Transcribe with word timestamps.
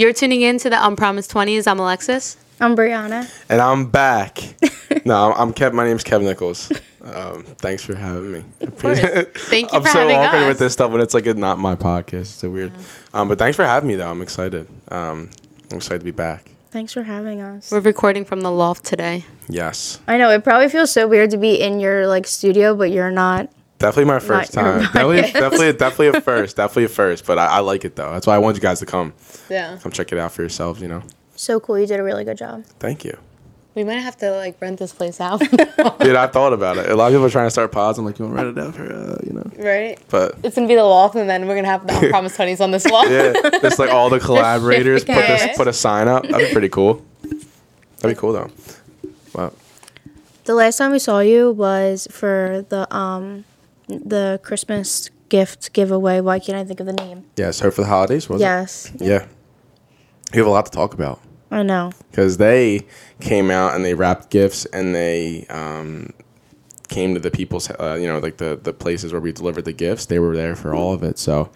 You're 0.00 0.12
tuning 0.12 0.42
in 0.42 0.58
to 0.58 0.70
the 0.70 0.86
Unpromised 0.86 1.28
20s. 1.32 1.66
I'm 1.66 1.80
Alexis. 1.80 2.36
I'm 2.60 2.76
Brianna. 2.76 3.28
And 3.48 3.60
I'm 3.60 3.90
back. 3.90 4.38
no, 5.04 5.32
I'm 5.32 5.52
Kev. 5.52 5.72
My 5.72 5.84
name's 5.84 6.04
Kev 6.04 6.22
Nichols. 6.22 6.70
Um, 7.02 7.42
thanks 7.42 7.82
for 7.82 7.96
having 7.96 8.30
me. 8.30 8.44
Thank 8.60 9.72
you 9.72 9.76
I'm 9.76 9.82
so 9.82 9.88
having 9.98 10.14
awkward 10.14 10.42
us. 10.42 10.48
with 10.50 10.58
this 10.60 10.72
stuff, 10.74 10.92
but 10.92 11.00
it's 11.00 11.14
like 11.14 11.26
it's 11.26 11.36
not 11.36 11.58
my 11.58 11.74
podcast. 11.74 12.20
It's 12.20 12.30
so 12.30 12.48
weird. 12.48 12.72
Um, 13.12 13.26
but 13.26 13.40
thanks 13.40 13.56
for 13.56 13.64
having 13.64 13.88
me, 13.88 13.96
though. 13.96 14.08
I'm 14.08 14.22
excited. 14.22 14.68
Um, 14.86 15.30
I'm 15.72 15.78
excited 15.78 15.98
to 15.98 16.04
be 16.04 16.12
back. 16.12 16.48
Thanks 16.70 16.92
for 16.92 17.02
having 17.02 17.40
us. 17.40 17.72
We're 17.72 17.80
recording 17.80 18.24
from 18.24 18.42
the 18.42 18.52
loft 18.52 18.84
today. 18.84 19.24
Yes, 19.48 19.98
I 20.06 20.16
know 20.16 20.30
it 20.30 20.44
probably 20.44 20.68
feels 20.68 20.92
so 20.92 21.08
weird 21.08 21.30
to 21.30 21.38
be 21.38 21.60
in 21.60 21.80
your 21.80 22.06
like 22.06 22.28
studio, 22.28 22.76
but 22.76 22.92
you're 22.92 23.10
not. 23.10 23.50
Definitely 23.78 24.04
my 24.06 24.18
first 24.18 24.54
your 24.54 24.62
time. 24.64 24.80
Definitely, 24.92 25.20
definitely, 25.22 25.72
definitely 25.72 26.06
a 26.08 26.20
first. 26.20 26.56
Definitely 26.56 26.84
a 26.84 26.88
first. 26.88 27.24
But 27.26 27.38
I, 27.38 27.46
I 27.46 27.58
like 27.60 27.84
it 27.84 27.96
though. 27.96 28.12
That's 28.12 28.26
why 28.26 28.34
I 28.34 28.38
want 28.38 28.56
you 28.56 28.60
guys 28.62 28.78
to 28.80 28.86
come. 28.86 29.12
Yeah. 29.48 29.78
Come 29.82 29.92
check 29.92 30.12
it 30.12 30.18
out 30.18 30.32
for 30.32 30.42
yourselves. 30.42 30.80
You 30.80 30.88
know. 30.88 31.02
So 31.36 31.60
cool. 31.60 31.78
You 31.78 31.86
did 31.86 32.00
a 32.00 32.02
really 32.02 32.24
good 32.24 32.36
job. 32.38 32.64
Thank 32.78 33.04
you. 33.04 33.16
We 33.74 33.84
might 33.84 33.94
have 34.00 34.16
to 34.18 34.32
like 34.32 34.60
rent 34.60 34.80
this 34.80 34.92
place 34.92 35.20
out. 35.20 35.38
Dude, 36.00 36.16
I 36.16 36.26
thought 36.26 36.52
about 36.52 36.78
it. 36.78 36.90
A 36.90 36.96
lot 36.96 37.06
of 37.08 37.12
people 37.12 37.26
are 37.26 37.30
trying 37.30 37.46
to 37.46 37.50
start 37.50 37.70
pods. 37.70 37.96
I'm 37.96 38.04
like, 38.04 38.18
you 38.18 38.24
want 38.24 38.36
to 38.36 38.44
rent 38.44 38.58
it 38.58 38.64
out 38.64 38.74
for, 38.74 38.92
uh, 38.92 39.18
you 39.24 39.32
know. 39.34 39.48
right? 39.64 39.96
But 40.08 40.34
It's 40.42 40.56
gonna 40.56 40.66
be 40.66 40.74
the 40.74 40.82
loft, 40.82 41.14
and 41.14 41.30
then 41.30 41.46
we're 41.46 41.54
gonna 41.54 41.68
have 41.68 41.86
the 41.86 41.96
Unpromised 42.06 42.36
20s 42.36 42.60
on 42.60 42.72
this 42.72 42.84
wall. 42.90 43.08
Yeah, 43.08 43.34
just 43.62 43.78
like 43.78 43.90
all 43.90 44.10
the 44.10 44.18
collaborators 44.18 45.04
put 45.04 45.14
this 45.14 45.56
put 45.56 45.68
a 45.68 45.72
sign 45.72 46.08
up. 46.08 46.24
That'd 46.26 46.48
be 46.48 46.52
pretty 46.52 46.70
cool. 46.70 47.04
That'd 48.00 48.16
be 48.16 48.20
cool 48.20 48.32
though. 48.32 48.50
Wow. 49.34 49.52
The 50.44 50.54
last 50.54 50.78
time 50.78 50.90
we 50.90 50.98
saw 50.98 51.20
you 51.20 51.52
was 51.52 52.08
for 52.10 52.64
the 52.70 52.92
um 52.92 53.44
the 53.88 54.40
Christmas 54.42 55.10
gift 55.28 55.72
giveaway. 55.72 56.20
Why 56.20 56.38
can't 56.38 56.58
I 56.58 56.64
think 56.64 56.80
of 56.80 56.86
the 56.86 56.92
name? 56.92 57.24
Yeah, 57.36 57.50
so 57.50 57.70
for 57.70 57.82
the 57.82 57.86
holidays, 57.88 58.28
was 58.28 58.40
Yes, 58.40 58.86
it? 58.94 59.00
Yes. 59.00 59.08
Yeah. 59.22 59.26
We 60.32 60.38
have 60.38 60.46
a 60.46 60.50
lot 60.50 60.66
to 60.66 60.70
talk 60.72 60.92
about 60.94 61.20
I 61.50 61.62
know. 61.62 61.92
because 62.10 62.36
they 62.36 62.80
came 63.20 63.50
out 63.50 63.74
and 63.74 63.84
they 63.84 63.94
wrapped 63.94 64.30
gifts 64.30 64.66
and 64.66 64.94
they 64.94 65.46
um, 65.48 66.10
came 66.88 67.14
to 67.14 67.20
the 67.20 67.30
people's, 67.30 67.70
uh, 67.70 67.96
you 68.00 68.06
know, 68.06 68.18
like 68.18 68.36
the 68.36 68.58
the 68.62 68.72
places 68.74 69.12
where 69.12 69.20
we 69.22 69.32
delivered 69.32 69.64
the 69.64 69.72
gifts. 69.72 70.06
They 70.06 70.18
were 70.18 70.36
there 70.36 70.54
for 70.54 70.74
all 70.74 70.92
of 70.92 71.02
it. 71.02 71.18
So 71.18 71.50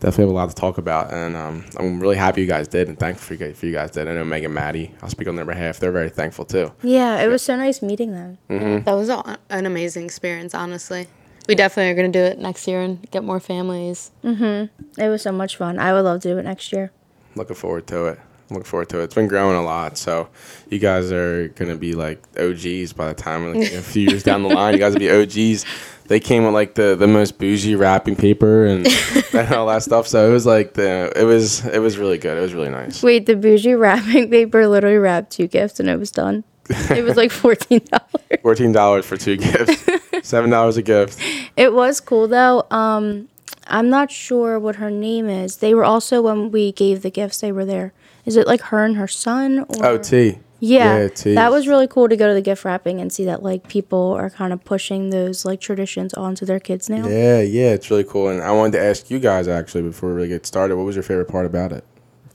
definitely 0.00 0.24
have 0.24 0.30
a 0.30 0.34
lot 0.34 0.48
to 0.50 0.54
talk 0.54 0.76
about, 0.78 1.12
and 1.12 1.36
um, 1.36 1.64
I'm 1.78 2.00
really 2.00 2.16
happy 2.16 2.40
you 2.42 2.46
guys 2.46 2.68
did, 2.68 2.88
and 2.88 2.98
thankful 2.98 3.24
for 3.26 3.34
you 3.34 3.38
guys, 3.48 3.58
for 3.58 3.66
you 3.66 3.72
guys 3.72 3.90
did. 3.90 4.08
I 4.08 4.12
know 4.14 4.24
Meg 4.24 4.44
and 4.44 4.52
Maddie. 4.54 4.94
I'll 5.02 5.10
speak 5.10 5.28
on 5.28 5.36
their 5.36 5.44
behalf. 5.46 5.78
They're 5.78 5.92
very 5.92 6.08
thankful 6.10 6.44
too. 6.46 6.72
Yeah, 6.82 7.20
it 7.22 7.28
was 7.28 7.42
so 7.42 7.56
nice 7.56 7.80
meeting 7.82 8.12
them. 8.12 8.38
That 8.84 8.92
was 8.94 9.08
a, 9.10 9.38
an 9.50 9.64
amazing 9.66 10.04
experience, 10.04 10.54
honestly. 10.54 11.06
We 11.50 11.56
definitely 11.56 11.90
are 11.90 11.96
gonna 11.96 12.12
do 12.12 12.20
it 12.20 12.38
next 12.38 12.68
year 12.68 12.80
and 12.80 13.10
get 13.10 13.24
more 13.24 13.40
families. 13.40 14.12
Mhm. 14.24 14.70
It 14.96 15.08
was 15.08 15.20
so 15.22 15.32
much 15.32 15.56
fun. 15.56 15.80
I 15.80 15.92
would 15.92 16.02
love 16.02 16.20
to 16.22 16.28
do 16.28 16.38
it 16.38 16.44
next 16.44 16.72
year. 16.72 16.92
looking 17.34 17.56
forward 17.56 17.88
to 17.88 18.06
it. 18.06 18.20
Looking 18.50 18.62
forward 18.64 18.88
to 18.90 19.00
it. 19.00 19.04
It's 19.04 19.14
been 19.16 19.26
growing 19.26 19.56
a 19.56 19.62
lot, 19.64 19.98
so 19.98 20.28
you 20.68 20.78
guys 20.78 21.10
are 21.10 21.48
gonna 21.56 21.74
be 21.74 21.94
like 21.94 22.22
OGs 22.38 22.92
by 22.92 23.08
the 23.08 23.14
time 23.14 23.52
like, 23.52 23.72
a 23.72 23.80
few 23.80 24.08
years 24.08 24.22
down 24.22 24.44
the 24.44 24.48
line. 24.54 24.74
You 24.74 24.78
guys 24.78 24.92
will 24.92 25.00
be 25.00 25.10
OGs. 25.10 25.64
They 26.06 26.20
came 26.20 26.44
with 26.44 26.54
like 26.54 26.74
the, 26.76 26.94
the 26.94 27.08
most 27.08 27.36
bougie 27.38 27.74
wrapping 27.74 28.14
paper 28.14 28.66
and, 28.66 28.86
and 29.32 29.52
all 29.52 29.66
that 29.66 29.82
stuff. 29.82 30.06
So 30.06 30.28
it 30.28 30.32
was 30.32 30.46
like 30.46 30.74
the 30.74 31.12
it 31.16 31.24
was 31.24 31.66
it 31.66 31.80
was 31.80 31.98
really 31.98 32.18
good. 32.18 32.38
It 32.38 32.42
was 32.42 32.54
really 32.54 32.70
nice. 32.70 33.02
Wait, 33.02 33.26
the 33.26 33.34
bougie 33.34 33.74
wrapping 33.74 34.30
paper 34.30 34.68
literally 34.68 34.98
wrapped 34.98 35.32
two 35.32 35.48
gifts 35.48 35.80
and 35.80 35.88
it 35.88 35.98
was 35.98 36.12
done. 36.12 36.44
It 36.68 37.02
was 37.02 37.16
like 37.16 37.32
fourteen 37.42 37.80
dollars. 37.90 38.40
Fourteen 38.42 38.70
dollars 38.70 39.04
for 39.04 39.16
two 39.16 39.36
gifts. 39.36 39.84
Seven 40.22 40.50
dollars 40.50 40.76
a 40.76 40.82
gift. 40.82 41.18
It 41.56 41.74
was 41.74 42.00
cool 42.00 42.26
though. 42.26 42.66
Um, 42.70 43.28
I'm 43.66 43.90
not 43.90 44.10
sure 44.10 44.58
what 44.58 44.76
her 44.76 44.90
name 44.90 45.28
is. 45.28 45.58
They 45.58 45.74
were 45.74 45.84
also 45.84 46.22
when 46.22 46.50
we 46.50 46.72
gave 46.72 47.02
the 47.02 47.10
gifts. 47.10 47.40
They 47.40 47.52
were 47.52 47.64
there. 47.66 47.92
Is 48.24 48.36
it 48.36 48.46
like 48.46 48.60
her 48.62 48.84
and 48.84 48.96
her 48.96 49.08
son? 49.08 49.60
Or? 49.60 49.86
Oh, 49.86 49.98
T. 49.98 50.38
yeah. 50.58 51.00
yeah, 51.00 51.08
T. 51.08 51.34
that 51.34 51.50
was 51.50 51.68
really 51.68 51.86
cool 51.86 52.08
to 52.08 52.16
go 52.16 52.28
to 52.28 52.34
the 52.34 52.40
gift 52.40 52.64
wrapping 52.64 53.00
and 53.00 53.12
see 53.12 53.24
that 53.26 53.42
like 53.42 53.68
people 53.68 54.12
are 54.12 54.30
kind 54.30 54.52
of 54.52 54.64
pushing 54.64 55.10
those 55.10 55.44
like 55.44 55.60
traditions 55.60 56.14
onto 56.14 56.46
their 56.46 56.60
kids 56.60 56.88
now. 56.88 57.06
Yeah, 57.06 57.40
yeah, 57.40 57.72
it's 57.72 57.90
really 57.90 58.04
cool. 58.04 58.28
And 58.28 58.42
I 58.42 58.52
wanted 58.52 58.78
to 58.78 58.84
ask 58.84 59.10
you 59.10 59.18
guys 59.18 59.48
actually 59.48 59.82
before 59.82 60.10
we 60.10 60.14
really 60.16 60.28
get 60.28 60.46
started, 60.46 60.76
what 60.76 60.84
was 60.84 60.96
your 60.96 61.02
favorite 61.02 61.28
part 61.28 61.46
about 61.46 61.72
it? 61.72 61.84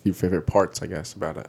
Your 0.03 0.13
favorite 0.13 0.45
parts, 0.45 0.81
I 0.81 0.87
guess, 0.87 1.13
about 1.13 1.37
it. 1.37 1.47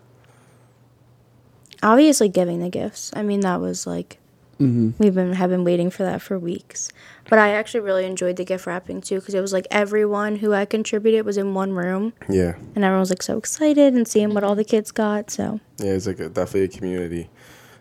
Obviously, 1.82 2.28
giving 2.28 2.60
the 2.60 2.70
gifts. 2.70 3.10
I 3.14 3.22
mean, 3.22 3.40
that 3.40 3.60
was 3.60 3.86
like 3.86 4.18
Mm-hmm. 4.60 4.90
we've 4.98 5.14
been 5.14 5.34
have 5.34 5.50
been 5.50 5.64
waiting 5.64 5.90
for 5.90 6.02
that 6.04 6.22
for 6.22 6.38
weeks. 6.38 6.90
But 7.28 7.38
I 7.38 7.50
actually 7.50 7.80
really 7.80 8.06
enjoyed 8.06 8.36
the 8.36 8.44
gift 8.44 8.66
wrapping 8.66 9.00
too 9.00 9.16
because 9.16 9.34
it 9.34 9.40
was 9.40 9.52
like 9.52 9.66
everyone 9.70 10.36
who 10.36 10.52
had 10.52 10.70
contributed 10.70 11.26
was 11.26 11.36
in 11.36 11.52
one 11.54 11.72
room 11.72 12.12
Yeah. 12.28 12.54
and 12.74 12.84
everyone 12.84 13.00
was 13.00 13.10
like 13.10 13.22
so 13.22 13.36
excited 13.36 13.94
and 13.94 14.06
seeing 14.08 14.32
what 14.32 14.44
all 14.44 14.54
the 14.54 14.64
kids 14.64 14.92
got. 14.92 15.30
So 15.30 15.60
Yeah, 15.78 15.92
it's 15.92 16.06
like 16.06 16.20
a, 16.20 16.28
definitely 16.28 16.64
a 16.64 16.68
community 16.68 17.28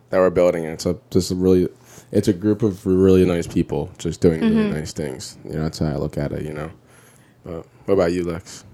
that 0.09 0.19
we're 0.19 0.29
building, 0.29 0.65
and 0.65 0.73
it's 0.73 0.85
a 0.85 0.97
just 1.09 1.31
a 1.31 1.35
really, 1.35 1.67
it's 2.11 2.27
a 2.27 2.33
group 2.33 2.61
of 2.61 2.85
really 2.85 3.25
nice 3.25 3.47
people 3.47 3.89
just 3.97 4.21
doing 4.21 4.41
really 4.41 4.55
mm-hmm. 4.55 4.73
nice 4.73 4.93
things. 4.93 5.37
You 5.43 5.53
know, 5.53 5.63
that's 5.63 5.79
how 5.79 5.87
I 5.87 5.95
look 5.95 6.17
at 6.17 6.31
it. 6.31 6.43
You 6.43 6.53
know, 6.53 6.71
but 7.43 7.65
what 7.85 7.93
about 7.95 8.13
you, 8.13 8.23
Lex? 8.23 8.65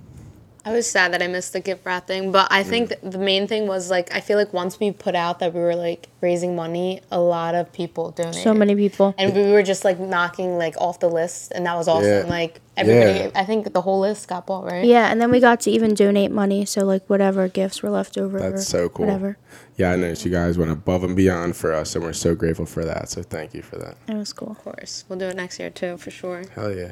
I 0.64 0.72
was 0.74 0.88
sad 0.90 1.12
that 1.14 1.24
I 1.24 1.28
missed 1.28 1.54
the 1.54 1.60
gift 1.60 1.84
wrapping, 1.86 2.32
but 2.32 2.48
I 2.52 2.62
think 2.62 2.90
th- 2.90 3.02
the 3.02 3.18
main 3.18 3.48
thing 3.48 3.66
was 3.68 3.90
like 3.90 4.14
I 4.14 4.20
feel 4.20 4.38
like 4.38 4.54
once 4.54 4.80
we 4.80 4.92
put 4.92 5.16
out 5.16 5.40
that 5.40 5.56
we 5.56 5.60
were 5.60 5.76
like 5.76 6.08
raising 6.22 6.56
money, 6.56 7.02
a 7.12 7.20
lot 7.20 7.56
of 7.56 7.74
people 7.74 8.12
donated. 8.12 8.44
so 8.44 8.54
many 8.54 8.76
people. 8.76 9.16
and 9.18 9.34
we 9.36 9.52
were 9.52 9.64
just 9.64 9.84
like 9.84 10.00
knocking 10.00 10.60
like 10.60 10.76
off 10.78 11.00
the 11.00 11.10
list, 11.10 11.52
and 11.56 11.66
that 11.66 11.76
was 11.76 11.88
awesome. 11.88 12.06
Yeah. 12.06 12.26
Like 12.28 12.62
everybody, 12.78 13.20
Yeah. 13.20 13.32
I 13.34 13.44
think 13.44 13.74
the 13.74 13.82
whole 13.82 14.02
list 14.02 14.28
got 14.28 14.46
bought, 14.46 14.66
right? 14.66 14.86
Yeah, 14.86 15.12
and 15.12 15.20
then 15.20 15.32
we 15.32 15.40
got 15.40 15.62
to 15.62 15.72
even 15.72 15.96
donate 15.96 16.30
money. 16.30 16.66
So 16.66 16.86
like 16.86 17.10
whatever 17.10 17.48
gifts 17.48 17.82
were 17.82 17.90
left 17.90 18.16
over. 18.18 18.40
That's 18.40 18.68
so 18.68 18.88
cool. 18.88 19.08
Whatever. 19.08 19.38
Yeah, 19.78 19.94
I 19.94 19.96
noticed 19.96 20.26
you 20.26 20.32
guys 20.32 20.60
went 20.60 20.70
above 20.70 21.04
and 21.04 21.16
beyond 21.16 21.56
for 21.56 21.74
us, 21.74 21.96
and 21.96 22.04
we're 22.04 22.14
so 22.14 22.36
grateful 22.36 22.68
for 22.68 22.86
that. 22.86 23.10
So 23.10 23.24
thank 23.24 23.56
you 23.56 23.64
for 23.64 23.78
that. 23.78 23.98
It 24.08 24.14
was 24.14 24.32
cool. 24.32 24.52
Of 24.52 24.60
course, 24.60 25.06
we'll 25.10 25.18
do 25.18 25.26
it 25.26 25.36
next 25.36 25.60
year 25.60 25.72
too, 25.72 25.98
for 25.98 26.12
sure. 26.12 26.44
Hell 26.54 26.72
yeah. 26.72 26.92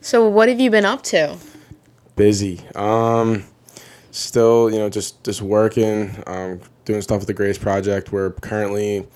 So, 0.00 0.28
what 0.28 0.48
have 0.48 0.60
you 0.60 0.70
been 0.70 0.84
up 0.84 1.02
to? 1.04 1.36
Busy. 2.16 2.60
Um, 2.74 3.44
still, 4.10 4.70
you 4.70 4.78
know, 4.78 4.88
just 4.88 5.22
just 5.24 5.42
working, 5.42 6.22
um, 6.26 6.60
doing 6.84 7.02
stuff 7.02 7.18
with 7.18 7.26
the 7.26 7.34
Grace 7.34 7.58
Project. 7.58 8.12
We're 8.12 8.30
currently 8.30 9.06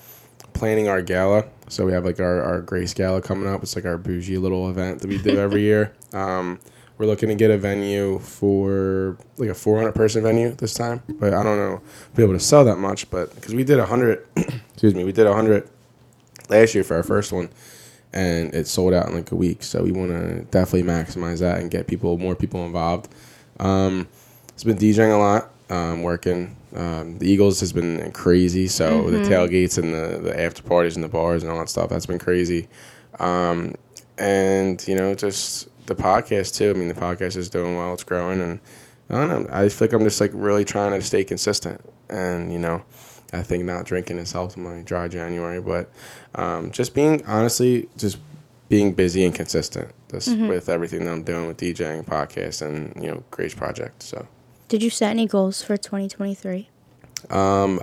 planning 0.53 0.87
our 0.87 1.01
gala. 1.01 1.45
So 1.69 1.85
we 1.85 1.91
have 1.91 2.05
like 2.05 2.19
our, 2.19 2.41
our 2.41 2.61
Grace 2.61 2.93
Gala 2.93 3.21
coming 3.21 3.47
up. 3.47 3.61
It's 3.61 3.75
like 3.75 3.85
our 3.85 3.97
bougie 3.97 4.37
little 4.37 4.69
event 4.69 5.01
that 5.01 5.07
we 5.07 5.17
do 5.17 5.37
every 5.39 5.61
year. 5.61 5.93
Um, 6.13 6.59
we're 6.97 7.05
looking 7.05 7.29
to 7.29 7.35
get 7.35 7.51
a 7.51 7.57
venue 7.57 8.17
for 8.19 9.17
like 9.37 9.49
a 9.49 9.53
400 9.53 9.93
person 9.93 10.23
venue 10.23 10.51
this 10.51 10.73
time, 10.73 11.03
but 11.07 11.33
I 11.33 11.43
don't 11.43 11.57
know 11.57 11.75
if 11.75 11.81
we'll 12.15 12.15
be 12.15 12.23
able 12.23 12.33
to 12.33 12.43
sell 12.43 12.65
that 12.65 12.77
much. 12.77 13.09
But 13.11 13.35
because 13.35 13.53
we 13.53 13.63
did 13.63 13.77
100, 13.77 14.25
excuse 14.35 14.95
me, 14.95 15.03
we 15.03 15.11
did 15.11 15.27
100 15.27 15.69
last 16.49 16.73
year 16.73 16.83
for 16.83 16.95
our 16.95 17.03
first 17.03 17.31
one, 17.31 17.49
and 18.17 18.53
it 18.55 18.65
sold 18.67 18.93
out 18.93 19.07
in 19.07 19.13
like 19.13 19.31
a 19.31 19.35
week. 19.35 19.61
So 19.61 19.83
we 19.83 19.91
want 19.91 20.09
to 20.09 20.41
definitely 20.49 20.83
maximize 20.83 21.39
that 21.39 21.59
and 21.59 21.69
get 21.69 21.85
people 21.85 22.17
more 22.17 22.35
people 22.35 22.65
involved. 22.65 23.13
Um, 23.59 24.07
it's 24.49 24.63
been 24.63 24.77
DJing 24.77 25.13
a 25.13 25.17
lot, 25.17 25.51
um, 25.69 26.01
working. 26.01 26.55
Um, 26.75 27.19
the 27.19 27.29
Eagles 27.29 27.59
has 27.59 27.71
been 27.71 28.11
crazy. 28.13 28.67
So 28.67 29.11
the 29.11 29.19
tailgates 29.19 29.77
and 29.77 29.93
the, 29.93 30.19
the 30.19 30.39
after 30.39 30.63
parties 30.63 30.95
and 30.95 31.03
the 31.03 31.09
bars 31.09 31.43
and 31.43 31.51
all 31.51 31.59
that 31.59 31.69
stuff, 31.69 31.89
that's 31.89 32.07
been 32.07 32.17
crazy. 32.17 32.67
Um, 33.19 33.75
and, 34.17 34.85
you 34.87 34.95
know, 34.95 35.13
just 35.13 35.69
the 35.85 35.93
podcast 35.93 36.55
too. 36.55 36.71
I 36.71 36.73
mean, 36.73 36.87
the 36.87 36.95
podcast 36.95 37.37
is 37.37 37.49
doing 37.49 37.77
well, 37.77 37.93
it's 37.93 38.03
growing. 38.03 38.41
And 38.41 38.59
I 39.09 39.15
don't 39.15 39.29
know, 39.29 39.49
I 39.51 39.69
feel 39.69 39.87
like 39.87 39.93
I'm 39.93 40.03
just 40.03 40.19
like 40.19 40.31
really 40.33 40.65
trying 40.65 40.91
to 40.91 41.01
stay 41.01 41.23
consistent. 41.23 41.81
And, 42.09 42.51
you 42.51 42.59
know, 42.59 42.83
I 43.33 43.41
think 43.41 43.63
not 43.63 43.85
drinking 43.85 44.17
has 44.17 44.31
helped 44.31 44.57
my 44.57 44.81
dry 44.81 45.07
January, 45.07 45.61
but 45.61 45.89
um, 46.35 46.71
just 46.71 46.93
being, 46.93 47.25
honestly, 47.25 47.89
just 47.97 48.17
being 48.69 48.93
busy 48.93 49.25
and 49.25 49.33
consistent 49.33 49.93
just 50.11 50.37
with 50.37 50.69
everything 50.69 51.05
that 51.05 51.11
I'm 51.11 51.23
doing 51.23 51.47
with 51.47 51.57
DJing, 51.57 52.05
podcast, 52.05 52.61
and, 52.61 52.93
you 53.01 53.11
know, 53.11 53.23
Grace 53.31 53.53
Project. 53.53 54.03
So. 54.03 54.27
Did 54.67 54.83
you 54.83 54.89
set 54.89 55.11
any 55.11 55.27
goals 55.27 55.61
for 55.61 55.77
2023? 55.77 56.69
Um, 57.29 57.81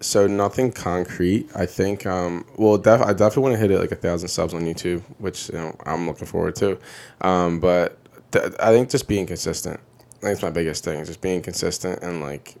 so 0.00 0.26
nothing 0.26 0.72
concrete. 0.72 1.48
I 1.54 1.66
think. 1.66 2.06
Um, 2.06 2.44
well, 2.56 2.78
def- 2.78 3.02
I 3.02 3.12
definitely 3.12 3.42
want 3.42 3.54
to 3.54 3.58
hit 3.58 3.70
it 3.70 3.78
like 3.78 3.92
a 3.92 3.96
thousand 3.96 4.28
subs 4.28 4.54
on 4.54 4.62
YouTube, 4.62 5.02
which 5.18 5.48
you 5.48 5.56
know 5.56 5.76
I'm 5.84 6.06
looking 6.06 6.26
forward 6.26 6.54
to. 6.56 6.78
Um, 7.20 7.60
but 7.60 7.97
th- 8.32 8.52
I 8.60 8.70
think 8.70 8.90
just 8.90 9.08
being 9.08 9.26
consistent. 9.26 9.80
I 10.18 10.20
think 10.20 10.32
it's 10.32 10.42
my 10.42 10.50
biggest 10.50 10.84
thing. 10.84 11.04
Just 11.04 11.20
being 11.20 11.42
consistent 11.42 12.02
and 12.02 12.20
like, 12.20 12.56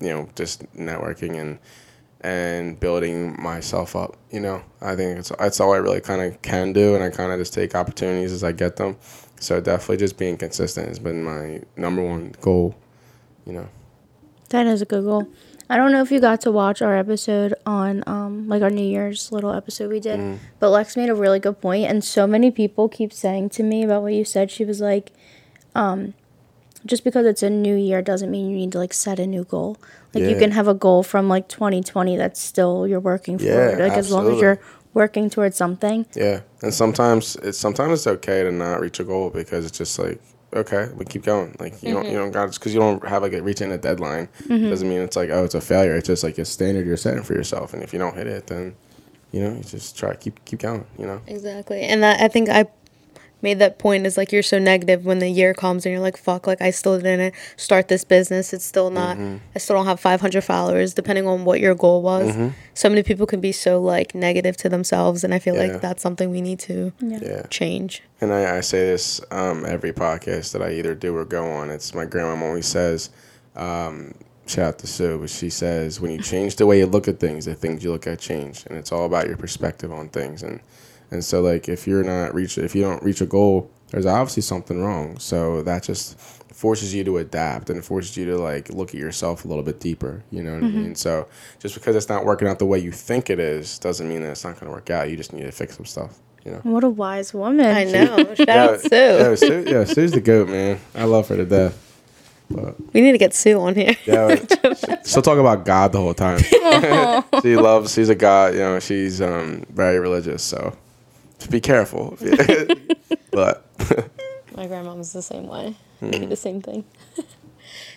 you 0.00 0.08
know, 0.08 0.28
just 0.34 0.64
networking 0.74 1.40
and 1.40 1.58
and 2.20 2.78
building 2.78 3.40
myself 3.42 3.96
up. 3.96 4.16
You 4.30 4.40
know, 4.40 4.62
I 4.80 4.94
think 4.94 5.18
it's 5.18 5.30
that's 5.38 5.60
all 5.60 5.72
I 5.72 5.78
really 5.78 6.00
kind 6.00 6.22
of 6.22 6.40
can 6.42 6.72
do, 6.72 6.94
and 6.94 7.02
I 7.02 7.10
kind 7.10 7.32
of 7.32 7.38
just 7.38 7.52
take 7.52 7.74
opportunities 7.74 8.32
as 8.32 8.44
I 8.44 8.52
get 8.52 8.76
them. 8.76 8.96
So 9.40 9.60
definitely 9.60 9.96
just 9.96 10.18
being 10.18 10.36
consistent 10.36 10.88
has 10.88 10.98
been 11.00 11.24
my 11.24 11.62
number 11.76 12.02
one 12.02 12.34
goal. 12.40 12.76
You 13.44 13.54
know. 13.54 13.68
That 14.50 14.66
is 14.66 14.82
a 14.82 14.84
good 14.84 15.04
goal. 15.04 15.26
I 15.70 15.76
don't 15.76 15.92
know 15.92 16.02
if 16.02 16.10
you 16.12 16.20
got 16.20 16.40
to 16.42 16.50
watch 16.52 16.82
our 16.82 16.96
episode 16.96 17.54
on 17.64 18.02
um 18.06 18.48
like 18.48 18.62
our 18.62 18.70
New 18.70 18.84
Year's 18.84 19.32
little 19.32 19.52
episode 19.52 19.90
we 19.90 20.00
did, 20.00 20.38
but 20.58 20.70
Lex 20.70 20.96
made 20.96 21.08
a 21.08 21.14
really 21.14 21.38
good 21.38 21.60
point 21.60 21.86
and 21.86 22.04
so 22.04 22.26
many 22.26 22.50
people 22.50 22.88
keep 22.88 23.12
saying 23.12 23.50
to 23.50 23.62
me 23.62 23.82
about 23.82 24.02
what 24.02 24.12
you 24.12 24.24
said. 24.24 24.50
She 24.50 24.64
was 24.64 24.80
like 24.80 25.12
um 25.74 26.14
just 26.84 27.04
because 27.04 27.26
it's 27.26 27.42
a 27.42 27.50
new 27.50 27.76
year 27.76 28.02
doesn't 28.02 28.30
mean 28.30 28.50
you 28.50 28.56
need 28.56 28.72
to 28.72 28.78
like 28.78 28.92
set 28.92 29.18
a 29.18 29.26
new 29.26 29.44
goal. 29.44 29.76
Like 30.14 30.24
you 30.24 30.36
can 30.36 30.50
have 30.50 30.68
a 30.68 30.74
goal 30.74 31.02
from 31.02 31.28
like 31.28 31.48
2020 31.48 32.16
that's 32.16 32.40
still 32.40 32.86
you're 32.86 33.00
working 33.00 33.38
for. 33.38 33.44
Yeah, 33.44 33.76
like 33.78 33.92
as 33.92 34.10
long 34.10 34.30
as 34.30 34.40
you're 34.40 34.58
working 34.94 35.30
towards 35.30 35.56
something. 35.56 36.04
Yeah, 36.14 36.40
and 36.60 36.74
sometimes 36.74 37.36
it's 37.36 37.56
sometimes 37.58 38.00
it's 38.00 38.06
okay 38.06 38.42
to 38.42 38.52
not 38.52 38.80
reach 38.80 39.00
a 39.00 39.04
goal 39.04 39.30
because 39.30 39.64
it's 39.64 39.78
just 39.78 39.98
like 39.98 40.20
okay, 40.54 40.90
we 40.94 41.04
keep 41.04 41.22
going. 41.22 41.56
Like 41.58 41.82
you 41.82 41.94
don't 41.94 42.04
you 42.04 42.10
mm-hmm. 42.10 42.18
don't 42.18 42.30
got 42.30 42.52
because 42.52 42.74
you 42.74 42.80
don't 42.80 43.06
have 43.06 43.22
like 43.22 43.32
a 43.32 43.42
reaching 43.42 43.72
a 43.72 43.78
deadline 43.78 44.28
mm-hmm. 44.44 44.68
doesn't 44.68 44.88
mean 44.88 45.00
it's 45.00 45.16
like 45.16 45.30
oh 45.30 45.44
it's 45.44 45.54
a 45.54 45.60
failure. 45.60 45.96
It's 45.96 46.06
just 46.06 46.24
like 46.24 46.38
a 46.38 46.44
standard 46.44 46.86
you're 46.86 46.96
setting 46.96 47.22
for 47.22 47.34
yourself, 47.34 47.74
and 47.74 47.82
if 47.82 47.92
you 47.92 47.98
don't 47.98 48.14
hit 48.14 48.26
it, 48.26 48.46
then 48.46 48.74
you 49.32 49.42
know 49.42 49.54
you 49.54 49.62
just 49.62 49.96
try 49.96 50.14
keep 50.14 50.44
keep 50.44 50.60
going. 50.60 50.84
You 50.98 51.06
know. 51.06 51.20
Exactly. 51.26 51.82
And 51.82 52.02
that, 52.02 52.20
I 52.20 52.28
think 52.28 52.48
I 52.48 52.66
made 53.42 53.58
that 53.58 53.78
point 53.78 54.06
is 54.06 54.16
like 54.16 54.32
you're 54.32 54.42
so 54.42 54.58
negative 54.58 55.04
when 55.04 55.18
the 55.18 55.28
year 55.28 55.52
comes 55.54 55.84
and 55.84 55.92
you're 55.92 56.00
like 56.00 56.16
fuck 56.16 56.46
like 56.46 56.62
I 56.62 56.70
still 56.70 56.98
didn't 56.98 57.34
start 57.56 57.88
this 57.88 58.04
business. 58.04 58.52
It's 58.52 58.64
still 58.64 58.90
not 58.90 59.18
I 59.18 59.58
still 59.58 59.76
don't 59.76 59.86
have 59.86 60.00
500 60.00 60.42
followers 60.42 60.94
depending 60.94 61.26
on 61.26 61.44
what 61.44 61.60
your 61.60 61.74
goal 61.74 62.02
was. 62.02 62.34
So 62.74 62.88
many 62.88 63.02
people 63.02 63.26
can 63.26 63.40
be 63.40 63.52
so 63.52 63.80
like 63.80 64.14
negative 64.14 64.56
to 64.58 64.68
themselves 64.68 65.24
and 65.24 65.34
I 65.34 65.38
feel 65.38 65.54
Yeah. 65.56 65.72
like 65.72 65.80
that's 65.80 66.02
something 66.02 66.30
we 66.30 66.40
need 66.40 66.60
to 66.60 66.92
Yeah. 67.00 67.42
change. 67.50 68.02
And 68.20 68.32
I, 68.32 68.58
I 68.58 68.60
say 68.60 68.86
this 68.86 69.20
um, 69.30 69.64
every 69.66 69.92
podcast 69.92 70.52
that 70.52 70.62
I 70.62 70.72
either 70.74 70.94
do 70.94 71.16
or 71.16 71.24
go 71.24 71.50
on. 71.50 71.70
It's 71.70 71.92
my 71.94 72.04
grandma 72.06 72.46
always 72.46 72.66
says, 72.66 73.10
um, 73.56 74.14
shout 74.46 74.66
out 74.66 74.78
to 74.78 74.86
Sue, 74.86 75.18
but 75.18 75.30
she 75.30 75.50
says, 75.50 76.00
when 76.00 76.10
you 76.12 76.18
change 76.22 76.56
the 76.56 76.66
way 76.66 76.78
you 76.78 76.86
look 76.86 77.08
at 77.08 77.18
things, 77.20 77.44
the 77.46 77.54
things 77.54 77.82
you 77.82 77.90
look 77.92 78.06
at 78.06 78.18
change. 78.20 78.64
And 78.66 78.78
it's 78.78 78.92
all 78.92 79.06
about 79.06 79.26
your 79.26 79.36
perspective 79.36 79.92
on 79.92 80.08
things. 80.08 80.42
And, 80.42 80.60
and 81.12 81.22
so, 81.24 81.42
like, 81.42 81.68
if 81.68 81.86
you're 81.86 82.02
not 82.02 82.34
reach, 82.34 82.56
if 82.58 82.74
you 82.74 82.82
don't 82.82 83.02
reach 83.02 83.20
a 83.20 83.26
goal, 83.26 83.70
there's 83.90 84.06
obviously 84.06 84.42
something 84.42 84.82
wrong. 84.82 85.18
So 85.18 85.62
that 85.62 85.82
just 85.82 86.18
forces 86.18 86.94
you 86.94 87.04
to 87.04 87.18
adapt 87.18 87.68
and 87.68 87.78
it 87.78 87.84
forces 87.84 88.16
you 88.16 88.24
to, 88.26 88.38
like, 88.38 88.70
look 88.70 88.88
at 88.88 88.94
yourself 88.94 89.44
a 89.44 89.48
little 89.48 89.62
bit 89.62 89.78
deeper. 89.78 90.22
You 90.30 90.42
know 90.42 90.54
what 90.54 90.64
I 90.64 90.68
mean? 90.68 90.94
So 90.94 91.28
just 91.58 91.74
because 91.74 91.94
it's 91.96 92.08
not 92.08 92.24
working 92.24 92.48
out 92.48 92.58
the 92.58 92.66
way 92.66 92.78
you 92.78 92.92
think 92.92 93.28
it 93.28 93.38
is 93.38 93.78
doesn't 93.78 94.08
mean 94.08 94.22
that 94.22 94.30
it's 94.30 94.44
not 94.44 94.54
going 94.58 94.66
to 94.66 94.72
work 94.72 94.88
out. 94.88 95.10
You 95.10 95.16
just 95.16 95.32
need 95.34 95.42
to 95.42 95.52
fix 95.52 95.76
some 95.76 95.84
stuff, 95.84 96.18
you 96.44 96.52
know? 96.52 96.60
What 96.62 96.82
a 96.82 96.88
wise 96.88 97.34
woman. 97.34 97.66
I 97.66 97.84
know. 97.84 98.34
Shout 98.34 98.48
out 98.48 98.80
Sue. 98.80 98.88
yeah, 98.90 99.34
Sue, 99.34 99.64
yeah, 99.66 99.84
Sue's 99.84 100.12
the 100.12 100.20
goat, 100.22 100.48
man. 100.48 100.80
I 100.94 101.04
love 101.04 101.28
her 101.28 101.36
to 101.36 101.44
death. 101.44 101.90
But, 102.50 102.76
We 102.94 103.00
need 103.00 103.12
to 103.12 103.18
get 103.18 103.34
Sue 103.34 103.58
on 103.60 103.74
here. 103.74 103.96
Yeah, 104.04 104.24
like, 104.62 105.06
she'll 105.06 105.22
talk 105.22 105.38
about 105.38 105.64
God 105.64 105.92
the 105.92 105.98
whole 105.98 106.14
time. 106.14 106.38
she 107.42 107.56
loves. 107.56 107.92
She's 107.94 108.08
a 108.08 108.14
God. 108.14 108.54
You 108.54 108.60
know, 108.60 108.78
she's 108.80 109.20
um 109.22 109.64
very 109.70 109.98
religious. 109.98 110.42
So 110.42 110.76
just 111.42 111.50
be 111.50 111.60
careful. 111.60 112.16
but 113.32 113.66
My 114.56 114.66
grandmom's 114.66 115.12
the 115.12 115.22
same 115.22 115.46
way. 115.48 115.74
They 116.00 116.18
do 116.20 116.26
the 116.26 116.36
same 116.36 116.60
thing. 116.62 116.84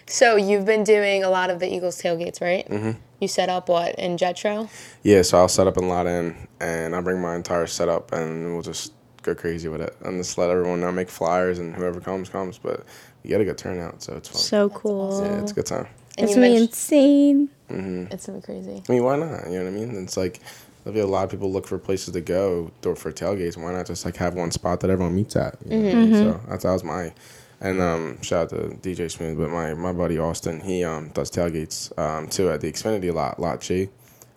so 0.08 0.36
you've 0.36 0.66
been 0.66 0.84
doing 0.84 1.24
a 1.24 1.30
lot 1.30 1.50
of 1.50 1.60
the 1.60 1.72
Eagles 1.72 2.02
tailgates, 2.02 2.42
right? 2.42 2.68
Mm-hmm. 2.68 2.92
You 3.20 3.28
set 3.28 3.50
up 3.50 3.70
what 3.70 3.96
in 3.96 4.18
Jetro? 4.18 4.70
yeah, 5.04 5.22
so 5.22 5.38
I'll 5.38 5.48
set 5.48 5.68
up 5.68 5.78
in 5.78 5.88
Lot 5.88 6.08
In, 6.08 6.36
and 6.60 6.96
I 6.96 7.02
bring 7.02 7.22
my 7.22 7.36
entire 7.36 7.68
setup, 7.68 8.12
and 8.14 8.54
we'll 8.54 8.62
just 8.64 8.94
go 9.22 9.34
crazy 9.36 9.68
with 9.68 9.82
it, 9.82 9.96
and 10.04 10.20
just 10.20 10.38
let 10.38 10.50
everyone 10.50 10.82
know, 10.82 10.92
make 10.92 11.10
flyers, 11.10 11.60
and 11.60 11.76
whoever 11.76 12.00
comes 12.00 12.30
comes. 12.30 12.58
But 12.58 12.84
you 13.24 13.30
get 13.30 13.42
a 13.42 13.46
good 13.46 13.58
turnout, 13.58 14.02
so 14.02 14.16
it's 14.16 14.30
fun. 14.30 14.38
So 14.40 14.70
cool. 14.70 15.24
yeah, 15.24 15.42
it's 15.42 15.52
a 15.52 15.56
good 15.56 15.66
time. 15.66 15.88
And 16.18 16.30
It's 16.30 16.32
you 16.32 16.36
gonna 16.42 16.48
be 16.48 16.54
mentioned 16.60 16.70
insane. 16.70 18.08
it's 18.12 18.26
gonna 18.28 18.40
be 18.40 18.46
crazy. 18.46 18.84
I 18.88 18.92
mean, 18.92 19.04
why 19.04 19.18
not? 19.18 19.48
You 19.48 19.60
know 19.60 19.66
what 19.66 19.68
I 19.68 19.72
mean? 19.72 20.04
It's 20.04 20.16
like 20.18 20.40
there'll 20.86 20.94
be 20.94 21.02
a 21.02 21.08
lot 21.08 21.26
of 21.26 21.32
people 21.32 21.52
look 21.52 21.68
for 21.68 21.78
places 21.78 22.14
to 22.14 22.22
go 22.22 22.72
th- 22.84 22.98
for 22.98 23.12
tailgates. 23.12 23.58
Why 23.58 23.74
not 23.74 23.88
just 23.88 24.06
like 24.06 24.16
have 24.18 24.36
one 24.36 24.52
spot 24.52 24.80
that 24.82 24.90
everyone 24.90 25.16
meets 25.16 25.36
at? 25.36 25.58
You 25.66 25.78
know 25.78 25.84
what 25.84 25.92
I 25.92 25.96
mean? 25.96 26.14
So 26.14 26.42
that's 26.48 26.64
that 26.64 26.72
was 26.72 26.84
my. 26.84 27.14
And 27.62 27.82
um, 27.82 28.22
shout 28.22 28.54
out 28.54 28.60
to 28.60 28.78
DJ 28.78 29.10
Smooth, 29.10 29.38
but 29.38 29.50
my, 29.50 29.74
my 29.74 29.94
buddy 29.94 30.20
Austin, 30.20 30.60
he 30.60 30.84
um, 30.84 31.10
does 31.10 31.32
tailgates 31.32 31.98
um, 31.98 32.28
too 32.28 32.50
at 32.52 32.60
the 32.62 32.72
Xfinity 32.72 33.12
lot, 33.14 33.40
lot 33.40 33.62
G, 33.62 33.88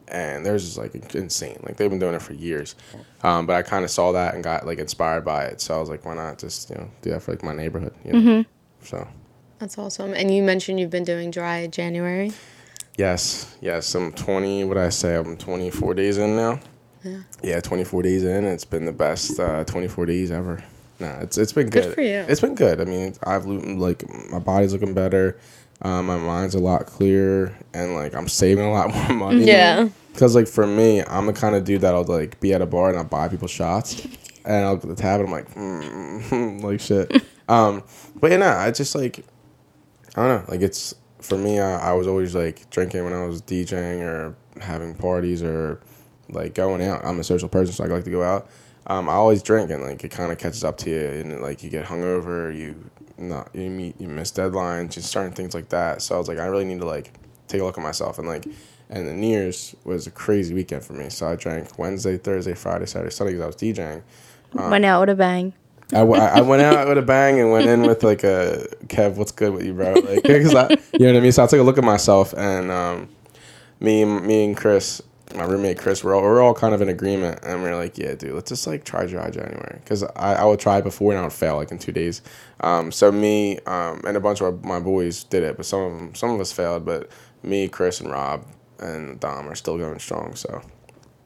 and 0.06 0.46
theirs 0.46 0.64
is 0.64 0.78
like 0.78 0.94
insane. 1.14 1.58
Like 1.64 1.76
they've 1.76 1.90
been 1.90 1.98
doing 1.98 2.14
it 2.14 2.22
for 2.22 2.32
years, 2.32 2.76
um, 3.22 3.44
but 3.44 3.56
I 3.56 3.62
kind 3.62 3.84
of 3.84 3.90
saw 3.90 4.12
that 4.12 4.34
and 4.34 4.42
got 4.42 4.66
like 4.66 4.78
inspired 4.78 5.24
by 5.24 5.44
it. 5.44 5.60
So 5.60 5.76
I 5.76 5.80
was 5.80 5.90
like, 5.90 6.04
why 6.06 6.14
not 6.14 6.38
just 6.38 6.70
you 6.70 6.76
know 6.76 6.90
do 7.02 7.10
that 7.10 7.20
for 7.22 7.32
like 7.32 7.42
my 7.42 7.52
neighborhood? 7.52 7.92
You 8.04 8.12
know? 8.12 8.18
So 8.82 9.06
That's 9.58 9.76
awesome. 9.76 10.14
And 10.14 10.32
you 10.32 10.42
mentioned 10.42 10.78
you've 10.78 10.88
been 10.88 11.04
doing 11.04 11.30
dry 11.32 11.66
January. 11.66 12.32
Yes, 12.98 13.56
yes. 13.60 13.94
I'm 13.94 14.12
20. 14.12 14.64
What 14.64 14.74
did 14.74 14.82
I 14.82 14.88
say? 14.88 15.14
I'm 15.14 15.36
24 15.36 15.94
days 15.94 16.18
in 16.18 16.34
now. 16.34 16.60
Yeah. 17.04 17.20
Yeah, 17.44 17.60
24 17.60 18.02
days 18.02 18.24
in. 18.24 18.44
It's 18.44 18.64
been 18.64 18.84
the 18.84 18.92
best 18.92 19.38
uh, 19.38 19.62
24 19.64 20.06
days 20.06 20.32
ever. 20.32 20.62
Nah, 20.98 21.20
it's 21.20 21.38
it's 21.38 21.52
been 21.52 21.70
good. 21.70 21.84
Good 21.84 21.94
for 21.94 22.00
you. 22.02 22.24
It's 22.28 22.40
been 22.40 22.56
good. 22.56 22.80
I 22.80 22.84
mean, 22.84 23.14
I've 23.22 23.46
like 23.46 24.02
my 24.30 24.40
body's 24.40 24.72
looking 24.72 24.94
better. 24.94 25.38
Um, 25.80 26.06
my 26.06 26.16
mind's 26.16 26.56
a 26.56 26.58
lot 26.58 26.86
clearer, 26.86 27.56
and 27.72 27.94
like 27.94 28.14
I'm 28.14 28.26
saving 28.26 28.64
a 28.64 28.72
lot 28.72 28.92
more 29.08 29.16
money. 29.16 29.44
Yeah. 29.44 29.88
Because 30.12 30.34
like 30.34 30.48
for 30.48 30.66
me, 30.66 31.04
I'm 31.04 31.26
the 31.26 31.32
kind 31.32 31.54
of 31.54 31.62
dude 31.62 31.82
that'll 31.82 32.02
like 32.02 32.40
be 32.40 32.52
at 32.52 32.62
a 32.62 32.66
bar 32.66 32.88
and 32.88 32.98
I'll 32.98 33.04
buy 33.04 33.28
people 33.28 33.46
shots, 33.46 34.04
and 34.44 34.66
I'll 34.66 34.76
get 34.76 34.88
the 34.88 34.96
tab 34.96 35.20
and 35.20 35.28
I'm 35.28 35.32
like, 35.32 35.54
mm, 35.54 36.62
like 36.64 36.80
shit. 36.80 37.24
um, 37.48 37.84
but 38.16 38.32
yeah, 38.32 38.38
nah, 38.38 38.58
I 38.58 38.72
just 38.72 38.96
like, 38.96 39.24
I 40.16 40.26
don't 40.26 40.46
know, 40.46 40.50
like 40.50 40.62
it's 40.62 40.96
for 41.28 41.38
me. 41.38 41.60
I, 41.60 41.90
I 41.90 41.92
was 41.92 42.06
always 42.06 42.34
like 42.34 42.68
drinking 42.70 43.04
when 43.04 43.12
I 43.12 43.24
was 43.24 43.42
DJing 43.42 44.02
or 44.02 44.36
having 44.60 44.94
parties 44.94 45.42
or 45.42 45.80
like 46.28 46.54
going 46.54 46.82
out. 46.82 47.04
I'm 47.04 47.20
a 47.20 47.24
social 47.24 47.48
person, 47.48 47.74
so 47.74 47.84
I 47.84 47.86
like 47.88 48.04
to 48.04 48.10
go 48.10 48.22
out. 48.22 48.48
Um, 48.86 49.08
I 49.08 49.12
always 49.12 49.42
drink 49.42 49.70
and 49.70 49.82
like 49.82 50.02
it 50.02 50.10
kind 50.10 50.32
of 50.32 50.38
catches 50.38 50.64
up 50.64 50.78
to 50.78 50.90
you, 50.90 51.06
and 51.20 51.40
like 51.42 51.62
you 51.62 51.70
get 51.70 51.84
hungover, 51.84 52.56
you 52.56 52.90
not 53.18 53.54
you 53.54 53.68
meet 53.70 54.00
you 54.00 54.08
miss 54.08 54.32
deadlines, 54.32 54.92
just 54.92 55.10
certain 55.10 55.32
things 55.32 55.54
like 55.54 55.68
that. 55.68 56.02
So 56.02 56.14
I 56.14 56.18
was 56.18 56.28
like, 56.28 56.38
I 56.38 56.46
really 56.46 56.64
need 56.64 56.80
to 56.80 56.86
like 56.86 57.12
take 57.46 57.60
a 57.60 57.64
look 57.64 57.78
at 57.78 57.84
myself 57.84 58.18
and 58.18 58.26
like. 58.26 58.46
And 58.90 59.06
the 59.06 59.12
New 59.12 59.26
Year's 59.26 59.76
was 59.84 60.06
a 60.06 60.10
crazy 60.10 60.54
weekend 60.54 60.82
for 60.82 60.94
me. 60.94 61.10
So 61.10 61.28
I 61.28 61.36
drank 61.36 61.78
Wednesday, 61.78 62.16
Thursday, 62.16 62.54
Friday, 62.54 62.86
Saturday, 62.86 63.10
Sunday 63.10 63.34
because 63.34 63.42
I 63.42 63.46
was 63.46 63.56
DJing. 63.56 64.02
Went 64.54 64.86
out 64.86 65.00
with 65.00 65.10
a 65.10 65.14
bang. 65.14 65.52
I, 65.92 66.00
I 66.00 66.40
went 66.42 66.62
out 66.62 66.86
with 66.88 66.98
a 66.98 67.02
bang 67.02 67.40
and 67.40 67.50
went 67.50 67.66
in 67.66 67.82
with 67.82 68.02
like 68.02 68.22
a 68.22 68.66
Kev, 68.86 69.14
what's 69.16 69.32
good 69.32 69.54
with 69.54 69.64
you, 69.64 69.72
bro? 69.72 69.94
Like, 69.94 70.22
cause 70.24 70.54
I, 70.54 70.70
you 70.92 71.06
know 71.06 71.12
what 71.12 71.16
I 71.16 71.20
mean. 71.20 71.32
So 71.32 71.44
I 71.44 71.46
took 71.46 71.60
a 71.60 71.62
look 71.62 71.78
at 71.78 71.84
myself, 71.84 72.34
and 72.36 72.70
um, 72.70 73.08
me, 73.80 74.04
me 74.04 74.44
and 74.44 74.56
Chris, 74.56 75.00
my 75.34 75.44
roommate 75.44 75.78
Chris, 75.78 76.04
we're 76.04 76.14
all, 76.14 76.22
we're 76.22 76.42
all 76.42 76.54
kind 76.54 76.74
of 76.74 76.82
in 76.82 76.88
agreement, 76.90 77.40
and 77.42 77.62
we're 77.62 77.74
like, 77.74 77.96
yeah, 77.96 78.14
dude, 78.14 78.34
let's 78.34 78.50
just 78.50 78.66
like 78.66 78.84
try 78.84 79.06
dry 79.06 79.30
January, 79.30 79.80
cause 79.86 80.02
I, 80.02 80.34
I 80.34 80.44
would 80.44 80.60
try 80.60 80.78
it 80.78 80.84
before 80.84 81.12
and 81.12 81.20
I 81.20 81.24
would 81.24 81.32
fail 81.32 81.56
like 81.56 81.70
in 81.70 81.78
two 81.78 81.92
days. 81.92 82.20
Um, 82.60 82.92
so 82.92 83.10
me 83.10 83.58
um, 83.60 84.02
and 84.06 84.16
a 84.16 84.20
bunch 84.20 84.42
of 84.42 84.64
my 84.64 84.80
boys 84.80 85.24
did 85.24 85.42
it, 85.42 85.56
but 85.56 85.64
some 85.64 85.80
of 85.80 85.96
them, 85.96 86.14
some 86.14 86.30
of 86.30 86.40
us 86.40 86.52
failed, 86.52 86.84
but 86.84 87.10
me, 87.42 87.68
Chris, 87.68 88.00
and 88.00 88.10
Rob 88.10 88.44
and 88.78 89.18
Dom 89.20 89.48
are 89.48 89.54
still 89.54 89.78
going 89.78 89.98
strong. 89.98 90.34
So 90.34 90.62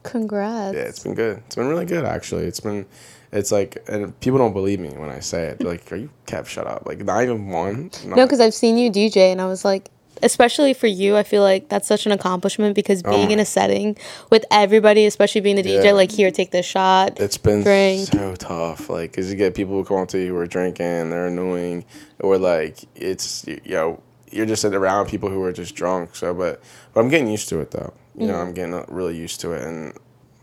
Congrats. 0.04 0.76
yeah, 0.76 0.82
it's 0.82 1.02
been 1.02 1.14
good. 1.14 1.38
It's 1.46 1.56
been 1.56 1.68
really 1.68 1.86
good 1.86 2.04
actually. 2.04 2.44
It's 2.44 2.60
been 2.60 2.86
it's 3.32 3.50
like 3.50 3.82
and 3.88 4.18
people 4.20 4.38
don't 4.38 4.52
believe 4.52 4.78
me 4.80 4.90
when 4.90 5.08
I 5.08 5.20
say 5.20 5.46
it. 5.46 5.58
They're 5.58 5.68
like, 5.68 5.90
Are 5.92 5.96
you 5.96 6.10
kept 6.26 6.48
shut 6.48 6.66
up. 6.66 6.86
Like 6.86 6.98
not 7.04 7.22
even 7.22 7.48
one. 7.48 7.90
Not- 8.04 8.16
No, 8.16 8.26
because 8.26 8.40
I've 8.40 8.54
seen 8.54 8.76
you 8.78 8.90
DJ, 8.90 9.32
and 9.32 9.40
I 9.40 9.46
was 9.46 9.64
like, 9.64 9.90
especially 10.22 10.72
for 10.74 10.86
you, 10.86 11.16
I 11.16 11.22
feel 11.24 11.42
like 11.42 11.68
that's 11.68 11.88
such 11.88 12.06
an 12.06 12.12
accomplishment 12.12 12.74
because 12.76 13.02
oh 13.04 13.10
being 13.10 13.30
in 13.30 13.40
a 13.40 13.44
setting 13.44 13.96
with 14.30 14.44
everybody, 14.50 15.06
especially 15.06 15.40
being 15.40 15.56
the 15.56 15.62
DJ, 15.62 15.80
Oh 15.80 15.84
Yeah. 15.84 15.92
like 15.92 16.12
here, 16.12 16.30
take 16.30 16.50
this 16.52 16.66
shot. 16.66 17.18
it's 17.20 17.38
been 17.38 17.62
drink. 17.62 18.08
so 18.08 18.34
tough. 18.36 18.88
Like, 18.88 19.12
cause 19.14 19.30
you 19.30 19.36
get 19.36 19.54
people 19.54 19.74
who 19.74 19.84
come 19.84 19.96
up 19.98 20.08
to 20.08 20.18
you 20.18 20.28
who 20.28 20.36
are 20.36 20.46
drinking, 20.46 21.10
they're 21.10 21.26
annoying, 21.26 21.84
or 22.20 22.38
like 22.38 22.78
it's 22.94 23.44
you 23.46 23.60
know 23.66 24.00
you're 24.30 24.46
just 24.46 24.62
sitting 24.62 24.78
around 24.78 25.08
people 25.08 25.28
who 25.28 25.42
are 25.42 25.52
just 25.52 25.74
drunk. 25.74 26.14
So, 26.16 26.32
but 26.34 26.62
but 26.94 27.00
I'm 27.00 27.08
getting 27.08 27.28
used 27.28 27.48
to 27.48 27.60
it 27.60 27.70
though. 27.70 27.92
You 28.16 28.26
know, 28.26 28.34
mm. 28.34 28.42
I'm 28.42 28.52
getting 28.52 28.84
really 28.94 29.16
used 29.16 29.40
to 29.40 29.52
it, 29.52 29.62
and 29.62 29.94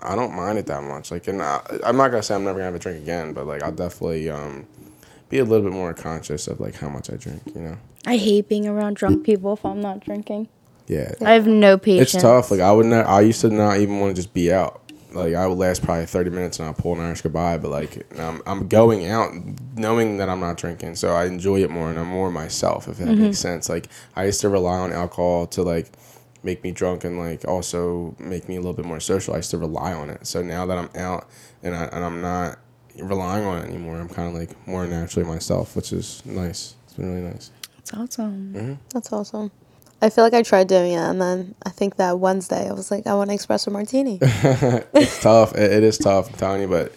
I 0.02 0.16
don't 0.16 0.36
mind 0.36 0.58
it 0.58 0.66
that 0.68 0.84
much. 0.84 1.12
Like, 1.12 1.28
and 1.28 1.42
I, 1.42 1.62
I'm 1.84 1.98
not 1.98 2.10
gonna 2.10 2.24
say 2.24 2.36
I'm 2.36 2.44
never 2.44 2.60
gonna 2.60 2.66
have 2.66 2.76
a 2.76 2.80
drink 2.80 3.02
again, 3.02 3.34
but 3.34 3.46
like 3.46 3.64
I'll 3.64 3.72
definitely 3.72 4.30
um 4.30 4.66
be 5.30 5.40
a 5.40 5.46
little 5.46 5.64
bit 5.64 5.74
more 5.74 5.94
conscious 5.94 6.48
of 6.48 6.60
like 6.60 6.76
how 6.76 6.90
much 6.90 7.12
I 7.12 7.16
drink. 7.16 7.42
You 7.54 7.62
know. 7.62 7.78
I 8.06 8.18
hate 8.18 8.48
being 8.48 8.68
around 8.68 8.96
drunk 8.96 9.26
people 9.26 9.54
if 9.54 9.66
I'm 9.66 9.82
not 9.82 10.00
drinking. 10.00 10.48
Yeah. 10.88 11.14
I 11.24 11.34
have 11.34 11.48
no 11.48 11.78
patience. 11.78 12.16
It's 12.16 12.24
tough. 12.24 12.50
Like 12.52 12.62
I 12.62 12.72
would 12.72 12.88
not. 12.88 13.06
I 13.06 13.22
used 13.22 13.42
to 13.42 13.50
not 13.50 13.78
even 13.78 14.00
want 14.00 14.16
to 14.16 14.22
just 14.22 14.34
be 14.34 14.52
out. 14.52 14.82
Like 15.12 15.34
I 15.34 15.48
would 15.48 15.58
last 15.58 15.84
probably 15.84 16.06
thirty 16.06 16.30
minutes 16.30 16.60
and 16.60 16.68
I'll 16.68 16.74
pull 16.74 16.94
an 16.94 17.02
Irish 17.02 17.22
goodbye. 17.22 17.58
But 17.58 17.72
like 17.72 18.20
I'm, 18.20 18.42
I'm 18.46 18.68
going 18.68 19.08
out 19.08 19.32
knowing 19.76 20.18
that 20.18 20.30
I'm 20.30 20.40
not 20.40 20.58
drinking, 20.58 20.96
so 20.96 21.10
I 21.10 21.26
enjoy 21.26 21.64
it 21.64 21.70
more 21.70 21.90
and 21.90 22.00
I'm 22.00 22.08
more 22.08 22.32
myself. 22.32 22.88
If 22.88 22.98
that 22.98 23.08
makes 23.16 23.40
sense. 23.40 23.70
Like 23.70 23.88
I 24.16 24.26
used 24.26 24.42
to 24.42 24.50
rely 24.50 24.78
on 24.78 24.94
alcohol 24.94 25.48
to 25.48 25.62
like 25.64 25.92
make 26.44 26.64
me 26.64 26.72
drunk 26.72 27.04
and 27.04 27.20
like 27.20 27.46
also 27.46 28.16
make 28.20 28.48
me 28.48 28.56
a 28.56 28.60
little 28.60 28.74
bit 28.74 28.86
more 28.86 29.00
social. 29.00 29.34
I 29.34 29.38
used 29.38 29.52
to 29.52 29.58
rely 29.58 29.94
on 29.94 30.10
it. 30.10 30.26
So 30.26 30.42
now 30.42 30.66
that 30.66 30.78
I'm 30.78 30.90
out 30.96 31.28
and 31.64 31.76
I 31.76 31.86
and 31.86 32.04
I'm 32.04 32.22
not 32.22 32.60
relying 32.98 33.46
on 33.46 33.60
it 33.60 33.70
anymore, 33.70 34.00
I'm 34.00 34.10
kind 34.10 34.28
of 34.28 34.34
like 34.34 34.68
more 34.68 34.86
naturally 34.88 35.28
myself, 35.28 35.76
which 35.76 35.94
is 35.94 36.24
nice. 36.26 36.76
It's 36.86 36.94
been 36.94 37.14
really 37.14 37.28
nice. 37.28 37.52
It's 37.78 37.94
awesome. 37.94 38.54
Mm-hmm. 38.54 38.74
That's 38.94 39.12
awesome. 39.12 39.52
I 40.02 40.10
feel 40.10 40.24
like 40.24 40.34
I 40.34 40.44
tried 40.44 40.68
doing 40.68 40.94
it, 40.94 41.00
and 41.00 41.22
then 41.22 41.56
I 41.66 41.72
think 41.72 41.98
that 41.98 42.20
Wednesday 42.20 42.70
I 42.70 42.72
was 42.72 42.90
like, 42.90 43.06
I 43.06 43.14
want 43.16 43.32
to 43.32 43.36
espresso 43.36 43.70
martini. 43.70 44.18
it's 44.22 45.22
tough. 45.22 45.54
It, 45.56 45.74
it 45.74 45.84
is 45.84 45.98
tough. 45.98 46.30
I'm 46.30 46.38
telling 46.38 46.62
you, 46.62 46.68
but 46.70 46.94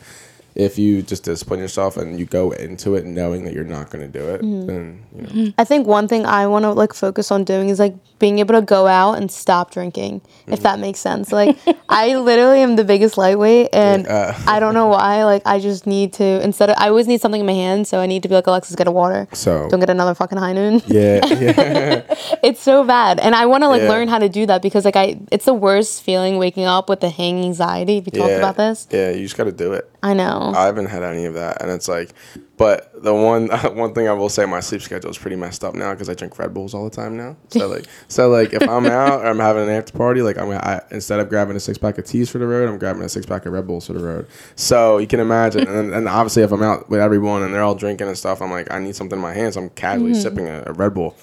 if 0.54 0.78
you 0.78 1.02
just 1.02 1.24
discipline 1.24 1.60
yourself 1.60 1.96
and 1.96 2.18
you 2.18 2.26
go 2.26 2.50
into 2.52 2.94
it 2.94 3.04
knowing 3.06 3.44
that 3.44 3.54
you're 3.54 3.64
not 3.64 3.90
going 3.90 4.10
to 4.10 4.18
do 4.18 4.28
it, 4.28 4.40
Mm-hmm. 4.42 4.66
then 4.66 5.02
you 5.34 5.44
know. 5.46 5.52
I 5.58 5.64
think 5.64 5.86
one 5.86 6.08
thing 6.08 6.26
I 6.26 6.46
want 6.46 6.64
to 6.64 6.72
like 6.72 6.92
focus 6.94 7.30
on 7.30 7.44
doing 7.44 7.68
is 7.68 7.78
like 7.78 7.94
being 8.18 8.38
able 8.38 8.54
to 8.54 8.62
go 8.62 8.86
out 8.86 9.14
and 9.14 9.30
stop 9.30 9.72
drinking, 9.72 10.20
if 10.46 10.60
that 10.62 10.78
makes 10.78 11.00
sense. 11.00 11.32
Like 11.32 11.58
I 11.88 12.14
literally 12.16 12.60
am 12.60 12.76
the 12.76 12.84
biggest 12.84 13.18
lightweight, 13.18 13.70
and 13.72 14.06
Uh. 14.06 14.32
I 14.46 14.60
don't 14.60 14.74
know 14.74 14.86
why. 14.88 15.24
Like 15.24 15.42
I 15.46 15.58
just 15.58 15.86
need 15.86 16.12
to 16.14 16.24
instead 16.42 16.70
of 16.70 16.76
I 16.78 16.88
always 16.88 17.08
need 17.08 17.20
something 17.20 17.40
in 17.40 17.46
my 17.46 17.52
hand, 17.54 17.88
so 17.88 17.98
I 17.98 18.06
need 18.06 18.22
to 18.22 18.28
be 18.28 18.34
like 18.34 18.46
Alexis, 18.46 18.76
get 18.76 18.86
a 18.86 18.92
water. 18.92 19.26
So 19.32 19.68
Don't 19.70 19.80
get 19.80 19.90
another 19.90 20.14
fucking 20.14 20.38
high 20.38 20.52
noon. 20.52 20.82
yeah, 20.86 21.24
yeah, 21.26 22.02
it's 22.42 22.60
so 22.60 22.84
bad, 22.84 23.18
and 23.20 23.34
I 23.34 23.46
want 23.46 23.62
to 23.64 23.68
like 23.68 23.82
Yeah. 23.82 23.88
learn 23.90 24.08
how 24.08 24.18
to 24.18 24.28
do 24.28 24.46
that 24.46 24.62
because 24.62 24.84
like 24.84 24.96
I, 24.96 25.18
it's 25.32 25.44
the 25.46 25.54
worst 25.54 26.02
feeling 26.02 26.38
waking 26.38 26.64
up 26.64 26.88
with 26.88 27.00
the 27.00 27.08
hang 27.10 27.42
anxiety. 27.42 27.96
We 28.04 28.10
talked 28.12 28.30
yeah. 28.30 28.38
about 28.38 28.56
this. 28.56 28.86
Yeah, 28.90 29.10
you 29.10 29.22
just 29.22 29.36
got 29.36 29.44
to 29.44 29.52
do 29.52 29.72
it. 29.72 29.88
I 30.02 30.14
know. 30.14 30.41
I 30.50 30.66
haven't 30.66 30.86
had 30.86 31.02
any 31.02 31.24
of 31.26 31.34
that, 31.34 31.62
and 31.62 31.70
it's 31.70 31.88
like, 31.88 32.12
but 32.56 32.92
the 33.02 33.14
one 33.14 33.48
one 33.76 33.94
thing 33.94 34.08
I 34.08 34.12
will 34.12 34.28
say, 34.28 34.44
my 34.46 34.60
sleep 34.60 34.82
schedule 34.82 35.10
is 35.10 35.18
pretty 35.18 35.36
messed 35.36 35.64
up 35.64 35.74
now 35.74 35.92
because 35.92 36.08
I 36.08 36.14
drink 36.14 36.38
Red 36.38 36.54
Bulls 36.54 36.74
all 36.74 36.84
the 36.84 36.94
time 36.94 37.16
now. 37.16 37.36
So 37.48 37.68
like, 37.74 37.86
so 38.08 38.28
like, 38.28 38.52
if 38.52 38.62
I'm 38.68 38.86
out 38.86 39.22
or 39.22 39.26
I'm 39.26 39.38
having 39.38 39.64
an 39.64 39.70
after 39.70 39.92
party, 39.96 40.22
like 40.22 40.38
I'm 40.38 40.50
I, 40.50 40.80
instead 40.90 41.20
of 41.20 41.28
grabbing 41.28 41.56
a 41.56 41.60
six 41.60 41.78
pack 41.78 41.98
of 41.98 42.04
teas 42.04 42.30
for 42.30 42.38
the 42.38 42.46
road, 42.46 42.68
I'm 42.68 42.78
grabbing 42.78 43.02
a 43.02 43.08
six 43.08 43.26
pack 43.26 43.46
of 43.46 43.52
Red 43.52 43.66
Bulls 43.66 43.86
for 43.86 43.94
the 43.94 44.04
road. 44.04 44.26
So 44.56 44.98
you 44.98 45.06
can 45.06 45.20
imagine, 45.20 45.66
and, 45.66 45.92
and 45.92 46.08
obviously 46.08 46.42
if 46.42 46.52
I'm 46.52 46.62
out 46.62 46.88
with 46.88 47.00
everyone 47.00 47.42
and 47.42 47.54
they're 47.54 47.62
all 47.62 47.74
drinking 47.74 48.08
and 48.08 48.18
stuff, 48.18 48.42
I'm 48.42 48.50
like, 48.50 48.70
I 48.70 48.78
need 48.78 48.96
something 48.96 49.18
in 49.18 49.22
my 49.22 49.34
hands. 49.34 49.56
I'm 49.56 49.70
casually 49.70 50.12
mm-hmm. 50.12 50.20
sipping 50.20 50.48
a, 50.48 50.64
a 50.66 50.72
Red 50.72 50.94
Bull. 50.94 51.16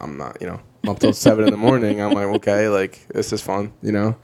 I'm 0.00 0.18
not, 0.18 0.40
you 0.40 0.46
know, 0.46 0.60
up 0.88 0.98
till 0.98 1.12
seven 1.12 1.44
in 1.46 1.50
the 1.50 1.56
morning. 1.56 2.00
I'm 2.00 2.12
like, 2.12 2.26
okay, 2.36 2.68
like 2.68 3.06
this 3.08 3.32
is 3.32 3.40
fun, 3.42 3.72
you 3.82 3.92
know. 3.92 4.16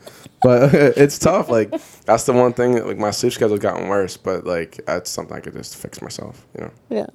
But 0.42 0.74
it's 0.74 1.18
tough. 1.18 1.48
Like 1.48 1.70
that's 2.04 2.24
the 2.24 2.32
one 2.32 2.52
thing. 2.52 2.74
that, 2.74 2.86
Like 2.86 2.98
my 2.98 3.10
sleep 3.10 3.32
schedule's 3.32 3.60
gotten 3.60 3.88
worse, 3.88 4.16
but 4.16 4.44
like 4.44 4.80
that's 4.86 5.10
something 5.10 5.36
I 5.36 5.40
could 5.40 5.54
just 5.54 5.76
fix 5.76 6.00
myself, 6.02 6.46
you 6.56 6.62
know. 6.64 6.70
yeah. 6.88 7.06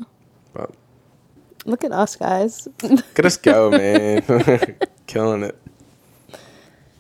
But 0.53 0.71
Look 1.65 1.83
at 1.83 1.91
us 1.91 2.15
guys. 2.15 2.67
could 3.15 3.25
us 3.25 3.37
go, 3.37 3.71
man, 3.71 4.21
killing 5.07 5.43
it. 5.43 5.59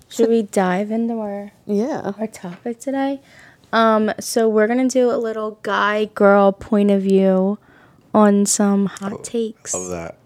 Should 0.09 0.29
we 0.29 0.41
dive 0.43 0.91
into 0.91 1.19
our 1.19 1.51
yeah. 1.65 2.13
our 2.17 2.27
topic 2.27 2.79
today? 2.79 3.21
Um, 3.73 4.11
so 4.19 4.47
we're 4.47 4.67
gonna 4.67 4.87
do 4.87 5.11
a 5.11 5.17
little 5.17 5.59
guy 5.61 6.05
girl 6.05 6.51
point 6.51 6.89
of 6.89 7.01
view 7.01 7.59
on 8.13 8.45
some 8.45 8.85
hot 8.85 9.23
takes. 9.23 9.73
Love 9.73 9.89
that. 9.89 10.17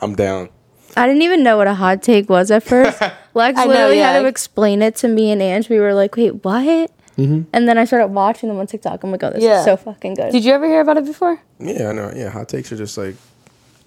I'm 0.00 0.14
down. 0.14 0.48
I 0.96 1.06
didn't 1.06 1.22
even 1.22 1.42
know 1.42 1.56
what 1.56 1.66
a 1.66 1.74
hot 1.74 2.02
take 2.02 2.28
was 2.28 2.50
at 2.50 2.62
first. 2.62 3.00
Lex 3.34 3.58
I 3.58 3.64
know, 3.64 3.70
literally 3.70 3.98
had 3.98 4.20
to 4.20 4.26
explain 4.26 4.82
it 4.82 4.96
to 4.96 5.08
me 5.08 5.30
and 5.30 5.40
Ange. 5.42 5.68
We 5.68 5.78
were 5.78 5.94
like, 5.94 6.16
"Wait, 6.16 6.44
what?" 6.44 6.90
And 7.16 7.46
then 7.52 7.76
I 7.78 7.84
started 7.84 8.08
watching 8.08 8.48
them 8.48 8.58
on 8.58 8.66
TikTok. 8.68 9.02
I'm 9.02 9.10
like, 9.10 9.22
"Oh, 9.24 9.30
this 9.30 9.42
Yeah. 9.42 9.58
is 9.60 9.64
so 9.64 9.76
fucking 9.76 10.14
good." 10.14 10.30
Did 10.32 10.44
you 10.44 10.52
ever 10.52 10.66
hear 10.66 10.80
about 10.80 10.96
it 10.98 11.04
before? 11.04 11.40
Yeah, 11.58 11.88
I 11.88 11.92
know. 11.92 12.12
Yeah, 12.14 12.30
hot 12.30 12.48
takes 12.48 12.70
are 12.72 12.76
just 12.76 12.96
like 12.96 13.16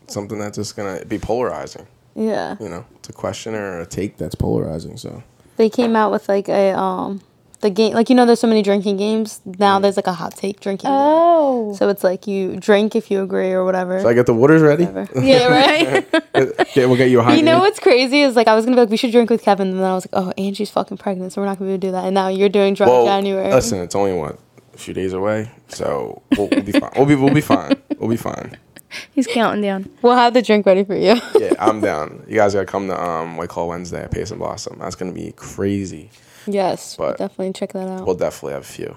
something 0.08 0.38
that's 0.38 0.58
just 0.58 0.76
gonna 0.76 1.06
be 1.06 1.18
polarizing. 1.18 1.88
Yeah. 2.16 2.58
You 2.60 2.68
know, 2.70 2.86
it's 2.98 3.08
a 3.10 3.14
question 3.14 3.56
or 3.56 3.80
a 3.80 3.86
take 3.86 4.18
that's 4.18 4.36
polarizing. 4.36 4.98
So 4.98 5.24
They 5.58 5.70
came 5.70 5.96
out 5.96 6.12
with 6.12 6.28
like 6.28 6.50
a 6.50 6.78
um 6.78 7.22
the 7.62 7.70
game 7.70 7.94
like 7.94 8.10
you 8.10 8.16
know 8.16 8.26
there's 8.26 8.40
so 8.40 8.48
many 8.48 8.62
drinking 8.62 8.98
games. 8.98 9.40
Now 9.46 9.80
there's 9.80 9.96
like 9.96 10.08
a 10.08 10.14
hot 10.14 10.36
take 10.36 10.60
drinking 10.60 10.90
game. 10.90 10.98
oh, 10.98 11.74
So 11.78 11.90
it's 11.90 12.04
like 12.04 12.28
you 12.28 12.58
drink 12.58 12.96
if 12.96 13.10
you 13.12 13.22
agree 13.24 13.52
or 13.52 13.64
whatever. 13.64 14.00
so 14.02 14.10
I 14.10 14.14
get 14.14 14.26
the 14.26 14.34
waters 14.34 14.62
ready. 14.62 14.86
Whatever. 14.86 15.20
yeah, 15.26 15.48
right. 15.48 16.06
yeah, 16.76 16.86
we'll 16.86 16.98
get 16.98 17.10
you 17.10 17.20
a 17.20 17.24
hot. 17.24 17.38
you 17.38 17.44
know 17.44 17.60
what's 17.60 17.80
crazy 17.80 18.22
is 18.22 18.36
like 18.36 18.48
I 18.48 18.56
was 18.56 18.66
gonna 18.66 18.76
be 18.78 18.82
like 18.82 18.90
we 18.90 18.98
should 18.98 19.12
drink 19.12 19.30
with 19.30 19.42
Kevin, 19.44 19.70
and 19.70 19.80
then 19.80 19.86
I 19.86 19.94
was 19.94 20.06
like, 20.12 20.22
oh, 20.24 20.34
Angie's 20.38 20.70
fucking 20.72 20.98
pregnant, 20.98 21.34
so 21.34 21.42
we're 21.42 21.48
not 21.48 21.60
gonna 21.60 21.70
be 21.70 21.74
able 21.74 21.82
to 21.82 21.88
do 21.88 21.92
that. 21.92 22.06
And 22.06 22.14
now 22.16 22.28
you're 22.30 22.50
doing 22.50 22.74
dry 22.74 22.88
Well, 22.88 23.06
January. 23.06 23.52
listen, 23.52 23.80
it's 23.80 23.96
only 23.96 24.14
one 24.14 24.38
a 24.74 24.78
few 24.78 24.94
days 24.94 25.14
away, 25.14 25.52
so 25.68 26.22
we'll, 26.38 26.48
we'll 26.50 26.64
be 26.64 26.72
fine. 26.72 26.92
We'll 26.96 27.06
be 27.06 27.16
we'll 27.16 27.34
be 27.34 27.42
fine. 27.42 27.76
We'll 28.00 28.10
be 28.10 28.18
fine. 28.18 28.58
he's 29.14 29.28
counting 29.28 29.62
down. 29.62 29.90
We'll 30.02 30.16
have 30.16 30.34
the 30.34 30.42
drink 30.42 30.66
ready 30.66 30.84
for 30.84 30.96
you. 30.96 31.16
Yeah, 31.40 31.54
I'm 31.60 31.80
down. 31.82 32.24
You 32.28 32.36
guys 32.38 32.54
gotta 32.54 32.66
come 32.66 32.88
to 32.88 33.00
um 33.02 33.38
White 33.38 33.50
Claw 33.50 33.66
Wednesday 33.66 34.04
at 34.04 34.12
Pace 34.12 34.32
and 34.32 34.40
Blossom. 34.40 34.78
That's 34.80 34.96
gonna 34.96 35.12
be 35.14 35.32
crazy. 35.36 36.10
Yes, 36.48 36.98
we'll 36.98 37.10
But- 37.10 37.18
definitely 37.18 37.54
check 37.54 37.74
that 37.74 37.88
out. 37.88 38.06
We'll 38.06 38.16
definitely 38.16 38.54
have 38.54 38.64
a 38.64 38.66
few. 38.66 38.96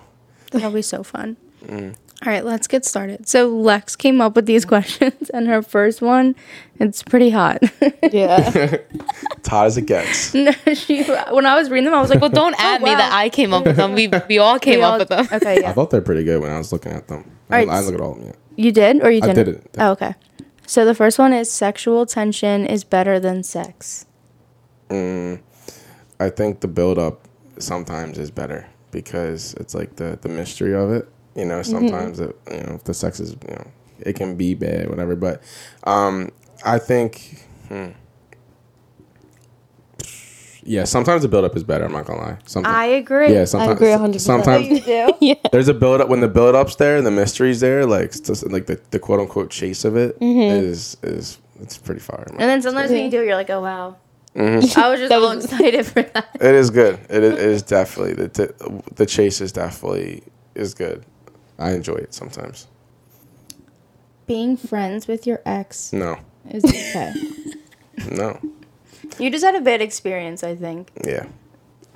That'll 0.51 0.71
be 0.71 0.83
so 0.83 1.03
fun. 1.03 1.37
Mm. 1.67 1.95
All 2.25 2.33
right, 2.33 2.45
let's 2.45 2.67
get 2.69 2.85
started. 2.85 3.29
So 3.29 3.49
Lex 3.49 3.97
came 3.97 4.21
up 4.21 4.37
with 4.37 4.47
these 4.47 4.65
questions, 4.73 5.31
and 5.31 5.47
her 5.49 5.63
first 5.63 6.01
one, 6.01 6.37
it's 6.79 7.03
pretty 7.03 7.31
hot. 7.31 7.63
yeah. 8.13 8.77
Hot 9.47 9.67
as 9.67 9.77
it 9.77 9.87
gets. 9.87 10.33
No, 10.45 10.53
she, 10.75 11.03
when 11.05 11.45
I 11.47 11.57
was 11.57 11.71
reading 11.71 11.85
them, 11.87 11.95
I 11.95 12.01
was 12.01 12.11
like, 12.11 12.21
well, 12.21 12.31
don't 12.31 12.55
add 12.59 12.83
me 12.83 12.91
wow. 12.91 12.97
that 12.99 13.13
I 13.13 13.29
came 13.29 13.53
up 13.53 13.65
with 13.67 13.77
them. 13.77 13.95
We 13.95 14.11
we 14.29 14.39
all 14.39 14.59
came 14.59 14.79
We 14.79 14.85
up 14.85 14.93
all- 14.93 14.99
with 14.99 15.09
them. 15.09 15.29
Okay, 15.33 15.65
I 15.65 15.73
thought 15.73 15.91
they're 15.91 16.01
pretty 16.01 16.25
good 16.25 16.41
when 16.41 16.51
I 16.51 16.59
was 16.59 16.73
looking 16.73 16.93
at 16.93 17.09
them. 17.09 17.31
I, 17.51 17.61
Alright, 17.63 17.69
I 17.69 17.81
look 17.81 17.95
at 17.95 18.01
all 18.01 18.13
of 18.13 18.19
them 18.19 18.27
yet. 18.29 18.37
You 18.57 18.73
did 18.73 19.03
or 19.03 19.11
you 19.11 19.21
didn't? 19.21 19.39
I 19.39 19.43
didn't. 19.45 19.71
Oh, 19.79 19.91
okay. 19.93 20.15
So 20.67 20.85
the 20.85 20.95
first 20.95 21.19
one 21.19 21.33
is 21.33 21.51
sexual 21.51 22.07
tension 22.07 22.65
is 22.67 22.85
better 22.85 23.21
than 23.21 23.43
sex. 23.43 24.07
I 24.91 26.31
think 26.31 26.61
the 26.61 26.69
build 26.69 26.99
up 26.99 27.24
sometimes 27.59 28.19
is 28.19 28.31
better 28.31 28.67
because 28.91 29.55
it's 29.55 29.75
like 29.75 29.97
the 29.97 30.19
the 30.21 30.29
mystery 30.29 30.75
of 30.75 30.91
it. 30.91 31.09
You 31.35 31.45
know, 31.45 31.63
sometimes 31.63 32.21
it, 32.21 32.37
you 32.51 32.63
know 32.63 32.81
the 32.85 32.95
sex 32.95 33.21
is 33.21 33.33
you 33.49 33.55
know 33.55 33.67
it 34.01 34.15
can 34.15 34.37
be 34.37 34.55
bad, 34.55 34.89
whatever. 34.89 35.17
But 35.17 35.43
um, 35.85 36.31
I 36.65 36.79
think. 36.79 37.47
Hmm, 37.69 37.91
yeah, 40.67 40.85
sometimes 40.85 41.23
the 41.23 41.29
build 41.29 41.45
up 41.45 41.57
is 41.57 41.65
better. 41.65 41.85
I'm 41.85 41.93
not 41.93 42.07
gonna 42.07 42.21
lie. 42.21 42.39
Sometimes, 42.47 42.75
I 42.75 42.85
agree. 42.87 43.33
yeah, 43.33 43.45
sometimes, 43.45 43.73
agree 43.73 43.89
100%. 43.89 44.21
Sometimes 44.21 44.87
yeah. 45.21 45.35
there's 45.53 45.69
a 45.69 45.75
build 45.75 46.01
up 46.01 46.09
when 46.09 46.21
the 46.21 46.29
build 46.29 46.55
up's 46.55 46.77
there 46.77 46.97
and 46.97 47.07
the 47.07 47.11
mystery's 47.11 47.61
there, 47.61 47.85
like 47.85 48.13
just, 48.13 48.49
like 48.51 48.67
the, 48.67 48.81
the 48.91 48.99
quote 48.99 49.21
unquote 49.21 49.51
chase 49.51 49.85
of 49.85 49.97
it 49.97 50.17
is 50.21 50.97
is 51.03 51.39
it's 51.61 51.77
pretty 51.77 52.01
fire. 52.01 52.27
And 52.31 52.41
then 52.41 52.63
sometimes 52.63 52.91
when 52.91 53.05
you 53.05 53.11
do 53.11 53.23
it, 53.23 53.27
you're 53.27 53.37
like, 53.37 53.51
oh 53.51 53.61
wow. 53.61 53.97
I 54.37 54.41
was 54.57 54.65
just 54.67 54.75
That 55.09 55.13
all 55.23 55.35
was- 55.35 55.45
excited 55.53 55.87
for 55.87 56.03
that. 56.03 56.29
It 56.35 56.55
is 56.55 56.71
good. 56.71 56.99
It 57.09 57.23
is, 57.23 57.33
it 57.35 57.39
is 57.41 57.63
definitely 57.63 58.15
the, 58.15 58.29
the 58.29 58.83
the 58.97 59.07
chase 59.07 59.41
is 59.41 59.53
definitely 59.53 60.23
is 60.55 60.75
good. 60.75 61.05
I 61.59 61.73
enjoy 61.73 61.95
it 61.97 62.13
sometimes. 62.15 62.67
Being 64.27 64.57
friends 64.57 65.07
with 65.07 65.27
your 65.27 65.41
ex 65.45 65.93
No, 65.93 66.17
is 66.51 66.65
okay. 66.65 67.13
no, 68.11 68.41
you 69.19 69.31
just 69.31 69.45
had 69.45 69.55
a 69.55 69.61
bad 69.61 69.81
experience, 69.83 70.43
I 70.43 70.57
think. 70.57 70.91
yeah. 71.07 71.27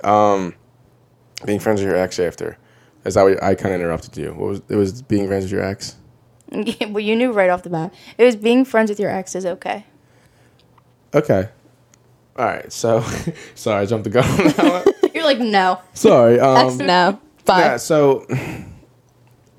Um, 0.04 0.54
being 1.44 1.58
friends 1.58 1.80
with 1.80 1.88
your 1.90 1.98
ex 1.98 2.18
after. 2.20 2.56
Is 3.04 3.14
that 3.14 3.22
what 3.22 3.42
I 3.42 3.54
kind 3.54 3.74
of 3.74 3.80
interrupted 3.80 4.16
you? 4.16 4.32
What 4.34 4.48
was 4.48 4.62
it? 4.68 4.76
Was 4.76 5.02
being 5.02 5.26
friends 5.26 5.44
with 5.44 5.52
your 5.52 5.64
ex? 5.64 5.96
well, 6.52 7.00
you 7.00 7.16
knew 7.16 7.32
right 7.32 7.50
off 7.50 7.62
the 7.62 7.70
bat. 7.70 7.92
It 8.18 8.24
was 8.24 8.36
being 8.36 8.64
friends 8.64 8.90
with 8.90 9.00
your 9.00 9.10
ex 9.10 9.34
is 9.34 9.44
okay. 9.46 9.86
Okay. 11.14 11.48
All 12.38 12.44
right. 12.44 12.72
So, 12.72 13.04
sorry, 13.56 13.82
I 13.82 13.86
jumped 13.86 14.04
the 14.04 14.10
gun. 14.10 14.24
on 14.24 14.46
that 14.46 14.86
one. 14.86 14.94
You're 15.14 15.24
like, 15.24 15.40
no. 15.40 15.80
sorry. 15.92 16.38
Um, 16.38 16.78
no. 16.78 17.20
Bye. 17.44 17.60
Yeah, 17.60 17.76
so 17.78 18.26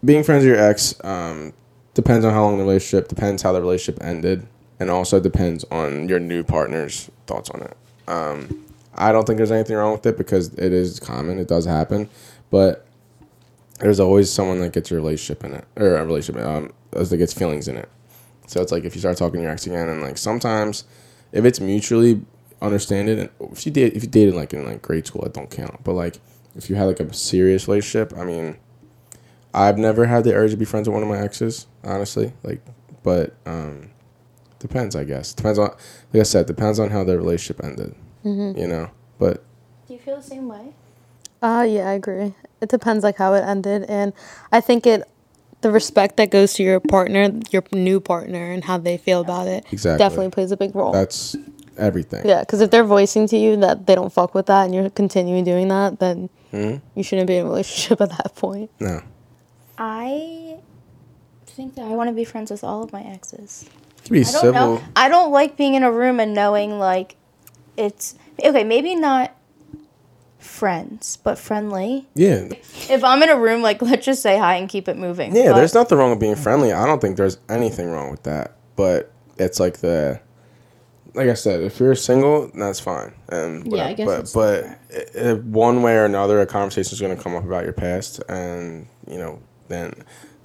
being 0.06 0.24
friends 0.24 0.46
with 0.46 0.56
your 0.56 0.64
ex 0.64 0.96
um, 1.04 1.54
depends 1.94 2.24
on 2.24 2.34
how 2.34 2.44
long 2.44 2.58
the 2.58 2.64
relationship, 2.64 3.10
depends 3.10 3.42
how 3.42 3.52
the 3.52 3.62
relationship 3.62 4.02
ended, 4.04 4.48
and 4.80 4.90
also 4.90 5.20
depends 5.20 5.66
on 5.66 6.08
your 6.08 6.20
new 6.20 6.44
partner's 6.44 7.10
thoughts 7.28 7.50
on 7.50 7.64
it. 7.64 7.78
Um, 8.08 8.66
I 8.96 9.12
don't 9.12 9.26
think 9.26 9.38
there's 9.38 9.52
anything 9.52 9.76
wrong 9.76 9.92
with 9.92 10.06
it 10.06 10.18
because 10.18 10.54
it 10.54 10.72
is 10.72 11.00
common, 11.00 11.40
it 11.40 11.48
does 11.48 11.66
happen, 11.66 12.10
but 12.50 12.86
there's 13.80 14.00
always 14.00 14.32
someone 14.32 14.60
that 14.62 14.74
gets 14.74 14.92
a 14.92 14.96
relationship 14.96 15.44
in 15.44 15.54
it, 15.54 15.66
or 15.76 15.96
a 15.96 16.06
relationship, 16.06 16.46
um, 16.46 16.72
as 16.94 17.10
that 17.10 17.18
gets 17.18 17.34
feelings 17.34 17.68
in 17.68 17.76
it. 17.76 17.90
So 18.48 18.62
it's 18.62 18.72
like 18.72 18.84
if 18.84 18.96
you 18.96 19.02
start 19.02 19.18
talking 19.18 19.40
to 19.40 19.44
your 19.44 19.52
ex 19.52 19.68
again, 19.68 19.90
and 19.90 20.02
like 20.02 20.18
sometimes 20.18 20.86
if 21.32 21.44
it's 21.46 21.60
mutually 21.60 22.22
understanded, 22.62 23.20
and 23.20 23.30
if 23.52 23.66
you 23.66 23.72
date, 23.72 23.94
if 23.96 24.04
you 24.04 24.10
dated 24.10 24.34
like 24.36 24.54
in 24.54 24.66
like 24.66 24.82
grade 24.82 25.08
school, 25.08 25.24
it 25.26 25.34
don't 25.34 25.50
count. 25.50 25.84
But 25.84 25.94
like 25.94 26.20
if 26.56 26.70
you 26.70 26.76
had 26.76 26.86
like 26.86 27.00
a 27.00 27.14
serious 27.14 27.68
relationship, 27.68 28.14
I 28.18 28.24
mean, 28.24 28.58
I've 29.54 29.78
never 29.78 30.06
had 30.06 30.24
the 30.24 30.34
urge 30.34 30.52
to 30.52 30.58
be 30.58 30.66
friends 30.66 30.88
with 30.88 30.94
one 30.94 31.04
of 31.04 31.10
my 31.10 31.20
exes, 31.20 31.68
honestly. 31.84 32.34
Like, 32.44 32.62
but 33.04 33.34
um, 33.46 33.90
depends, 34.60 34.96
I 34.96 35.04
guess. 35.06 35.34
Depends 35.34 35.58
on, 35.60 35.70
like 36.14 36.20
I 36.22 36.24
said, 36.24 36.46
depends 36.46 36.80
on 36.80 36.90
how 36.90 37.04
the 37.04 37.18
relationship 37.18 37.64
ended. 37.64 37.96
You 38.24 38.68
know, 38.68 38.92
but 39.18 39.44
Do 39.88 39.94
you 39.94 40.00
feel 40.00 40.18
the 40.18 40.22
same 40.24 40.48
way? 40.48 40.74
Uh 41.42 41.66
yeah, 41.68 41.88
I 41.90 41.94
agree. 41.94 42.34
It 42.62 42.68
depends 42.70 43.04
like 43.04 43.18
how 43.18 43.34
it 43.34 43.42
ended 43.42 43.86
and 43.88 44.12
I 44.52 44.60
think 44.60 44.86
it 44.86 45.04
the 45.62 45.72
respect 45.72 46.18
that 46.18 46.30
goes 46.30 46.54
to 46.56 46.64
your 46.64 46.80
partner, 46.82 47.32
your 47.50 47.64
new 47.72 48.00
partner 48.02 48.52
and 48.52 48.64
how 48.66 48.78
they 48.78 48.98
feel 48.98 49.22
about 49.22 49.48
it 49.48 49.66
Exactly. 49.72 49.98
definitely 49.98 50.30
plays 50.32 50.52
a 50.52 50.58
big 50.58 50.76
role. 50.76 50.92
that's 50.92 51.36
everything. 51.80 52.28
yeah, 52.28 52.44
cuz 52.44 52.62
if 52.62 52.70
they're 52.72 52.84
voicing 52.84 53.28
to 53.28 53.38
you 53.38 53.56
that 53.58 53.86
they 53.88 53.96
don't 53.96 54.12
fuck 54.14 54.34
with 54.36 54.46
that 54.48 54.66
and 54.66 54.76
you're 54.76 54.90
continuing 54.90 55.44
doing 55.44 55.68
that, 55.70 56.00
then 56.00 56.30
hmm? 56.52 56.76
you 56.96 57.04
shouldn't 57.04 57.28
be 57.28 57.38
in 57.38 57.46
a 57.46 57.50
relationship 57.50 58.02
at 58.06 58.10
that 58.10 58.36
point. 58.36 58.70
No, 58.80 59.02
I 59.78 60.58
think 61.48 61.76
that 61.76 61.86
I 61.86 61.90
want 61.90 62.10
to 62.10 62.14
be 62.14 62.24
friends 62.26 62.52
with 62.52 62.64
all 62.64 62.84
of 62.84 62.92
my 62.94 63.02
exes. 63.04 63.66
to 64.06 64.12
be 64.12 64.20
I 64.20 64.24
don't 64.24 64.34
civil. 64.42 64.52
know. 64.54 64.82
I 64.96 65.10
don't 65.10 65.32
like 65.32 65.58
being 65.58 65.74
in 65.76 65.84
a 65.84 65.92
room 65.92 66.20
and 66.20 66.34
knowing 66.34 66.80
like 66.80 67.16
it's 67.78 68.16
okay. 68.44 68.64
Maybe 68.64 68.96
not 68.96 69.32
friends, 70.38 71.18
but 71.24 71.38
friendly. 71.38 72.08
Yeah, 72.16 72.48
If 72.90 73.04
I'm 73.04 73.22
in 73.24 73.30
a 73.30 73.38
room, 73.38 73.62
like 73.62 73.82
let's 73.82 74.06
just 74.06 74.22
say 74.22 74.38
hi 74.38 74.56
and 74.56 74.70
keep 74.70 74.88
it 74.88 74.98
moving. 74.98 75.36
yeah. 75.36 75.52
But- 75.52 75.56
There's 75.58 75.74
nothing 75.74 75.98
wrong 75.98 76.12
with 76.12 76.20
being 76.20 76.36
friendly. 76.36 76.72
I 76.72 76.86
don't 76.86 77.02
think 77.02 77.18
there's 77.18 77.38
anything 77.50 77.90
wrong 77.92 78.10
with 78.12 78.24
that. 78.24 78.56
But 78.76 79.12
it's 79.38 79.60
like 79.60 79.80
the, 79.80 80.20
like 81.16 81.30
I 81.30 81.34
said, 81.34 81.62
if 81.62 81.80
you're 81.80 81.96
single, 81.96 82.52
that's 82.54 82.80
fine. 82.80 83.14
And 83.30 83.72
Yeah, 83.72 83.88
I 83.88 83.94
guess 83.94 84.08
But 84.08 84.32
but 84.34 84.66
i- 84.96 85.30
i- 85.30 85.34
one 85.34 85.82
way 85.82 85.96
or 85.96 86.06
another, 86.06 86.40
a 86.42 86.46
conversation 86.46 86.94
is 86.94 87.02
going 87.02 87.16
to 87.16 87.22
come 87.22 87.36
up 87.36 87.44
about 87.46 87.64
your 87.64 87.74
past, 87.74 88.22
and 88.30 88.88
you 89.08 89.18
know, 89.18 89.40
then, 89.70 89.94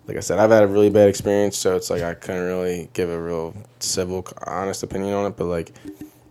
like 0.07 0.17
I 0.17 0.21
said, 0.21 0.39
I've 0.39 0.51
had 0.51 0.63
a 0.63 0.67
really 0.67 0.91
bad 0.91 1.09
experience, 1.09 1.57
so 1.57 1.77
it's 1.77 1.91
like 1.91 2.03
I 2.03 2.15
couldn't 2.15 2.45
really 2.45 2.89
give 2.93 3.11
a 3.11 3.21
real 3.21 3.55
civil, 3.79 4.27
honest 4.47 4.83
opinion 4.83 5.15
on 5.15 5.27
it. 5.27 5.37
But 5.37 5.47
like, 5.47 5.73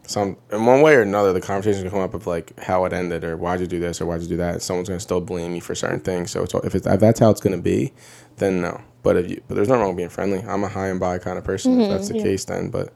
some 0.06 0.38
in 0.52 0.66
one 0.66 0.82
way 0.82 0.96
or 0.96 1.02
another, 1.02 1.32
the 1.34 1.42
conversation 1.42 1.82
can 1.84 1.92
come 1.92 2.00
up 2.02 2.14
of 2.14 2.28
like 2.28 2.58
how 2.60 2.86
it 2.86 2.94
ended, 2.94 3.24
or 3.24 3.38
why'd 3.38 3.60
you 3.62 3.68
do 3.68 3.80
this, 3.80 4.02
or 4.02 4.06
why'd 4.06 4.22
you 4.22 4.28
do 4.28 4.38
that. 4.38 4.54
And 4.54 4.62
someone's 4.62 4.90
gonna 4.90 5.00
still 5.00 5.22
blame 5.22 5.54
me 5.54 5.60
for 5.60 5.76
certain 5.76 6.00
things. 6.00 6.32
So 6.32 6.44
it's, 6.44 6.54
if 6.54 6.76
it's 6.76 6.88
if 6.88 7.00
that's 7.00 7.20
how 7.20 7.30
it's 7.30 7.42
gonna 7.42 7.58
be, 7.58 7.94
then 8.38 8.62
no. 8.62 8.82
But 9.04 9.18
if 9.18 9.30
you 9.30 9.42
but 9.48 9.56
there's 9.56 9.68
nothing 9.68 9.82
wrong 9.82 9.90
with 9.92 9.98
being 9.98 10.10
friendly. 10.10 10.40
I'm 10.48 10.64
a 10.64 10.68
high 10.70 10.88
and 10.88 11.00
by 11.00 11.20
kind 11.20 11.38
of 11.38 11.44
person. 11.44 11.74
if 11.74 11.80
mm-hmm, 11.84 11.92
that's 11.94 12.08
the 12.10 12.16
case, 12.22 12.46
then 12.46 12.70
but 12.70 12.88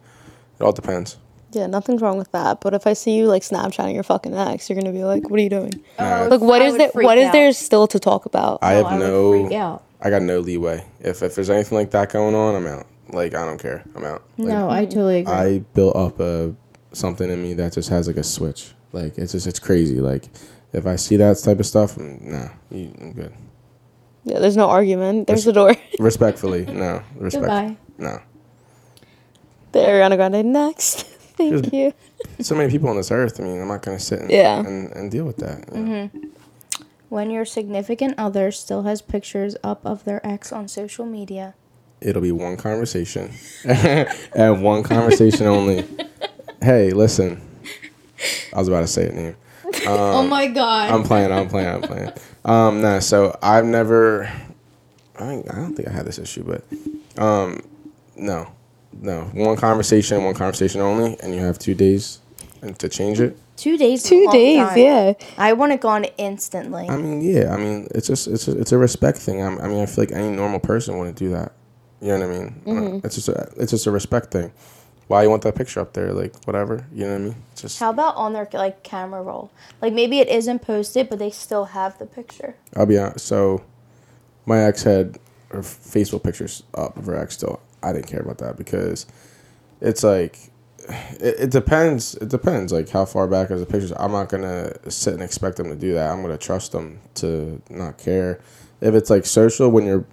it 0.60 0.64
all 0.64 0.72
depends. 0.72 1.18
Yeah, 1.52 1.68
nothing's 1.68 2.02
wrong 2.02 2.18
with 2.18 2.32
that. 2.34 2.60
But 2.62 2.74
if 2.74 2.86
I 2.86 2.94
see 2.94 3.16
you 3.16 3.28
like 3.28 3.42
Snapchatting 3.42 3.94
your 3.94 4.04
fucking 4.04 4.34
ex, 4.36 4.70
you're 4.70 4.78
gonna 4.80 4.92
be 4.94 5.04
like, 5.06 5.30
"What 5.30 5.40
are 5.40 5.44
you 5.44 5.50
doing?" 5.50 5.72
Nah, 5.98 6.24
Like, 6.24 6.42
what 6.42 6.62
I 6.62 6.66
is 6.66 6.72
would 6.74 6.82
there? 6.82 6.90
freak 6.92 7.06
What 7.06 7.18
is 7.18 7.28
out. 7.28 7.32
there 7.34 7.52
still 7.54 7.88
to 7.88 8.00
talk 8.00 8.26
about? 8.26 8.60
I 8.62 8.76
Oh, 8.76 8.78
have 8.84 8.86
I 8.88 8.98
no. 8.98 9.48
freak. 9.48 9.60
I 10.02 10.10
got 10.10 10.22
no 10.22 10.40
leeway. 10.40 10.84
If 11.00 11.24
if 11.24 11.36
there's 11.36 11.50
anything 11.50 11.78
like 11.78 11.92
that 11.92 12.12
going 12.12 12.36
on, 12.36 12.54
I'm 12.56 12.68
out. 12.68 12.86
Like 13.14 13.34
I 13.34 13.46
don't 13.46 13.60
care. 13.62 13.84
I'm 13.96 14.04
out. 14.04 14.24
Like, 14.38 14.50
No, 14.50 14.70
I 14.70 14.86
totally 14.86 15.20
agree. 15.20 15.34
I 15.34 15.60
built 15.74 15.96
up 15.96 16.20
a 16.20 16.54
something 16.92 17.30
in 17.30 17.42
me 17.42 17.54
that 17.54 17.74
just 17.74 17.90
has 17.90 18.08
like 18.08 18.18
a 18.18 18.24
switch. 18.24 18.74
Like 18.92 19.18
it's 19.18 19.32
just 19.32 19.48
it's 19.48 19.60
crazy. 19.60 20.02
Like 20.02 20.26
if 20.74 20.86
I 20.86 20.98
see 20.98 21.16
that 21.16 21.38
type 21.40 21.60
of 21.62 21.66
stuff, 21.66 21.96
mm, 21.96 22.22
nah, 22.22 22.50
you, 22.70 22.94
I'm 23.02 23.14
good. 23.14 23.32
yeah, 24.26 24.40
there's 24.40 24.58
no 24.58 24.68
argument. 24.70 25.28
There's 25.28 25.46
the 25.46 25.54
door. 25.54 25.76
Respectfully, 25.98 26.66
no. 26.66 27.02
Respect. 27.16 27.42
Goodbye. 27.46 27.78
No. 27.98 28.20
the 29.72 29.80
Ariana 29.80 30.18
Grande 30.18 30.44
next. 30.52 31.06
Thank 31.38 31.72
you. 31.74 31.94
So 32.42 32.56
many 32.56 32.70
people 32.72 32.90
on 32.90 32.98
this 32.98 33.12
earth. 33.12 33.40
I 33.40 33.44
mean, 33.44 33.62
I'm 33.62 33.68
not 33.68 33.82
gonna 33.84 34.00
sit 34.00 34.20
and 34.20 34.32
Yeah. 34.32 34.60
and, 34.60 34.92
and 34.94 35.12
deal 35.12 35.26
with 35.26 35.38
that. 35.38 35.66
you 35.74 35.82
know? 35.84 36.10
when 37.10 37.32
your 37.32 37.46
significant 37.46 38.14
other 38.18 38.52
still 38.52 38.84
has 38.84 39.02
pictures 39.02 39.56
up 39.64 39.86
of 39.86 40.04
their 40.04 40.26
ex 40.28 40.52
on 40.52 40.68
social 40.68 41.06
media. 41.06 41.54
It'll 42.02 42.22
be 42.22 42.32
one 42.32 42.58
conversation, 42.58 43.32
and 43.66 44.62
one 44.64 44.84
conversation 44.84 45.48
only. 45.48 45.86
Hey, 46.62 46.92
listen. 46.92 47.42
I 48.54 48.60
was 48.60 48.68
about 48.68 48.82
to 48.82 48.88
say 48.88 49.04
it 49.04 49.14
name. 49.16 49.36
oh 49.88 50.26
my 50.28 50.48
god. 50.48 50.92
I'm 50.92 51.04
playing. 51.04 51.32
I'm 51.32 51.48
playing. 51.48 51.68
I'm 51.68 51.82
playing. 51.82 52.12
Um, 52.46 52.82
nah. 52.82 53.00
So 53.00 53.38
I've 53.42 53.66
never. 53.66 54.32
I 55.20 55.44
I 55.50 55.56
don't 55.56 55.76
think 55.76 55.88
I 55.88 55.92
had 55.92 56.06
this 56.06 56.20
issue, 56.20 56.44
but 56.44 56.64
um, 57.22 57.62
no, 58.16 58.48
no. 59.02 59.24
One 59.34 59.58
conversation, 59.58 60.24
one 60.24 60.34
conversation 60.34 60.82
only, 60.82 61.20
and 61.22 61.34
you 61.34 61.42
have 61.42 61.60
two 61.60 61.74
days 61.76 62.20
to 62.78 62.90
change 62.90 63.20
it. 63.20 63.38
two 63.56 63.78
days. 63.78 64.04
Two 64.04 64.28
days. 64.32 64.60
time. 64.60 64.78
Yeah. 64.78 65.14
I 65.38 65.54
want 65.54 65.72
it 65.72 65.82
gone 65.82 66.06
instantly. 66.18 66.88
I 66.90 66.98
mean, 66.98 67.22
yeah. 67.22 67.54
I 67.54 67.58
mean, 67.58 67.88
it's 67.94 68.08
just 68.08 68.28
it's 68.28 68.48
a, 68.48 68.60
it's 68.60 68.72
a 68.72 68.78
respect 68.78 69.18
thing. 69.18 69.42
I'm, 69.42 69.60
I 69.60 69.68
mean, 69.68 69.82
I 69.82 69.86
feel 69.86 70.04
like 70.04 70.12
any 70.12 70.30
normal 70.30 70.60
person 70.60 70.98
wouldn't 70.98 71.18
do 71.18 71.30
that. 71.30 71.54
You 72.02 72.10
know 72.10 72.28
what 72.28 72.36
I 72.36 72.40
mean? 72.40 72.62
Mm-hmm. 72.66 73.06
It's 73.06 73.16
just 73.16 73.30
a 73.30 73.52
it's 73.58 73.72
just 73.72 73.88
a 73.88 73.92
respect 73.92 74.32
thing. 74.32 74.52
Why 75.08 75.24
you 75.24 75.30
want 75.30 75.42
that 75.44 75.56
picture 75.56 75.80
up 75.80 75.94
there? 75.94 76.14
Like 76.14 76.36
whatever. 76.46 76.86
You 76.94 77.06
know 77.06 77.12
what 77.12 77.22
I 77.22 77.24
mean? 77.24 77.36
It's 77.54 77.62
just 77.62 77.80
How 77.80 77.90
about 77.90 78.16
on 78.16 78.34
their 78.34 78.48
like 78.54 78.84
camera 78.84 79.22
roll? 79.22 79.52
Like 79.82 79.94
maybe 79.94 80.20
it 80.20 80.28
isn't 80.28 80.60
posted, 80.60 81.10
but 81.10 81.18
they 81.18 81.32
still 81.32 81.66
have 81.66 81.98
the 81.98 82.06
picture. 82.06 82.56
I'll 82.76 82.86
be 82.86 82.98
honest. 82.98 83.26
So, 83.26 83.64
my 84.46 84.60
ex 84.60 84.84
had 84.84 85.18
her 85.50 85.60
Facebook 85.60 86.24
pictures 86.24 86.64
up 86.74 86.98
of 86.98 87.06
her 87.06 87.16
ex 87.16 87.36
still. 87.36 87.62
I 87.84 87.94
didn't 87.94 88.08
care 88.08 88.22
about 88.22 88.40
that 88.40 88.58
because 88.58 89.06
it's 89.82 90.04
like 90.04 90.38
it, 91.20 91.36
it 91.40 91.52
depends. 91.52 92.16
It 92.16 92.30
depends. 92.30 92.72
Like 92.72 92.90
how 92.90 93.06
far 93.06 93.28
back 93.28 93.52
are 93.52 93.60
the 93.60 93.66
pictures? 93.66 93.94
I'm 93.98 94.12
not 94.12 94.30
gonna 94.30 94.74
sit 94.90 95.14
and 95.14 95.24
expect 95.24 95.58
them 95.58 95.70
to 95.70 95.76
do 95.76 95.94
that. 95.94 96.12
I'm 96.12 96.22
gonna 96.22 96.38
trust 96.38 96.72
them 96.72 97.00
to 97.16 97.62
not 97.70 97.98
care. 97.98 98.40
If 98.82 98.94
it's 98.94 99.10
like 99.10 99.26
social, 99.26 99.70
when 99.70 99.86
you're 99.86 100.06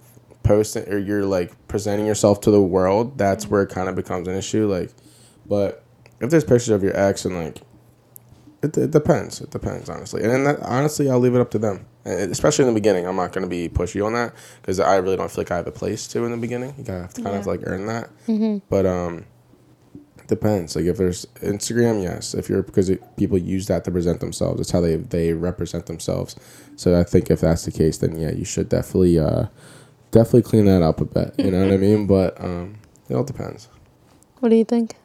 posting 0.43 0.87
or 0.89 0.97
you're 0.97 1.25
like 1.25 1.53
presenting 1.67 2.05
yourself 2.05 2.41
to 2.41 2.51
the 2.51 2.61
world, 2.61 3.17
that's 3.17 3.47
where 3.47 3.63
it 3.63 3.69
kind 3.69 3.89
of 3.89 3.95
becomes 3.95 4.27
an 4.27 4.35
issue. 4.35 4.67
Like, 4.67 4.91
but 5.45 5.83
if 6.19 6.29
there's 6.29 6.43
pictures 6.43 6.69
of 6.69 6.83
your 6.83 6.95
ex 6.97 7.25
and 7.25 7.35
like 7.35 7.61
it, 8.61 8.77
it 8.77 8.91
depends. 8.91 9.41
It 9.41 9.51
depends, 9.51 9.89
honestly. 9.89 10.23
And 10.23 10.45
that, 10.45 10.59
honestly, 10.61 11.09
I'll 11.09 11.19
leave 11.19 11.35
it 11.35 11.41
up 11.41 11.51
to 11.51 11.59
them. 11.59 11.85
And 12.05 12.31
especially 12.31 12.63
in 12.67 12.73
the 12.73 12.79
beginning, 12.79 13.07
I'm 13.07 13.15
not 13.15 13.33
going 13.33 13.43
to 13.43 13.49
be 13.49 13.67
pushy 13.67 14.05
on 14.05 14.13
that 14.13 14.33
because 14.61 14.79
I 14.79 14.97
really 14.97 15.17
don't 15.17 15.29
feel 15.31 15.43
like 15.43 15.51
I 15.51 15.55
have 15.57 15.67
a 15.67 15.71
place 15.71 16.07
to 16.09 16.23
in 16.23 16.31
the 16.31 16.37
beginning. 16.37 16.75
You 16.77 16.83
gotta 16.83 17.01
have 17.01 17.13
to 17.15 17.21
kind 17.23 17.35
of 17.35 17.47
like 17.47 17.61
earn 17.63 17.87
that. 17.87 18.09
But 18.69 18.85
um, 18.85 19.25
it 20.17 20.27
depends. 20.27 20.75
Like 20.75 20.85
if 20.85 20.97
there's 20.97 21.25
Instagram, 21.41 22.03
yes. 22.03 22.35
If 22.35 22.47
you're 22.47 22.61
because 22.61 22.89
it, 22.89 23.17
people 23.17 23.39
use 23.39 23.65
that 23.67 23.83
to 23.85 23.91
present 23.91 24.19
themselves, 24.19 24.61
it's 24.61 24.71
how 24.71 24.81
they 24.81 24.97
they 24.97 25.33
represent 25.33 25.87
themselves. 25.87 26.35
So 26.75 26.99
I 26.99 27.03
think 27.03 27.31
if 27.31 27.41
that's 27.41 27.65
the 27.65 27.71
case, 27.71 27.97
then 27.97 28.19
yeah, 28.19 28.31
you 28.31 28.45
should 28.45 28.69
definitely 28.69 29.17
uh, 29.17 29.47
definitely 30.11 30.43
clean 30.43 30.65
that 30.65 30.83
up 30.83 31.01
a 31.01 31.05
bit. 31.05 31.33
You 31.39 31.49
know 31.49 31.63
what 31.65 31.73
I 31.73 31.77
mean? 31.77 32.05
But 32.15 32.39
um, 32.39 32.77
it 33.09 33.15
all 33.15 33.23
depends. 33.23 33.67
What 34.41 34.49
do 34.49 34.55
you 34.55 34.65
think? 34.65 34.95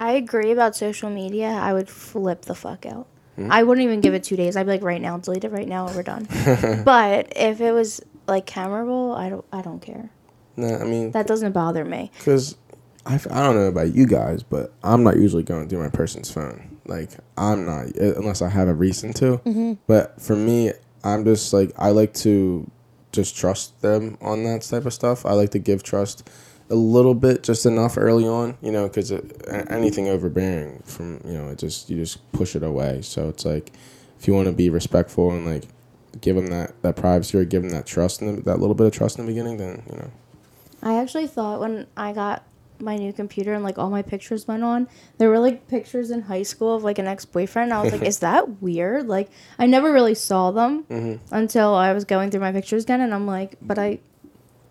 I 0.00 0.12
agree 0.12 0.50
about 0.50 0.74
social 0.74 1.10
media. 1.10 1.46
I 1.48 1.72
would 1.72 1.88
flip 1.88 2.42
the 2.42 2.54
fuck 2.54 2.86
out. 2.86 3.06
Hmm? 3.44 3.52
I 3.52 3.62
wouldn't 3.62 3.84
even 3.84 4.00
give 4.00 4.14
it 4.14 4.24
two 4.24 4.36
days. 4.36 4.56
I'd 4.56 4.64
be 4.64 4.72
like, 4.72 4.82
right 4.82 5.00
now, 5.00 5.16
delete 5.18 5.44
it 5.44 5.50
right 5.52 5.68
now, 5.68 5.86
we're 5.94 6.02
done. 6.02 6.26
but 6.84 7.32
if 7.36 7.60
it 7.60 7.72
was 7.72 8.00
like 8.26 8.46
camera 8.46 8.84
roll, 8.84 9.12
I 9.14 9.30
don't. 9.30 9.44
I 9.52 9.62
don't 9.62 9.80
care. 9.80 10.10
Nah, 10.56 10.78
I 10.78 10.84
mean, 10.84 11.12
That 11.12 11.26
doesn't 11.26 11.52
bother 11.52 11.84
me. 11.84 12.10
Because 12.18 12.56
I, 13.06 13.14
f- 13.14 13.30
I 13.30 13.42
don't 13.42 13.54
know 13.56 13.66
about 13.66 13.94
you 13.94 14.06
guys, 14.06 14.42
but 14.42 14.72
I'm 14.82 15.02
not 15.02 15.16
usually 15.16 15.42
going 15.42 15.68
through 15.68 15.82
my 15.82 15.88
person's 15.88 16.30
phone. 16.30 16.78
Like, 16.86 17.10
I'm 17.38 17.64
not, 17.64 17.86
unless 17.96 18.42
I 18.42 18.48
have 18.48 18.68
a 18.68 18.74
reason 18.74 19.12
to. 19.14 19.78
But 19.86 20.20
for 20.20 20.36
me, 20.36 20.72
I'm 21.02 21.24
just 21.24 21.52
like, 21.52 21.72
I 21.78 21.90
like 21.90 22.12
to 22.14 22.68
just 23.12 23.36
trust 23.36 23.80
them 23.80 24.18
on 24.20 24.44
that 24.44 24.62
type 24.62 24.84
of 24.86 24.92
stuff. 24.92 25.24
I 25.24 25.32
like 25.32 25.50
to 25.50 25.58
give 25.58 25.82
trust 25.82 26.28
a 26.70 26.74
little 26.74 27.14
bit, 27.14 27.42
just 27.42 27.66
enough 27.66 27.98
early 27.98 28.26
on, 28.26 28.56
you 28.62 28.70
know, 28.70 28.86
because 28.86 29.10
uh, 29.12 29.20
anything 29.68 30.08
overbearing 30.08 30.82
from, 30.84 31.20
you 31.24 31.32
know, 31.32 31.48
it 31.48 31.58
just, 31.58 31.90
you 31.90 31.96
just 31.96 32.30
push 32.32 32.54
it 32.54 32.62
away. 32.62 33.02
So 33.02 33.28
it's 33.28 33.44
like, 33.44 33.72
if 34.18 34.28
you 34.28 34.34
want 34.34 34.46
to 34.46 34.52
be 34.52 34.70
respectful 34.70 35.32
and 35.32 35.44
like, 35.44 35.64
give 36.20 36.36
them 36.36 36.46
that, 36.48 36.80
that 36.82 36.96
privacy 36.96 37.38
or 37.38 37.44
give 37.44 37.62
them 37.62 37.70
that 37.72 37.86
trust, 37.86 38.22
in 38.22 38.36
the, 38.36 38.42
that 38.42 38.60
little 38.60 38.74
bit 38.74 38.86
of 38.86 38.92
trust 38.92 39.18
in 39.18 39.26
the 39.26 39.30
beginning, 39.30 39.56
then, 39.56 39.82
you 39.90 39.96
know. 39.96 40.10
I 40.82 40.94
actually 40.94 41.26
thought 41.26 41.60
when 41.60 41.86
I 41.96 42.12
got 42.12 42.44
my 42.80 42.96
new 42.96 43.12
computer 43.12 43.52
and 43.52 43.62
like 43.62 43.78
all 43.78 43.90
my 43.90 44.02
pictures 44.02 44.46
went 44.48 44.64
on, 44.64 44.88
there 45.18 45.28
were 45.28 45.38
like 45.38 45.68
pictures 45.68 46.10
in 46.10 46.22
high 46.22 46.42
school 46.42 46.74
of 46.74 46.84
like 46.84 46.98
an 46.98 47.06
ex 47.06 47.24
boyfriend. 47.24 47.72
I 47.72 47.82
was 47.82 47.92
like, 47.92 48.02
is 48.06 48.20
that 48.20 48.62
weird? 48.62 49.06
Like, 49.06 49.30
I 49.58 49.66
never 49.66 49.92
really 49.92 50.14
saw 50.14 50.50
them 50.50 50.84
mm-hmm. 50.84 51.34
until 51.34 51.74
I 51.74 51.92
was 51.92 52.04
going 52.04 52.30
through 52.30 52.40
my 52.40 52.52
pictures 52.52 52.84
again, 52.84 53.00
and 53.00 53.14
I'm 53.14 53.26
like, 53.26 53.56
but 53.60 53.78
I. 53.78 54.00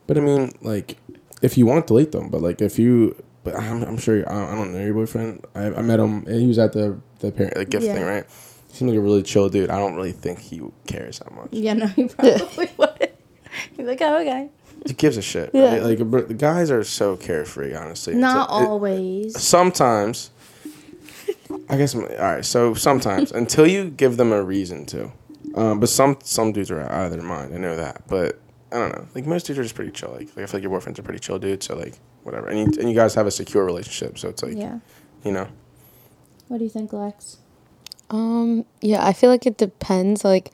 But 0.07 0.17
I 0.17 0.21
mean, 0.21 0.51
like, 0.61 0.97
if 1.41 1.57
you 1.57 1.65
want, 1.65 1.85
to 1.87 1.91
delete 1.93 2.11
them. 2.11 2.29
But 2.29 2.41
like, 2.41 2.61
if 2.61 2.77
you, 2.79 3.15
but 3.43 3.55
I'm, 3.55 3.83
I'm 3.83 3.97
sure 3.97 4.27
I, 4.31 4.51
I 4.51 4.55
don't 4.55 4.73
know 4.73 4.83
your 4.83 4.93
boyfriend. 4.93 5.45
I, 5.55 5.65
I 5.67 5.81
met 5.81 5.99
him. 5.99 6.25
and 6.27 6.41
He 6.41 6.47
was 6.47 6.59
at 6.59 6.73
the 6.73 6.99
the 7.19 7.31
parent 7.31 7.55
the 7.55 7.65
gift 7.65 7.85
Yeah. 7.85 7.93
thing, 7.95 8.05
right? 8.05 8.25
He 8.69 8.75
seemed 8.77 8.91
like 8.91 8.97
a 8.97 9.01
really 9.01 9.23
chill 9.23 9.49
dude. 9.49 9.69
I 9.69 9.77
don't 9.79 9.95
really 9.95 10.11
think 10.11 10.39
he 10.39 10.61
cares 10.87 11.19
that 11.19 11.33
much. 11.33 11.49
Yeah, 11.51 11.73
no, 11.73 11.87
he 11.87 12.07
probably 12.09 12.69
would. 12.77 13.11
He's 13.75 13.85
like, 13.87 14.01
oh, 14.01 14.19
okay. 14.21 14.49
He 14.85 14.93
gives 14.93 15.17
a 15.17 15.21
shit. 15.21 15.49
Yeah. 15.53 15.73
Right? 15.79 15.97
Like, 15.99 16.09
but 16.11 16.27
the 16.29 16.33
guys 16.35 16.71
are 16.71 16.83
so 16.83 17.17
carefree. 17.17 17.73
Honestly, 17.73 18.13
It's 18.13 18.19
Not 18.21 18.49
a- 18.49 18.63
it- 18.63 18.67
always. 18.67 19.41
sometimes. 19.41 20.31
I 21.67 21.77
guess. 21.77 21.95
All 21.95 22.01
right. 22.03 22.45
So 22.45 22.73
sometimes, 22.73 23.31
until 23.33 23.67
you 23.67 23.89
give 23.89 24.17
them 24.17 24.31
a 24.31 24.41
reason 24.43 24.85
to, 24.87 25.11
um, 25.55 25.79
but 25.79 25.89
some 25.89 26.17
some 26.23 26.51
dudes 26.51 26.71
are 26.71 26.81
out 26.81 27.07
of 27.07 27.11
their 27.11 27.21
mind. 27.21 27.53
I 27.53 27.57
know 27.57 27.75
that, 27.75 28.07
but 28.07 28.39
I 28.71 28.77
don't 28.77 28.91
know. 28.91 29.07
Like 29.15 29.25
most 29.25 29.45
dudes 29.47 29.57
are 29.59 29.63
just 29.63 29.75
pretty 29.75 29.91
chill. 29.91 30.11
Like, 30.11 30.27
like 30.35 30.43
I 30.43 30.45
feel 30.45 30.53
like 30.59 30.61
your 30.63 30.69
boyfriend's 30.71 30.99
a 30.99 31.03
pretty 31.03 31.19
chill 31.19 31.39
dude. 31.39 31.63
So 31.63 31.75
like 31.75 31.95
whatever, 32.23 32.47
and 32.47 32.59
you, 32.59 32.79
and 32.79 32.89
you 32.89 32.95
guys 32.95 33.15
have 33.15 33.25
a 33.27 33.31
secure 33.31 33.65
relationship. 33.65 34.17
So 34.19 34.29
it's 34.29 34.43
like 34.43 34.55
Yeah. 34.55 34.79
you 35.23 35.31
know. 35.31 35.47
What 36.47 36.57
do 36.59 36.63
you 36.63 36.69
think, 36.69 36.91
Lex? 36.93 37.37
Um, 38.09 38.65
yeah, 38.81 39.05
I 39.05 39.13
feel 39.13 39.29
like 39.29 39.45
it 39.45 39.57
depends. 39.57 40.23
Like, 40.25 40.51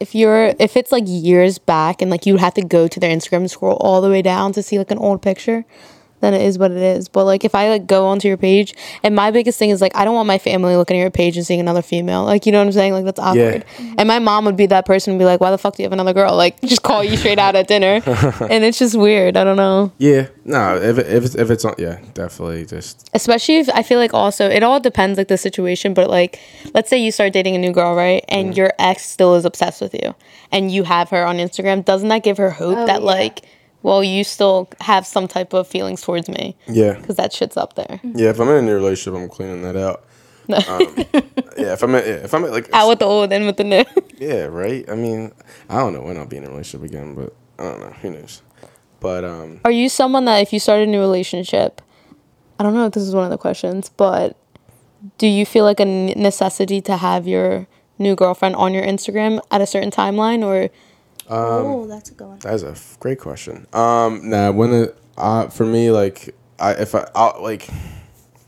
if 0.00 0.14
you're, 0.14 0.54
if 0.58 0.76
it's 0.76 0.90
like 0.90 1.04
years 1.06 1.58
back 1.58 2.02
and 2.02 2.10
like 2.10 2.26
you 2.26 2.32
would 2.32 2.40
have 2.40 2.54
to 2.54 2.62
go 2.62 2.88
to 2.88 3.00
their 3.00 3.14
Instagram 3.14 3.38
and 3.38 3.50
scroll 3.50 3.76
all 3.76 4.00
the 4.00 4.08
way 4.08 4.20
down 4.22 4.52
to 4.54 4.62
see 4.62 4.78
like 4.78 4.90
an 4.90 4.98
old 4.98 5.22
picture, 5.22 5.64
then 6.20 6.34
it 6.34 6.42
is 6.42 6.58
what 6.58 6.70
it 6.70 6.78
is. 6.78 7.08
But 7.08 7.24
like 7.24 7.44
if 7.44 7.54
I 7.54 7.68
like 7.68 7.86
go 7.86 8.06
onto 8.06 8.28
your 8.28 8.36
page, 8.36 8.74
and 9.02 9.14
my 9.14 9.30
biggest 9.30 9.58
thing 9.58 9.70
is 9.70 9.80
like 9.80 9.94
I 9.94 10.04
don't 10.04 10.14
want 10.14 10.26
my 10.26 10.38
family 10.38 10.76
looking 10.76 10.96
at 10.96 11.00
your 11.00 11.10
page 11.10 11.36
and 11.36 11.44
seeing 11.44 11.60
another 11.60 11.82
female. 11.82 12.24
Like 12.24 12.46
you 12.46 12.52
know 12.52 12.58
what 12.58 12.66
I'm 12.66 12.72
saying? 12.72 12.92
Like 12.92 13.04
that's 13.04 13.18
awkward. 13.18 13.64
And 13.98 14.08
my 14.08 14.18
mom 14.18 14.44
would 14.44 14.56
be 14.56 14.66
that 14.66 14.86
person 14.86 15.12
and 15.12 15.18
be 15.18 15.24
like, 15.24 15.40
"Why 15.40 15.50
the 15.50 15.58
fuck 15.58 15.76
do 15.76 15.82
you 15.82 15.86
have 15.86 15.92
another 15.92 16.14
girl?" 16.14 16.34
Like 16.36 16.60
just 16.62 16.82
call 16.82 17.04
you 17.04 17.16
straight 17.16 17.38
out 17.38 17.54
at 17.56 17.68
dinner, 17.68 18.00
and 18.50 18.64
it's 18.64 18.78
just 18.78 18.96
weird. 18.96 19.36
I 19.36 19.44
don't 19.44 19.56
know. 19.56 19.92
Yeah, 19.98 20.28
no, 20.44 20.76
if 20.76 20.98
if 20.98 21.24
it's, 21.24 21.34
if 21.34 21.50
it's 21.50 21.64
on, 21.64 21.74
yeah, 21.78 22.00
definitely 22.14 22.64
just 22.64 23.10
Especially 23.14 23.58
if 23.58 23.68
I 23.70 23.82
feel 23.82 23.98
like 23.98 24.14
also 24.14 24.48
it 24.48 24.62
all 24.62 24.80
depends 24.80 25.18
like 25.18 25.28
the 25.28 25.38
situation. 25.38 25.94
But 25.94 26.08
like 26.08 26.40
let's 26.74 26.88
say 26.88 26.98
you 26.98 27.12
start 27.12 27.32
dating 27.32 27.54
a 27.54 27.58
new 27.58 27.72
girl, 27.72 27.94
right? 27.94 28.24
And 28.28 28.52
mm. 28.52 28.56
your 28.56 28.72
ex 28.78 29.04
still 29.04 29.34
is 29.34 29.44
obsessed 29.44 29.80
with 29.80 29.94
you, 29.94 30.14
and 30.50 30.70
you 30.70 30.84
have 30.84 31.10
her 31.10 31.26
on 31.26 31.36
Instagram. 31.36 31.84
Doesn't 31.84 32.08
that 32.08 32.22
give 32.22 32.38
her 32.38 32.50
hope 32.50 32.78
Oh, 32.78 32.86
that 32.86 33.00
yeah. 33.00 33.06
like, 33.06 33.42
well, 33.88 34.04
you 34.04 34.22
still 34.22 34.68
have 34.80 35.06
some 35.06 35.26
type 35.26 35.52
of 35.54 35.66
feelings 35.66 36.02
towards 36.02 36.28
me? 36.28 36.56
yeah, 36.68 36.92
because 36.92 37.16
that 37.16 37.32
shit's 37.32 37.56
up 37.56 37.74
there. 37.74 38.00
yeah. 38.04 38.30
If 38.30 38.38
I'm 38.38 38.48
in 38.48 38.56
a 38.56 38.62
new 38.62 38.74
relationship, 38.74 39.20
I'm 39.20 39.28
cleaning 39.28 39.62
that 39.62 39.76
out. 39.76 40.04
Um, 40.48 40.94
yeah, 41.58 41.72
if 41.74 41.82
I'm 41.82 41.94
in, 41.94 42.04
yeah, 42.04 42.24
if 42.24 42.32
I'm 42.32 42.44
in, 42.44 42.52
like 42.52 42.72
Out 42.72 42.88
with 42.88 42.98
the 43.00 43.04
old, 43.04 43.32
in 43.32 43.44
with 43.46 43.56
the 43.58 43.64
new. 43.64 43.84
yeah, 44.18 44.44
right. 44.44 44.88
I 44.88 44.94
mean, 44.94 45.32
I 45.68 45.78
don't 45.78 45.92
know 45.92 46.02
when 46.02 46.16
I'll 46.16 46.26
be 46.26 46.36
in 46.38 46.44
a 46.44 46.48
relationship 46.48 46.88
again, 46.88 47.14
but 47.14 47.34
I 47.58 47.64
don't 47.64 47.80
know. 47.80 47.90
Who 47.90 48.10
knows? 48.10 48.42
But 49.00 49.24
um, 49.24 49.60
Are 49.64 49.70
you 49.70 49.88
someone 49.88 50.24
that 50.24 50.38
if 50.38 50.52
you 50.52 50.58
start 50.58 50.82
a 50.82 50.86
new 50.86 51.00
relationship, 51.00 51.82
I 52.58 52.62
don't 52.62 52.74
know 52.74 52.86
if 52.86 52.92
this 52.92 53.02
is 53.02 53.14
one 53.14 53.24
of 53.24 53.30
the 53.30 53.38
questions, 53.38 53.90
but 53.90 54.36
do 55.18 55.26
you 55.26 55.46
feel 55.46 55.64
like 55.64 55.80
a 55.80 55.84
necessity 55.84 56.80
to 56.82 56.96
have 56.96 57.28
your 57.28 57.66
new 57.98 58.14
girlfriend 58.16 58.56
on 58.56 58.72
your 58.74 58.84
Instagram 58.84 59.40
at 59.50 59.60
a 59.60 59.66
certain 59.66 59.90
timeline, 59.90 60.44
or 60.44 60.70
oh, 61.28 61.86
that's 61.86 62.10
a 62.10 62.14
good 62.14 62.28
one. 62.28 62.38
That 62.40 62.54
is 62.54 62.62
a 62.62 62.70
f- 62.70 62.96
great 63.00 63.18
question. 63.18 63.66
Um, 63.72 64.28
nah, 64.30 64.50
when 64.50 64.72
it, 64.72 64.98
uh, 65.16 65.48
for 65.48 65.64
me, 65.66 65.90
like, 65.90 66.34
I 66.58 66.72
if 66.72 66.94
I 66.94 67.08
I'll, 67.14 67.38
like, 67.42 67.68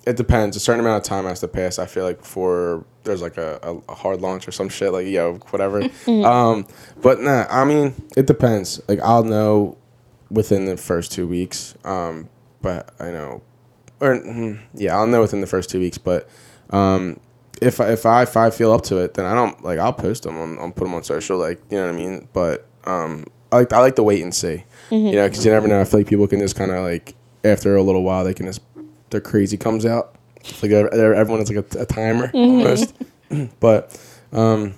it 0.07 0.16
depends. 0.16 0.57
A 0.57 0.61
certain 0.61 0.81
amount 0.81 1.05
of 1.05 1.09
time 1.09 1.25
has 1.25 1.40
to 1.40 1.49
pass. 1.49 1.79
I 1.79 1.87
feel 1.87 2.05
like 2.05 2.19
before 2.19 2.85
there's 3.05 3.23
like 3.23 3.37
a, 3.37 3.59
a, 3.62 3.93
a 3.93 3.95
hard 3.95 4.21
launch 4.21 4.47
or 4.49 4.53
some 4.53 4.69
shit, 4.69 4.93
like 4.93 5.07
yo, 5.07 5.35
whatever. 5.51 5.83
um, 6.07 6.66
but 7.03 7.21
nah, 7.21 7.47
I 7.51 7.64
mean, 7.64 7.95
it 8.16 8.27
depends. 8.27 8.81
Like, 8.88 9.01
I'll 9.01 9.25
know 9.25 9.77
within 10.31 10.64
the 10.64 10.77
first 10.77 11.12
two 11.12 11.27
weeks. 11.27 11.75
Um, 11.85 12.29
but 12.62 12.95
I 13.01 13.11
know, 13.11 13.43
or 14.01 14.16
mm, 14.16 14.61
yeah, 14.75 14.97
I'll 14.97 15.07
know 15.07 15.21
within 15.21 15.40
the 15.40 15.47
first 15.47 15.71
two 15.71 15.81
weeks. 15.81 15.99
But 15.99 16.29
um, 16.71 17.21
if 17.61 17.81
I, 17.81 17.93
if 17.93 18.07
I 18.07 18.23
if 18.23 18.37
I 18.37 18.51
feel 18.51 18.73
up 18.73 18.83
to 18.85 18.99
it, 18.99 19.14
then 19.14 19.27
I 19.27 19.35
don't 19.35 19.62
like 19.62 19.79
I'll 19.79 19.93
post 19.93 20.23
them. 20.25 20.38
on 20.38 20.59
I'll 20.59 20.71
put 20.71 20.85
them 20.85 20.95
on 20.95 21.03
social, 21.03 21.38
like 21.38 21.61
you 21.71 21.77
know 21.79 21.87
what 21.87 21.95
I 21.95 21.97
mean. 21.97 22.29
But 22.33 22.66
um, 22.85 23.25
I 23.53 23.57
like 23.59 23.73
I 23.73 23.81
like 23.81 23.97
to 23.97 24.03
wait 24.03 24.23
and 24.23 24.35
see, 24.35 24.64
you 24.90 25.12
know, 25.12 25.29
because 25.29 25.45
you 25.45 25.51
never 25.53 25.66
know. 25.69 25.81
I 25.81 25.85
feel 25.85 26.01
like 26.01 26.09
people 26.09 26.27
can 26.27 26.38
just 26.40 26.57
kind 26.57 26.71
of 26.71 26.83
like 26.83 27.14
after 27.45 27.77
a 27.77 27.83
little 27.83 28.03
while 28.03 28.25
they 28.25 28.35
can 28.35 28.47
just 28.47 28.61
their 29.11 29.21
crazy 29.21 29.57
comes 29.57 29.85
out. 29.87 30.14
It's 30.37 30.62
like 30.62 30.73
ev- 30.73 30.93
everyone 30.93 31.40
has 31.40 31.51
like 31.51 31.75
a, 31.75 31.81
a 31.81 31.87
timer 31.87 32.31
almost. 32.35 32.95
but 33.61 34.01
um, 34.33 34.75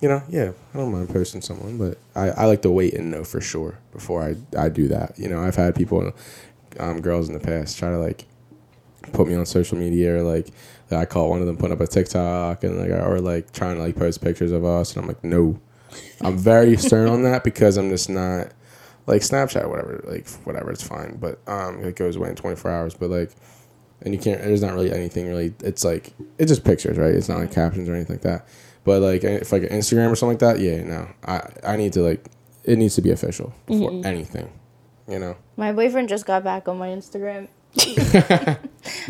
you 0.00 0.08
know, 0.08 0.22
yeah, 0.28 0.52
I 0.74 0.78
don't 0.78 0.92
mind 0.92 1.08
posting 1.10 1.40
someone, 1.40 1.78
but 1.78 1.98
I, 2.14 2.30
I 2.30 2.44
like 2.46 2.62
to 2.62 2.70
wait 2.70 2.94
and 2.94 3.10
know 3.10 3.24
for 3.24 3.40
sure 3.40 3.78
before 3.92 4.22
I, 4.22 4.36
I 4.58 4.68
do 4.68 4.88
that. 4.88 5.18
You 5.18 5.28
know, 5.28 5.40
I've 5.40 5.54
had 5.56 5.74
people, 5.74 6.12
um, 6.78 7.00
girls 7.00 7.28
in 7.28 7.34
the 7.34 7.40
past 7.40 7.78
try 7.78 7.90
to 7.90 7.98
like 7.98 8.26
put 9.12 9.28
me 9.28 9.34
on 9.34 9.46
social 9.46 9.78
media 9.78 10.16
or 10.16 10.22
like 10.22 10.48
I 10.90 11.04
caught 11.04 11.28
one 11.28 11.40
of 11.40 11.46
them 11.46 11.56
putting 11.56 11.72
up 11.72 11.80
a 11.80 11.86
TikTok 11.86 12.64
and 12.64 12.78
like 12.78 12.90
or 12.90 13.20
like 13.20 13.52
trying 13.52 13.76
to 13.76 13.82
like 13.82 13.96
post 13.96 14.20
pictures 14.22 14.52
of 14.52 14.64
us 14.64 14.94
and 14.94 15.02
I'm 15.02 15.08
like 15.08 15.22
no, 15.22 15.58
I'm 16.20 16.38
very 16.38 16.76
stern 16.76 17.08
on 17.08 17.22
that 17.24 17.44
because 17.44 17.76
I'm 17.76 17.90
just 17.90 18.08
not 18.08 18.48
like 19.06 19.22
Snapchat 19.22 19.68
whatever 19.68 20.02
like 20.06 20.28
whatever 20.44 20.70
it's 20.70 20.86
fine. 20.86 21.16
But 21.16 21.40
um 21.48 21.82
it 21.84 21.96
goes 21.96 22.16
away 22.16 22.30
in 22.30 22.36
24 22.36 22.70
hours. 22.70 22.94
But 22.94 23.10
like 23.10 23.32
and 24.02 24.14
you 24.14 24.20
can't 24.20 24.40
there's 24.40 24.62
not 24.62 24.74
really 24.74 24.92
anything 24.92 25.28
really 25.28 25.54
it's 25.60 25.84
like 25.84 26.12
it's 26.38 26.50
just 26.50 26.64
pictures 26.64 26.98
right? 26.98 27.14
It's 27.14 27.28
not 27.28 27.38
like 27.38 27.52
captions 27.52 27.88
or 27.88 27.94
anything 27.94 28.16
like 28.16 28.22
that. 28.22 28.48
But 28.84 29.00
like 29.02 29.24
if 29.24 29.52
like 29.52 29.62
an 29.62 29.70
Instagram 29.70 30.10
or 30.10 30.16
something 30.16 30.38
like 30.38 30.56
that 30.56 30.60
yeah 30.60 30.82
no. 30.82 31.08
I 31.26 31.72
I 31.72 31.76
need 31.76 31.92
to 31.94 32.02
like 32.02 32.26
it 32.64 32.78
needs 32.78 32.94
to 32.94 33.02
be 33.02 33.10
official 33.10 33.52
before 33.66 34.00
anything 34.04 34.50
you 35.08 35.18
know? 35.18 35.36
My 35.56 35.72
boyfriend 35.72 36.08
just 36.08 36.26
got 36.26 36.44
back 36.44 36.68
on 36.68 36.78
my 36.78 36.88
Instagram. 36.88 37.48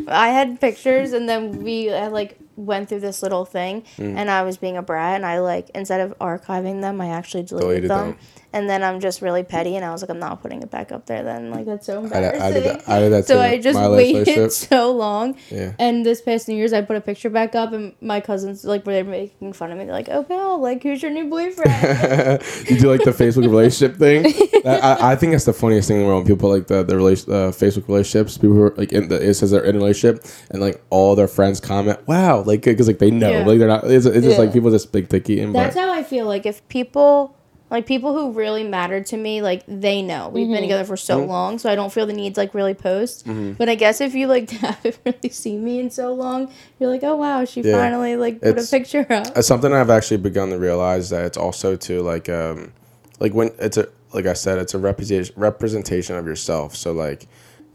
I 0.09 0.29
had 0.29 0.61
pictures, 0.61 1.12
and 1.12 1.29
then 1.29 1.62
we 1.62 1.92
I, 1.92 2.09
like 2.09 2.38
went 2.56 2.88
through 2.88 3.00
this 3.00 3.22
little 3.22 3.44
thing, 3.44 3.82
Mm. 3.98 4.16
and 4.16 4.30
I 4.30 4.42
was 4.42 4.56
being 4.56 4.76
a 4.76 4.82
brat, 4.82 5.16
and 5.16 5.26
I 5.26 5.40
like 5.40 5.70
instead 5.74 6.00
of 6.00 6.18
archiving 6.18 6.80
them, 6.80 7.00
I 7.00 7.08
actually 7.08 7.42
deleted, 7.44 7.68
Deleted 7.68 7.90
them. 7.90 8.06
them. 8.10 8.18
And 8.52 8.70
then 8.70 8.84
I'm 8.84 9.00
just 9.00 9.20
really 9.20 9.42
petty, 9.42 9.74
and 9.74 9.84
I 9.84 9.90
was 9.90 10.00
like, 10.00 10.10
I'm 10.10 10.20
not 10.20 10.40
putting 10.40 10.62
it 10.62 10.70
back 10.70 10.92
up 10.92 11.06
there. 11.06 11.24
Then 11.24 11.50
like 11.50 11.66
that's 11.66 11.86
so 11.86 11.98
I, 12.00 12.04
embarrassing. 12.04 12.40
I 12.42 12.52
did 12.52 12.64
that 12.64 12.88
I 12.88 12.98
did 13.00 13.12
that 13.12 13.26
so. 13.30 13.40
I 13.40 13.58
just 13.58 13.80
waited 13.80 14.52
so 14.70 14.92
long. 14.92 15.34
Yeah. 15.50 15.72
And 15.80 16.06
this 16.06 16.20
past 16.22 16.46
New 16.46 16.54
Year's, 16.54 16.72
I 16.72 16.80
put 16.82 16.94
a 16.96 17.00
picture 17.00 17.30
back 17.30 17.56
up, 17.56 17.72
and 17.72 17.94
my 18.00 18.20
cousins 18.20 18.64
like 18.64 18.86
were 18.86 19.02
making 19.02 19.54
fun 19.54 19.72
of 19.72 19.78
me. 19.78 19.84
They're 19.86 19.92
like, 19.92 20.08
"Oh, 20.08 20.22
pal, 20.22 20.60
like 20.62 20.84
who's 20.84 21.02
your 21.02 21.10
new 21.10 21.28
boyfriend?" 21.28 22.42
you 22.70 22.78
do 22.78 22.88
like 22.90 23.02
the 23.02 23.10
Facebook 23.10 23.42
relationship 23.42 23.96
thing. 23.98 24.22
That- 24.62 24.84
I, 25.02 25.12
I 25.12 25.16
think 25.16 25.32
that's 25.32 25.44
the 25.46 25.52
funniest 25.52 25.88
thing 25.88 25.96
in 25.96 26.02
the 26.04 26.08
world. 26.08 26.20
When 26.24 26.36
people 26.36 26.48
put 26.48 26.54
like 26.56 26.66
the 26.68 26.84
the 26.84 26.96
relation, 26.96 27.32
uh, 27.32 27.48
Facebook 27.50 27.88
relationships. 27.88 28.38
People 28.38 28.54
who 28.56 28.62
are 28.62 28.74
like 28.76 28.92
in 28.92 29.08
the, 29.08 29.16
it 29.16 29.34
says 29.34 29.50
they're 29.50 29.64
in 29.64 29.74
a 29.74 29.78
relationship, 29.78 30.24
and 30.50 30.60
like 30.62 30.80
all 30.90 31.16
their 31.16 31.26
friends 31.28 31.58
comment, 31.60 32.06
"Wow!" 32.06 32.42
Like 32.46 32.62
because 32.62 32.87
like 32.87 32.98
they 32.98 33.11
know, 33.11 33.30
Yeah. 33.30 33.46
like 33.46 33.59
they're 33.59 33.68
not. 33.68 33.85
It's, 33.85 34.07
it's 34.07 34.24
just 34.24 34.38
like 34.38 34.52
people 34.52 34.70
just 34.70 34.92
big 34.92 35.09
picky 35.09 35.40
and 35.40 35.54
That's 35.54 35.74
but 35.74 35.80
how 35.80 35.92
I 35.92 36.02
feel. 36.02 36.26
Like 36.26 36.46
if 36.46 36.66
people, 36.68 37.37
like 37.70 37.87
people 37.87 38.12
who 38.12 38.33
really 38.33 38.64
matter 38.64 39.02
to 39.02 39.16
me, 39.16 39.42
like 39.42 39.62
they 39.66 40.02
know 40.02 40.28
we've 40.28 40.46
been 40.46 40.54
mm-hmm. 40.57 40.62
together 40.62 40.85
for 40.85 40.96
so 40.96 41.20
mm-hmm. 41.20 41.30
long, 41.30 41.59
so 41.59 41.70
I 41.70 41.74
don't 41.74 41.92
feel 41.92 42.07
the 42.07 42.12
need 42.12 42.35
to 42.35 42.40
like 42.40 42.54
really 42.54 42.74
post. 42.74 43.26
Mm-hmm. 43.26 43.52
But 43.52 43.68
I 43.68 43.74
guess 43.74 44.00
if 44.00 44.14
you 44.14 44.26
like 44.26 44.50
haven't 44.50 44.98
really 45.04 45.30
seen 45.30 45.64
me 45.64 45.80
in 45.80 45.90
so 45.90 46.12
long, 46.12 46.52
you're 46.78 46.90
like, 46.90 47.02
oh 47.02 47.16
wow, 47.16 47.44
she 47.44 47.62
Yeah. 47.62 47.76
finally 47.76 48.16
like 48.16 48.40
put 48.40 48.50
It's- 48.50 48.68
a 48.68 48.78
picture 48.78 49.07
up. 49.11 49.37
it's 49.37 49.48
something 49.48 49.72
I've 49.72 49.90
actually 49.90 50.18
begun 50.18 50.50
to 50.50 50.59
realize 50.59 51.11
that 51.11 51.24
it's 51.24 51.37
also 51.37 51.76
to 51.76 52.02
like 52.02 52.28
um 52.28 52.72
like 53.20 53.35
when 53.35 53.50
it's 53.59 53.76
a 53.76 53.88
like 54.12 54.26
I 54.26 54.35
said, 54.35 54.59
it's 54.59 54.74
a 54.74 54.78
representation 54.78 55.35
representation 55.37 56.16
of 56.16 56.26
yourself. 56.26 56.76
So 56.76 56.92
like 56.92 57.26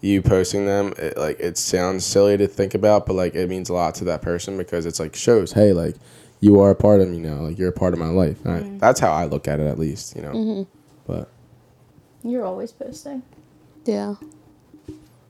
you 0.01 0.21
posting 0.21 0.65
them, 0.65 0.93
it, 0.97 1.17
like 1.17 1.39
it 1.39 1.57
sounds 1.57 2.05
silly 2.05 2.37
to 2.37 2.47
think 2.47 2.73
about, 2.73 3.05
but 3.05 3.13
like 3.13 3.35
it 3.35 3.49
means 3.49 3.69
a 3.69 3.73
lot 3.73 3.95
to 3.95 4.05
that 4.05 4.21
person 4.21 4.57
because 4.57 4.85
it's 4.85 4.99
like 4.99 5.15
shows, 5.15 5.51
hey, 5.53 5.73
like 5.73 5.95
you 6.39 6.59
are 6.61 6.71
a 6.71 6.75
part 6.75 7.01
of 7.01 7.09
me 7.09 7.19
now, 7.19 7.41
like 7.41 7.59
you're 7.59 7.69
a 7.69 7.73
part 7.73 7.93
of 7.93 7.99
my 7.99 8.07
life. 8.07 8.43
And 8.45 8.53
I, 8.53 8.59
mm-hmm. 8.59 8.77
that's 8.77 8.99
how 8.99 9.11
I 9.11 9.25
look 9.25 9.47
at 9.47 9.59
it, 9.59 9.67
at 9.67 9.77
least, 9.77 10.15
you 10.15 10.21
know. 10.21 10.31
Mm-hmm. 10.31 10.63
But 11.05 11.29
You're 12.23 12.45
always 12.45 12.71
posting. 12.71 13.23
yeah, 13.85 14.15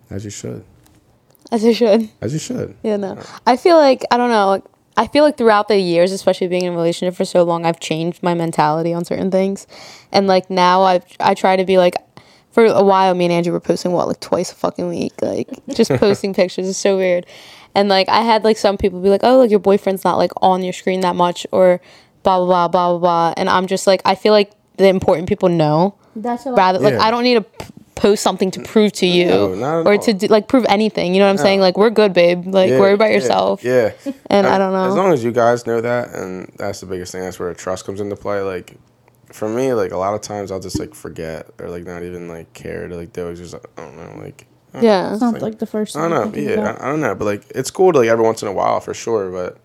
as 0.10 0.23
you 0.23 0.32
should, 0.32 0.63
as 1.51 1.63
you 1.63 1.73
should. 1.73 2.10
as 2.21 2.34
you 2.34 2.39
should. 2.39 2.75
Yeah, 2.84 2.97
no. 2.97 3.21
I 3.47 3.58
feel 3.58 3.77
like 3.77 4.05
I 4.12 4.17
don't 4.17 4.29
know. 4.29 4.47
Like, 4.47 4.63
I 4.97 5.08
feel 5.08 5.23
like 5.23 5.38
throughout 5.38 5.69
the 5.69 5.79
years, 5.79 6.12
especially 6.12 6.47
being 6.47 6.65
in 6.65 6.73
a 6.73 6.75
relationship 6.75 7.15
for 7.15 7.23
so 7.23 7.43
long, 7.43 7.65
I've 7.65 7.79
changed 7.79 8.21
my 8.21 8.34
mentality 8.34 8.93
on 8.93 9.05
certain 9.05 9.32
things, 9.32 9.65
and 10.12 10.27
like 10.27 10.49
now 10.49 10.84
I 10.84 11.01
I 11.19 11.34
try 11.34 11.55
to 11.55 11.65
be 11.65 11.77
like. 11.79 11.95
For 12.51 12.65
a 12.65 12.83
while, 12.83 13.13
me 13.13 13.25
and 13.25 13.31
Andrew 13.31 13.53
were 13.53 13.59
posting 13.59 13.91
what 13.91 14.07
like 14.07 14.19
twice 14.19 14.51
a 14.51 14.55
fucking 14.55 14.89
week, 14.89 15.13
like 15.21 15.47
just 15.69 15.91
posting 15.91 16.33
pictures. 16.33 16.67
It's 16.67 16.79
so 16.79 16.97
weird, 16.97 17.25
and 17.75 17.89
like 17.89 18.09
I 18.09 18.21
had 18.21 18.43
like 18.43 18.57
some 18.57 18.77
people 18.77 18.99
be 19.01 19.09
like, 19.09 19.21
"Oh, 19.23 19.38
like 19.38 19.51
your 19.51 19.59
boyfriend's 19.59 20.03
not 20.03 20.17
like 20.17 20.31
on 20.41 20.63
your 20.63 20.73
screen 20.73 21.01
that 21.01 21.15
much," 21.15 21.45
or 21.51 21.79
blah 22.23 22.38
blah 22.39 22.45
blah 22.45 22.67
blah 22.67 22.89
blah 22.89 22.99
blah. 22.99 23.33
And 23.38 23.49
I'm 23.49 23.67
just 23.67 23.85
like, 23.88 24.01
I 24.05 24.15
feel 24.15 24.33
like 24.33 24.51
the 24.77 24.88
important 24.88 25.27
people 25.27 25.49
know 25.49 25.93
That's 26.15 26.45
how 26.45 26.53
rather 26.53 26.79
like 26.79 26.93
Yeah. 26.93 27.03
I 27.03 27.12
don't 27.12 27.23
need 27.23 27.35
to 27.35 27.41
p- 27.41 27.65
post 27.95 28.23
something 28.23 28.49
to 28.51 28.62
prove 28.62 28.93
to 28.93 29.05
you 29.05 29.25
No, 29.27 29.83
or 29.83 29.93
all. 29.93 29.99
to 29.99 30.13
do, 30.13 30.27
like 30.27 30.47
prove 30.47 30.65
anything. 30.69 31.13
You 31.13 31.19
know 31.19 31.25
what 31.25 31.31
I'm 31.31 31.38
saying? 31.38 31.59
Like 31.59 31.77
we're 31.77 31.89
good, 31.89 32.13
babe. 32.13 32.47
Like 32.47 32.71
worry 32.71 32.93
about 32.93 33.09
yeah, 33.09 33.15
yourself. 33.15 33.63
Yeah. 33.63 33.91
And 34.27 34.47
I 34.47 34.57
don't 34.57 34.71
know. 34.71 34.85
As 34.88 34.95
long 34.95 35.12
as 35.12 35.23
you 35.23 35.31
guys 35.31 35.67
know 35.67 35.81
that, 35.81 36.09
and 36.15 36.51
that's 36.57 36.79
the 36.79 36.85
biggest 36.85 37.12
thing. 37.12 37.21
That's 37.21 37.38
where 37.39 37.53
trust 37.53 37.85
comes 37.85 37.99
into 37.99 38.15
play. 38.15 38.41
Like, 38.41 38.77
for 39.32 39.50
me, 39.50 39.74
like 39.74 39.92
a 39.92 39.98
lot 39.98 40.13
of 40.13 40.22
times 40.22 40.52
I'll 40.52 40.60
just 40.60 40.80
like 40.80 40.94
forget 40.94 41.50
or 41.60 41.70
like 41.70 41.86
not 41.86 42.04
even 42.04 42.28
like 42.28 42.54
care 42.54 42.88
to 42.88 42.96
like 42.96 43.13
do 43.13 43.30
it. 43.30 43.36
Just 43.36 43.56
I 43.56 43.60
don't 43.78 43.96
know, 43.96 44.22
like. 44.24 44.48
I 44.74 44.78
don't 44.78 44.84
know. 44.84 44.89
Yeah. 44.89 45.12
It's 45.13 45.22
not 45.22 45.42
like 45.42 45.60
the 45.60 45.65
first. 45.65 45.96
I 45.98 46.08
don't 46.08 46.36
know. 46.36 46.39
Yeah, 46.39 46.78
I, 46.80 46.88
I 46.88 46.89
don't 46.92 47.02
know, 47.02 47.15
but 47.15 47.26
like 47.26 47.44
it's 47.56 47.72
cool 47.72 47.92
to 47.94 48.00
like 48.00 48.10
every 48.10 48.24
once 48.24 48.42
in 48.42 48.48
a 48.48 48.54
while 48.54 48.80
for 48.80 48.94
sure. 48.94 49.32
But 49.32 49.58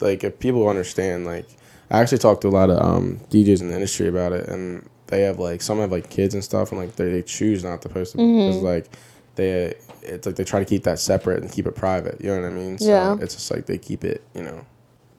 like 0.00 0.24
if 0.24 0.38
people 0.38 0.68
understand, 0.68 1.24
like 1.26 1.46
I 1.90 2.00
actually 2.00 2.18
talked 2.18 2.40
to 2.42 2.48
a 2.48 2.50
lot 2.50 2.70
of 2.70 2.82
um, 2.82 3.20
DJs 3.30 3.60
in 3.60 3.68
the 3.68 3.74
industry 3.74 4.08
about 4.08 4.32
it, 4.32 4.48
and 4.48 4.88
they 5.08 5.22
have 5.22 5.38
like 5.38 5.62
some 5.62 5.78
have 5.78 5.92
like 5.92 6.10
kids 6.10 6.34
and 6.34 6.42
stuff, 6.42 6.72
and 6.72 6.80
like 6.80 6.96
they, 6.96 7.10
they 7.10 7.22
choose 7.22 7.62
not 7.62 7.82
to 7.82 7.88
post 7.88 8.14
it 8.14 8.18
because 8.18 8.62
like 8.62 8.88
they 9.36 9.74
it's 10.02 10.26
like 10.26 10.36
they 10.36 10.44
try 10.44 10.58
to 10.58 10.66
keep 10.66 10.82
that 10.84 10.98
separate 10.98 11.42
and 11.42 11.52
keep 11.52 11.66
it 11.66 11.74
private. 11.74 12.20
You 12.20 12.28
know 12.28 12.42
what 12.42 12.50
I 12.50 12.54
mean? 12.54 12.78
So 12.78 12.88
Yeah. 12.88 13.16
It's 13.20 13.34
just 13.34 13.50
like 13.50 13.66
they 13.66 13.78
keep 13.78 14.04
it. 14.04 14.24
You 14.34 14.42
know, 14.42 14.66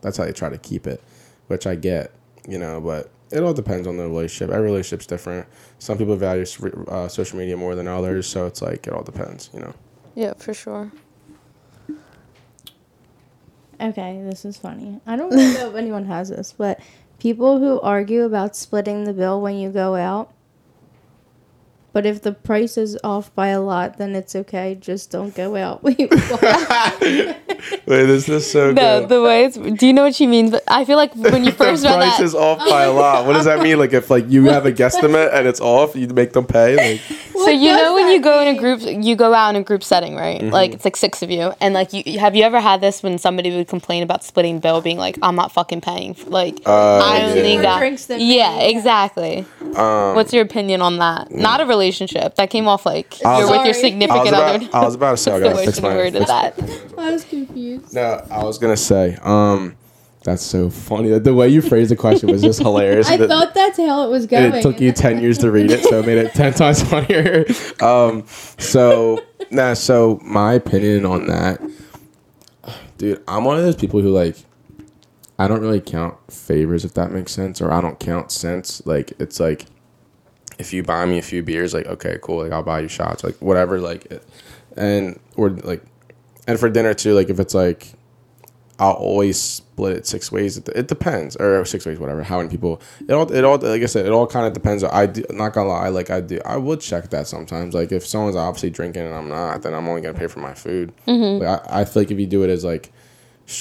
that's 0.01 0.17
how 0.17 0.25
they 0.25 0.33
try 0.33 0.49
to 0.49 0.57
keep 0.57 0.87
it, 0.87 1.01
which 1.47 1.65
I 1.65 1.75
get. 1.75 2.11
You 2.47 2.57
know, 2.57 2.81
but 2.81 3.09
it 3.33 3.43
all 3.43 3.53
depends 3.53 3.87
on 3.87 3.97
the 3.97 4.03
relationship. 4.03 4.53
Every 4.53 4.65
relationship's 4.65 5.07
different. 5.07 5.47
Some 5.79 5.97
people 5.97 6.15
value 6.15 6.45
uh, 6.87 7.07
social 7.07 7.39
media 7.39 7.57
more 7.57 7.75
than 7.75 7.87
others, 7.87 8.27
so 8.27 8.45
it's 8.45 8.61
like 8.61 8.85
it 8.87 8.93
all 8.93 9.03
depends. 9.03 9.49
You 9.53 9.61
know. 9.61 9.73
Yeah, 10.15 10.33
for 10.37 10.53
sure. 10.53 10.91
Okay, 13.81 14.21
this 14.23 14.45
is 14.45 14.57
funny. 14.57 15.01
I 15.05 15.15
don't 15.15 15.29
really 15.31 15.53
know 15.53 15.69
if 15.71 15.75
anyone 15.75 16.05
has 16.05 16.29
this, 16.29 16.53
but 16.53 16.79
people 17.19 17.59
who 17.59 17.81
argue 17.81 18.23
about 18.23 18.55
splitting 18.55 19.03
the 19.03 19.13
bill 19.13 19.41
when 19.41 19.57
you 19.57 19.69
go 19.69 19.95
out. 19.95 20.31
But 21.93 22.07
if 22.07 22.23
the 22.23 22.31
price 22.31 22.75
is 22.75 22.97
off 23.03 23.33
by 23.35 23.49
a 23.49 23.61
lot, 23.61 23.99
then 23.99 24.15
it's 24.15 24.35
okay. 24.35 24.73
Just 24.73 25.11
don't 25.11 25.33
go 25.35 25.55
out. 25.55 25.83
Wait, 25.83 26.09
what? 26.11 26.41
Wait, 27.85 28.05
this 28.05 28.27
is 28.27 28.51
so 28.51 28.71
No, 28.71 29.01
good. 29.01 29.09
the 29.09 29.21
way 29.21 29.45
it's. 29.45 29.57
Do 29.57 29.85
you 29.87 29.93
know 29.93 30.03
what 30.03 30.15
she 30.15 30.25
means? 30.25 30.49
But 30.51 30.63
I 30.67 30.85
feel 30.85 30.97
like 30.97 31.13
when 31.15 31.43
you 31.43 31.51
first 31.63 31.83
the 31.83 31.89
read 31.89 31.95
price 31.97 32.17
that, 32.17 32.23
is 32.23 32.33
off 32.35 32.57
by 32.67 32.83
a 32.83 32.91
lot. 32.91 33.25
What 33.27 33.33
does 33.33 33.45
that 33.45 33.61
mean? 33.61 33.77
Like 33.77 33.93
if 33.93 34.09
like 34.09 34.27
you 34.27 34.45
have 34.45 34.65
a 34.65 34.71
guesstimate 34.71 35.33
and 35.33 35.47
it's 35.47 35.61
off, 35.61 35.95
you 35.95 36.07
make 36.07 36.33
them 36.33 36.45
pay. 36.45 36.75
Like 36.75 37.01
so 37.45 37.51
you 37.51 37.71
know 37.75 37.93
when 37.93 38.05
that 38.07 38.13
you 38.13 38.21
go 38.21 38.41
in 38.41 38.55
a 38.55 38.59
group, 38.59 38.81
you 38.83 39.15
go 39.15 39.33
out 39.33 39.49
in 39.49 39.61
a 39.61 39.63
group 39.63 39.83
setting, 39.83 40.15
right? 40.15 40.39
Mm-hmm. 40.41 40.49
Like 40.51 40.73
it's 40.73 40.85
like 40.85 40.95
six 40.95 41.21
of 41.21 41.29
you, 41.31 41.53
and 41.61 41.73
like 41.73 41.93
you 41.93 42.19
have 42.19 42.35
you 42.35 42.43
ever 42.43 42.59
had 42.59 42.81
this 42.81 43.03
when 43.03 43.17
somebody 43.17 43.55
would 43.55 43.67
complain 43.67 44.03
about 44.03 44.23
splitting 44.23 44.59
bill, 44.59 44.81
being 44.81 44.97
like, 44.97 45.17
"I'm 45.21 45.35
not 45.35 45.51
fucking 45.51 45.81
paying." 45.81 46.15
Like 46.27 46.59
Uh, 46.65 46.99
I 46.99 47.17
yeah. 47.19 47.25
only 47.27 47.53
More 47.53 47.61
got 47.63 47.79
drinks 47.79 48.05
than 48.05 48.19
yeah, 48.19 48.57
yeah. 48.57 48.61
exactly. 48.63 49.45
Um, 49.75 50.15
What's 50.15 50.33
your 50.33 50.43
opinion 50.43 50.81
on 50.81 50.97
that? 50.99 51.31
Not 51.31 51.61
a 51.61 51.65
relationship. 51.65 52.35
That 52.35 52.49
came 52.49 52.67
off 52.67 52.85
like 52.85 53.15
I 53.25 53.39
you're 53.39 53.49
was- 53.49 53.57
with 53.57 53.65
your 53.65 53.73
Sorry. 53.73 53.85
I 53.85 53.89
significant 53.89 54.27
about, 54.29 54.55
other. 54.55 54.69
I 54.73 54.85
was 54.85 54.95
about 54.95 55.11
to 55.11 55.17
say 55.17 55.31
I 55.33 55.39
gotta 55.43 55.55
fix 55.65 55.75
she 55.77 55.81
my. 55.81 55.95
worded 55.95 56.27
that. 56.27 56.59
I 56.97 57.11
was 57.11 57.23
confused. 57.25 57.93
No, 57.93 58.25
I 58.29 58.43
was 58.43 58.57
gonna 58.57 58.77
say. 58.77 59.17
Um, 59.23 59.75
that's 60.23 60.43
so 60.43 60.69
funny. 60.69 61.17
The 61.19 61.33
way 61.33 61.49
you 61.49 61.61
phrased 61.61 61.91
the 61.91 61.97
question 61.97 62.31
was 62.31 62.41
just 62.41 62.59
hilarious. 62.59 63.09
I 63.09 63.17
thought 63.17 63.53
that's 63.53 63.77
how 63.77 64.05
it 64.05 64.09
was 64.09 64.25
going. 64.25 64.53
it 64.53 64.61
took 64.61 64.79
you 64.79 64.91
10 64.93 65.21
years 65.21 65.37
to 65.39 65.51
read 65.51 65.69
it 65.69 65.83
so 65.83 65.99
it 65.99 66.05
made 66.05 66.17
it 66.17 66.33
10 66.33 66.53
times 66.53 66.81
funnier 66.83 67.45
um 67.81 68.25
so 68.57 69.21
nah 69.51 69.73
so 69.73 70.19
my 70.23 70.53
opinion 70.53 71.05
on 71.05 71.27
that 71.27 71.61
dude 72.97 73.21
i'm 73.27 73.43
one 73.43 73.57
of 73.57 73.63
those 73.63 73.75
people 73.75 74.01
who 74.01 74.09
like 74.09 74.37
i 75.39 75.47
don't 75.47 75.61
really 75.61 75.81
count 75.81 76.15
favors 76.31 76.85
if 76.85 76.93
that 76.93 77.11
makes 77.11 77.31
sense 77.31 77.61
or 77.61 77.71
i 77.71 77.81
don't 77.81 77.99
count 77.99 78.31
cents 78.31 78.85
like 78.85 79.13
it's 79.19 79.39
like 79.39 79.65
if 80.59 80.71
you 80.71 80.83
buy 80.83 81.05
me 81.05 81.17
a 81.17 81.21
few 81.21 81.43
beers 81.43 81.73
like 81.73 81.85
okay 81.87 82.17
cool 82.21 82.43
like 82.43 82.51
i'll 82.51 82.63
buy 82.63 82.79
you 82.79 82.87
shots 82.87 83.23
like 83.23 83.35
whatever 83.41 83.79
like 83.79 84.05
it, 84.05 84.25
and 84.77 85.19
or 85.35 85.49
like 85.49 85.83
and 86.47 86.59
for 86.59 86.69
dinner 86.69 86.93
too 86.93 87.13
like 87.13 87.29
if 87.29 87.39
it's 87.39 87.53
like 87.53 87.93
I'll 88.79 88.93
always 88.93 89.39
split 89.39 89.95
it 89.95 90.07
six 90.07 90.31
ways. 90.31 90.57
It, 90.57 90.67
it 90.69 90.87
depends, 90.87 91.35
or 91.35 91.63
six 91.65 91.85
ways, 91.85 91.99
whatever. 91.99 92.23
How 92.23 92.37
many 92.37 92.49
people? 92.49 92.81
It 93.07 93.13
all, 93.13 93.31
it 93.31 93.43
all, 93.43 93.57
like 93.57 93.83
I 93.83 93.85
said, 93.85 94.05
it 94.05 94.11
all 94.11 94.27
kind 94.27 94.47
of 94.47 94.53
depends. 94.53 94.83
I 94.83 95.05
do, 95.05 95.23
not 95.29 95.53
gonna 95.53 95.69
lie, 95.69 95.89
like 95.89 96.09
I 96.09 96.21
do, 96.21 96.39
I 96.45 96.57
would 96.57 96.81
check 96.81 97.09
that 97.11 97.27
sometimes. 97.27 97.73
Like 97.73 97.91
if 97.91 98.05
someone's 98.05 98.35
obviously 98.35 98.71
drinking 98.71 99.03
and 99.03 99.13
I'm 99.13 99.29
not, 99.29 99.61
then 99.61 99.73
I'm 99.73 99.87
only 99.87 100.01
gonna 100.01 100.17
pay 100.17 100.27
for 100.27 100.39
my 100.39 100.53
food. 100.53 100.91
Mm-hmm. 101.07 101.39
But 101.39 101.69
I, 101.69 101.81
I 101.81 101.85
feel 101.85 102.01
like 102.01 102.11
if 102.11 102.19
you 102.19 102.27
do 102.27 102.43
it 102.43 102.49
as 102.49 102.63
like, 102.63 102.91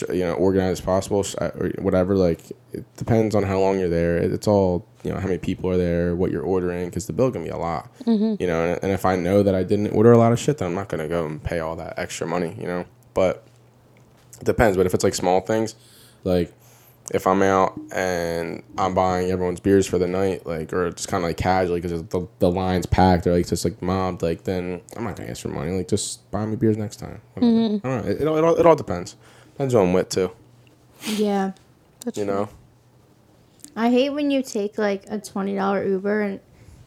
you 0.09 0.20
know, 0.20 0.35
organized 0.35 0.81
as 0.81 0.85
possible, 0.85 1.25
or 1.40 1.72
whatever. 1.79 2.14
Like 2.16 2.40
it 2.72 2.85
depends 2.96 3.35
on 3.35 3.42
how 3.42 3.59
long 3.59 3.79
you're 3.79 3.88
there. 3.88 4.18
It's 4.18 4.46
all 4.46 4.87
you 5.03 5.12
know, 5.12 5.18
how 5.18 5.27
many 5.27 5.38
people 5.38 5.68
are 5.70 5.77
there, 5.77 6.14
what 6.14 6.31
you're 6.31 6.44
ordering, 6.44 6.88
because 6.88 7.07
the 7.07 7.12
bill 7.12 7.33
can 7.33 7.42
be 7.42 7.51
a 7.51 7.57
lot. 7.57 7.92
Mm-hmm. 8.05 8.40
You 8.40 8.46
know, 8.46 8.64
and, 8.64 8.85
and 8.85 8.92
if 8.92 9.05
I 9.05 9.16
know 9.16 9.42
that 9.42 9.55
I 9.55 9.64
didn't 9.64 9.88
order 9.88 10.12
a 10.12 10.18
lot 10.18 10.33
of 10.33 10.38
shit, 10.38 10.59
then 10.59 10.68
I'm 10.68 10.75
not 10.75 10.88
gonna 10.88 11.09
go 11.09 11.27
and 11.27 11.42
pay 11.42 11.59
all 11.59 11.77
that 11.77 11.98
extra 11.98 12.27
money. 12.27 12.57
You 12.59 12.66
know, 12.66 12.85
but 13.14 13.44
depends. 14.44 14.76
But 14.76 14.87
if 14.87 14.94
it's 14.94 15.05
like 15.05 15.14
small 15.14 15.40
things, 15.40 15.74
like 16.24 16.52
if 17.12 17.26
I'm 17.26 17.42
out 17.42 17.78
and 17.92 18.62
I'm 18.78 18.94
buying 18.94 19.31
everyone's 19.31 19.61
beers 19.61 19.87
for 19.87 19.98
the 19.98 20.07
night, 20.07 20.46
like 20.46 20.72
or 20.72 20.90
just 20.90 21.09
kind 21.09 21.22
of 21.24 21.28
like 21.28 21.37
casually 21.37 21.81
because 21.81 22.02
the, 22.05 22.26
the 22.38 22.50
line's 22.50 22.87
packed 22.87 23.26
or 23.26 23.33
like 23.33 23.46
just 23.46 23.64
like 23.64 23.83
mobbed, 23.83 24.22
like 24.22 24.44
then 24.44 24.81
I'm 24.96 25.05
not 25.05 25.16
gonna 25.16 25.31
ask 25.31 25.42
for 25.42 25.48
money. 25.48 25.72
Like 25.72 25.88
just 25.88 26.31
buy 26.31 26.46
me 26.46 26.57
beers 26.57 26.76
next 26.76 26.96
time. 26.96 27.20
Whatever. 27.35 27.55
I 27.55 27.59
don't 27.59 27.85
know. 27.85 28.11
It, 28.11 28.20
it, 28.22 28.28
all, 28.28 28.37
it 28.37 28.44
all 28.44 28.55
it 28.57 28.66
all 28.66 28.76
depends. 28.76 29.16
Depends 29.52 29.74
I'm 29.74 29.92
with 29.92 30.09
too. 30.09 30.31
Yeah. 31.07 31.52
That's 32.05 32.18
You 32.18 32.24
know. 32.24 32.48
I 33.74 33.90
hate 33.90 34.11
when 34.11 34.31
you 34.31 34.42
take 34.42 34.78
like 34.78 35.05
a 35.09 35.18
twenty 35.18 35.55
dollar 35.55 35.87
Uber 35.87 36.20
and 36.22 36.40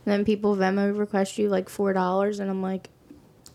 then 0.06 0.24
people 0.24 0.56
Venmo 0.56 0.98
request 0.98 1.38
you 1.38 1.50
like 1.50 1.68
four 1.68 1.94
dollars 1.94 2.40
and 2.40 2.50
I'm 2.50 2.62
like, 2.62 2.90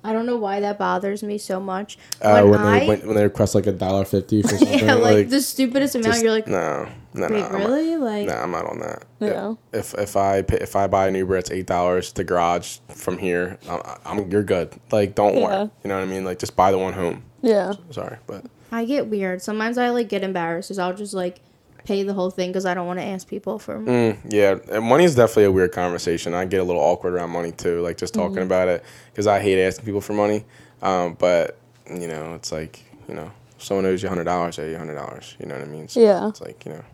I 0.03 0.13
don't 0.15 0.25
know 0.27 0.37
why 0.37 0.61
that 0.61 0.79
bothers 0.79 1.23
me 1.23 1.37
so 1.39 1.61
much. 1.61 1.99
Uh, 2.23 2.43
when 2.47 2.61
I 2.61 2.81
they 2.81 2.89
when, 2.89 3.07
when 3.07 3.17
they 3.17 3.23
request 3.25 3.55
like 3.55 3.67
a 3.67 3.73
dollar 3.73 4.05
fifty 4.05 4.41
for 4.43 4.49
something, 4.57 4.79
yeah, 4.87 4.95
like, 4.95 5.15
like, 5.15 5.29
the 5.31 5.41
stupidest 5.43 5.95
amount, 5.95 6.07
just- 6.15 6.23
you're 6.23 6.33
like, 6.33 6.47
no, 6.49 6.89
no, 7.15 7.29
no. 7.29 7.35
wait, 7.35 7.41
not- 7.53 7.53
really? 7.61 7.97
Like, 7.97 8.27
Nah, 8.29 8.43
I'm 8.43 8.51
not 8.51 8.65
on 8.67 8.79
that. 8.81 9.05
Yeah. 9.21 9.55
If 9.73 9.95
if 9.95 10.17
I 10.17 10.43
pay, 10.43 10.57
if 10.59 10.75
I 10.77 10.87
buy 10.87 11.07
an 11.09 11.15
Uber, 11.15 11.37
it's 11.37 11.51
eight 11.51 11.67
dollars 11.67 12.13
to 12.13 12.25
garage 12.25 12.79
from 12.89 13.19
here. 13.19 13.59
I'm, 13.69 13.81
I'm 14.05 14.31
you're 14.31 14.43
good. 14.43 14.73
Like 14.91 15.15
don't 15.15 15.37
Yeah. 15.37 15.45
worry. 15.45 15.71
You 15.85 15.89
know 15.89 15.97
what 15.99 16.03
I 16.03 16.07
mean? 16.11 16.25
Like 16.25 16.39
just 16.39 16.57
buy 16.57 16.71
the 16.73 16.79
one 16.79 16.95
home. 16.95 17.23
Yeah. 17.43 17.75
Sorry, 17.91 18.17
but 18.27 18.45
I 18.73 18.85
get 18.87 19.09
weird. 19.09 19.43
Sometimes 19.43 19.77
I 19.79 19.91
like 19.91 20.09
get 20.09 20.23
embarrassed, 20.23 20.75
so 20.75 20.83
I'll 20.83 20.95
just 20.95 21.13
like 21.15 21.41
pay 21.85 22.03
the 22.03 22.15
whole 22.15 22.31
thing 22.31 22.51
because 22.51 22.67
I 22.67 22.75
don't 22.75 22.87
want 22.87 22.99
to 22.99 23.05
ask 23.05 23.27
people 23.29 23.59
for. 23.59 23.79
Mm, 23.79 24.19
yeah, 24.29 24.59
and 24.71 24.85
money 24.85 25.05
is 25.05 25.15
definitely 25.15 25.45
a 25.45 25.53
weird 25.53 25.73
conversation. 25.73 26.35
I 26.35 26.45
get 26.45 26.61
a 26.61 26.65
little 26.65 26.83
awkward 26.83 27.15
around 27.15 27.31
money 27.31 27.53
too, 27.53 27.81
like 27.81 27.97
just 27.97 28.15
Mm-hmm. 28.15 28.29
talking 28.29 28.43
about 28.43 28.69
it 28.69 28.85
because 29.13 29.27
I 29.27 29.41
hate 29.41 29.63
asking 29.65 29.85
people 29.85 30.01
for 30.01 30.13
money. 30.13 30.45
Um, 30.83 31.15
but 31.19 31.57
you 31.89 32.07
know, 32.07 32.35
it's 32.35 32.53
like 32.53 32.83
you 33.09 33.15
know, 33.15 33.31
if 33.57 33.65
someone 33.65 33.87
owes 33.87 34.03
you 34.03 34.09
hundred 34.09 34.25
dollars, 34.25 34.57
they 34.57 34.65
owe 34.65 34.71
you 34.71 34.77
hundred 34.79 34.95
dollars. 34.95 35.37
You 35.41 35.47
know 35.47 35.55
what 35.57 35.65
I 35.65 35.69
mean? 35.69 35.89
So 35.89 36.01
Yeah. 36.01 36.29
It's 36.29 36.41
like 36.41 36.65
you 36.65 36.73
know, 36.73 36.85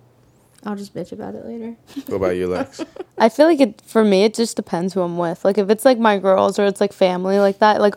I'll 0.65 0.77
just 0.77 0.95
bitch 0.95 1.13
about 1.13 1.35
it 1.35 1.45
later. 1.47 1.77
what 2.07 2.17
about 2.17 2.37
you, 2.37 2.49
Lex? 2.49 2.81
I 3.19 3.29
feel 3.29 3.47
like 3.47 3.61
it 3.61 3.81
for 3.87 4.05
me. 4.05 4.25
It 4.25 4.35
just 4.35 4.57
depends 4.57 4.95
who 4.95 5.03
I'm 5.03 5.19
with. 5.19 5.45
Like 5.45 5.59
if 5.59 5.71
it's 5.71 5.85
like 5.85 5.99
my 5.99 6.19
girls 6.19 6.59
or 6.59 6.65
it's 6.67 6.81
like 6.81 6.93
family 6.93 7.39
like 7.39 7.59
that, 7.61 7.81
like. 7.81 7.95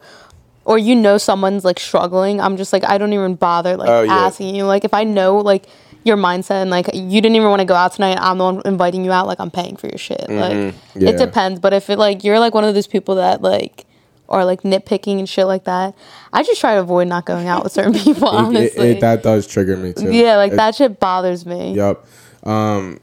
Or 0.66 0.78
you 0.78 0.94
know 0.94 1.18
someone's 1.18 1.66
like 1.66 1.80
struggling, 1.80 2.40
I'm 2.40 2.56
just 2.56 2.72
like 2.74 2.84
I 2.84 3.00
don't 3.00 3.14
even 3.14 3.34
bother 3.34 3.76
like 3.76 3.90
Oh, 3.90 4.04
yeah. 4.04 4.14
asking 4.28 4.54
you. 4.54 4.66
Like 4.66 4.86
if 4.86 4.94
I 4.94 5.04
know 5.04 5.40
like 5.40 5.66
your 6.04 6.18
mindset 6.18 6.62
and 6.62 6.70
like 6.70 6.90
you 6.94 7.22
didn't 7.22 7.36
even 7.36 7.50
want 7.50 7.60
to 7.60 7.66
go 7.66 7.76
out 7.76 7.94
tonight, 7.94 8.18
I'm 8.22 8.38
the 8.38 8.44
one 8.46 8.62
inviting 8.66 9.04
you 9.06 9.12
out. 9.12 9.28
Like 9.28 9.40
I'm 9.40 9.52
paying 9.52 9.76
for 9.76 9.88
your 9.88 9.98
shit. 9.98 10.22
Like 10.30 10.54
Mm-hmm. 10.54 11.00
Yeah. 11.02 11.10
it 11.10 11.18
depends. 11.18 11.60
But 11.60 11.74
if 11.74 11.90
it 11.90 11.98
like 12.00 12.24
you're 12.24 12.40
like 12.40 12.54
one 12.54 12.64
of 12.64 12.74
those 12.74 12.88
people 12.88 13.16
that 13.16 13.42
like 13.42 13.86
are 14.30 14.46
like 14.46 14.62
nitpicking 14.62 15.18
and 15.20 15.28
shit 15.28 15.46
like 15.48 15.64
that, 15.66 15.96
I 16.32 16.44
just 16.44 16.62
try 16.62 16.76
to 16.76 16.82
avoid 16.82 17.08
not 17.08 17.26
going 17.26 17.48
out 17.48 17.64
with 17.64 17.74
certain 17.74 17.94
people. 18.06 18.28
It- 18.30 18.34
it- 18.34 18.46
Honestly, 18.46 18.90
it- 18.92 19.02
that 19.02 19.24
does 19.24 19.46
trigger 19.48 19.76
me 19.76 19.94
too. 19.94 20.12
yeah, 20.12 20.38
like 20.38 20.54
that 20.54 20.76
shit 20.76 21.00
bothers 21.00 21.46
me. 21.46 21.74
Yep. 21.74 22.06
Um, 22.44 23.00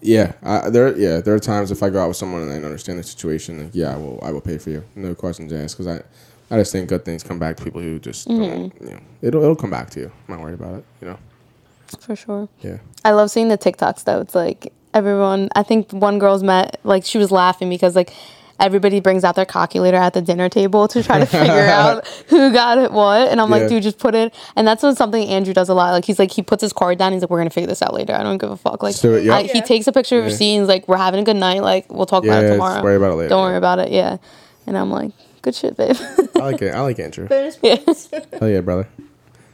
yeah, 0.00 0.32
I, 0.42 0.70
there. 0.70 0.96
Yeah, 0.96 1.20
there 1.20 1.34
are 1.34 1.38
times 1.40 1.70
if 1.70 1.82
I 1.82 1.90
go 1.90 2.00
out 2.00 2.08
with 2.08 2.16
someone 2.16 2.42
and 2.42 2.52
I 2.52 2.56
understand 2.56 2.98
the 2.98 3.02
situation, 3.02 3.64
like, 3.64 3.70
yeah, 3.74 3.92
I 3.94 3.96
will. 3.96 4.20
I 4.22 4.30
will 4.30 4.40
pay 4.40 4.56
for 4.58 4.70
you. 4.70 4.84
No 4.94 5.14
questions 5.14 5.52
asked. 5.52 5.76
Because 5.78 5.98
I, 6.50 6.54
I 6.54 6.58
just 6.60 6.70
think 6.70 6.88
good 6.88 7.04
things 7.04 7.24
come 7.24 7.38
back 7.40 7.56
to 7.56 7.64
people 7.64 7.80
who 7.80 7.98
just 7.98 8.28
Mm-hmm. 8.28 8.42
don't. 8.42 8.80
You 8.82 8.90
know, 8.94 9.00
it'll 9.22 9.42
it'll 9.42 9.56
come 9.56 9.70
back 9.70 9.90
to 9.90 10.00
you. 10.00 10.12
I'm 10.28 10.34
not 10.36 10.40
worried 10.42 10.54
about 10.60 10.74
it. 10.76 10.84
You 11.00 11.08
know. 11.08 11.18
For 12.00 12.16
sure. 12.16 12.48
Yeah. 12.60 12.78
I 13.04 13.12
love 13.12 13.30
seeing 13.30 13.48
the 13.48 13.58
TikToks 13.58 14.04
though. 14.04 14.20
It's 14.20 14.34
like 14.34 14.72
everyone. 14.94 15.48
I 15.54 15.62
think 15.62 15.92
one 15.92 16.18
girl's 16.18 16.42
met 16.42 16.80
like 16.84 17.04
she 17.04 17.18
was 17.18 17.30
laughing 17.30 17.68
because 17.68 17.94
like 17.96 18.12
everybody 18.58 19.00
brings 19.00 19.22
out 19.22 19.34
their 19.34 19.44
calculator 19.44 19.98
at 19.98 20.14
the 20.14 20.22
dinner 20.22 20.48
table 20.48 20.88
to 20.88 21.02
try 21.02 21.18
to 21.18 21.26
figure 21.26 21.52
out 21.66 22.06
who 22.28 22.50
got 22.52 22.78
it 22.78 22.90
what. 22.90 23.28
And 23.28 23.38
I'm 23.40 23.50
Yeah. 23.50 23.56
like, 23.58 23.68
dude, 23.68 23.82
just 23.82 23.98
put 23.98 24.14
it. 24.14 24.34
And 24.56 24.66
that's 24.66 24.82
what 24.82 24.96
something 24.96 25.28
Andrew 25.28 25.52
does 25.52 25.68
a 25.68 25.74
lot. 25.74 25.90
Like 25.92 26.04
he's 26.06 26.18
like 26.18 26.30
he 26.30 26.42
puts 26.42 26.62
his 26.62 26.72
card 26.72 26.96
down. 26.98 27.12
He's 27.12 27.20
like, 27.22 27.30
we're 27.30 27.38
gonna 27.40 27.50
figure 27.50 27.68
this 27.68 27.82
out 27.82 27.92
later. 27.94 28.14
I 28.14 28.22
don't 28.22 28.38
give 28.38 28.50
a 28.50 28.56
fuck. 28.56 28.82
Like 28.82 28.92
Just 28.94 29.02
do 29.02 29.14
it, 29.14 29.24
yeah. 29.24 29.42
He 29.42 29.60
takes 29.60 29.86
a 29.86 29.92
picture 29.92 30.16
of 30.18 30.24
Yeah. 30.24 30.28
your 30.30 30.36
scenes. 30.38 30.68
Like 30.68 30.88
we're 30.88 30.96
having 30.96 31.20
a 31.20 31.24
good 31.24 31.36
night. 31.36 31.62
Like 31.62 31.92
we'll 31.92 32.06
talk 32.06 32.24
about 32.24 32.32
Yeah, 32.34 32.38
it 32.38 32.42
just 32.42 32.52
tomorrow. 32.54 32.82
worry 32.82 32.96
about 32.96 33.12
it 33.12 33.16
later. 33.16 33.28
Don't 33.28 33.42
worry 33.42 33.56
about 33.58 33.78
it. 33.78 33.92
Yeah. 33.92 34.16
And 34.66 34.76
I'm 34.78 34.90
like, 34.90 35.12
good 35.42 35.54
shit, 35.54 35.76
babe. 35.76 35.94
I 36.34 36.38
like 36.38 36.62
it. 36.62 36.74
I 36.74 36.80
like 36.80 36.98
Andrew. 36.98 37.28
Bonus 37.28 37.58
Yeah. 37.62 37.76
points. 37.76 38.08
Hell 38.40 38.48
yeah, 38.48 38.60
brother. 38.62 38.88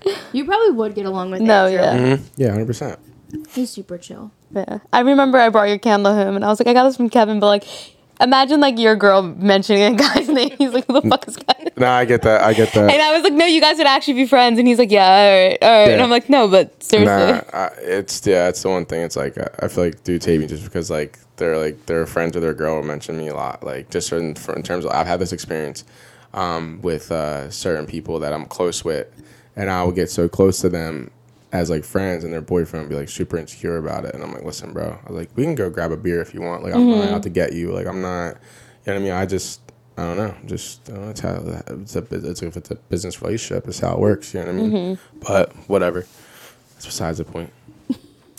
you 0.32 0.44
probably 0.44 0.70
would 0.72 0.94
get 0.94 1.06
along 1.06 1.30
with 1.30 1.40
no, 1.42 1.66
Andrew. 1.66 1.80
yeah. 1.80 2.16
Mm-hmm. 2.16 2.24
Yeah, 2.36 2.50
hundred 2.50 2.66
percent. 2.66 2.98
He's 3.50 3.70
super 3.70 3.98
chill. 3.98 4.30
Yeah. 4.50 4.78
I 4.92 5.00
remember 5.00 5.38
I 5.38 5.48
brought 5.48 5.68
your 5.68 5.78
candle 5.78 6.14
home 6.14 6.36
and 6.36 6.44
I 6.44 6.48
was 6.48 6.60
like, 6.60 6.66
I 6.66 6.74
got 6.74 6.84
this 6.84 6.96
from 6.96 7.08
Kevin, 7.08 7.40
but 7.40 7.46
like, 7.46 7.64
imagine 8.20 8.60
like 8.60 8.78
your 8.78 8.94
girl 8.94 9.22
mentioning 9.22 9.94
a 9.94 9.96
guy's 9.96 10.28
name. 10.38 10.54
He's 10.58 10.72
like, 10.72 10.86
who 10.86 11.00
the 11.00 11.08
fuck 11.08 11.26
is 11.26 11.36
Kevin? 11.36 11.72
Nah, 11.76 11.92
I 11.96 12.04
get 12.04 12.22
that. 12.22 12.42
I 12.42 12.52
get 12.52 12.72
that. 12.74 12.90
And 12.90 13.00
I 13.02 13.12
was 13.12 13.22
like, 13.22 13.32
no, 13.32 13.46
you 13.46 13.60
guys 13.60 13.78
would 13.78 13.86
actually 13.86 14.14
be 14.14 14.26
friends. 14.26 14.58
And 14.58 14.68
he's 14.68 14.78
like, 14.78 14.90
yeah, 14.90 15.06
all 15.06 15.48
right, 15.48 15.58
all 15.62 15.86
right. 15.86 15.92
And 15.92 16.02
I'm 16.02 16.10
like, 16.10 16.28
no, 16.28 16.46
but 16.48 16.82
seriously. 16.82 17.32
Nah, 17.32 17.42
I, 17.52 17.70
it's 17.78 18.26
yeah, 18.26 18.48
it's 18.48 18.62
the 18.62 18.68
one 18.68 18.84
thing. 18.84 19.02
It's 19.02 19.16
like 19.16 19.38
I, 19.38 19.48
I 19.60 19.68
feel 19.68 19.84
like 19.84 20.04
dudes 20.04 20.26
hate 20.26 20.40
me 20.40 20.46
just 20.46 20.64
because 20.64 20.90
like 20.90 21.18
they're 21.36 21.56
like 21.58 21.86
they're 21.86 22.06
friends 22.06 22.34
with 22.34 22.42
their 22.42 22.54
girl 22.54 22.76
will 22.76 22.82
mention 22.82 23.16
me 23.16 23.28
a 23.28 23.34
lot. 23.34 23.64
Like 23.64 23.90
just 23.90 24.12
in, 24.12 24.34
for, 24.34 24.54
in 24.54 24.62
terms 24.62 24.84
of 24.84 24.92
I've 24.92 25.06
had 25.06 25.18
this 25.18 25.32
experience 25.32 25.84
um, 26.34 26.80
with 26.82 27.10
uh, 27.10 27.50
certain 27.50 27.86
people 27.86 28.18
that 28.20 28.32
I'm 28.32 28.44
close 28.46 28.84
with, 28.84 29.08
and 29.56 29.70
I 29.70 29.84
would 29.84 29.94
get 29.94 30.10
so 30.10 30.28
close 30.28 30.60
to 30.60 30.68
them 30.68 31.10
as 31.52 31.68
like 31.68 31.84
friends, 31.84 32.24
and 32.24 32.32
their 32.32 32.40
boyfriend 32.40 32.84
would 32.84 32.90
be 32.90 32.98
like 32.98 33.08
super 33.08 33.36
insecure 33.36 33.76
about 33.76 34.04
it. 34.04 34.14
And 34.14 34.22
I'm 34.24 34.32
like, 34.32 34.44
listen, 34.44 34.72
bro, 34.72 34.98
I 35.04 35.12
was 35.12 35.18
like, 35.18 35.30
we 35.36 35.44
can 35.44 35.54
go 35.54 35.68
grab 35.70 35.92
a 35.92 35.96
beer 35.96 36.20
if 36.20 36.32
you 36.34 36.40
want. 36.40 36.62
Like 36.62 36.74
I'm 36.74 36.88
not 36.88 37.04
mm-hmm. 37.04 37.14
out 37.14 37.22
to 37.24 37.30
get 37.30 37.52
you. 37.52 37.72
Like 37.72 37.86
I'm 37.86 38.00
not. 38.00 38.36
You 38.84 38.92
know 38.92 38.94
what 38.94 38.96
I 38.96 38.98
mean? 38.98 39.12
I 39.12 39.26
just. 39.26 39.60
I 39.94 40.04
don't 40.04 40.16
know. 40.16 40.34
Just 40.46 40.88
I 40.88 40.94
don't 40.94 41.02
know, 41.02 41.10
it's 41.10 41.20
how 41.20 41.34
it's 41.34 41.96
a 41.96 42.30
it's, 42.30 42.42
if 42.42 42.56
it's 42.56 42.70
a 42.70 42.76
business 42.76 43.20
relationship, 43.20 43.68
it's 43.68 43.78
how 43.78 43.92
it 43.92 43.98
works. 43.98 44.32
You 44.32 44.40
know 44.40 44.46
what 44.46 44.54
I 44.54 44.58
mean? 44.58 44.72
Mm-hmm. 44.72 45.18
But 45.20 45.52
whatever. 45.68 46.06
That's 46.72 46.86
besides 46.86 47.18
the 47.18 47.24
point. 47.24 47.52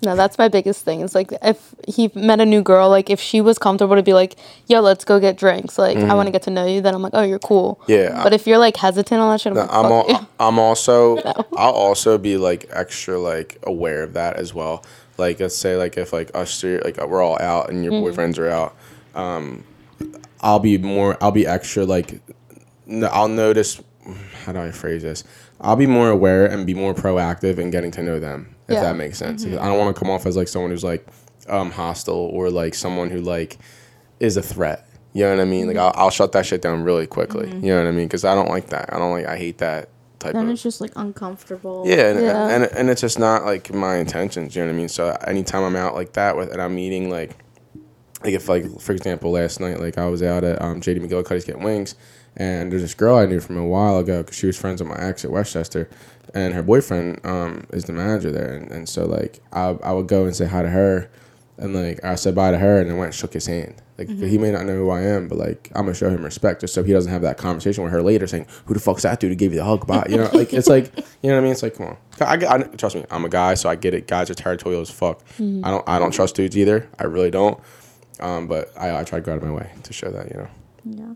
No, 0.03 0.15
that's 0.15 0.37
my 0.37 0.47
biggest 0.49 0.83
thing. 0.83 1.01
It's 1.01 1.15
like 1.15 1.31
if 1.41 1.73
he 1.87 2.11
met 2.13 2.39
a 2.41 2.45
new 2.45 2.61
girl, 2.61 2.89
like 2.89 3.09
if 3.09 3.19
she 3.19 3.39
was 3.41 3.57
comfortable 3.57 3.95
to 3.95 4.03
be 4.03 4.13
like, 4.13 4.35
yo, 4.67 4.81
let's 4.81 5.05
go 5.05 5.19
get 5.19 5.37
drinks. 5.37 5.77
Like 5.77 5.97
I 5.97 6.13
want 6.13 6.27
to 6.27 6.31
get 6.31 6.43
to 6.43 6.49
know 6.51 6.65
you. 6.65 6.81
Then 6.81 6.93
I'm 6.93 7.01
like, 7.01 7.13
oh, 7.15 7.21
you're 7.23 7.39
cool. 7.39 7.79
Mm-hmm. 7.83 7.91
Yeah, 7.91 8.23
But 8.23 8.33
if 8.33 8.45
you're 8.45 8.57
like 8.57 8.75
hesitant 8.77 9.21
on 9.21 9.31
that 9.31 9.39
shit, 9.41 9.51
I'm 9.53 9.57
like, 9.57 9.69
I'm 9.71 9.83
fuck 9.89 10.07
you. 10.09 10.15
al- 10.15 10.29
I'm 10.39 10.59
also 10.59 11.17
I'll 11.57 11.71
also 11.73 12.17
be 12.17 12.37
like 12.37 12.67
extra 12.71 13.17
like 13.17 13.57
aware 13.63 14.03
of 14.03 14.13
that 14.13 14.35
as 14.35 14.53
well. 14.53 14.83
Like 15.17 15.39
let's 15.39 15.55
say 15.55 15.77
like 15.77 15.97
if 15.97 16.11
like 16.11 16.31
us 16.35 16.59
three 16.59 16.79
like 16.79 16.97
we're 16.97 17.21
all 17.21 17.39
out 17.41 17.69
and 17.69 17.83
your 17.83 17.93
Mm-hmm. 17.93 18.19
boyfriends 18.19 18.37
are 18.39 18.49
out, 18.49 18.75
um, 19.15 19.63
I'll 20.41 20.59
be 20.59 20.77
more 20.77 21.17
I'll 21.21 21.31
be 21.31 21.47
extra 21.47 21.85
like 21.85 22.19
no, 22.85 23.07
I'll 23.07 23.29
notice 23.29 23.81
how 24.43 24.51
do 24.51 24.59
I 24.59 24.71
phrase 24.71 25.03
this? 25.03 25.23
I'll 25.61 25.77
be 25.77 25.87
more 25.87 26.09
aware 26.09 26.45
and 26.45 26.65
be 26.67 26.73
more 26.73 26.93
proactive 26.93 27.57
in 27.57 27.69
getting 27.71 27.91
to 27.91 28.03
know 28.03 28.19
them 28.19 28.52
if 28.73 28.81
Yeah. 28.81 28.83
that 28.91 28.95
makes 28.95 29.17
sense. 29.17 29.45
I 29.45 29.49
don't 29.49 29.77
want 29.77 29.95
to 29.95 29.99
come 29.99 30.09
off 30.09 30.25
as 30.25 30.35
like 30.35 30.47
someone 30.47 30.71
who's 30.71 30.83
like 30.83 31.05
um 31.49 31.71
hostile 31.71 32.15
or 32.33 32.49
like 32.49 32.73
someone 32.75 33.09
who 33.09 33.21
like 33.21 33.57
is 34.19 34.37
a 34.37 34.41
threat. 34.41 34.87
You 35.13 35.25
know 35.25 35.31
what 35.35 35.41
I 35.41 35.45
mean? 35.45 35.67
Like 35.67 35.77
I'll, 35.77 35.93
I'll 35.95 36.09
shut 36.09 36.31
that 36.31 36.45
shit 36.45 36.61
down 36.61 36.83
really 36.83 37.05
quickly. 37.07 37.49
You 37.49 37.73
know 37.73 37.77
what 37.83 37.87
I 37.87 37.91
mean? 37.91 38.07
Because 38.07 38.25
I 38.25 38.33
don't 38.35 38.49
like 38.49 38.67
that. 38.67 38.91
I 38.93 38.97
don't 38.97 39.11
like. 39.11 39.25
I 39.27 39.37
hate 39.37 39.59
that 39.59 39.89
type 40.19 40.33
Then 40.33 40.45
of. 40.45 40.49
it's 40.51 40.63
just 40.63 40.81
like 40.81 40.91
uncomfortable. 40.95 41.83
Yeah, 41.85 42.09
and, 42.11 42.19
Yeah. 42.21 42.47
and 42.49 42.63
and 42.65 42.89
it's 42.89 43.01
just 43.01 43.19
not 43.19 43.45
like 43.45 43.73
my 43.73 43.97
intentions. 43.97 44.55
You 44.55 44.61
know 44.63 44.69
what 44.69 44.73
I 44.75 44.77
mean? 44.77 44.89
So 44.89 45.09
anytime 45.27 45.63
I'm 45.63 45.75
out 45.75 45.93
like 45.95 46.13
that 46.13 46.35
with, 46.37 46.51
and 46.51 46.61
I'm 46.61 46.77
eating 46.79 47.09
like, 47.11 47.35
like 48.23 48.33
if 48.33 48.47
like 48.49 48.79
for 48.79 48.93
example 48.93 49.31
last 49.31 49.59
night 49.59 49.79
like 49.79 49.97
I 49.97 50.07
was 50.07 50.23
out 50.23 50.43
at 50.43 50.61
um, 50.61 50.81
JD 50.81 51.05
McGillicuddy's 51.07 51.45
getting 51.45 51.61
wings, 51.63 51.93
and 52.37 52.71
there's 52.71 52.81
this 52.81 52.95
girl 52.95 53.17
I 53.17 53.25
knew 53.27 53.39
from 53.39 53.57
a 53.57 53.65
while 53.67 53.99
ago 53.99 54.23
because 54.23 54.37
she 54.37 54.47
was 54.47 54.57
friends 54.57 54.81
with 54.81 54.89
my 54.89 54.97
ex 54.97 55.23
at 55.25 55.29
West 55.31 55.53
Chester, 55.53 55.89
and 56.33 56.53
her 56.53 56.63
boyfriend 56.63 57.19
um, 57.25 57.65
is 57.71 57.85
the 57.85 57.93
manager 57.93 58.31
there, 58.31 58.53
and, 58.53 58.71
and 58.71 58.89
so 58.89 59.05
like 59.05 59.39
I 59.51 59.69
I 59.83 59.91
would 59.91 60.07
go 60.07 60.25
and 60.25 60.35
say 60.35 60.45
hi 60.45 60.61
to 60.63 60.69
her, 60.69 61.09
and 61.57 61.73
like 61.75 62.03
I 62.03 62.15
said 62.15 62.35
bye 62.35 62.51
to 62.51 62.57
her, 62.57 62.79
and 62.79 62.89
then 62.89 62.97
went 62.97 63.07
and 63.09 63.15
shook 63.15 63.33
his 63.33 63.45
hand. 63.45 63.75
Like 63.97 64.09
he 64.09 64.39
may 64.39 64.51
not 64.51 64.65
know 64.65 64.73
who 64.75 64.89
I 64.89 65.01
am, 65.01 65.27
but 65.27 65.37
like 65.37 65.69
I'm 65.75 65.83
gonna 65.83 65.93
show 65.93 66.09
him 66.09 66.23
respect 66.23 66.61
just 66.61 66.73
so 66.73 66.81
he 66.83 66.91
doesn't 66.93 67.11
have 67.11 67.21
that 67.21 67.37
conversation 67.37 67.83
with 67.83 67.93
her 67.93 68.01
later 68.01 68.25
saying, 68.25 68.47
"Who 68.65 68.73
the 68.73 68.79
fuck's 68.79 69.03
that 69.03 69.19
dude 69.19 69.29
who 69.29 69.35
gave 69.35 69.51
you 69.53 69.59
the 69.59 69.63
hug?" 69.65 69.85
Bye. 69.85 70.07
You 70.09 70.17
know, 70.17 70.29
like 70.33 70.51
it's 70.51 70.67
like 70.67 70.91
you 71.21 71.29
know 71.29 71.35
what 71.35 71.41
I 71.41 71.43
mean. 71.43 71.51
It's 71.51 71.61
like 71.61 71.75
come 71.75 71.87
on, 71.87 71.97
I, 72.19 72.43
I, 72.45 72.55
I- 72.55 72.63
trust 72.63 72.95
me. 72.95 73.05
I'm 73.11 73.23
a 73.23 73.29
guy, 73.29 73.53
so 73.53 73.69
I 73.69 73.75
get 73.75 73.93
it. 73.93 74.07
Guys 74.07 74.31
are 74.31 74.33
territorial 74.33 74.81
as 74.81 74.89
fuck. 74.89 75.21
I 75.39 75.69
don't 75.69 75.83
I 75.87 75.99
don't 75.99 76.11
trust 76.11 76.33
dudes 76.35 76.57
either. 76.57 76.89
I 76.97 77.03
really 77.03 77.29
don't. 77.29 77.59
Um, 78.19 78.47
but 78.47 78.71
I 78.75 79.01
I 79.01 79.03
try 79.03 79.19
to 79.19 79.25
go 79.25 79.33
out 79.33 79.37
of 79.37 79.43
my 79.43 79.51
way 79.51 79.69
to 79.83 79.93
show 79.93 80.09
that 80.09 80.31
you 80.31 80.37
know. 80.37 80.47
Yeah. 80.85 81.13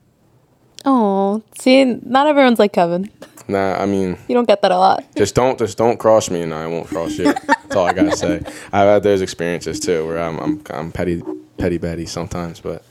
Oh, 0.89 1.43
see, 1.59 1.83
not 1.83 2.27
everyone's 2.27 2.59
like 2.59 2.71
Kevin. 2.71 3.11
Nah, 3.49 3.75
I 3.81 3.85
mean, 3.85 4.17
You 4.29 4.35
don't 4.35 4.47
get 4.47 4.61
that 4.61 4.71
a 4.71 4.77
lot. 4.77 5.03
just 5.17 5.35
don't 5.35 5.57
just 5.59 5.77
don't 5.77 5.97
cross 5.99 6.29
me, 6.29 6.41
and 6.41 6.53
I 6.53 6.65
won't 6.67 6.87
cross 6.87 7.17
you. 7.17 7.25
That's 7.33 7.75
all 7.75 7.85
I 7.85 7.93
gotta 7.93 8.15
say. 8.15 8.37
I've 8.71 8.87
had 8.87 9.03
those 9.03 9.21
experiences 9.21 9.79
too, 9.81 10.05
where 10.07 10.17
I'm 10.21 10.39
I'm, 10.39 10.61
I'm 10.69 10.91
petty 10.93 11.21
petty 11.57 11.77
Betty 11.77 12.05
sometimes, 12.05 12.59
but 12.61 12.83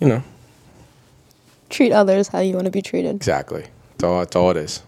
you 0.00 0.08
know 0.08 0.22
Treat 1.68 1.92
others 1.92 2.28
how 2.28 2.40
you 2.40 2.54
want 2.54 2.64
to 2.66 2.70
be 2.70 2.82
treated. 2.82 3.14
exactly. 3.16 3.62
That's 3.98 4.04
all, 4.04 4.18
that's 4.20 4.36
all 4.36 4.50
it 4.50 4.56
is. 4.58 4.82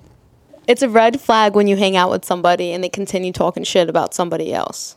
It's 0.66 0.82
a 0.82 0.88
red 0.88 1.20
flag 1.20 1.54
when 1.54 1.66
you 1.66 1.76
hang 1.76 1.94
out 1.96 2.10
with 2.10 2.24
somebody 2.24 2.72
and 2.72 2.82
they 2.84 2.88
continue 2.90 3.32
talking 3.32 3.64
shit 3.64 3.88
about 3.90 4.12
somebody 4.14 4.52
else. 4.52 4.96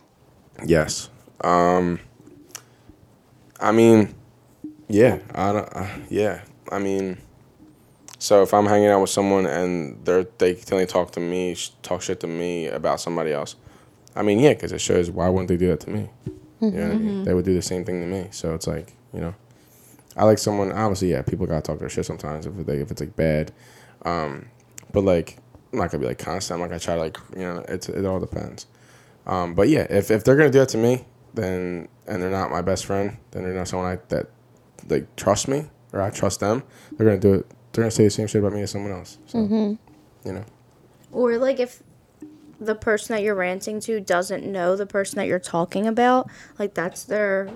Yes. 0.66 1.10
Um. 1.42 2.00
I 3.60 3.72
mean, 3.72 4.14
yeah. 4.90 5.20
I 5.34 5.52
don't. 5.54 5.76
Uh, 5.76 5.88
yeah. 6.10 6.42
I 6.72 6.80
mean, 6.80 7.18
so 8.20 8.42
if 8.42 8.54
I'm 8.54 8.66
hanging 8.66 8.88
out 8.88 9.02
with 9.02 9.10
someone 9.10 9.46
and 9.46 10.04
they're 10.06 10.26
they 10.38 10.56
continually 10.56 10.88
talk 10.88 11.12
to 11.12 11.20
me, 11.20 11.56
talk 11.84 12.02
shit 12.02 12.20
to 12.22 12.28
me 12.28 12.68
about 12.68 13.00
somebody 13.00 13.32
else, 13.32 13.56
I 14.16 14.24
mean, 14.24 14.40
yeah, 14.40 14.54
because 14.54 14.72
it 14.72 14.82
shows 14.82 15.12
why 15.12 15.30
wouldn't 15.30 15.50
they 15.50 15.58
do 15.58 15.68
that 15.68 15.82
to 15.82 15.90
me? 15.90 16.10
You 16.60 16.72
know 16.72 16.88
what 16.88 16.92
I 16.92 16.98
mean? 16.98 17.24
They 17.24 17.34
would 17.34 17.46
do 17.46 17.54
the 17.54 17.62
same 17.62 17.86
thing 17.86 18.02
to 18.02 18.08
me. 18.08 18.30
So 18.32 18.56
it's 18.56 18.66
like 18.66 18.96
you 19.14 19.22
know, 19.22 19.36
I 20.16 20.26
like 20.26 20.40
someone. 20.40 20.72
Obviously, 20.72 21.12
yeah, 21.12 21.22
people 21.22 21.46
gotta 21.46 21.62
talk 21.62 21.80
their 21.80 21.90
shit 21.90 22.06
sometimes 22.06 22.46
if 22.46 22.54
they 22.66 22.78
if 22.78 22.90
it's 22.90 23.02
like 23.02 23.16
bad. 23.16 23.52
Um, 24.04 24.48
but 24.92 25.04
like, 25.04 25.38
I'm 25.72 25.80
not 25.80 25.92
gonna 25.92 26.02
be 26.02 26.08
like 26.08 26.18
constant. 26.18 26.56
I'm 26.56 26.62
not 26.62 26.70
gonna 26.70 26.80
try 26.80 26.96
to 26.96 27.02
like 27.02 27.18
you 27.36 27.44
know. 27.44 27.64
It's 27.68 27.90
it 27.90 28.06
all 28.06 28.20
depends. 28.20 28.66
Um, 29.28 29.54
but 29.54 29.70
yeah, 29.70 29.86
if, 29.90 30.10
if 30.10 30.24
they're 30.24 30.36
gonna 30.36 30.50
do 30.50 30.60
that 30.60 30.70
to 30.70 30.78
me, 30.78 31.06
then 31.34 31.88
and 32.08 32.22
they're 32.22 32.32
not 32.32 32.50
my 32.50 32.62
best 32.62 32.86
friend, 32.86 33.18
then 33.32 33.44
they're 33.44 33.54
not 33.54 33.68
someone 33.68 33.92
I, 33.92 34.00
that 34.10 34.28
like 34.90 35.16
trust 35.16 35.48
me 35.48 35.70
or 35.98 36.02
I 36.04 36.10
trust 36.10 36.40
them. 36.40 36.64
They're 36.94 37.08
gonna 37.08 37.20
do 37.20 37.34
it. 37.36 37.48
They're 37.74 37.84
gonna 37.84 37.92
say 37.92 38.06
the 38.06 38.10
same 38.10 38.28
shit 38.28 38.40
about 38.42 38.54
me 38.54 38.62
as 38.62 38.72
someone 38.72 38.92
else. 38.92 39.18
So 39.26 39.40
mm-hmm. 39.40 39.74
you 40.28 40.34
know, 40.34 40.46
Or 41.12 41.38
like 41.38 41.60
if 41.60 41.84
the 42.60 42.76
person 42.76 43.16
that 43.16 43.22
you're 43.22 43.36
ranting 43.36 43.80
to 43.82 44.00
doesn't 44.00 44.46
know 44.46 44.76
the 44.76 44.86
person 44.86 45.18
that 45.18 45.28
you're 45.28 45.40
talking 45.40 45.86
about, 45.88 46.30
like 46.58 46.74
that's 46.74 47.04
their 47.04 47.50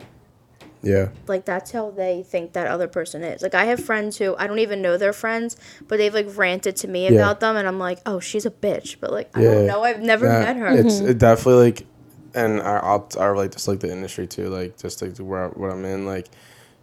yeah, 0.84 1.10
like 1.28 1.46
that's 1.46 1.72
how 1.72 1.92
they 1.92 2.24
think 2.24 2.54
that 2.54 2.66
other 2.68 2.88
person 2.88 3.24
is. 3.24 3.44
Like 3.44 3.54
I 3.54 3.66
have 3.66 3.84
friends 3.84 4.18
who 4.18 4.36
I 4.38 4.48
don't 4.48 4.60
even 4.60 4.82
know 4.82 4.98
they're 4.98 5.14
friends, 5.14 5.56
but 5.88 5.98
they've 5.98 6.14
like 6.14 6.36
ranted 6.36 6.76
to 6.78 6.88
me 6.88 7.04
Yeah. 7.04 7.12
about 7.14 7.40
them 7.40 7.56
and 7.56 7.68
I'm 7.68 7.78
like, 7.78 8.00
"Oh, 8.06 8.20
she's 8.20 8.48
a 8.48 8.52
bitch." 8.52 8.98
But 9.00 9.12
like 9.12 9.30
I 9.36 9.44
Yeah. 9.44 9.54
don't 9.54 9.68
know. 9.68 9.84
I've 9.84 10.02
never 10.02 10.28
Nah, 10.28 10.40
met 10.40 10.56
her. 10.58 10.68
It's 10.70 10.96
mm-hmm. 10.96 11.10
it 11.10 11.18
definitely 11.20 11.64
like, 11.66 11.86
and 12.34 12.62
I, 12.62 12.78
I'll 12.78 13.08
I 13.20 13.26
relate 13.26 13.52
this 13.52 13.68
like 13.68 13.80
the 13.80 13.92
industry 13.92 14.26
too, 14.26 14.50
like 14.50 14.78
just 14.78 15.02
like 15.04 15.18
where 15.18 15.46
I, 15.46 15.48
what 15.50 15.72
I'm 15.72 15.86
in. 15.86 16.06
Like, 16.08 16.28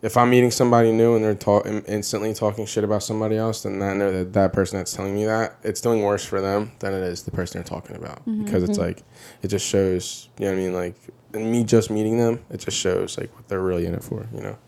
if 0.01 0.17
I'm 0.17 0.31
meeting 0.31 0.51
somebody 0.51 0.93
new 0.93 1.17
and 1.17 1.25
they're 1.25 1.35
talk 1.35 1.67
instantly 1.67 2.33
talking 2.33 2.67
shit 2.67 2.85
about 2.85 3.03
somebody 3.03 3.37
else, 3.37 3.63
then 3.65 3.83
I 3.83 3.95
know 3.95 4.13
that 4.13 4.33
that 4.35 4.53
person 4.53 4.79
that's 4.79 4.93
telling 4.93 5.15
me 5.15 5.25
that 5.25 5.57
it's 5.65 5.81
doing 5.81 6.03
worse 6.03 6.25
for 6.25 6.41
them 6.41 6.71
than 6.79 6.93
it 6.95 7.03
is 7.03 7.25
the 7.25 7.33
person 7.33 7.61
they're 7.61 7.69
talking 7.69 7.97
about 7.97 8.25
because 8.25 8.63
it's 8.63 8.79
like 8.79 9.03
it 9.43 9.49
just 9.49 9.67
shows. 9.67 10.29
You 10.39 10.47
know 10.47 10.53
what 10.53 10.59
I 10.59 10.63
mean? 10.63 10.73
Like, 10.73 10.95
and 11.35 11.51
me 11.51 11.65
just 11.65 11.91
meeting 11.91 12.17
them, 12.19 12.45
it 12.49 12.59
just 12.59 12.77
shows 12.77 13.19
like 13.19 13.35
what 13.35 13.49
they're 13.49 13.61
really 13.61 13.87
in 13.87 13.95
it 13.95 14.05
for. 14.05 14.27
You 14.33 14.41
know. 14.41 14.59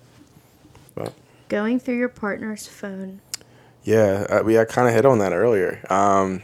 But 0.95 1.13
Going 1.49 1.79
through 1.79 1.99
your 1.99 2.09
partner's 2.09 2.67
phone. 2.67 3.21
yeah, 3.85 4.27
uh, 4.29 4.43
we 4.45 4.59
I 4.59 4.65
kind 4.65 4.89
of 4.89 4.95
hit 4.95 5.05
on 5.07 5.19
that 5.21 5.33
earlier. 5.33 5.81
Um, 5.91 6.43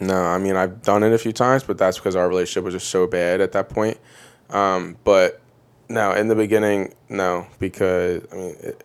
no, 0.00 0.22
I 0.22 0.36
mean 0.36 0.56
I've 0.56 0.82
done 0.82 1.02
it 1.02 1.12
a 1.14 1.18
few 1.18 1.32
times, 1.32 1.62
but 1.64 1.78
that's 1.78 1.96
because 1.96 2.14
our 2.14 2.28
relationship 2.28 2.64
was 2.64 2.74
just 2.74 2.88
so 2.88 3.06
bad 3.06 3.40
at 3.40 3.52
that 3.52 3.70
point. 3.70 3.98
Um, 4.50 4.96
but 5.04 5.40
no, 5.88 6.12
in 6.12 6.28
the 6.28 6.34
beginning, 6.34 6.94
no, 7.08 7.46
because 7.58 8.22
I 8.32 8.36
mean, 8.36 8.56
it, 8.60 8.84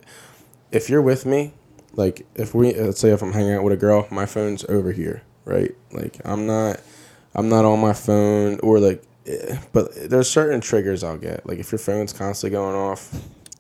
if 0.72 0.90
you're 0.90 1.02
with 1.02 1.26
me, 1.26 1.54
like 1.94 2.26
if 2.36 2.54
we 2.54 2.74
let's 2.74 3.00
say 3.00 3.12
if 3.12 3.22
I'm 3.22 3.34
hanging 3.34 3.54
out 3.54 3.64
with 3.64 3.74
a 3.74 3.78
girl, 3.78 4.08
my 4.12 4.26
phone's 4.26 4.64
over 4.66 4.92
here, 4.92 5.24
right? 5.46 5.72
Like 5.92 6.20
I'm 6.26 6.46
not, 6.46 6.80
I'm 7.34 7.50
not 7.50 7.66
on 7.66 7.80
my 7.80 7.94
phone 7.94 8.60
or 8.62 8.80
like, 8.80 9.04
but 9.74 10.10
there's 10.10 10.30
certain 10.30 10.62
triggers 10.62 11.04
I'll 11.04 11.18
get. 11.18 11.46
Like 11.46 11.60
if 11.60 11.72
your 11.72 11.80
phone's 11.80 12.14
constantly 12.14 12.56
going 12.56 12.76
off, 12.76 13.14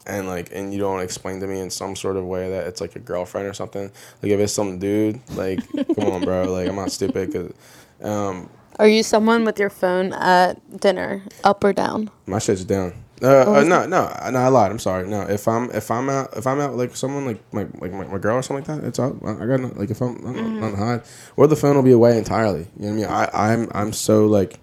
and 0.05 0.27
like 0.27 0.49
and 0.51 0.73
you 0.73 0.79
don't 0.79 1.01
explain 1.01 1.39
to 1.39 1.47
me 1.47 1.59
in 1.59 1.69
some 1.69 1.95
sort 1.95 2.17
of 2.17 2.25
way 2.25 2.49
that 2.49 2.67
it's 2.67 2.81
like 2.81 2.95
a 2.95 2.99
girlfriend 2.99 3.47
or 3.47 3.53
something. 3.53 3.91
Like 4.21 4.31
if 4.31 4.39
it's 4.39 4.53
some 4.53 4.79
dude, 4.79 5.19
like 5.35 5.59
come 5.95 6.11
on, 6.11 6.23
bro. 6.23 6.51
Like 6.51 6.67
I'm 6.67 6.75
not 6.75 6.91
stupid. 6.91 7.31
Cause 7.33 7.53
um, 8.01 8.49
Are 8.79 8.87
you 8.87 9.03
someone 9.03 9.43
with 9.43 9.59
your 9.59 9.69
phone 9.69 10.13
at 10.13 10.79
dinner, 10.79 11.21
up 11.43 11.63
or 11.65 11.73
down? 11.73 12.09
my 12.25 12.39
shit's 12.39 12.63
down. 12.63 12.93
Uh, 13.21 13.55
uh, 13.55 13.63
no, 13.63 13.85
no, 13.85 14.09
no. 14.31 14.39
I 14.39 14.47
lied. 14.47 14.71
I'm 14.71 14.79
sorry. 14.79 15.05
No, 15.05 15.23
if 15.23 15.45
I'm 15.49 15.69
if 15.71 15.91
I'm 15.91 16.09
out 16.09 16.37
if 16.37 16.47
I'm 16.47 16.61
out 16.61 16.75
like 16.75 16.95
someone 16.95 17.25
like 17.25 17.53
my 17.53 17.67
like 17.79 17.91
my, 17.91 18.07
my 18.07 18.17
girl 18.17 18.37
or 18.37 18.41
something 18.41 18.65
like 18.65 18.81
that, 18.81 18.87
it's 18.87 18.97
out. 18.97 19.17
I 19.25 19.43
I 19.43 19.45
got 19.45 19.59
no, 19.59 19.67
like 19.75 19.89
if 19.89 19.99
I'm 20.01 20.25
I'm 20.25 20.59
not 20.61 20.75
hide 20.75 21.01
or 21.35 21.45
the 21.47 21.57
phone 21.57 21.75
will 21.75 21.83
be 21.83 21.91
away 21.91 22.17
entirely. 22.17 22.67
You 22.79 22.89
know 22.89 22.95
what 22.95 23.09
I 23.09 23.27
mean? 23.27 23.29
I 23.33 23.53
I'm 23.53 23.67
I'm 23.73 23.91
so 23.91 24.25
like 24.25 24.57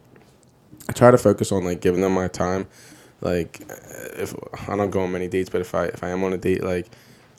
I 0.88 0.92
try 0.92 1.10
to 1.10 1.18
focus 1.18 1.52
on 1.52 1.64
like 1.64 1.82
giving 1.82 2.00
them 2.00 2.12
my 2.12 2.28
time. 2.28 2.66
Like 3.20 3.60
if 4.16 4.34
I 4.66 4.76
don't 4.76 4.90
go 4.90 5.00
on 5.00 5.12
many 5.12 5.28
dates, 5.28 5.50
but 5.50 5.60
if 5.60 5.74
I 5.74 5.86
if 5.86 6.02
I 6.02 6.08
am 6.08 6.24
on 6.24 6.32
a 6.32 6.38
date, 6.38 6.64
like 6.64 6.86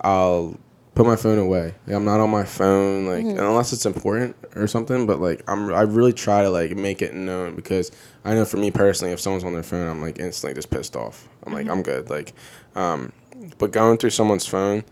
I'll 0.02 0.56
put 0.98 1.06
my 1.06 1.16
phone 1.16 1.38
away. 1.38 1.76
Like, 1.86 1.96
I'm 1.96 2.06
not 2.06 2.20
on 2.20 2.32
my 2.32 2.44
phone, 2.44 3.06
like 3.06 3.24
unless 3.24 3.72
it's 3.72 3.86
important 3.86 4.36
or 4.56 4.66
something. 4.68 5.06
But 5.06 5.22
like 5.22 5.44
I'm, 5.48 5.72
I 5.72 5.82
really 5.82 6.12
try 6.12 6.42
to 6.42 6.50
like 6.50 6.76
make 6.76 7.04
it 7.04 7.14
known 7.14 7.56
because 7.56 7.92
I 8.26 8.34
know 8.34 8.46
for 8.46 8.58
me 8.58 8.72
personally, 8.72 9.14
if 9.14 9.20
someone's 9.20 9.44
on 9.44 9.54
their 9.54 9.64
phone, 9.64 9.88
I'm 9.88 10.02
like 10.02 10.20
instantly 10.20 10.56
just 10.56 10.72
pissed 10.72 10.96
off. 10.96 11.30
I'm 11.44 11.54
like 11.54 11.70
I'm 11.70 11.84
good. 11.84 12.10
Like, 12.10 12.34
um, 12.76 13.14
but 13.60 13.72
going 13.72 14.00
through 14.00 14.10
someone's 14.10 14.48
phone, 14.48 14.84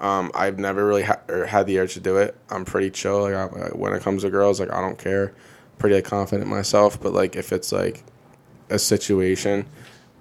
um, 0.00 0.32
I've 0.34 0.58
never 0.58 0.84
really 0.84 1.04
ha- 1.04 1.20
or 1.28 1.46
had 1.46 1.68
the 1.68 1.78
urge 1.78 1.94
to 1.94 2.00
do 2.00 2.16
it. 2.16 2.36
I'm 2.50 2.64
pretty 2.64 2.90
chill. 2.90 3.22
Like 3.22 3.34
I, 3.34 3.46
when 3.68 3.92
it 3.92 4.02
comes 4.02 4.22
to 4.22 4.30
girls, 4.30 4.58
like 4.58 4.72
I 4.72 4.80
don't 4.80 4.98
care. 4.98 5.32
Pretty 5.78 5.94
like, 5.94 6.04
confident 6.04 6.50
myself. 6.50 7.00
But 7.00 7.12
like 7.12 7.36
if 7.36 7.52
it's 7.52 7.70
like 7.70 8.02
a 8.70 8.78
situation 8.78 9.66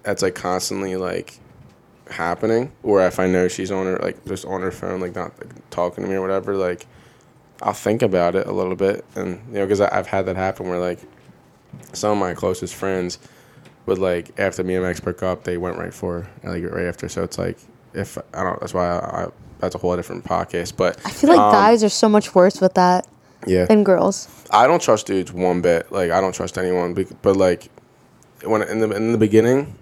that's 0.04 0.22
like 0.22 0.36
constantly 0.36 0.96
like 0.96 1.40
happening 2.10 2.72
or 2.84 3.02
if 3.06 3.20
i 3.20 3.28
know 3.28 3.48
she's 3.48 3.72
on 3.72 3.86
her 3.86 3.98
like 4.00 4.24
just 4.26 4.46
on 4.46 4.62
her 4.62 4.72
phone 4.72 5.00
like 5.00 5.16
not 5.16 5.38
like, 5.40 5.70
talking 5.70 6.04
to 6.04 6.10
me 6.10 6.16
or 6.16 6.22
whatever 6.22 6.56
like 6.56 6.86
i'll 7.62 7.74
think 7.74 8.02
about 8.02 8.36
it 8.36 8.46
a 8.46 8.52
little 8.52 8.76
bit 8.76 9.06
and 9.16 9.42
you 9.48 9.54
know 9.54 9.66
because 9.66 9.80
i've 9.82 10.08
had 10.08 10.26
that 10.26 10.36
happen 10.36 10.68
where 10.68 10.80
like 10.80 11.00
some 11.94 12.12
of 12.12 12.18
my 12.18 12.34
closest 12.34 12.76
friends 12.76 13.20
would 13.86 13.98
like 13.98 14.38
after 14.40 14.64
me 14.64 14.76
and 14.76 14.84
max 14.84 15.00
broke 15.00 15.24
up 15.24 15.44
they 15.44 15.58
went 15.58 15.78
right 15.78 15.94
for 15.94 16.22
her, 16.22 16.52
like 16.52 16.64
right 16.72 16.86
after 16.86 17.08
so 17.08 17.24
it's 17.24 17.38
like 17.38 17.58
if 17.94 18.18
i 18.34 18.44
don't 18.44 18.60
that's 18.60 18.74
why 18.74 18.86
i, 18.86 19.24
I 19.24 19.28
that's 19.60 19.76
a 19.76 19.78
whole 19.78 19.96
different 19.96 20.26
podcast 20.26 20.76
but 20.76 21.00
I 21.06 21.10
feel 21.12 21.30
like 21.30 21.40
um, 21.40 21.54
guys 21.54 21.84
are 21.84 21.90
so 21.90 22.10
much 22.10 22.36
worse 22.36 22.60
with 22.60 22.74
that 22.74 23.08
yeah 23.48 23.66
than 23.66 23.84
girls. 23.84 24.28
I 24.52 24.68
don't 24.68 24.82
trust 24.82 25.08
dudes 25.08 25.32
one 25.32 25.62
bit. 25.62 25.92
Like 25.92 26.12
I 26.12 26.22
don't 26.22 26.34
trust 26.34 26.58
anyone. 26.58 26.94
But 27.22 27.36
like 27.38 27.70
when 28.44 28.62
in 28.64 28.80
the 28.80 28.92
in 28.92 29.12
the 29.12 29.18
beginning, 29.18 29.76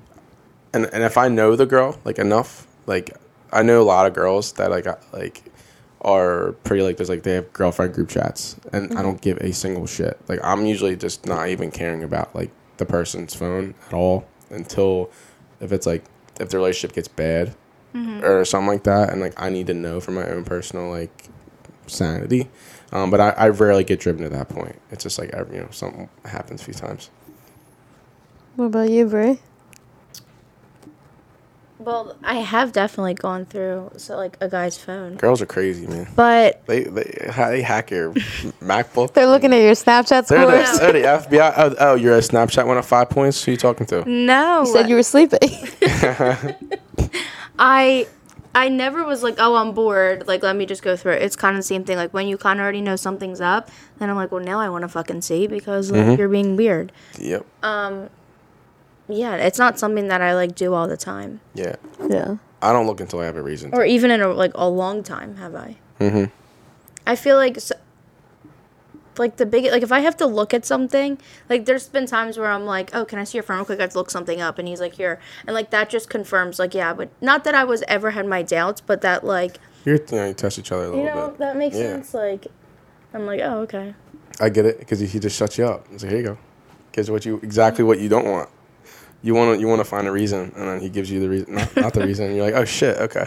and 0.74 0.86
and 0.94 1.04
if 1.04 1.18
I 1.18 1.28
know 1.28 1.56
the 1.56 1.66
girl 1.66 1.98
like 2.06 2.20
enough, 2.20 2.68
like 2.88 3.16
I 3.52 3.64
know 3.64 3.82
a 3.82 3.84
lot 3.84 4.08
of 4.08 4.14
girls 4.14 4.54
that 4.54 4.70
like 4.72 4.88
I- 4.88 4.98
like 5.14 5.44
are 6.02 6.54
pretty 6.64 6.82
like 6.84 6.98
there's 6.98 7.10
like 7.10 7.24
they 7.24 7.34
have 7.34 7.52
girlfriend 7.54 7.94
group 7.94 8.10
chats, 8.10 8.56
and 8.74 8.98
I 8.98 9.02
don't 9.02 9.22
give 9.22 9.38
a 9.38 9.52
single 9.54 9.86
shit. 9.86 10.20
Like 10.28 10.40
I'm 10.44 10.66
usually 10.66 10.96
just 10.96 11.26
not 11.26 11.50
even 11.50 11.72
caring 11.72 12.04
about 12.04 12.36
like 12.36 12.52
the 12.78 12.86
person's 12.86 13.36
phone 13.36 13.76
at 13.88 13.94
all 13.94 14.26
until 14.50 15.12
if 15.60 15.72
it's 15.72 15.86
like 15.86 16.04
if 16.40 16.50
the 16.50 16.58
relationship 16.58 16.96
gets 16.96 17.08
bad, 17.08 17.54
or 18.24 18.46
something 18.46 18.68
like 18.68 18.84
that, 18.84 19.10
and 19.12 19.22
like 19.22 19.40
I 19.40 19.50
need 19.50 19.68
to 19.68 19.74
know 19.74 20.00
for 20.00 20.12
my 20.12 20.26
own 20.28 20.44
personal 20.46 20.90
like 20.90 21.30
sanity. 21.88 22.50
Um, 22.94 23.10
but 23.10 23.20
I, 23.22 23.30
I 23.32 23.50
rarely 23.50 23.84
get 23.84 24.00
driven 24.00 24.24
to 24.24 24.30
that 24.30 24.50
point. 24.50 24.76
It's 24.92 25.04
just 25.04 25.18
like 25.20 25.30
every, 25.30 25.58
you 25.58 25.62
know 25.64 25.70
something 25.72 26.10
happens 26.26 26.62
a 26.62 26.66
few 26.66 26.74
times. 26.74 27.10
What 28.56 28.66
about 28.66 28.90
you, 28.90 29.06
Bray? 29.06 29.40
Well, 31.84 32.16
I 32.24 32.36
have 32.36 32.72
definitely 32.72 33.14
gone 33.16 33.46
through 33.46 33.92
so 33.98 34.16
like 34.18 34.38
a 34.42 34.48
guy's 34.50 34.78
phone, 34.78 35.16
Girls 35.16 35.42
are 35.42 35.46
crazy, 35.46 35.88
man. 35.88 36.08
but 36.16 36.66
They 36.68 36.84
they 36.84 37.28
they 37.28 37.62
hack 37.62 37.92
your 37.92 38.14
MacBook. 38.62 39.14
They're 39.14 39.28
looking 39.28 39.54
at 39.54 39.62
your 39.62 39.74
Snapchat 39.74 40.28
They're 40.28 40.46
the, 40.46 40.66
scores. 40.66 40.80
they're 40.80 40.94
the 40.94 41.38
FBI. 41.38 41.54
Oh, 41.58 41.76
oh, 41.80 41.96
you're 41.96 42.16
a 42.18 42.22
Snapchat 42.22 42.66
one 42.68 42.78
of 42.78 42.86
five 42.86 43.10
points. 43.10 43.44
Who 43.44 43.52
you 43.52 43.58
talking 43.58 43.86
to? 43.88 44.10
no, 44.10 44.62
You 44.62 44.68
said 44.68 44.90
you 44.90 44.96
were 44.96 45.04
sleeping. 45.04 45.40
I 47.60 48.08
I 48.54 48.68
never 48.68 49.06
was 49.06 49.24
like, 49.24 49.36
oh, 49.38 49.56
I'm 49.56 49.72
bored. 49.74 50.28
Like, 50.28 50.44
let 50.44 50.56
me 50.56 50.66
just 50.66 50.84
go 50.84 50.98
through 50.98 51.14
it. 51.14 51.22
It's 51.22 51.36
kind 51.38 51.56
of 51.56 51.60
the 51.60 51.68
same 51.68 51.86
thing. 51.86 51.96
Like 51.96 52.14
when 52.14 52.28
you 52.28 52.38
kind 52.38 52.60
of 52.60 52.64
already 52.64 52.82
know 52.82 52.96
something's 52.98 53.40
up, 53.40 53.70
then 53.98 54.10
I'm 54.10 54.16
like, 54.18 54.32
well, 54.32 54.44
now 54.44 54.60
I 54.60 54.68
want 54.70 54.82
to 54.84 54.90
fucking 54.90 55.22
see 55.22 55.48
because 55.48 55.92
like, 55.92 56.02
mm-hmm. 56.02 56.20
you're 56.20 56.28
being 56.30 56.58
weird. 56.58 56.92
Yep. 57.18 57.46
Um, 57.64 58.10
Yeah, 59.12 59.36
it's 59.36 59.60
not 59.60 59.78
something 59.80 60.08
that 60.08 60.22
I 60.22 60.34
like 60.36 60.56
do 60.56 60.74
all 60.74 60.88
the 60.88 60.98
time, 60.98 61.40
Yeah. 61.54 61.76
yeah. 62.10 62.36
I 62.62 62.72
don't 62.74 62.86
look 62.86 63.00
until 63.02 63.20
I 63.20 63.26
have 63.26 63.36
a 63.38 63.42
reason. 63.42 63.72
or 63.74 63.84
even 63.86 64.12
in 64.12 64.22
a 64.22 64.28
like 64.30 64.52
a 64.56 64.70
long 64.70 65.02
time. 65.04 65.36
Have 65.38 65.56
I? 65.56 65.78
Mm-hmm. 66.00 66.26
I 67.08 67.16
feel 67.16 67.36
like. 67.38 67.58
s 67.58 67.72
like 69.18 69.36
the 69.36 69.46
big 69.46 69.66
like 69.72 69.84
if 69.84 69.92
I 69.92 70.00
have 70.00 70.16
to 70.18 70.26
look 70.26 70.54
at 70.54 70.66
something 70.66 71.18
like 71.50 71.66
there's 71.66 71.90
been 71.90 72.06
times 72.06 72.38
where 72.40 72.50
I'm 72.50 72.66
like 72.66 72.96
oh 72.96 73.04
can 73.04 73.20
I 73.20 73.26
see 73.26 73.38
your 73.38 73.44
phone 73.44 73.58
real 73.58 73.66
quick 73.66 73.78
I 73.80 73.84
have 73.84 73.92
to 73.92 73.98
look 73.98 74.10
something 74.10 74.40
up 74.42 74.58
and 74.58 74.68
he's 74.68 74.80
like 74.80 74.94
here 74.94 75.20
and 75.46 75.54
like 75.54 75.70
that 75.72 75.90
just 75.90 76.10
confirms 76.10 76.58
like 76.60 76.74
yeah 76.74 76.94
but 76.94 77.10
not 77.22 77.44
that 77.44 77.54
I 77.54 77.66
was 77.66 77.84
ever 77.90 78.12
had 78.12 78.26
my 78.26 78.42
doubts 78.42 78.80
but 78.80 79.02
that 79.02 79.24
like 79.26 79.58
You're, 79.84 79.98
you 79.98 80.06
know, 80.18 80.28
you 80.28 80.34
test 80.34 80.58
each 80.58 80.72
other 80.72 80.86
a 80.86 80.88
little 80.88 81.00
you 81.04 81.06
know 81.14 81.28
bit. 81.32 81.40
that 81.40 81.58
makes 81.58 81.76
Yeah. 81.76 81.88
sense 81.92 82.14
like 82.14 82.48
I'm 83.14 83.26
like 83.26 83.42
oh 83.42 83.60
okay 83.64 83.94
I 84.40 84.48
get 84.50 84.66
it 84.66 84.80
because 84.80 85.00
he 85.02 85.20
just 85.20 85.36
shuts 85.38 85.58
you 85.58 85.66
up. 85.68 85.86
So 85.98 86.08
here 86.08 86.18
you 86.18 86.24
go. 86.24 86.38
Gives 86.94 87.12
what 87.12 87.26
you 87.26 87.36
exactly 87.44 87.84
what 87.84 88.00
you 88.00 88.08
don't 88.08 88.26
want. 88.26 88.50
You 89.24 89.36
want 89.36 89.56
to 89.56 89.62
you 89.62 89.68
want 89.68 89.80
to 89.80 89.86
find 89.86 90.08
a 90.08 90.12
reason, 90.12 90.52
and 90.56 90.68
then 90.68 90.80
he 90.82 90.90
gives 90.90 91.12
you 91.12 91.20
the 91.20 91.30
reason, 91.30 91.54
not, 91.56 91.76
not 91.76 91.94
the 91.94 92.06
reason. 92.06 92.36
You're 92.36 92.46
like, 92.46 92.56
oh 92.56 92.66
shit, 92.66 92.98
okay. 92.98 93.26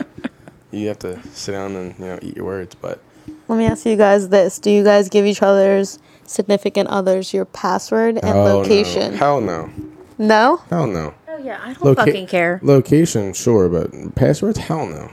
You 0.73 0.89
have 0.89 0.99
to 1.01 1.23
sit 1.29 1.53
down 1.53 1.77
and 1.77 1.97
you 1.99 2.05
know 2.07 2.19
eat 2.21 2.37
your 2.37 2.47
words, 2.47 2.75
but 2.75 2.99
Let 3.47 3.59
me 3.59 3.65
ask 3.67 3.87
you 3.87 3.97
guys 3.97 4.29
this: 4.29 4.59
Do 4.59 4.71
you 4.71 4.83
guys 4.83 5.09
give 5.09 5.25
each 5.25 5.41
other's 5.43 6.01
significant 6.27 6.89
others 6.89 7.33
your 7.33 7.45
password 7.45 8.17
and 8.17 8.37
oh, 8.37 8.59
location? 8.59 9.13
No. 9.13 9.17
Hell 9.19 9.41
no, 9.41 9.71
No. 10.19 10.57
hell 10.71 10.87
no. 10.89 11.15
oh 11.29 11.39
yeah 11.39 11.61
I 11.63 11.75
don't 11.75 11.85
Loca- 11.85 12.07
fucking 12.07 12.27
care 12.27 12.59
Location, 12.63 13.33
sure, 13.35 13.69
but 13.69 14.15
passwords, 14.17 14.59
hell 14.59 14.87
no, 14.87 15.11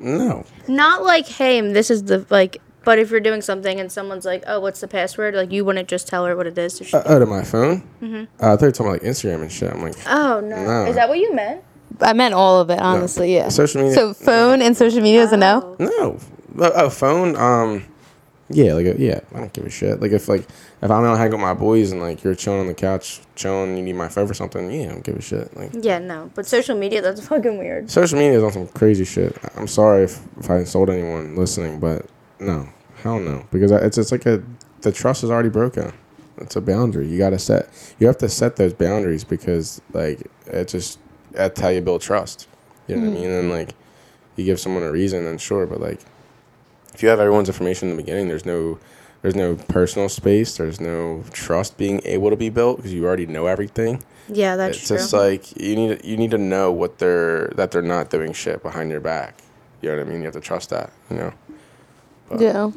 no. 0.00 0.44
not 0.68 1.02
like 1.02 1.26
hey 1.26 1.60
this 1.60 1.90
is 1.90 2.04
the 2.04 2.24
like 2.30 2.62
but 2.84 2.98
if 2.98 3.10
you're 3.10 3.20
doing 3.20 3.40
something 3.42 3.80
and 3.80 3.90
someone's 3.90 4.24
like 4.24 4.42
oh 4.46 4.60
what's 4.60 4.80
the 4.80 4.88
password 4.88 5.34
like 5.34 5.50
you 5.52 5.64
wouldn't 5.64 5.88
just 5.88 6.06
tell 6.08 6.24
her 6.26 6.36
what 6.36 6.46
it 6.46 6.56
is 6.58 6.74
so 6.76 6.84
she- 6.84 6.96
Uh, 6.96 7.02
oh, 7.06 7.18
to 7.18 7.26
my 7.26 7.42
phone. 7.42 7.82
Uh, 8.02 8.26
I 8.40 8.56
thought 8.56 8.60
you 8.62 8.66
were 8.66 8.70
talking 8.72 8.86
about 8.86 8.92
like 8.92 9.02
Instagram 9.02 9.42
and 9.42 9.52
shit. 9.52 9.72
I'm 9.72 9.82
like, 9.82 9.96
oh 10.06 10.40
no. 10.40 10.64
No. 10.64 10.84
is 10.86 10.96
that 10.96 11.08
what 11.08 11.18
you 11.18 11.34
meant 11.34 11.62
I 12.00 12.12
meant 12.12 12.34
all 12.34 12.60
of 12.60 12.70
it, 12.70 12.80
honestly. 12.80 13.34
Yeah. 13.34 13.48
social 13.50 13.80
media. 13.82 13.94
So 13.94 14.14
phone 14.14 14.60
and 14.62 14.76
social 14.76 15.00
media 15.00 15.22
is 15.22 15.32
a 15.32 15.36
no. 15.36 15.76
No, 15.78 16.18
a, 16.58 16.86
a 16.86 16.90
phone. 16.90 17.36
Um, 17.36 17.84
yeah, 18.50 18.74
like 18.74 18.86
a, 18.86 18.98
yeah, 19.00 19.20
I 19.34 19.38
don't 19.38 19.52
give 19.52 19.64
a 19.64 19.70
shit. 19.70 20.00
Like 20.00 20.10
if 20.12 20.28
like 20.28 20.42
if 20.82 20.90
I'm 20.90 21.04
out 21.04 21.16
hanging 21.16 21.32
with 21.32 21.40
my 21.40 21.54
boys 21.54 21.92
and 21.92 22.00
like 22.00 22.22
you're 22.24 22.34
chilling 22.34 22.60
on 22.60 22.66
the 22.66 22.74
couch, 22.74 23.20
chilling, 23.36 23.76
you 23.76 23.82
need 23.82 23.94
my 23.94 24.08
phone 24.08 24.26
for 24.26 24.34
something. 24.34 24.70
Yeah, 24.70 24.86
I 24.88 24.92
don't 24.92 25.04
give 25.04 25.16
a 25.16 25.22
shit. 25.22 25.56
Like 25.56 25.70
yeah 25.80 25.98
no 26.00 26.30
but 26.34 26.46
social 26.46 26.76
media 26.76 27.00
that's 27.00 27.26
fucking 27.26 27.58
weird 27.58 27.90
social 27.90 28.18
media 28.18 28.36
is 28.38 28.42
on 28.42 28.52
some 28.52 28.66
crazy 28.68 29.04
shit. 29.04 29.36
I'm 29.56 29.68
sorry 29.68 30.04
if 30.04 30.20
if 30.38 30.50
I 30.50 30.58
insulted 30.58 30.92
anyone 30.94 31.36
listening, 31.36 31.78
but 31.80 32.06
no, 32.40 32.68
hell 33.02 33.20
no, 33.20 33.46
because 33.50 33.70
it's 33.70 33.98
it's 33.98 34.12
like 34.12 34.26
a 34.26 34.42
the 34.82 34.92
trust 34.92 35.24
is 35.24 35.30
already 35.30 35.48
broken. 35.48 35.92
It's 36.38 36.56
a 36.56 36.60
boundary. 36.60 37.08
You 37.08 37.18
gotta 37.18 37.38
set. 37.38 37.68
You 37.98 38.06
have 38.06 38.18
to 38.18 38.28
set 38.28 38.56
those 38.56 38.72
boundaries 38.72 39.24
because 39.24 39.80
like 39.92 40.26
it 40.46 40.68
just 40.68 40.98
that's 41.32 41.60
how 41.60 41.68
you 41.68 41.80
build 41.80 42.02
trust. 42.02 42.48
You 42.86 42.96
know 42.96 43.02
what 43.02 43.08
I 43.08 43.12
mm-hmm. 43.12 43.22
mean? 43.22 43.30
And 43.30 43.50
like 43.50 43.74
you 44.36 44.44
give 44.44 44.60
someone 44.60 44.82
a 44.82 44.90
reason, 44.90 45.24
then 45.24 45.38
sure, 45.38 45.66
but 45.66 45.80
like 45.80 46.00
if 46.92 47.02
you 47.02 47.08
have 47.08 47.20
everyone's 47.20 47.48
information 47.48 47.90
in 47.90 47.96
the 47.96 48.02
beginning, 48.02 48.28
there's 48.28 48.46
no 48.46 48.78
there's 49.22 49.34
no 49.34 49.56
personal 49.56 50.08
space. 50.08 50.56
There's 50.56 50.80
no 50.80 51.24
trust 51.32 51.78
being 51.78 52.02
able 52.04 52.30
to 52.30 52.36
be 52.36 52.50
built 52.50 52.78
because 52.78 52.92
you 52.92 53.06
already 53.06 53.26
know 53.26 53.46
everything. 53.46 54.02
yeah 54.28 54.56
that's 54.56 54.78
it's 54.78 54.88
true 54.88 54.96
just 54.96 55.12
like 55.12 55.56
you 55.60 55.76
need 55.76 55.98
to, 55.98 56.06
you 56.06 56.16
need 56.16 56.30
to 56.30 56.38
know 56.38 56.72
what 56.72 56.98
they're 56.98 57.48
that 57.56 57.70
they're 57.70 57.82
not 57.82 58.10
doing 58.10 58.32
shit 58.32 58.62
behind 58.62 58.90
your 58.90 59.00
back. 59.00 59.38
You 59.80 59.90
know 59.90 59.98
what 59.98 60.06
I 60.06 60.10
mean? 60.10 60.20
You 60.20 60.24
have 60.24 60.34
to 60.34 60.40
trust 60.40 60.70
that. 60.70 60.92
You 61.10 61.16
know? 61.16 61.32
Yeah. 62.38 62.70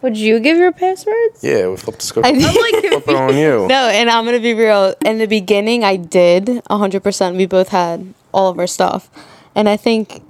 would 0.00 0.16
you 0.16 0.40
give 0.40 0.56
your 0.56 0.72
passwords 0.72 1.42
Yeah, 1.42 1.68
we 1.68 1.76
flip 1.76 1.96
the 1.96 2.02
script. 2.02 2.26
I 2.26 2.32
did. 2.32 2.42
flip 2.80 3.08
it 3.08 3.16
on 3.16 3.36
you. 3.36 3.66
No, 3.68 3.88
and 3.88 4.10
I'm 4.10 4.24
gonna 4.24 4.40
be 4.40 4.54
real. 4.54 4.94
In 5.04 5.18
the 5.18 5.26
beginning, 5.26 5.84
I 5.84 5.96
did 5.96 6.46
100%. 6.46 7.36
We 7.36 7.46
both 7.46 7.68
had 7.68 8.14
all 8.32 8.50
of 8.50 8.58
our 8.58 8.66
stuff, 8.66 9.10
and 9.54 9.68
I 9.68 9.76
think 9.76 10.22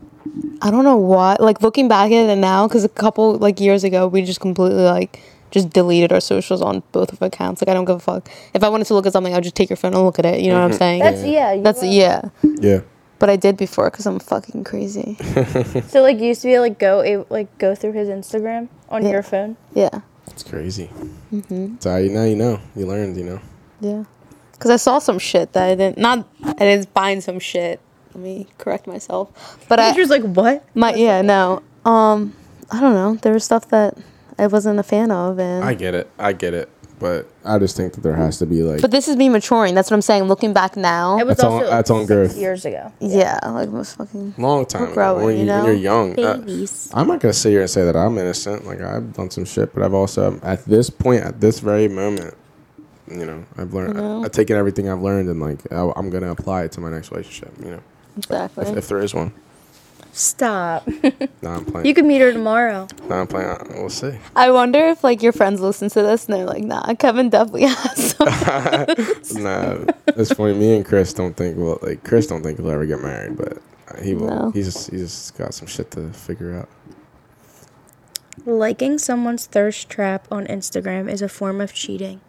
I 0.60 0.70
don't 0.70 0.84
know 0.84 0.96
why. 0.96 1.36
Like 1.40 1.62
looking 1.62 1.88
back 1.88 2.10
at 2.12 2.30
it 2.30 2.36
now, 2.36 2.66
because 2.68 2.84
a 2.84 2.88
couple 2.88 3.36
like 3.36 3.60
years 3.60 3.84
ago, 3.84 4.06
we 4.06 4.22
just 4.22 4.40
completely 4.40 4.82
like 4.82 5.20
just 5.50 5.70
deleted 5.70 6.12
our 6.12 6.20
socials 6.20 6.62
on 6.62 6.82
both 6.92 7.12
of 7.12 7.20
our 7.20 7.28
accounts. 7.28 7.62
Like 7.62 7.68
I 7.68 7.74
don't 7.74 7.84
give 7.84 7.96
a 7.96 8.00
fuck. 8.00 8.28
If 8.54 8.64
I 8.64 8.68
wanted 8.68 8.86
to 8.86 8.94
look 8.94 9.06
at 9.06 9.12
something, 9.12 9.34
I'd 9.34 9.42
just 9.42 9.54
take 9.54 9.68
your 9.68 9.76
phone 9.76 9.94
and 9.94 10.02
look 10.02 10.18
at 10.18 10.24
it. 10.24 10.40
You 10.40 10.48
know 10.48 10.54
what 10.56 10.64
I'm 10.64 10.70
mm-hmm. 10.70 10.78
saying? 10.78 11.00
that's 11.00 11.24
yeah 11.24 11.52
you 11.52 11.62
That's 11.62 11.82
are. 11.82 11.86
yeah. 11.86 12.22
Yeah. 12.42 12.80
But 13.22 13.30
I 13.30 13.36
did 13.36 13.56
before 13.56 13.88
because 13.88 14.04
I'm 14.04 14.18
fucking 14.18 14.64
crazy. 14.64 15.14
so 15.86 16.02
like 16.02 16.18
you 16.18 16.26
used 16.26 16.42
to 16.42 16.48
be 16.48 16.54
able 16.54 16.62
like 16.64 16.80
go 16.80 17.02
a- 17.02 17.24
like 17.32 17.56
go 17.58 17.76
through 17.76 17.92
his 17.92 18.08
instagram 18.08 18.66
on 18.88 19.04
Yeah. 19.04 19.10
your 19.12 19.22
phone 19.22 19.56
Yeah, 19.74 20.00
It's 20.26 20.42
crazy. 20.42 20.90
Mm-hmm. 21.32 21.76
So 21.78 21.90
now 22.08 22.24
you 22.24 22.34
know. 22.34 22.58
You 22.74 22.86
learned. 22.86 23.16
You 23.16 23.24
know. 23.24 23.40
yeah. 23.80 24.02
Because 24.50 24.72
I 24.72 24.76
saw 24.76 24.98
some 24.98 25.20
shit 25.20 25.52
that 25.52 25.70
I 25.70 25.76
didn't. 25.76 25.98
Not 25.98 26.26
I 26.42 26.52
didn't 26.66 26.88
find 26.92 27.22
some 27.22 27.38
shit. 27.38 27.78
Let 28.12 28.24
me 28.24 28.48
correct 28.58 28.88
myself. 28.88 29.30
But 29.68 29.78
I. 29.78 29.90
I 29.90 29.92
was 29.92 30.10
like 30.10 30.24
what 30.24 30.64
My 30.74 30.92
yeah 30.92 31.22
no 31.22 31.62
um 31.84 32.34
I 32.72 32.80
don't 32.80 32.94
know 32.94 33.14
there 33.22 33.32
was 33.34 33.44
stuff 33.44 33.68
that 33.68 33.96
I 34.36 34.48
wasn't 34.48 34.80
a 34.80 34.82
fan 34.82 35.12
of 35.12 35.38
and 35.38 35.62
I 35.64 35.74
get 35.74 35.94
it. 35.94 36.10
I 36.18 36.32
get 36.32 36.54
it. 36.54 36.68
But 37.02 37.26
I 37.44 37.58
just 37.58 37.76
think 37.76 37.92
that 37.94 38.00
there 38.02 38.14
has 38.14 38.38
to 38.38 38.46
be 38.46 38.62
like. 38.62 38.80
but 38.80 38.90
this 38.92 39.08
is 39.08 39.16
me 39.16 39.28
maturing 39.28 39.74
that's 39.74 39.90
what 39.90 39.96
I'm 39.96 40.02
saying 40.02 40.24
looking 40.24 40.52
back 40.52 40.76
now 40.76 41.18
it 41.18 41.26
was 41.26 41.36
That's 41.38 41.44
on- 41.44 41.62
that's 41.64 41.90
on 41.90 42.00
six 42.06 42.08
growth. 42.08 42.36
years 42.36 42.64
ago 42.64 42.92
yeah 43.00 43.38
like 43.44 43.66
it 43.68 43.72
was 43.72 43.92
fucking 43.94 44.34
long 44.38 44.64
time 44.64 44.82
We're 44.82 44.86
ago, 44.88 44.94
growing, 44.94 45.24
when, 45.26 45.34
you, 45.34 45.40
you 45.40 45.46
know? 45.46 45.56
when 45.56 45.64
you're 45.66 45.74
young. 45.74 46.18
Uh, 46.18 46.36
babies 46.38 46.90
I'm 46.94 47.08
not 47.08 47.20
gonna 47.20 47.32
sit 47.34 47.50
here 47.50 47.60
and 47.62 47.68
say 47.70 47.84
that 47.84 47.96
I'm 47.96 48.16
innocent. 48.16 48.64
Like 48.64 48.80
I've 48.80 49.12
done 49.14 49.30
some 49.30 49.44
shit, 49.44 49.74
but 49.74 49.82
I've 49.82 49.94
also 49.94 50.38
at 50.42 50.64
this 50.64 50.88
point, 50.88 51.24
at 51.24 51.40
this 51.40 51.58
very 51.58 51.88
moment, 51.88 52.34
you 53.10 53.26
know, 53.26 53.44
I've 53.58 53.74
learned. 53.74 53.96
know? 53.96 54.24
I've 54.24 54.30
taken 54.32 54.56
everything 54.56 54.88
I've 54.88 55.02
learned 55.02 55.28
and 55.28 55.40
like 55.40 55.60
I, 55.72 55.90
I'm 55.96 56.08
gonna 56.08 56.30
apply 56.30 56.62
it 56.64 56.72
to 56.72 56.80
my 56.80 56.90
next 56.90 57.10
relationship. 57.10 57.52
You 57.64 57.72
know, 57.72 57.80
exactly 58.16 58.66
if, 58.68 58.76
if 58.76 58.88
there 58.88 59.00
is 59.00 59.12
one. 59.12 59.32
Stop 60.12 60.86
Nah, 61.42 61.56
I'm 61.56 61.64
playing. 61.64 61.86
you 61.86 61.94
could 61.94 62.04
meet 62.04 62.20
her 62.20 62.32
tomorrow 62.32 62.86
nah, 63.08 63.20
I'm 63.22 63.26
playing. 63.26 63.56
We'll 63.70 63.88
see. 63.88 64.18
I 64.36 64.50
wonder 64.50 64.78
if 64.88 65.02
like 65.02 65.22
your 65.22 65.32
friends 65.32 65.60
listen 65.60 65.88
to 65.90 66.02
this 66.02 66.26
and 66.26 66.34
they're 66.36 66.44
like 66.44 66.62
nah 66.64 66.94
Kevin 66.94 67.30
definitely 67.30 67.62
has 67.64 68.14
some 68.16 69.42
nah, 69.42 69.84
it's 70.08 70.32
funny. 70.32 70.54
Me 70.54 70.76
and 70.76 70.84
Chris 70.84 71.12
don't 71.14 71.34
think. 71.36 71.56
Well, 71.56 71.78
like 71.82 72.04
Chris 72.04 72.26
don't 72.26 72.42
think 72.42 72.58
he'll 72.58 72.70
ever 72.70 72.84
get 72.86 73.00
married, 73.00 73.36
but 73.36 73.58
he 74.02 74.14
will. 74.14 74.26
No. 74.28 74.50
He's 74.52 74.66
just, 74.72 74.90
he's 74.90 75.00
just 75.00 75.36
got 75.38 75.54
some 75.54 75.66
shit 75.66 75.90
to 75.92 76.10
figure 76.12 76.54
out. 76.58 76.68
liking 78.46 78.98
someone's 78.98 79.46
thirst 79.46 79.88
trap 79.88 80.26
on 80.30 80.46
instagram 80.46 81.10
is 81.10 81.22
a 81.22 81.28
form 81.28 81.60
of 81.60 81.72
cheating 81.72 82.20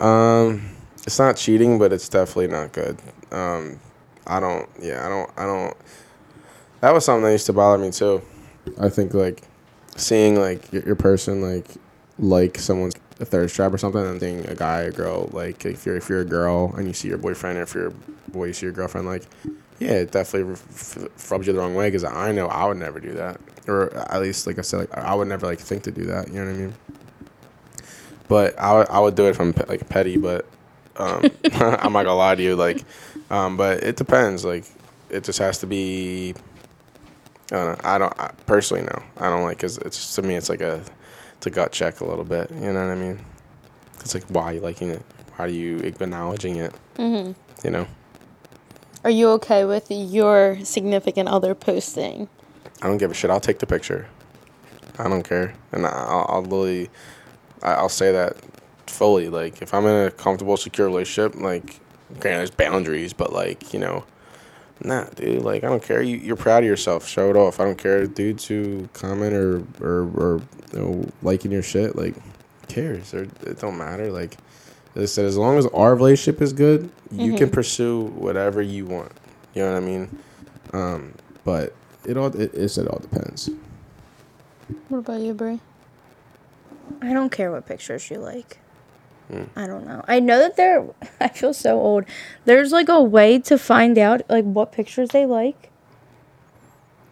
Um, 0.00 0.70
it's 1.06 1.18
not 1.18 1.36
cheating, 1.36 1.78
but 1.78 1.92
it's 1.92 2.08
definitely 2.08 2.48
not 2.48 2.72
good. 2.72 2.98
Um, 3.30 3.80
I 4.26 4.40
don't. 4.40 4.68
Yeah, 4.80 5.06
I 5.06 5.08
don't. 5.08 5.30
I 5.38 5.44
don't. 5.46 5.76
That 6.80 6.92
was 6.92 7.04
something 7.04 7.24
that 7.24 7.32
used 7.32 7.46
to 7.46 7.52
bother 7.52 7.82
me 7.82 7.90
too. 7.90 8.22
I 8.78 8.88
think 8.88 9.14
like 9.14 9.42
seeing 9.96 10.38
like 10.38 10.72
your, 10.72 10.82
your 10.82 10.96
person 10.96 11.40
like 11.40 11.66
like 12.18 12.58
someone's 12.58 12.94
a 13.18 13.24
thirst 13.24 13.54
trap 13.54 13.72
or 13.72 13.78
something, 13.78 14.04
and 14.04 14.20
seeing 14.20 14.46
a 14.46 14.54
guy 14.54 14.80
or 14.80 14.92
girl 14.92 15.28
like 15.32 15.64
if 15.64 15.86
you're 15.86 15.96
if 15.96 16.08
you're 16.08 16.20
a 16.20 16.24
girl 16.26 16.74
and 16.76 16.86
you 16.86 16.92
see 16.92 17.08
your 17.08 17.18
boyfriend, 17.18 17.58
or 17.58 17.62
if 17.62 17.74
you're 17.74 17.88
a 17.88 18.30
boy, 18.30 18.46
you 18.46 18.52
see 18.52 18.66
your 18.66 18.72
girlfriend, 18.72 19.06
like 19.06 19.22
yeah, 19.78 19.92
it 19.92 20.10
definitely 20.10 20.52
f- 20.54 20.96
f- 20.98 21.30
rubs 21.30 21.46
you 21.46 21.52
the 21.52 21.58
wrong 21.58 21.74
way 21.74 21.88
because 21.88 22.04
I 22.04 22.32
know 22.32 22.46
I 22.46 22.64
would 22.66 22.78
never 22.78 22.98
do 23.00 23.12
that, 23.12 23.40
or 23.68 23.94
at 23.94 24.20
least 24.20 24.46
like 24.46 24.58
I 24.58 24.62
said, 24.62 24.80
like 24.80 24.96
I 24.96 25.14
would 25.14 25.28
never 25.28 25.46
like 25.46 25.60
think 25.60 25.82
to 25.84 25.90
do 25.90 26.04
that. 26.06 26.28
You 26.28 26.44
know 26.44 26.46
what 26.46 26.54
I 26.54 26.58
mean? 26.58 26.74
But 28.28 28.58
I 28.58 28.74
would 28.74 28.88
I 28.88 29.00
would 29.00 29.14
do 29.14 29.26
it 29.26 29.36
from 29.36 29.52
pe- 29.52 29.66
like 29.66 29.88
petty, 29.88 30.16
but 30.16 30.46
um, 30.96 31.30
I'm 31.54 31.92
not 31.92 32.04
gonna 32.04 32.14
lie 32.16 32.34
to 32.34 32.42
you, 32.42 32.56
like, 32.56 32.84
um, 33.30 33.56
but 33.56 33.82
it 33.82 33.96
depends. 33.96 34.44
Like, 34.44 34.64
it 35.10 35.24
just 35.24 35.38
has 35.38 35.58
to 35.58 35.66
be. 35.66 36.34
I 37.52 37.56
don't. 37.56 37.84
I 37.84 37.98
don't 37.98 38.20
I, 38.20 38.32
personally 38.46 38.82
no. 38.84 39.02
I 39.18 39.28
don't 39.30 39.42
like 39.42 39.58
because 39.58 39.78
it's 39.78 40.14
to 40.16 40.22
me 40.22 40.34
it's 40.34 40.48
like 40.48 40.60
a 40.60 40.82
it's 41.36 41.46
a 41.46 41.50
gut 41.50 41.72
check 41.72 42.00
a 42.00 42.04
little 42.04 42.24
bit. 42.24 42.50
You 42.50 42.72
know 42.72 42.86
what 42.86 42.92
I 42.92 42.94
mean? 42.96 43.20
It's 44.00 44.14
like 44.14 44.24
why 44.24 44.44
are 44.44 44.54
you 44.54 44.60
liking 44.60 44.90
it? 44.90 45.02
Why 45.36 45.44
are 45.46 45.48
you 45.48 45.78
acknowledging 45.78 46.56
it? 46.56 46.74
mm-hmm. 46.96 47.32
You 47.64 47.70
know. 47.70 47.86
Are 49.04 49.10
you 49.10 49.28
okay 49.30 49.64
with 49.64 49.86
your 49.90 50.58
significant 50.64 51.28
other 51.28 51.54
posting? 51.54 52.28
I 52.82 52.88
don't 52.88 52.98
give 52.98 53.10
a 53.10 53.14
shit. 53.14 53.30
I'll 53.30 53.38
take 53.40 53.60
the 53.60 53.66
picture. 53.66 54.08
I 54.98 55.08
don't 55.08 55.22
care, 55.22 55.54
and 55.72 55.86
I'll, 55.86 56.26
I'll 56.28 56.42
literally, 56.42 56.88
I- 57.62 57.74
I'll 57.74 57.88
say 57.88 58.10
that 58.12 58.36
fully. 58.86 59.28
Like, 59.28 59.62
if 59.62 59.72
I'm 59.74 59.86
in 59.86 60.06
a 60.06 60.10
comfortable, 60.10 60.56
secure 60.56 60.86
relationship, 60.88 61.34
like, 61.40 61.78
okay, 62.16 62.30
there's 62.30 62.50
boundaries, 62.50 63.12
but 63.12 63.32
like, 63.32 63.72
you 63.72 63.78
know, 63.78 64.04
nah, 64.82 65.04
dude. 65.04 65.42
Like, 65.42 65.64
I 65.64 65.68
don't 65.68 65.82
care. 65.82 66.02
You, 66.02 66.16
you're 66.16 66.36
proud 66.36 66.62
of 66.62 66.68
yourself. 66.68 67.06
Show 67.06 67.30
it 67.30 67.36
off. 67.36 67.60
I 67.60 67.64
don't 67.64 67.78
care, 67.78 68.06
dudes 68.06 68.46
who 68.46 68.88
comment 68.92 69.32
or 69.32 69.64
or 69.80 70.02
or 70.14 70.42
you 70.72 70.78
know, 70.78 71.08
liking 71.22 71.52
your 71.52 71.62
shit. 71.62 71.96
Like, 71.96 72.14
cares? 72.68 73.14
Or 73.14 73.22
it 73.22 73.58
don't 73.60 73.78
matter. 73.78 74.10
Like, 74.10 74.36
as 74.94 75.02
I 75.02 75.06
said, 75.06 75.24
as 75.26 75.36
long 75.36 75.58
as 75.58 75.66
our 75.68 75.94
relationship 75.94 76.42
is 76.42 76.52
good, 76.52 76.90
you 77.10 77.36
can 77.36 77.50
pursue 77.50 78.06
whatever 78.06 78.62
you 78.62 78.86
want. 78.86 79.12
You 79.54 79.62
know 79.62 79.72
what 79.72 79.82
I 79.82 79.86
mean? 79.86 80.18
Um, 80.72 81.14
but 81.44 81.74
it 82.04 82.16
all 82.16 82.26
it, 82.26 82.52
it's, 82.54 82.78
it 82.78 82.88
all 82.88 82.98
depends. 82.98 83.50
What 84.88 84.98
about 84.98 85.20
you, 85.20 85.34
Brie? 85.34 85.60
I 87.00 87.12
don't 87.12 87.30
care 87.30 87.50
what 87.50 87.66
pictures 87.66 88.10
you 88.10 88.18
like. 88.18 88.58
Hmm. 89.30 89.44
I 89.56 89.66
don't 89.66 89.86
know. 89.86 90.04
I 90.06 90.20
know 90.20 90.38
that 90.38 90.56
there. 90.56 90.84
I 91.20 91.28
feel 91.28 91.52
so 91.52 91.80
old. 91.80 92.04
There's 92.44 92.72
like 92.72 92.88
a 92.88 93.02
way 93.02 93.38
to 93.40 93.58
find 93.58 93.98
out 93.98 94.22
like 94.28 94.44
what 94.44 94.72
pictures 94.72 95.10
they 95.10 95.26
like. 95.26 95.70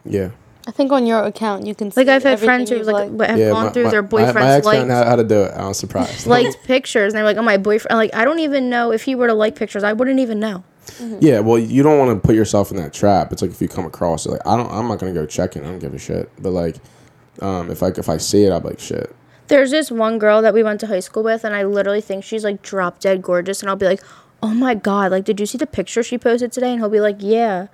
Yeah. 0.05 0.31
I 0.67 0.71
think 0.71 0.93
on 0.93 1.07
your 1.07 1.23
account 1.25 1.67
you 1.67 1.75
can 1.75 1.91
see 1.91 2.01
Like 2.01 2.09
I've 2.09 2.23
had 2.23 2.41
friends 2.41 2.71
who 2.71 2.77
you've 2.77 2.87
like, 2.87 3.11
liked. 3.11 3.31
have 3.31 3.39
yeah, 3.39 3.51
gone 3.51 3.67
my- 3.67 3.73
through 3.73 3.85
my- 3.85 3.91
their 3.91 4.03
boyfriend's 4.03 4.35
My, 4.35 4.51
ex 4.53 4.67
found 4.67 4.89
liked 4.89 4.91
out 4.91 5.07
how 5.07 5.17
to 5.17 5.25
do 5.25 5.43
it. 5.43 5.53
I 5.53 5.69
was 5.69 5.79
surprised. 5.79 6.27
liked 6.29 6.57
pictures, 6.65 7.13
and 7.13 7.19
they're 7.19 7.25
like, 7.25 7.37
"Oh, 7.37 7.43
my 7.43 7.59
boyfriend." 7.59 7.99
Like 7.99 8.15
I 8.15 8.25
don't 8.25 8.39
even 8.39 8.71
know 8.71 8.91
if 8.91 9.03
he 9.03 9.15
were 9.15 9.27
to 9.27 9.35
like 9.35 9.57
pictures, 9.57 9.83
I 9.85 9.93
wouldn't 9.93 10.21
even 10.21 10.41
know. 10.41 10.65
yeah, 11.21 11.41
well, 11.41 11.59
you 11.59 11.83
don't 11.83 11.99
want 11.99 12.11
to 12.23 12.27
put 12.27 12.35
yourself 12.35 12.71
in 12.71 12.77
that 12.79 12.93
trap. 12.95 13.31
It's 13.33 13.43
like 13.43 13.51
if 13.51 13.61
you 13.61 13.69
come 13.69 13.85
across 13.87 14.25
it, 14.27 14.31
like 14.31 14.47
I 14.47 14.57
don't, 14.57 14.71
I'm 14.71 14.89
not 14.89 14.99
gonna 15.01 15.13
go 15.13 15.27
check 15.27 15.55
it. 15.57 15.63
I 15.63 15.67
don't 15.67 15.79
give 15.81 15.93
a 15.95 15.99
shit. 15.99 16.31
But 16.41 16.51
like, 16.53 16.77
um, 17.43 17.71
if 17.71 17.83
I 17.83 17.89
if 17.89 18.09
I 18.09 18.17
see 18.17 18.45
it, 18.45 18.51
I'm 18.53 18.63
like 18.63 18.79
shit. 18.81 19.15
There's 19.49 19.71
this 19.71 19.91
one 19.91 20.19
girl 20.19 20.41
that 20.43 20.55
we 20.55 20.63
went 20.63 20.81
to 20.81 20.87
high 20.87 21.01
school 21.01 21.23
with, 21.23 21.45
and 21.45 21.55
I 21.55 21.65
literally 21.65 22.01
think 22.01 22.25
she's 22.25 22.45
like 22.45 22.63
drop 22.63 22.99
dead 23.01 23.23
gorgeous, 23.23 23.61
and 23.61 23.69
I'll 23.71 23.77
be 23.77 23.87
like, 23.87 24.03
"Oh 24.43 24.55
my 24.55 24.75
god!" 24.75 25.11
Like, 25.13 25.25
did 25.25 25.39
you 25.41 25.47
see 25.47 25.59
the 25.59 25.67
picture 25.67 26.03
she 26.03 26.17
posted 26.19 26.53
today? 26.53 26.71
And 26.73 26.81
he'll 26.81 26.89
be 26.89 27.01
like, 27.01 27.17
"Yeah." 27.19 27.67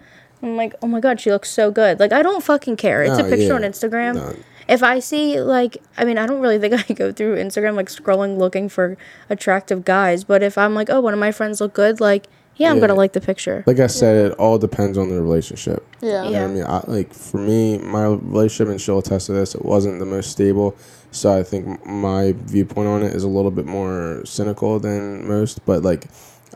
I'm 0.42 0.56
like, 0.56 0.74
"Oh 0.82 0.86
my 0.86 1.00
god, 1.00 1.20
she 1.20 1.30
looks 1.30 1.50
so 1.50 1.70
good." 1.70 2.00
Like, 2.00 2.12
I 2.12 2.22
don't 2.22 2.42
fucking 2.42 2.76
care. 2.76 3.02
It's 3.02 3.18
a 3.18 3.24
picture 3.24 3.48
yeah. 3.48 3.54
on 3.54 3.62
Instagram. 3.62 4.14
No. 4.14 4.34
If 4.68 4.82
I 4.82 5.00
see 5.00 5.40
like, 5.40 5.78
I 5.98 6.04
mean, 6.04 6.16
I 6.18 6.26
don't 6.26 6.40
really 6.40 6.58
think 6.58 6.74
I 6.90 6.94
go 6.94 7.12
through 7.12 7.36
Instagram 7.36 7.74
like 7.74 7.88
scrolling 7.88 8.38
looking 8.38 8.68
for 8.68 8.96
attractive 9.28 9.84
guys, 9.84 10.24
but 10.24 10.42
if 10.42 10.58
I'm 10.58 10.74
like, 10.74 10.90
"Oh, 10.90 11.00
one 11.00 11.12
of 11.14 11.20
my 11.20 11.30
friends 11.32 11.60
look 11.60 11.74
good," 11.74 12.00
like, 12.00 12.26
yeah, 12.56 12.70
I'm 12.70 12.76
Yeah. 12.76 12.80
gonna 12.82 12.94
like 12.94 13.12
the 13.12 13.20
picture. 13.20 13.62
Like 13.66 13.80
I 13.80 13.86
said, 13.86 14.32
it 14.32 14.38
all 14.38 14.58
depends 14.58 14.98
on 14.98 15.08
the 15.08 15.20
relationship. 15.22 15.86
Yeah. 16.00 16.24
You 16.24 16.30
know 16.30 16.42
what 16.42 16.50
I 16.50 16.54
mean, 16.54 16.64
I, 16.64 16.84
like 16.86 17.14
for 17.14 17.38
me, 17.38 17.78
my 17.78 18.06
relationship, 18.06 18.68
and 18.68 18.80
she'll 18.80 18.98
attest 18.98 19.26
to 19.26 19.32
this, 19.32 19.54
it 19.54 19.64
wasn't 19.64 19.98
the 19.98 20.06
most 20.06 20.30
stable. 20.30 20.76
So 21.12 21.36
I 21.36 21.42
think 21.42 21.84
my 21.86 22.34
viewpoint 22.44 22.88
on 22.88 23.02
it 23.02 23.14
is 23.14 23.24
a 23.24 23.28
little 23.28 23.50
bit 23.50 23.66
more 23.66 24.22
cynical 24.24 24.78
than 24.78 25.26
most. 25.26 25.64
But 25.66 25.82
like, 25.82 26.06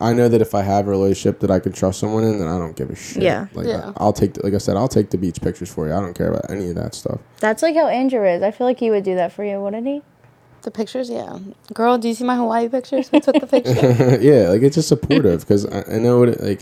I 0.01 0.13
know 0.13 0.29
that 0.29 0.41
if 0.41 0.55
I 0.55 0.63
have 0.63 0.87
a 0.87 0.91
relationship 0.91 1.41
that 1.41 1.51
I 1.51 1.59
can 1.61 1.73
trust 1.73 2.01
someone 2.01 2.25
in, 2.25 2.39
then 2.39 2.49
I 2.49 2.59
don't 2.59 2.77
give 2.77 2.91
a 2.91 2.97
shit. 2.97 3.23
Yeah. 3.23 3.47
Like 3.55 3.67
Yeah. 3.67 3.93
I, 3.97 4.05
will 4.05 4.13
take, 4.13 4.35
the, 4.35 4.43
like 4.43 4.55
I 4.55 4.59
said, 4.59 4.77
I'll 4.77 4.89
take 4.89 5.11
the 5.11 5.19
beach 5.19 5.41
pictures 5.41 5.73
for 5.73 5.87
you. 5.87 5.95
I 5.95 6.01
don't 6.01 6.15
care 6.15 6.29
about 6.29 6.51
any 6.51 6.69
of 6.69 6.75
that 6.77 6.95
stuff. 6.95 7.21
That's 7.41 7.63
like 7.63 7.75
how 7.75 7.89
Andrew 7.89 8.27
is. 8.27 8.43
I 8.43 8.51
feel 8.51 8.67
like 8.67 8.81
he 8.81 8.91
would 8.91 9.05
do 9.05 9.15
that 9.17 9.33
for 9.33 9.45
you, 9.45 9.61
wouldn't 9.61 9.87
he? 9.87 10.03
The 10.65 10.71
pictures, 10.71 11.11
yeah. 11.11 11.39
Girl, 11.75 11.99
do 11.99 12.09
you 12.09 12.15
see 12.15 12.25
my 12.25 12.37
Hawaii 12.37 12.69
pictures? 12.71 13.12
We 13.12 13.21
took 13.21 13.39
the 13.39 13.47
picture. 13.57 14.19
yeah, 14.21 14.49
like 14.49 14.62
it's 14.62 14.77
just 14.77 14.89
supportive 14.89 15.41
because 15.41 15.67
I, 15.67 15.85
I 15.97 15.99
know 15.99 16.19
what 16.19 16.31
it 16.31 16.41
like. 16.43 16.61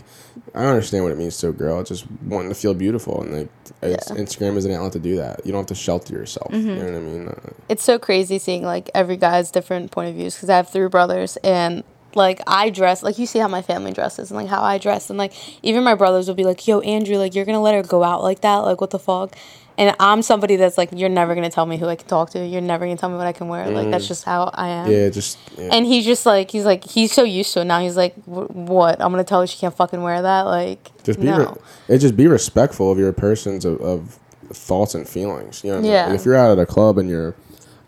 I 0.53 0.65
understand 0.65 1.03
what 1.05 1.13
it 1.13 1.17
means 1.17 1.37
to 1.37 1.47
a 1.49 1.51
girl. 1.53 1.79
It's 1.79 1.89
just 1.89 2.05
wanting 2.25 2.49
to 2.49 2.55
feel 2.55 2.73
beautiful, 2.73 3.21
and 3.21 3.33
like 3.39 3.49
it's, 3.81 4.09
Yeah. 4.09 4.17
Instagram 4.17 4.57
is 4.57 4.65
an 4.65 4.71
outlet 4.73 4.91
to 4.93 4.99
do 4.99 5.15
that. 5.15 5.45
You 5.45 5.53
don't 5.53 5.61
have 5.61 5.67
to 5.67 5.75
shelter 5.75 6.13
yourself. 6.13 6.51
You 6.53 6.59
know 6.61 6.83
what 6.83 6.93
I 6.93 6.99
mean? 6.99 7.27
Uh, 7.29 7.49
it's 7.69 7.83
so 7.83 7.97
crazy 7.97 8.39
seeing 8.39 8.63
like 8.63 8.89
every 8.93 9.15
guy's 9.17 9.49
different 9.51 9.91
point 9.91 10.09
of 10.09 10.15
views 10.15 10.35
because 10.35 10.49
I 10.49 10.57
have 10.57 10.67
three 10.69 10.89
brothers 10.89 11.37
and 11.37 11.83
like 12.15 12.41
I 12.45 12.69
dress 12.69 13.01
like 13.01 13.17
you 13.17 13.25
see 13.25 13.39
how 13.39 13.47
my 13.47 13.63
family 13.63 13.91
dresses 13.91 14.29
and 14.29 14.37
like 14.39 14.47
how 14.47 14.61
I 14.61 14.77
dress 14.77 15.09
and 15.09 15.17
like 15.17 15.33
even 15.63 15.83
my 15.83 15.95
brothers 15.95 16.27
will 16.27 16.35
be 16.35 16.43
like, 16.43 16.67
"Yo, 16.67 16.81
Andrew, 16.81 17.17
like 17.17 17.33
you're 17.35 17.45
gonna 17.45 17.61
let 17.61 17.73
her 17.73 17.81
go 17.83 18.03
out 18.03 18.21
like 18.21 18.41
that? 18.41 18.57
Like 18.57 18.81
what 18.81 18.89
the 18.91 18.99
fuck?" 18.99 19.35
And 19.77 19.95
I'm 19.99 20.21
somebody 20.21 20.55
that's 20.55 20.77
like, 20.77 20.89
"You're 20.93 21.09
never 21.09 21.33
gonna 21.35 21.49
tell 21.49 21.65
me 21.65 21.77
who 21.77 21.87
I 21.87 21.95
can 21.95 22.07
talk 22.07 22.29
to. 22.31 22.45
You're 22.45 22.61
never 22.61 22.85
gonna 22.85 22.97
tell 22.97 23.09
me 23.09 23.17
what 23.17 23.27
I 23.27 23.31
can 23.31 23.47
wear. 23.47 23.69
Like 23.69 23.89
that's 23.89 24.05
mm. 24.05 24.09
just 24.09 24.23
how 24.23 24.51
I 24.53 24.69
am." 24.69 24.91
yeah, 24.91 25.09
just 25.09 25.37
yeah. 25.57 25.69
And 25.71 25.85
he's 25.85 26.05
just 26.05 26.25
like, 26.25 26.51
he's 26.51 26.65
like, 26.65 26.83
he's 26.83 27.11
so 27.11 27.23
used 27.23 27.53
to 27.53 27.61
it 27.61 27.65
now. 27.65 27.79
He's 27.79 27.97
like, 27.97 28.15
"Wh- 28.25 28.49
what? 28.55 29.01
I'm 29.01 29.11
gonna 29.11 29.23
tell 29.23 29.41
her 29.41 29.47
she 29.47 29.57
can't 29.57 29.75
fucking 29.75 30.01
wear 30.01 30.21
that? 30.21 30.41
Like, 30.41 30.91
just 31.03 31.19
be 31.19 31.25
no. 31.25 31.37
re- 31.37 31.95
it 31.95 31.99
just 31.99 32.15
be 32.15 32.27
respectful 32.27 32.91
of 32.91 32.99
your 32.99 33.13
person's 33.13 33.65
of, 33.65 33.81
of 33.81 34.19
thoughts 34.49 34.95
and 34.95 35.07
feelings. 35.07 35.63
You 35.63 35.71
know, 35.71 35.75
what 35.77 35.79
I 35.79 35.83
mean? 35.83 35.91
Yeah. 35.91 36.05
Like, 36.07 36.15
if 36.19 36.25
you're 36.25 36.35
out 36.35 36.51
at 36.51 36.61
a 36.61 36.65
club 36.65 36.97
and 36.97 37.09
you're 37.09 37.35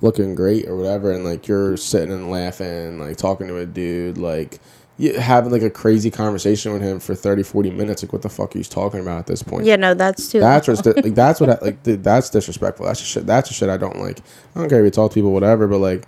looking 0.01 0.36
great 0.36 0.67
or 0.67 0.75
whatever, 0.75 1.11
and 1.11 1.23
like 1.23 1.47
you're 1.47 1.77
sitting 1.77 2.11
and 2.11 2.31
laughing, 2.31 2.99
like 2.99 3.17
talking 3.17 3.47
to 3.47 3.57
a 3.57 3.65
dude, 3.65 4.17
like 4.17 4.59
having 4.98 5.52
like 5.52 5.62
a 5.62 5.70
crazy 5.70 6.10
conversation 6.10 6.72
with 6.72 6.82
him 6.82 7.00
for 7.00 7.16
30, 7.16 7.43
40 7.43 7.72
minutes, 7.72 8.04
like 8.04 8.14
what 8.14 8.22
the 8.22 8.30
fuck 8.30 8.54
he's 8.54 8.70
talking 8.70 9.02
about 9.02 9.20
at 9.20 9.28
this 9.28 9.43
point? 9.43 9.66
Yeah, 9.66 9.76
no, 9.76 9.93
that's 9.93 10.32
too. 10.32 10.39
That's 10.39 10.66
just 10.66 10.86
like 10.86 11.16
that's 11.16 11.41
what 11.41 11.50
I, 11.50 11.58
like 11.62 11.84
th- 11.84 12.00
that's 12.02 12.30
disrespectful. 12.30 12.86
That's 12.86 13.02
shit. 13.02 13.26
That's 13.26 13.50
the 13.50 13.56
shit 13.56 13.70
I 13.70 13.78
don't 13.78 13.98
like. 13.98 14.20
I 14.56 14.60
don't 14.60 14.70
care 14.70 14.80
if 14.80 14.86
you 14.86 14.91
talk 14.91 15.12
to 15.12 15.16
people, 15.16 15.32
whatever, 15.32 15.68
but 15.68 15.80
like 15.80 16.08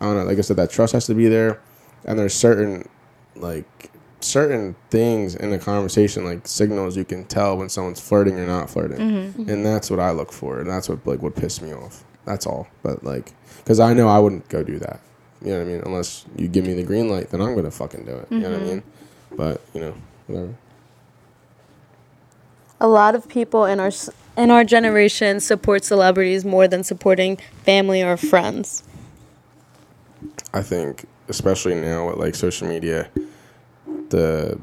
I 0.00 0.06
don't 0.06 0.16
know. 0.16 0.24
Like 0.24 0.38
I 0.38 0.40
said, 0.40 0.56
that 0.56 0.70
trust 0.70 0.92
has 0.92 1.06
to 1.06 1.14
be 1.14 1.28
there, 1.28 1.60
and 2.04 2.18
there's 2.18 2.34
certain 2.34 2.88
like 3.36 3.90
certain 4.20 4.74
things 4.90 5.34
in 5.36 5.50
the 5.50 5.58
conversation, 5.58 6.24
like 6.24 6.46
signals 6.48 6.96
you 6.96 7.04
can 7.04 7.24
tell 7.26 7.56
when 7.56 7.68
someone's 7.68 8.00
flirting 8.00 8.38
or 8.38 8.46
not 8.46 8.68
flirting, 8.68 8.98
mm-hmm. 8.98 9.48
and 9.48 9.64
that's 9.64 9.90
what 9.90 10.00
I 10.00 10.10
look 10.10 10.32
for, 10.32 10.58
and 10.58 10.68
that's 10.68 10.88
what 10.88 11.06
like 11.06 11.22
would 11.22 11.36
piss 11.36 11.62
me 11.62 11.72
off. 11.72 12.04
That's 12.24 12.46
all. 12.46 12.66
But 12.82 13.04
like, 13.04 13.32
because 13.58 13.78
I 13.80 13.92
know 13.92 14.08
I 14.08 14.18
wouldn't 14.18 14.48
go 14.48 14.62
do 14.64 14.78
that. 14.80 15.00
You 15.44 15.50
know 15.50 15.58
what 15.58 15.66
I 15.66 15.70
mean? 15.72 15.82
Unless 15.84 16.24
you 16.36 16.48
give 16.48 16.64
me 16.64 16.72
the 16.72 16.82
green 16.82 17.10
light, 17.10 17.30
then 17.30 17.42
I'm 17.42 17.54
gonna 17.54 17.70
fucking 17.70 18.04
do 18.04 18.16
it. 18.16 18.28
You 18.30 18.38
know 18.38 18.50
what 18.50 18.56
I 18.56 18.62
mm-hmm. 18.62 18.68
mean? 18.68 18.82
But 19.36 19.60
you 19.74 19.80
know, 19.80 19.94
whatever. 20.26 20.54
a 22.80 22.88
lot 22.88 23.14
of 23.14 23.28
people 23.28 23.64
in 23.66 23.78
our 23.78 23.90
in 24.36 24.50
our 24.50 24.64
generation 24.64 25.40
support 25.40 25.84
celebrities 25.84 26.44
more 26.44 26.66
than 26.66 26.82
supporting 26.82 27.36
family 27.64 28.02
or 28.02 28.16
friends. 28.16 28.82
I 30.52 30.62
think, 30.62 31.04
especially 31.28 31.74
now 31.74 32.08
with 32.08 32.16
like 32.16 32.34
social 32.34 32.66
media, 32.66 33.10
the 34.08 34.58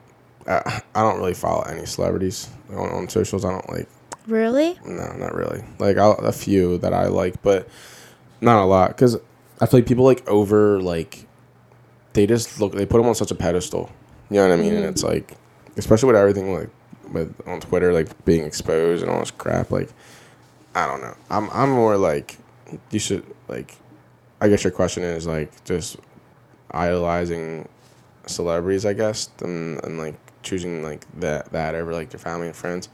I, 0.47 0.81
I 0.95 1.01
don't 1.01 1.17
really 1.17 1.33
follow 1.33 1.61
any 1.63 1.85
celebrities 1.85 2.49
on, 2.71 2.89
on 2.89 3.09
socials. 3.09 3.45
I 3.45 3.51
don't 3.51 3.69
like 3.69 3.87
really. 4.27 4.79
no, 4.85 5.13
not 5.13 5.35
really. 5.35 5.63
Like 5.79 5.97
I'll, 5.97 6.13
a 6.13 6.31
few 6.31 6.77
that 6.79 6.93
I 6.93 7.07
like, 7.07 7.41
but 7.41 7.67
not 8.39 8.63
a 8.63 8.65
lot 8.65 8.89
because 8.89 9.17
I 9.61 9.67
feel 9.67 9.79
like 9.79 9.87
people 9.87 10.03
like 10.03 10.27
over 10.27 10.81
like 10.81 11.27
they 12.13 12.25
just 12.25 12.59
look 12.59 12.73
they 12.73 12.85
put 12.85 12.97
them 12.97 13.07
on 13.07 13.15
such 13.15 13.31
a 13.31 13.35
pedestal. 13.35 13.89
You 14.29 14.37
know 14.37 14.49
what 14.49 14.53
I 14.53 14.57
mean? 14.57 14.73
And 14.73 14.83
mm-hmm. 14.83 14.89
it's 14.89 15.03
like, 15.03 15.37
especially 15.77 16.07
with 16.07 16.15
everything 16.15 16.53
like 16.53 16.69
with 17.13 17.33
on 17.47 17.61
Twitter 17.61 17.93
like 17.93 18.25
being 18.25 18.43
exposed 18.43 19.03
and 19.03 19.11
all 19.11 19.19
this 19.19 19.31
crap. 19.31 19.71
Like 19.71 19.89
I 20.73 20.87
don't 20.87 21.01
know. 21.01 21.15
I'm 21.29 21.49
I'm 21.51 21.69
more 21.69 21.95
like 21.97 22.37
you 22.89 22.99
should 22.99 23.23
like. 23.47 23.75
I 24.41 24.49
guess 24.49 24.63
your 24.63 24.71
question 24.71 25.03
is 25.03 25.27
like 25.27 25.63
just 25.65 25.97
idolizing 26.71 27.69
celebrities, 28.25 28.85
I 28.85 28.93
guess, 28.93 29.29
and, 29.41 29.83
and 29.83 29.99
like 29.99 30.15
choosing 30.41 30.81
like 30.81 31.05
that 31.19 31.51
that 31.51 31.75
over 31.75 31.93
like 31.93 32.11
your 32.11 32.19
family 32.19 32.47
and 32.47 32.55
friends. 32.55 32.89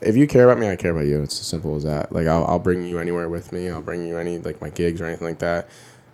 If 0.00 0.16
you 0.16 0.26
care 0.26 0.48
about 0.48 0.60
me, 0.60 0.68
I 0.68 0.76
care 0.76 0.92
about 0.92 1.06
you. 1.06 1.22
It's 1.22 1.40
as 1.40 1.46
simple 1.46 1.74
as 1.76 1.84
that. 1.84 2.12
Like 2.12 2.26
I'll, 2.26 2.44
I'll 2.44 2.58
bring 2.58 2.84
you 2.84 2.98
anywhere 2.98 3.28
with 3.28 3.52
me. 3.52 3.68
I'll 3.68 3.82
bring 3.82 4.06
you 4.06 4.16
any 4.18 4.38
like 4.38 4.60
my 4.60 4.70
gigs 4.70 5.00
or 5.00 5.06
anything 5.06 5.26
like 5.26 5.40
that. 5.40 5.68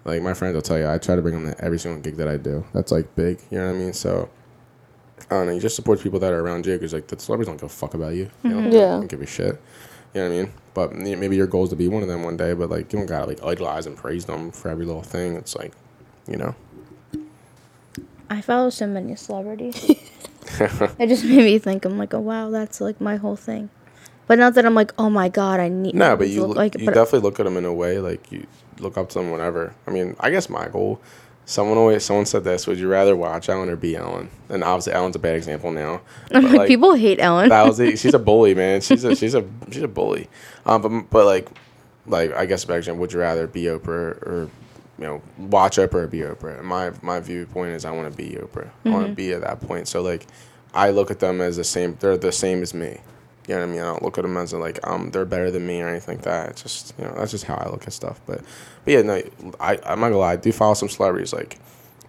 Like 0.05 0.23
my 0.23 0.35
friends 0.35 0.55
will 0.55 0.63
tell 0.63 0.79
you, 0.79 0.89
I 0.89 0.99
try 0.99 1.17
to 1.17 1.23
bring 1.23 1.35
them 1.35 1.53
to 1.53 1.65
every 1.65 1.79
single 1.79 2.01
gig 2.01 2.17
that 2.17 2.29
I 2.29 2.37
do. 2.37 2.65
That's 2.73 2.93
like 2.93 3.15
big. 3.15 3.41
You 3.51 3.59
know 3.59 3.67
what 3.67 3.77
I 3.77 3.79
mean? 3.79 3.93
So 3.93 4.29
I 5.31 5.35
don't 5.37 5.47
know. 5.47 5.53
You 5.53 5.61
just 5.61 5.77
support 5.77 6.01
people 6.01 6.19
that 6.21 6.33
are 6.33 6.41
around 6.41 6.67
you 6.67 6.75
because 6.75 6.93
like 6.93 7.07
the 7.07 7.19
celebrities 7.19 7.49
don't 7.49 7.57
give 7.57 7.71
a 7.71 7.73
fuck 7.73 7.95
about 7.95 8.15
you. 8.15 8.31
They 8.43 8.51
don't, 8.51 8.65
mm-hmm. 8.65 8.73
Yeah. 8.73 8.89
don't 8.89 9.07
give 9.09 9.23
a 9.23 9.27
shit. 9.27 9.61
You 10.15 10.21
know 10.21 10.29
what 10.29 10.35
I 10.35 10.43
mean? 10.43 10.53
But 10.75 10.95
maybe 10.95 11.37
your 11.37 11.47
goal 11.47 11.65
is 11.65 11.71
to 11.71 11.77
be 11.77 11.89
one 11.89 12.03
of 12.03 12.09
them 12.09 12.23
one 12.23 12.37
day. 12.37 12.53
But 12.55 12.71
like 12.71 12.93
you 12.93 12.99
don't 12.99 13.07
gotta 13.07 13.27
like 13.27 13.43
idolize 13.43 13.87
and 13.87 13.97
praise 13.97 14.25
them 14.25 14.51
for 14.51 14.69
every 14.69 14.87
little 14.87 15.03
thing. 15.03 15.37
It's 15.37 15.57
like, 15.57 15.73
you 16.29 16.37
know. 16.37 16.55
I 18.31 18.41
follow 18.41 18.71
so 18.71 18.87
many 18.87 19.15
celebrities. 19.17 19.93
it 20.99 21.09
just 21.09 21.25
made 21.25 21.45
me 21.45 21.59
think. 21.59 21.85
I'm 21.85 21.99
like, 21.99 22.15
oh 22.15 22.21
wow, 22.21 22.51
that's 22.51 22.81
like 22.81 23.01
my 23.01 23.17
whole 23.17 23.37
thing. 23.37 23.71
But 24.27 24.39
not 24.39 24.55
that 24.55 24.65
I'm 24.65 24.75
like, 24.75 24.93
oh 24.99 25.11
my 25.11 25.29
god, 25.29 25.61
I 25.61 25.69
need. 25.69 25.95
No, 25.95 26.17
but 26.17 26.29
you 26.29 26.47
look, 26.47 26.57
like. 26.57 26.79
you 26.79 26.87
definitely 26.87 27.21
look 27.21 27.39
at 27.41 27.45
them 27.45 27.57
in 27.57 27.65
a 27.65 27.73
way 27.73 27.99
like 27.99 28.33
you 28.33 28.47
look 28.79 28.97
up 28.97 29.09
to 29.11 29.19
them 29.19 29.31
whenever. 29.31 29.75
I 29.87 29.91
mean, 29.91 30.17
I 30.21 30.31
guess 30.31 30.49
my 30.49 30.69
goal. 30.69 31.01
Someone 31.47 31.77
always 31.77 32.03
someone 32.05 32.25
said 32.25 32.45
this: 32.45 32.67
Would 32.67 32.79
you 32.79 32.89
rather 32.89 33.15
watch 33.15 33.51
Ellen 33.51 33.69
or 33.69 33.77
be 33.77 33.97
Ellen? 33.97 34.31
And 34.49 34.65
obviously, 34.65 34.95
Ellen's 34.95 35.17
a 35.17 35.19
bad 35.19 35.37
example 35.37 35.71
now. 35.71 36.01
Like, 36.31 36.69
people 36.69 36.95
hate 36.95 37.21
Ellen. 37.21 37.51
that 37.51 37.67
was 37.67 37.79
it. 37.81 37.99
She's 37.99 38.15
a 38.15 38.19
bully, 38.19 38.55
man. 38.55 38.81
She's 38.81 39.05
a 39.05 39.15
she's 39.15 39.35
a 39.35 39.45
she's 39.71 39.83
a 39.83 39.89
bully. 39.89 40.29
Um, 40.65 40.81
but 40.81 41.11
but 41.11 41.27
like 41.27 41.49
like 42.07 42.33
I 42.33 42.47
guess 42.47 42.65
back 42.65 42.85
then, 42.85 42.99
would 42.99 43.13
you 43.13 43.21
rather 43.21 43.47
be 43.47 43.65
Oprah 43.65 44.17
or 44.23 44.51
you 44.99 45.05
know 45.05 45.23
watch 45.39 45.77
Oprah 45.77 45.95
or 45.95 46.07
be 46.07 46.19
Oprah? 46.21 46.59
And 46.59 46.69
my 46.69 46.93
my 47.03 47.21
viewpoint 47.21 47.73
is 47.73 47.85
I 47.85 47.91
want 47.91 48.11
to 48.11 48.17
be 48.17 48.31
Oprah. 48.37 48.71
I 48.85 48.91
want 48.91 49.07
to 49.07 49.13
be 49.15 49.33
at 49.33 49.41
that 49.43 49.61
point. 49.61 49.89
So 49.89 50.03
like 50.03 50.27
I 50.75 50.91
look 50.91 51.11
at 51.11 51.21
them 51.21 51.41
as 51.41 51.57
the 51.57 51.65
same. 51.65 51.97
They're 52.01 52.17
the 52.17 52.33
same 52.33 52.63
as 52.63 52.75
me. 52.75 53.01
You 53.47 53.55
know 53.57 53.61
what 53.61 53.69
I 53.69 53.73
mean? 53.73 53.81
I 53.81 53.85
don't 53.85 54.03
look 54.03 54.17
at 54.19 54.23
them 54.23 54.37
as 54.37 54.53
like 54.55 54.79
um 54.87 55.11
they're 55.11 55.25
better 55.25 55.51
than 55.51 55.67
me 55.67 55.83
or 55.83 55.89
anything 55.89 56.17
like 56.17 56.25
that. 56.25 56.51
It's 56.51 56.63
just 56.63 56.95
you 56.99 57.05
know 57.05 57.15
that's 57.17 57.31
just 57.31 57.45
how 57.45 57.57
I 57.57 57.69
look 57.69 57.87
at 57.87 57.93
stuff. 57.93 58.21
But 58.27 58.41
but 58.85 58.91
yeah, 58.93 59.03
no, 59.03 59.23
I 59.61 59.73
I'm 59.85 60.01
not 60.01 60.09
gonna 60.09 60.19
lie. 60.19 60.33
I 60.33 60.37
do 60.37 60.51
follow 60.53 60.75
some 60.75 60.89
celebrities 60.89 61.33
like 61.33 61.59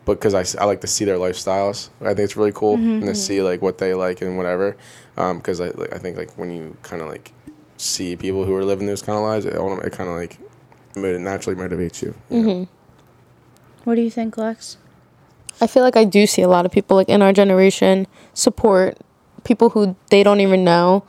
because 0.06 0.34
I, 0.36 0.62
I 0.62 0.66
like 0.66 0.82
to 0.82 0.88
see 0.88 1.04
their 1.04 1.18
lifestyles. 1.18 1.90
I 2.02 2.10
think 2.14 2.20
it's 2.20 2.38
really 2.38 2.52
cool 2.52 2.76
and 2.76 3.02
to 3.08 3.16
see 3.16 3.42
like 3.42 3.62
what 3.64 3.80
they 3.80 3.96
like 3.96 4.22
and 4.22 4.38
whatever. 4.38 4.78
Um, 5.18 5.38
Because 5.38 5.60
I 5.60 5.70
like, 5.70 5.94
I 5.94 5.98
think 5.98 6.16
like 6.18 6.32
when 6.38 6.52
you 6.52 6.78
kind 6.84 7.02
of 7.02 7.08
like 7.10 7.32
see 7.78 8.16
people 8.16 8.46
who 8.46 8.56
are 8.56 8.64
living 8.64 8.86
those 8.88 9.02
kind 9.02 9.18
of 9.18 9.24
lives, 9.24 9.46
it, 9.46 9.56
it 9.56 9.92
kind 9.94 10.10
of 10.10 10.16
like 10.16 10.38
it 10.96 11.20
naturally 11.22 11.60
motivates 11.60 12.02
you. 12.04 12.14
you 12.30 12.44
know? 12.44 12.68
What 13.86 13.96
do 13.96 14.02
you 14.02 14.10
think, 14.10 14.38
Lex? 14.38 14.78
I 15.62 15.68
feel 15.68 15.84
like 15.84 15.96
I 15.96 16.04
do 16.04 16.28
see 16.28 16.42
a 16.42 16.48
lot 16.50 16.66
of 16.66 16.72
people 16.72 16.98
like 16.98 17.08
in 17.08 17.22
our 17.22 17.32
generation 17.32 18.08
support 18.34 18.98
people 19.46 19.70
who 19.70 19.96
they 20.10 20.24
don't 20.24 20.42
even 20.42 20.64
know, 20.64 21.06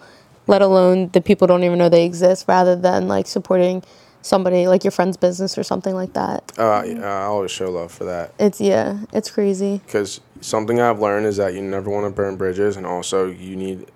let 0.47 0.63
alone 0.63 1.09
the 1.09 1.21
people 1.21 1.49
don't 1.49 1.65
even 1.65 1.79
know 1.79 1.89
they 1.89 2.05
exist, 2.05 2.45
rather 2.47 2.77
than 2.77 3.09
like 3.09 3.27
supporting 3.27 3.83
somebody 4.23 4.69
like 4.69 4.85
your 4.85 4.91
friend's 4.91 5.17
business 5.17 5.57
or 5.57 5.63
something 5.63 5.95
like 5.95 6.13
that. 6.13 6.53
Uh, 6.59 6.83
yeah, 6.87 7.23
I 7.23 7.25
always 7.25 7.51
show 7.51 7.71
love 7.71 7.91
for 7.91 8.05
that. 8.05 8.35
It's 8.39 8.61
yeah, 8.61 8.99
it's 9.13 9.31
crazy. 9.31 9.81
because 9.85 10.21
something 10.41 10.81
I've 10.81 11.01
learned 11.01 11.27
is 11.27 11.39
that 11.39 11.55
you 11.55 11.63
never 11.63 11.91
want 11.91 12.07
to 12.07 12.11
burn 12.11 12.37
bridges, 12.37 12.77
and 12.77 12.87
also 12.87 13.27
you 13.31 13.57
need 13.57 13.87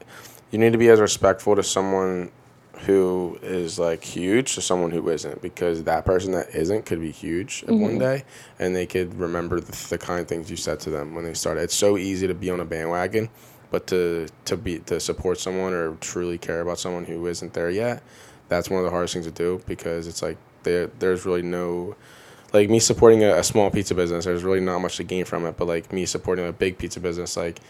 you 0.51 0.59
need 0.59 0.73
to 0.73 0.79
be 0.79 0.89
as 0.89 1.01
respectful 1.01 1.55
to 1.55 1.63
someone 1.63 2.33
who 2.87 3.39
is 3.43 3.79
like 3.79 4.03
huge 4.03 4.55
to 4.55 4.61
someone 4.61 4.91
who 4.91 5.09
isn't, 5.09 5.43
because 5.43 5.85
that 5.85 6.05
person 6.05 6.33
that 6.33 6.55
isn't 6.55 6.87
could 6.87 7.01
be 7.01 7.11
huge 7.11 7.65
one 7.67 7.79
mm-hmm. 7.79 7.99
day, 7.99 8.25
and 8.59 8.75
they 8.75 8.87
could 8.87 9.15
remember 9.15 9.61
the, 9.61 9.89
the 9.89 9.99
kind 9.99 10.27
things 10.27 10.51
you 10.51 10.57
said 10.57 10.81
to 10.81 10.91
them 10.91 11.15
when 11.15 11.25
they 11.25 11.35
started. 11.35 11.63
It's 11.63 11.75
so 11.75 11.97
easy 11.97 12.27
to 12.27 12.35
be 12.35 12.51
on 12.51 12.61
a 12.61 12.65
bandwagon, 12.65 13.29
but 13.71 13.87
to 13.89 14.29
to 14.47 14.57
be 14.57 14.79
to 14.81 14.99
support 15.01 15.39
someone 15.39 15.73
or 15.73 15.95
truly 15.97 16.39
care 16.39 16.61
about 16.61 16.79
someone 16.79 17.05
who 17.05 17.27
isn't 17.27 17.53
there 17.53 17.71
yet, 17.71 18.03
that's 18.49 18.71
one 18.71 18.79
of 18.79 18.85
the 18.85 18.91
hardest 18.91 19.15
things 19.15 19.27
to 19.27 19.33
do 19.33 19.63
because 19.67 20.07
it's 20.07 20.23
like 20.23 20.39
there 20.63 20.89
there's 20.99 21.25
really 21.27 21.43
no 21.43 21.97
like 22.53 22.69
me 22.69 22.79
supporting 22.79 23.23
a, 23.23 23.37
a 23.37 23.45
small 23.45 23.71
pizza 23.71 23.95
business, 23.95 24.25
there's 24.25 24.43
really 24.43 24.61
not 24.61 24.81
much 24.81 24.97
to 24.97 25.05
gain 25.05 25.25
from 25.25 25.47
it. 25.47 25.57
But 25.57 25.69
like 25.69 25.93
me 25.93 26.07
supporting 26.07 26.47
a 26.47 26.53
big 26.53 26.79
pizza 26.79 27.01
business, 27.01 27.37
like 27.37 27.61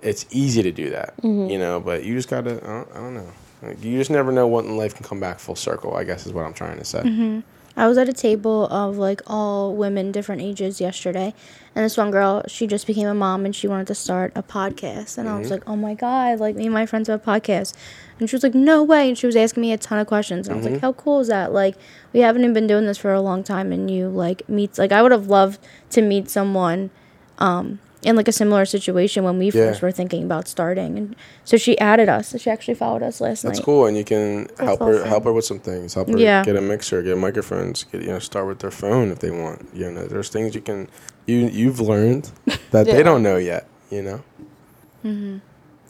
it's 0.00 0.26
easy 0.30 0.62
to 0.62 0.72
do 0.72 0.90
that, 0.90 1.16
mm-hmm. 1.18 1.50
you 1.50 1.58
know. 1.58 1.80
But 1.80 2.04
you 2.04 2.14
just 2.14 2.28
gotta, 2.28 2.56
I 2.62 2.66
don't, 2.66 2.90
I 2.92 2.94
don't 2.94 3.14
know. 3.14 3.32
You 3.80 3.98
just 3.98 4.10
never 4.10 4.32
know 4.32 4.46
what 4.46 4.64
in 4.64 4.76
life 4.76 4.94
can 4.94 5.04
come 5.04 5.20
back 5.20 5.38
full 5.38 5.56
circle. 5.56 5.94
I 5.94 6.04
guess 6.04 6.26
is 6.26 6.32
what 6.32 6.44
I'm 6.44 6.54
trying 6.54 6.78
to 6.78 6.84
say. 6.84 7.00
Mm-hmm. 7.00 7.40
I 7.74 7.86
was 7.88 7.96
at 7.96 8.08
a 8.08 8.12
table 8.12 8.66
of 8.66 8.98
like 8.98 9.22
all 9.26 9.74
women 9.74 10.12
different 10.12 10.42
ages 10.42 10.80
yesterday, 10.80 11.32
and 11.74 11.84
this 11.84 11.96
one 11.96 12.10
girl, 12.10 12.42
she 12.46 12.66
just 12.66 12.86
became 12.86 13.06
a 13.06 13.14
mom 13.14 13.46
and 13.46 13.56
she 13.56 13.66
wanted 13.66 13.86
to 13.86 13.94
start 13.94 14.32
a 14.34 14.42
podcast, 14.42 15.16
and 15.16 15.28
I 15.28 15.38
was 15.38 15.46
mm-hmm. 15.46 15.54
like, 15.54 15.62
oh 15.66 15.76
my 15.76 15.94
god, 15.94 16.38
like 16.38 16.54
me 16.54 16.64
and 16.64 16.74
my 16.74 16.84
friends 16.84 17.08
have 17.08 17.22
a 17.22 17.24
podcast, 17.24 17.74
and 18.18 18.28
she 18.28 18.36
was 18.36 18.42
like, 18.42 18.54
no 18.54 18.82
way, 18.82 19.08
and 19.08 19.16
she 19.16 19.26
was 19.26 19.36
asking 19.36 19.62
me 19.62 19.72
a 19.72 19.78
ton 19.78 19.98
of 19.98 20.06
questions, 20.06 20.48
and 20.48 20.54
I 20.54 20.56
was 20.58 20.66
like, 20.66 20.74
mm-hmm. 20.74 20.84
how 20.84 20.92
cool 20.92 21.20
is 21.20 21.28
that? 21.28 21.52
Like 21.52 21.76
we 22.12 22.20
haven't 22.20 22.42
even 22.42 22.52
been 22.52 22.66
doing 22.66 22.84
this 22.84 22.98
for 22.98 23.14
a 23.14 23.22
long 23.22 23.42
time, 23.42 23.72
and 23.72 23.90
you 23.90 24.08
like 24.08 24.46
meet 24.50 24.76
like 24.76 24.92
I 24.92 25.00
would 25.00 25.12
have 25.12 25.28
loved 25.28 25.58
to 25.90 26.02
meet 26.02 26.28
someone, 26.28 26.90
um. 27.38 27.78
In 28.04 28.16
like 28.16 28.26
a 28.26 28.32
similar 28.32 28.64
situation 28.64 29.22
when 29.22 29.38
we 29.38 29.46
Yeah. 29.46 29.52
first 29.70 29.80
were 29.82 29.92
thinking 29.92 30.24
about 30.24 30.48
starting, 30.48 30.98
and 30.98 31.14
so 31.44 31.56
she 31.56 31.78
added 31.78 32.08
us. 32.08 32.34
She 32.36 32.50
actually 32.50 32.74
followed 32.74 33.02
us 33.02 33.20
last 33.20 33.44
night. 33.44 33.50
That's 33.54 33.64
cool, 33.64 33.86
and 33.86 33.96
you 33.96 34.02
can 34.02 34.48
help 34.58 34.80
her 34.80 35.04
help 35.04 35.22
her 35.24 35.32
with 35.32 35.44
some 35.44 35.60
things. 35.60 35.94
Help 35.94 36.08
her 36.10 36.18
Yeah. 36.18 36.42
get 36.44 36.56
a 36.56 36.60
mixer, 36.60 37.00
get 37.02 37.16
microphones, 37.16 37.84
get 37.84 38.02
you 38.02 38.08
know 38.08 38.18
start 38.18 38.48
with 38.48 38.58
their 38.58 38.72
phone 38.72 39.12
if 39.12 39.20
they 39.20 39.30
want. 39.30 39.68
You 39.72 39.90
know, 39.92 40.04
there's 40.06 40.30
things 40.30 40.54
you 40.56 40.60
can 40.60 40.88
you 41.26 41.36
you've 41.46 41.78
learned 41.78 42.30
that 42.72 42.86
Yeah. 42.88 42.94
they 42.94 43.02
don't 43.04 43.22
know 43.22 43.36
yet. 43.36 43.66
You 43.90 44.02
know. 44.02 45.40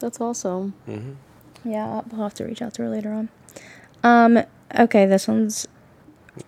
That's 0.01 0.21
awesome. 0.21 0.75
Yeah, 1.65 1.87
I'll- 1.87 2.05
we'll 2.11 2.23
have 2.25 2.35
to 2.35 2.45
reach 2.45 2.61
out 2.61 2.75
to 2.75 2.83
her 2.83 2.89
later 2.91 3.11
on. 3.13 3.29
Um, 4.03 4.43
okay, 4.79 5.07
this 5.07 5.29
one's. 5.29 5.67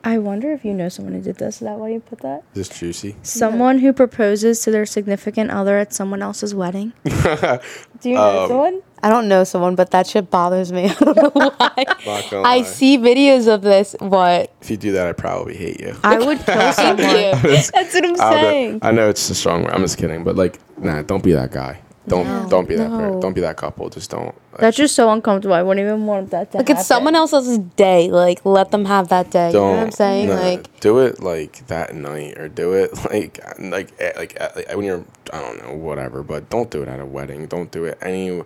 I 0.02 0.16
wonder 0.18 0.50
if 0.52 0.64
you 0.64 0.72
know 0.72 0.88
someone 0.88 1.12
who 1.14 1.20
did 1.20 1.36
this. 1.36 1.56
Is 1.56 1.60
that 1.60 1.78
why 1.78 1.90
you 1.90 2.00
put 2.00 2.20
that? 2.20 2.42
This 2.54 2.68
juicy. 2.70 3.16
Someone 3.22 3.78
who 3.80 3.92
proposes 3.92 4.60
to 4.62 4.70
their 4.70 4.86
significant 4.86 5.50
other 5.50 5.76
at 5.78 5.92
someone 5.92 6.22
else's 6.22 6.54
wedding. 6.54 6.94
Do 7.04 8.08
you 8.08 8.14
know 8.14 8.42
Um, 8.44 8.48
someone? 8.48 8.82
I 9.02 9.10
don't 9.10 9.28
know 9.28 9.44
someone, 9.44 9.74
but 9.74 9.90
that 9.90 10.06
shit 10.06 10.30
bothers 10.30 10.72
me. 10.72 10.84
I 10.88 10.94
don't 10.94 11.16
know 11.16 11.30
why. 11.34 11.84
Not 12.06 12.30
gonna 12.30 12.48
I 12.48 12.56
lie. 12.58 12.62
see 12.62 12.96
videos 12.96 13.46
of 13.52 13.60
this. 13.60 13.94
What? 13.98 14.50
If 14.62 14.70
you 14.70 14.78
do 14.78 14.92
that, 14.92 15.06
I 15.06 15.12
probably 15.12 15.54
hate 15.56 15.80
you. 15.80 15.94
I 16.02 16.18
would 16.18 16.38
kill 16.40 16.72
someone. 16.72 16.96
That's 16.96 17.70
what 17.72 18.04
I'm 18.04 18.20
I'll 18.20 18.32
be- 18.34 18.40
saying. 18.40 18.78
I 18.80 18.90
know 18.90 19.10
it's 19.10 19.28
a 19.28 19.34
strong 19.34 19.64
word. 19.64 19.72
I'm 19.74 19.82
just 19.82 19.98
kidding, 19.98 20.24
but 20.24 20.36
like, 20.36 20.58
nah, 20.78 21.02
don't 21.02 21.22
be 21.22 21.32
that 21.32 21.50
guy. 21.52 21.80
Don't 22.06 22.26
No. 22.26 22.46
don't 22.50 22.68
be 22.68 22.76
that 22.76 22.90
pair. 22.90 23.10
No. 23.12 23.20
Don't 23.20 23.32
be 23.32 23.40
that 23.40 23.56
couple. 23.56 23.88
Just 23.88 24.10
don't. 24.10 24.26
Like, 24.52 24.60
That's 24.60 24.76
just 24.76 24.94
so 24.94 25.10
uncomfortable. 25.10 25.54
I 25.54 25.62
wouldn't 25.62 25.84
even 25.86 26.04
want 26.06 26.30
that 26.30 26.52
to 26.52 26.58
Like 26.58 26.68
happen. 26.68 26.78
it's 26.80 26.86
someone 26.86 27.14
else's 27.14 27.58
day. 27.58 28.10
Like 28.10 28.44
let 28.44 28.70
them 28.70 28.84
have 28.84 29.08
that 29.08 29.30
day. 29.30 29.50
don't. 29.52 29.62
you 29.62 29.70
know 29.72 29.76
what 29.78 29.86
I'm 29.86 29.90
saying? 29.90 30.28
nah, 30.28 30.34
Like 30.34 30.80
do 30.80 30.98
it 30.98 31.22
like 31.22 31.66
that 31.68 31.94
night, 31.94 32.36
or 32.38 32.48
do 32.48 32.74
it 32.74 32.92
like 33.10 33.40
like 33.58 33.98
at, 34.00 34.16
like, 34.16 34.36
at, 34.40 34.56
like 34.56 34.68
when 34.76 34.84
you're 34.84 35.04
I 35.32 35.40
don't 35.40 35.62
know 35.62 35.74
whatever, 35.74 36.22
but 36.22 36.50
don't 36.50 36.70
do 36.70 36.82
it 36.82 36.88
at 36.88 37.00
a 37.00 37.06
wedding. 37.06 37.46
Don't 37.46 37.70
do 37.70 37.84
it 37.86 37.96
any 38.02 38.42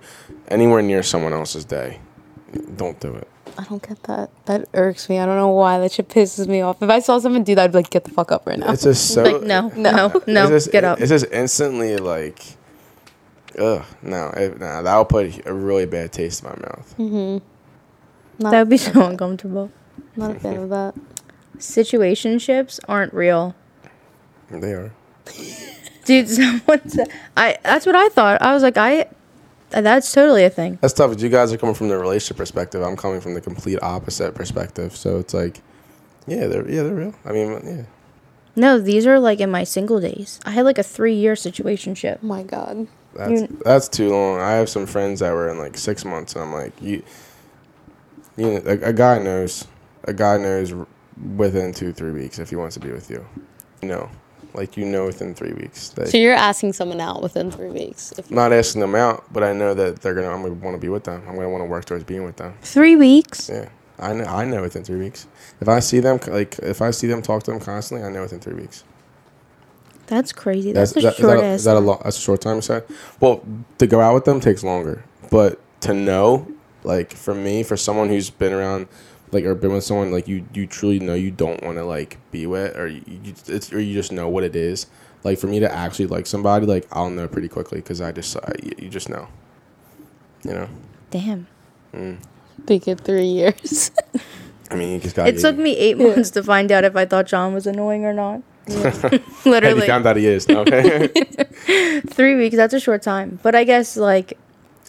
anywhere 0.49 0.81
near 0.83 1.03
someone 1.03 1.33
else's 1.33 1.65
day. 1.65 1.99
Don't 2.77 2.99
do 3.01 3.15
it. 3.15 3.29
I 3.59 3.65
don't 3.65 3.87
get 3.87 4.01
that. 4.05 4.31
That 4.47 4.69
irks 4.73 5.09
me. 5.09 5.19
I 5.19 5.27
don't 5.27 5.37
know 5.37 5.49
why. 5.49 5.79
That 5.81 5.91
shit 5.91 6.09
pisses 6.09 6.47
me 6.47 6.61
off. 6.61 6.81
If 6.81 6.89
I 6.89 7.01
saw 7.01 7.19
someone 7.19 7.43
do 7.43 7.57
that, 7.57 7.65
I'd 7.65 7.73
be 7.73 7.79
like, 7.79 7.91
get 7.91 8.05
the 8.05 8.11
fuck 8.13 8.31
up 8.31 8.47
right 8.47 8.57
now. 8.59 8.71
It's 8.73 8.85
just 8.85 9.13
so 9.13 9.25
Like 9.25 9.43
no, 9.43 9.69
no, 9.77 10.23
no. 10.29 10.43
It's 10.45 10.67
just, 10.67 10.73
get 10.73 10.85
up. 10.85 11.01
It's 11.01 11.09
just 11.11 11.27
instantly 11.33 11.97
like, 11.97 12.41
ugh, 13.59 13.85
no, 14.03 14.29
it, 14.37 14.59
nah, 14.59 14.83
that'll 14.83 15.05
put 15.05 15.47
a 15.47 15.53
really 15.53 15.87
bad 15.87 16.13
taste 16.13 16.43
in 16.43 16.49
my 16.51 16.57
mouth. 16.57 16.95
Mm-hmm. 16.99 17.45
Not, 18.43 18.51
That 18.51 18.59
would 18.61 18.69
be 18.69 18.77
so 18.77 19.05
uncomfortable. 19.05 19.71
not 20.17 20.37
a 20.37 20.41
fan 20.41 20.57
of 20.59 20.69
that. 20.71 20.95
Situationships 21.59 22.79
aren't 22.89 23.13
real. 23.13 23.55
They 24.51 24.73
are. 24.73 24.93
Dude, 26.05 26.29
someone 26.29 26.89
said 26.89 27.09
I 27.37 27.59
that's 27.63 27.85
what 27.85 27.97
I 27.97 28.09
thought. 28.09 28.41
I 28.41 28.55
was 28.55 28.63
like, 28.63 28.77
I 28.79 29.07
that's 29.71 30.11
totally 30.13 30.45
a 30.45 30.51
thing. 30.51 30.79
That's 30.81 30.95
tough. 30.95 31.21
You 31.21 31.29
guys 31.29 31.53
are 31.53 31.59
coming 31.59 31.75
from 31.75 31.89
the 31.89 31.99
relationship 31.99 32.37
perspective. 32.39 32.81
I'm 32.83 32.97
coming 32.97 33.21
from 33.21 33.35
the 33.35 33.41
complete 33.41 33.79
opposite 33.83 34.35
perspective. 34.35 34.97
So 34.97 35.19
it's 35.19 35.35
like, 35.35 35.61
yeah, 36.27 36.47
they're 36.47 36.69
yeah 36.71 36.83
they're 36.85 36.95
real. 36.95 37.15
I 37.25 37.33
mean, 37.33 37.61
yeah. 37.65 37.83
No, 38.57 38.79
these 38.81 39.07
are 39.07 39.21
like 39.21 39.41
in 39.41 39.51
my 39.51 39.65
single 39.65 40.01
days. 40.01 40.41
I 40.47 40.53
had 40.53 40.65
like 40.65 40.79
a 40.79 40.83
three 40.83 41.15
year 41.15 41.35
situationship. 41.35 42.21
Oh 42.23 42.27
my 42.27 42.43
god. 42.43 42.87
That's 43.19 43.43
You- 43.43 43.61
that's 43.65 43.89
too 43.89 44.11
long. 44.11 44.41
I 44.41 44.53
have 44.53 44.69
some 44.69 44.87
friends 44.87 45.21
that 45.21 45.33
were 45.33 45.51
in 45.51 45.59
like 45.59 45.77
six 45.77 46.05
months, 46.05 46.35
and 46.35 46.45
I'm 46.45 46.53
like, 46.53 46.73
you, 46.81 47.03
you 48.37 48.47
know, 48.47 48.63
a, 48.65 48.91
a 48.91 48.93
guy 48.93 49.19
knows, 49.19 49.67
a 50.05 50.13
guy 50.13 50.37
knows 50.39 50.73
within 51.37 51.75
two 51.75 51.93
three 51.93 52.13
weeks 52.13 52.39
if 52.39 52.51
he 52.51 52.57
wants 52.57 52.75
to 52.75 52.81
be 52.81 52.93
with 52.93 53.11
you. 53.11 53.27
You 53.83 53.89
know, 53.89 54.11
like 54.55 54.77
you 54.77 54.85
know 54.85 55.07
within 55.07 55.35
three 55.35 55.53
weeks. 55.53 55.89
That, 55.91 56.09
So 56.09 56.19
you're 56.19 56.33
asking 56.35 56.75
someone 56.75 57.01
out 57.01 57.21
within 57.23 57.51
three 57.51 57.71
weeks? 57.71 58.13
If 58.17 58.31
not 58.31 58.53
asking 58.53 58.81
them 58.83 58.95
out, 58.95 59.25
but 59.33 59.43
I 59.43 59.53
know 59.53 59.75
that 59.75 60.01
they're 60.01 60.15
gonna. 60.15 60.29
I'm 60.29 60.43
gonna 60.43 60.55
want 60.55 60.77
to 60.77 60.81
be 60.81 60.89
with 60.89 61.05
them. 61.05 61.23
I'm 61.29 61.35
gonna 61.35 61.49
want 61.51 61.63
to 61.63 61.69
work 61.69 61.85
towards 61.87 62.05
being 62.05 62.25
with 62.25 62.37
them. 62.37 62.55
Three 62.63 62.95
weeks? 62.97 63.49
Yeah, 63.53 63.69
I 63.99 64.13
know. 64.13 64.25
I 64.25 64.45
know 64.45 64.63
within 64.63 64.85
three 64.85 64.99
weeks. 64.99 65.27
If 65.61 65.69
I 65.69 65.81
see 65.81 65.99
them, 65.99 66.21
like 66.29 66.57
if 66.61 66.81
I 66.83 66.93
see 66.93 67.09
them 67.09 67.21
talk 67.23 67.43
to 67.45 67.51
them 67.51 67.59
constantly, 67.61 68.07
I 68.07 68.11
know 68.13 68.23
within 68.23 68.39
three 68.39 68.55
weeks. 68.55 68.85
That's 70.09 70.33
crazy. 70.33 70.73
That's, 70.73 70.97
a 70.97 71.01
that, 71.01 71.13
is 71.13 71.17
short 71.17 71.37
that, 71.39 71.45
a, 71.45 71.47
ass. 71.47 71.61
is 71.61 71.65
that 71.65 71.77
a 71.77 71.81
lo- 71.81 72.01
that's 72.03 72.17
a 72.17 72.21
short 72.21 72.41
time 72.41 72.57
you 72.57 72.63
said? 72.63 72.85
Well, 73.21 73.45
to 73.77 73.87
go 73.87 74.01
out 74.01 74.15
with 74.15 74.25
them 74.25 74.41
takes 74.41 74.65
longer, 74.65 75.05
but 75.31 75.61
to 75.83 75.95
know, 75.95 76.51
like 76.83 77.13
for 77.13 77.35
me, 77.35 77.63
for 77.63 77.77
someone 77.77 78.09
who's 78.09 78.31
been 78.31 78.55
around, 78.55 78.89
like 79.33 79.45
or 79.45 79.55
been 79.55 79.73
with 79.73 79.85
someone 79.85 80.11
like 80.11 80.27
you, 80.27 80.47
you 80.55 80.67
truly 80.67 80.99
know 80.99 81.15
you 81.15 81.31
don't 81.31 81.63
want 81.63 81.77
to 81.77 81.85
like 81.85 82.17
be 82.31 82.47
with, 82.47 82.75
or 82.77 82.89
you, 82.89 83.03
you 83.07 83.35
it's 83.47 83.71
or 83.73 83.81
you 83.81 83.93
just 83.93 84.11
know 84.11 84.29
what 84.29 84.45
it 84.45 84.57
is. 84.57 84.87
Like 85.25 85.39
for 85.39 85.47
me 85.47 85.61
to 85.61 85.71
actually 85.71 86.07
like 86.07 86.27
somebody, 86.27 86.65
like 86.65 86.87
I'll 86.91 87.11
know 87.11 87.29
pretty 87.29 87.49
quickly 87.49 87.79
because 87.81 88.01
I 88.01 88.11
just 88.11 88.35
I, 88.37 88.53
you 88.79 88.89
just 88.89 89.11
know, 89.11 89.29
you 90.43 90.53
know. 90.53 90.69
Damn. 91.11 91.47
Mm. 91.93 92.19
Big 92.65 92.89
it 92.89 93.01
three 93.01 93.27
years. 93.27 93.91
I 94.71 94.75
mean, 94.75 94.95
you 94.95 95.01
just 95.01 95.17
got. 95.17 95.29
It 95.29 95.39
took 95.39 95.57
me 95.57 95.77
eight 95.77 95.99
months 95.99 96.31
to 96.31 96.43
find 96.43 96.73
out 96.73 96.85
if 96.85 96.97
I 96.97 97.05
thought 97.05 97.27
John 97.27 97.53
was 97.53 97.67
annoying 97.67 98.05
or 98.05 98.13
not. 98.13 98.43
Literally. 99.45 99.81
you 99.81 99.87
found 99.87 100.07
out 100.07 100.17
he 100.17 100.27
is. 100.27 100.49
Okay. 100.49 101.09
Three 102.09 102.37
weeks, 102.37 102.57
that's 102.57 102.75
a 102.75 102.81
short 102.81 103.03
time. 103.03 103.39
But 103.43 103.55
I 103.55 103.65
guess 103.65 103.97
like 103.97 104.39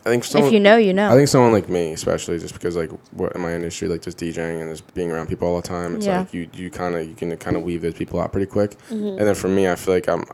I 0.06 0.10
think 0.10 0.24
someone, 0.24 0.48
if 0.48 0.54
you 0.54 0.60
know, 0.60 0.78
you 0.78 0.94
know. 0.94 1.12
I 1.12 1.16
think 1.16 1.28
someone 1.28 1.52
like 1.52 1.70
me, 1.70 1.94
especially 1.94 2.40
just 2.40 2.54
because 2.54 2.76
like 2.76 2.90
what 3.12 3.36
in 3.36 3.42
my 3.42 3.54
industry, 3.54 3.88
like 3.88 4.02
just 4.02 4.18
DJing 4.18 4.62
and 4.62 4.72
just 4.72 4.94
being 4.94 5.12
around 5.12 5.28
people 5.28 5.48
all 5.48 5.62
the 5.62 5.68
time, 5.68 5.96
it's 5.96 6.06
Yeah. 6.06 6.20
like 6.20 6.34
you 6.34 6.50
you 6.54 6.70
kind 6.70 6.96
of 6.96 7.08
you 7.08 7.16
can 7.16 7.36
kind 7.38 7.56
of 7.58 7.64
weave 7.64 7.82
those 7.82 7.94
people 7.96 8.20
out 8.20 8.32
pretty 8.32 8.48
quick. 8.48 8.72
Mm-hmm. 8.90 9.20
And 9.20 9.20
then 9.20 9.36
for 9.36 9.48
me, 9.48 9.70
I 9.70 9.76
feel 9.76 9.94
like 9.94 10.08
I'm 10.08 10.26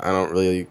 I 0.00 0.10
don't 0.10 0.30
really 0.30 0.66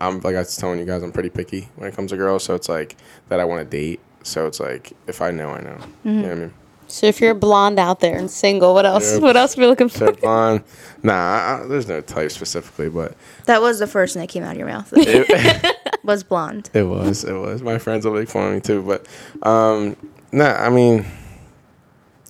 I'm 0.00 0.20
like 0.20 0.34
I 0.34 0.40
was 0.40 0.56
telling 0.56 0.78
you 0.78 0.84
guys, 0.84 1.02
I'm 1.02 1.12
pretty 1.12 1.30
picky 1.30 1.68
when 1.76 1.88
it 1.88 1.94
comes 1.94 2.10
to 2.10 2.16
girls. 2.16 2.44
So 2.44 2.54
it's 2.54 2.68
like 2.68 2.96
that 3.28 3.40
I 3.40 3.44
want 3.44 3.68
to 3.68 3.76
date. 3.76 4.00
So 4.22 4.46
it's 4.46 4.60
like 4.60 4.92
if 5.06 5.22
I 5.22 5.30
know, 5.30 5.50
I 5.50 5.60
know. 5.60 5.78
You 6.04 6.10
mm-hmm. 6.10 6.22
know 6.22 6.22
what 6.22 6.32
I 6.32 6.34
mean? 6.34 6.54
So 6.88 7.06
if 7.06 7.20
you're 7.20 7.34
blonde 7.34 7.78
out 7.78 8.00
there 8.00 8.16
and 8.16 8.30
single, 8.30 8.74
what 8.74 8.86
else? 8.86 9.14
Yep. 9.14 9.22
What 9.22 9.36
else 9.36 9.56
are 9.56 9.60
we 9.60 9.66
looking 9.66 9.88
for? 9.88 10.14
So 10.20 10.28
on, 10.28 10.64
nah, 11.02 11.14
I, 11.14 11.60
I, 11.62 11.66
there's 11.66 11.88
no 11.88 12.00
type 12.00 12.30
specifically, 12.30 12.88
but 12.88 13.16
that 13.44 13.60
was 13.60 13.78
the 13.78 13.86
first 13.86 14.14
thing 14.14 14.20
that 14.20 14.28
came 14.28 14.42
out 14.42 14.52
of 14.52 14.58
your 14.58 14.68
mouth. 14.68 14.92
it, 14.96 15.76
was 16.04 16.22
blonde. 16.22 16.70
It 16.72 16.84
was. 16.84 17.24
It 17.24 17.34
was. 17.34 17.62
My 17.62 17.78
friends 17.78 18.06
will 18.06 18.14
make 18.14 18.28
fun 18.28 18.48
of 18.48 18.54
me 18.54 18.60
too, 18.60 18.82
but 18.82 19.06
um, 19.46 19.96
nah. 20.32 20.54
I 20.54 20.68
mean, 20.70 21.06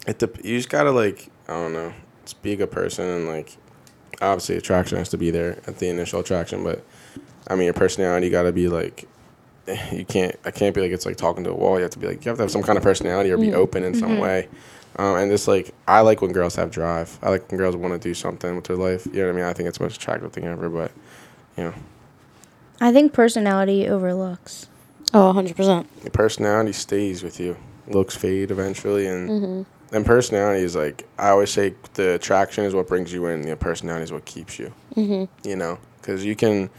it. 0.06 0.18
Dep- 0.18 0.44
you 0.44 0.56
just 0.56 0.70
gotta 0.70 0.90
like 0.90 1.28
I 1.48 1.54
don't 1.54 1.72
know, 1.72 1.92
just 2.24 2.42
be 2.42 2.52
a 2.52 2.56
good 2.56 2.70
person 2.70 3.04
and 3.06 3.26
like 3.26 3.56
obviously 4.20 4.56
attraction 4.56 4.98
has 4.98 5.08
to 5.10 5.18
be 5.18 5.30
there 5.30 5.58
at 5.66 5.78
the 5.78 5.88
initial 5.88 6.20
attraction, 6.20 6.64
but 6.64 6.84
I 7.48 7.54
mean 7.54 7.64
your 7.64 7.74
personality 7.74 8.30
got 8.30 8.44
to 8.44 8.52
be 8.52 8.68
like 8.68 9.08
you 9.92 10.04
can't. 10.04 10.36
I 10.44 10.50
can't 10.50 10.74
be 10.74 10.80
like 10.80 10.92
it's 10.92 11.06
like 11.06 11.16
talking 11.16 11.44
to 11.44 11.50
a 11.50 11.54
wall. 11.54 11.76
You 11.76 11.82
have 11.82 11.90
to 11.92 11.98
be 11.98 12.06
like 12.06 12.24
you 12.24 12.28
have 12.28 12.38
to 12.38 12.44
have 12.44 12.50
some 12.50 12.62
kind 12.62 12.76
of 12.76 12.84
personality 12.84 13.30
or 13.30 13.38
be 13.38 13.54
open 13.54 13.82
in 13.82 13.94
some 13.94 14.18
way. 14.18 14.48
Um, 14.98 15.16
and 15.16 15.30
just 15.30 15.46
like 15.46 15.74
I 15.86 16.00
like 16.00 16.22
when 16.22 16.32
girls 16.32 16.54
have 16.56 16.70
drive. 16.70 17.18
I 17.22 17.30
like 17.30 17.50
when 17.50 17.58
girls 17.58 17.76
want 17.76 17.92
to 17.92 17.98
do 17.98 18.14
something 18.14 18.54
with 18.56 18.64
their 18.64 18.76
life. 18.76 19.06
You 19.06 19.12
know 19.12 19.26
what 19.26 19.32
I 19.32 19.36
mean? 19.36 19.44
I 19.44 19.52
think 19.52 19.68
it's 19.68 19.78
the 19.78 19.84
most 19.84 19.96
attractive 19.96 20.32
thing 20.32 20.44
ever. 20.44 20.68
But 20.68 20.92
you 21.56 21.64
know, 21.64 21.74
I 22.80 22.92
think 22.92 23.12
personality 23.12 23.88
overlooks. 23.88 24.68
Oh, 25.14 25.32
100%. 25.32 25.86
your 26.02 26.10
personality 26.10 26.72
stays 26.72 27.22
with 27.22 27.38
you. 27.38 27.56
Looks 27.86 28.16
fade 28.16 28.50
eventually, 28.50 29.06
and 29.06 29.66
and 29.92 30.04
personality 30.04 30.64
is 30.64 30.74
like 30.74 31.06
I 31.18 31.28
always 31.28 31.50
say 31.50 31.74
the 31.94 32.14
attraction 32.14 32.64
is 32.64 32.74
what 32.74 32.88
brings 32.88 33.12
you 33.12 33.26
in. 33.26 33.42
The 33.42 33.56
personality 33.56 34.04
is 34.04 34.12
what 34.12 34.24
keeps 34.24 34.58
you. 34.58 34.72
Mm-hmm. 34.96 35.48
You 35.48 35.56
know, 35.56 35.78
because 36.00 36.24
you 36.24 36.34
can 36.34 36.70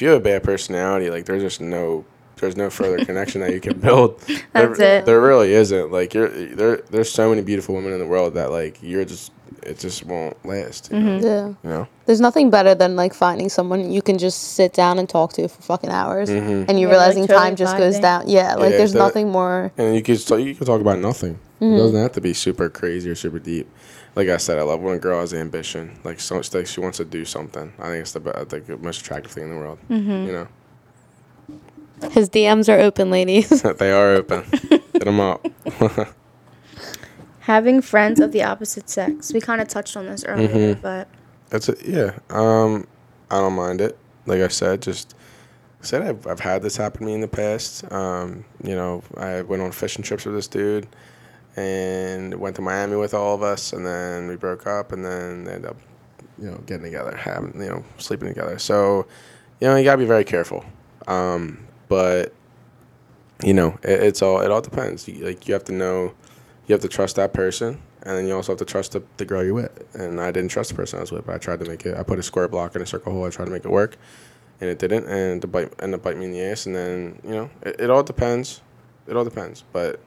if 0.00 0.02
you 0.02 0.08
have 0.08 0.20
a 0.20 0.24
bad 0.24 0.42
personality, 0.42 1.10
like 1.10 1.26
there's 1.26 1.42
just 1.42 1.60
no 1.60 2.06
there's 2.36 2.56
no 2.56 2.70
further 2.70 3.04
connection 3.04 3.42
that 3.42 3.52
you 3.52 3.60
can 3.60 3.78
build. 3.78 4.18
That's 4.52 4.78
there, 4.78 5.00
it. 5.00 5.04
There 5.04 5.20
really 5.20 5.52
isn't. 5.52 5.92
Like 5.92 6.14
you're 6.14 6.30
there. 6.30 6.78
There's 6.78 7.12
so 7.12 7.28
many 7.28 7.42
beautiful 7.42 7.74
women 7.74 7.92
in 7.92 7.98
the 7.98 8.06
world 8.06 8.32
that 8.32 8.50
like 8.50 8.78
you're 8.80 9.04
just 9.04 9.30
it 9.62 9.78
just 9.78 10.06
won't 10.06 10.42
last. 10.46 10.90
You, 10.90 10.96
mm-hmm. 10.96 11.20
know? 11.20 11.28
Yeah. 11.28 11.46
you 11.48 11.76
know. 11.76 11.88
There's 12.06 12.20
nothing 12.22 12.48
better 12.48 12.74
than 12.74 12.96
like 12.96 13.12
finding 13.12 13.50
someone 13.50 13.92
you 13.92 14.00
can 14.00 14.16
just 14.16 14.54
sit 14.54 14.72
down 14.72 14.98
and 14.98 15.06
talk 15.06 15.34
to 15.34 15.46
for 15.48 15.60
fucking 15.60 15.90
hours, 15.90 16.30
mm-hmm. 16.30 16.70
and 16.70 16.80
you're 16.80 16.88
Yeah, 16.88 16.96
like, 16.96 17.06
realizing 17.08 17.26
totally 17.26 17.44
time 17.44 17.56
just 17.56 17.76
goes 17.76 17.98
down. 17.98 18.26
Yeah, 18.26 18.54
like 18.54 18.70
Yeah, 18.70 18.78
there's 18.78 18.94
the- 18.94 19.00
nothing 19.00 19.28
more. 19.30 19.70
And 19.76 19.94
you 19.94 20.02
can 20.02 20.16
so 20.16 20.36
you 20.36 20.54
can 20.54 20.66
talk 20.66 20.80
about 20.80 20.98
nothing. 20.98 21.38
It 21.60 21.64
mm-hmm. 21.64 21.76
doesn't 21.76 22.00
have 22.00 22.12
to 22.12 22.22
be 22.22 22.32
super 22.32 22.70
crazy 22.70 23.10
or 23.10 23.14
super 23.14 23.38
deep. 23.38 23.68
Like 24.20 24.28
I 24.28 24.36
said, 24.36 24.58
I 24.58 24.62
love 24.62 24.80
when 24.82 24.96
a 24.96 24.98
girl 24.98 25.18
has 25.20 25.32
ambition. 25.32 25.98
Like 26.04 26.20
so, 26.20 26.36
it's 26.36 26.52
like 26.52 26.66
she 26.66 26.78
wants 26.78 26.98
to 26.98 27.06
do 27.06 27.24
something. 27.24 27.72
I 27.78 27.84
think 27.84 28.02
it's 28.02 28.12
the 28.12 28.20
be- 28.20 28.30
like 28.32 28.66
the 28.66 28.76
most 28.76 29.00
attractive 29.00 29.32
thing 29.32 29.44
in 29.44 29.50
the 29.50 29.56
world. 29.56 29.78
You 29.88 29.98
know, 29.98 30.48
His 32.10 32.28
DMs 32.28 32.68
are 32.68 32.78
open, 32.78 33.10
ladies. 33.10 33.62
they 33.78 33.90
are 33.90 34.10
open. 34.10 34.44
Hit 34.68 35.04
them 35.06 35.20
up. 35.20 35.46
Having 37.40 37.80
friends 37.80 38.20
of 38.20 38.32
the 38.32 38.42
opposite 38.42 38.90
sex. 38.90 39.32
We 39.32 39.40
kind 39.40 39.62
of 39.62 39.68
touched 39.68 39.96
on 39.96 40.04
this 40.04 40.22
earlier, 40.24 40.74
but 40.74 41.08
That's 41.48 41.70
it. 41.70 41.82
Yeah. 41.86 42.18
Um, 42.28 42.86
I 43.30 43.38
don't 43.38 43.54
mind 43.54 43.80
it. 43.80 43.96
Like 44.26 44.42
I 44.42 44.48
said, 44.48 44.82
just 44.82 45.14
I 45.80 45.86
said 45.86 46.02
I've, 46.02 46.26
I've 46.26 46.40
had 46.40 46.60
this 46.60 46.76
happen 46.76 47.00
to 47.00 47.06
me 47.06 47.14
in 47.14 47.22
the 47.22 47.26
past. 47.28 47.90
Um, 47.90 48.44
you 48.62 48.74
know, 48.74 49.02
I 49.16 49.40
went 49.40 49.62
on 49.62 49.72
fishing 49.72 50.04
trips 50.04 50.26
with 50.26 50.34
this 50.34 50.46
dude, 50.46 50.86
and 51.56 52.34
went 52.34 52.56
to 52.56 52.62
Miami 52.62 52.96
with 52.96 53.14
all 53.14 53.34
of 53.34 53.42
us, 53.42 53.72
and 53.72 53.84
then 53.84 54.28
we 54.28 54.36
broke 54.36 54.66
up, 54.66 54.92
and 54.92 55.04
then 55.04 55.44
they 55.44 55.54
ended 55.54 55.70
up, 55.70 55.76
you 56.38 56.50
know, 56.50 56.58
getting 56.66 56.84
together, 56.84 57.14
having 57.16 57.60
you 57.60 57.68
know, 57.68 57.84
sleeping 57.98 58.28
together. 58.28 58.58
So, 58.58 59.06
you 59.60 59.68
know, 59.68 59.76
you 59.76 59.84
gotta 59.84 59.98
be 59.98 60.04
very 60.04 60.24
careful. 60.24 60.64
Um, 61.06 61.66
but 61.88 62.32
you 63.42 63.54
know, 63.54 63.78
it, 63.82 64.02
it's 64.02 64.22
all 64.22 64.40
it 64.40 64.50
all 64.50 64.60
depends. 64.60 65.08
You, 65.08 65.24
like 65.24 65.48
you 65.48 65.54
have 65.54 65.64
to 65.64 65.72
know, 65.72 66.14
you 66.66 66.72
have 66.72 66.82
to 66.82 66.88
trust 66.88 67.16
that 67.16 67.32
person, 67.32 67.80
and 68.02 68.16
then 68.16 68.26
you 68.26 68.34
also 68.34 68.52
have 68.52 68.58
to 68.58 68.64
trust 68.64 68.92
the, 68.92 69.02
the 69.16 69.24
girl 69.24 69.44
you're 69.44 69.54
with. 69.54 69.94
And 69.94 70.20
I 70.20 70.30
didn't 70.30 70.50
trust 70.50 70.70
the 70.70 70.76
person 70.76 70.98
I 70.98 71.00
was 71.02 71.12
with, 71.12 71.26
but 71.26 71.34
I 71.34 71.38
tried 71.38 71.60
to 71.60 71.66
make 71.66 71.84
it. 71.84 71.96
I 71.96 72.02
put 72.02 72.18
a 72.18 72.22
square 72.22 72.48
block 72.48 72.76
in 72.76 72.82
a 72.82 72.86
circle 72.86 73.12
hole. 73.12 73.24
I 73.24 73.30
tried 73.30 73.46
to 73.46 73.50
make 73.50 73.64
it 73.64 73.70
work, 73.70 73.96
and 74.60 74.70
it 74.70 74.78
didn't. 74.78 75.06
And 75.06 75.42
the 75.42 75.46
bite 75.46 75.72
ended 75.80 76.00
up 76.00 76.04
biting 76.04 76.20
me 76.20 76.26
in 76.26 76.32
the 76.32 76.42
ass. 76.42 76.66
And 76.66 76.74
then 76.74 77.20
you 77.24 77.30
know, 77.30 77.50
it, 77.62 77.80
it 77.80 77.90
all 77.90 78.02
depends. 78.02 78.62
It 79.06 79.16
all 79.16 79.24
depends. 79.24 79.64
But 79.72 80.00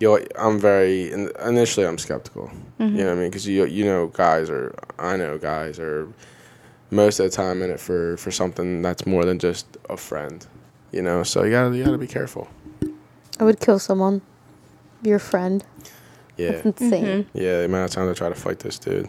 you 0.00 0.08
know, 0.08 0.24
I'm 0.38 0.58
very 0.58 1.10
initially 1.12 1.86
I'm 1.86 1.98
skeptical. 1.98 2.50
You 2.78 2.84
mm-hmm. 2.84 2.96
know 2.96 3.04
what 3.04 3.12
I 3.12 3.14
mean? 3.14 3.30
Because 3.30 3.46
you 3.46 3.64
you 3.64 3.84
know, 3.84 4.08
guys 4.08 4.50
are 4.50 4.74
I 4.98 5.16
know 5.16 5.38
guys 5.38 5.78
are 5.78 6.08
most 6.90 7.18
of 7.18 7.30
the 7.30 7.36
time 7.36 7.62
in 7.62 7.70
it 7.70 7.80
for 7.80 8.16
for 8.16 8.30
something 8.30 8.82
that's 8.82 9.06
more 9.06 9.24
than 9.24 9.38
just 9.38 9.66
a 9.88 9.96
friend. 9.96 10.46
You 10.92 11.02
know, 11.02 11.22
so 11.22 11.44
you 11.44 11.50
gotta 11.50 11.76
you 11.76 11.84
gotta 11.84 11.98
be 11.98 12.06
careful. 12.06 12.48
I 13.40 13.44
would 13.44 13.60
kill 13.60 13.78
someone. 13.78 14.22
Your 15.02 15.18
friend. 15.18 15.64
Yeah. 16.36 16.48
It's 16.48 16.66
insane. 16.66 17.04
Mm-hmm. 17.04 17.38
Yeah, 17.38 17.58
the 17.58 17.64
amount 17.64 17.90
of 17.90 17.94
times 17.94 18.10
I 18.10 18.14
try 18.14 18.28
to 18.28 18.34
fight 18.34 18.58
this 18.58 18.78
dude, 18.78 19.08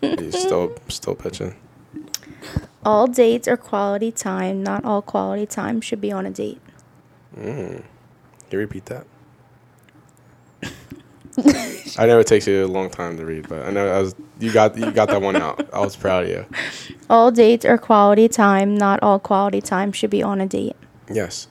he's 0.00 0.38
still 0.38 0.76
still 0.88 1.14
pitching. 1.14 1.54
all 2.84 3.06
dates 3.06 3.48
are 3.48 3.56
quality 3.56 4.12
time. 4.12 4.62
Not 4.62 4.84
all 4.84 5.00
quality 5.00 5.46
time 5.46 5.80
should 5.80 6.00
be 6.00 6.12
on 6.12 6.26
a 6.26 6.30
date. 6.30 6.60
Mm-hmm. 7.36 7.76
Can 7.76 7.84
you 8.50 8.58
repeat 8.58 8.86
that? 8.86 9.06
I 11.98 12.06
know 12.06 12.18
it 12.18 12.26
takes 12.26 12.46
you 12.46 12.64
a 12.64 12.66
long 12.66 12.90
time 12.90 13.16
to 13.16 13.24
read, 13.24 13.48
but 13.48 13.66
I 13.66 13.70
know 13.70 13.88
I 13.88 14.00
was 14.00 14.14
you 14.38 14.52
got 14.52 14.76
you 14.76 14.90
got 14.90 15.08
that 15.08 15.22
one 15.22 15.36
out. 15.36 15.68
I 15.72 15.80
was 15.80 15.96
proud 15.96 16.24
of 16.24 16.30
you. 16.30 16.46
All 17.10 17.30
dates 17.30 17.64
are 17.64 17.78
quality 17.78 18.28
time. 18.28 18.76
Not 18.76 19.02
all 19.02 19.18
quality 19.18 19.60
time 19.60 19.92
should 19.92 20.10
be 20.10 20.22
on 20.22 20.40
a 20.40 20.46
date. 20.46 20.76
Yes, 21.10 21.48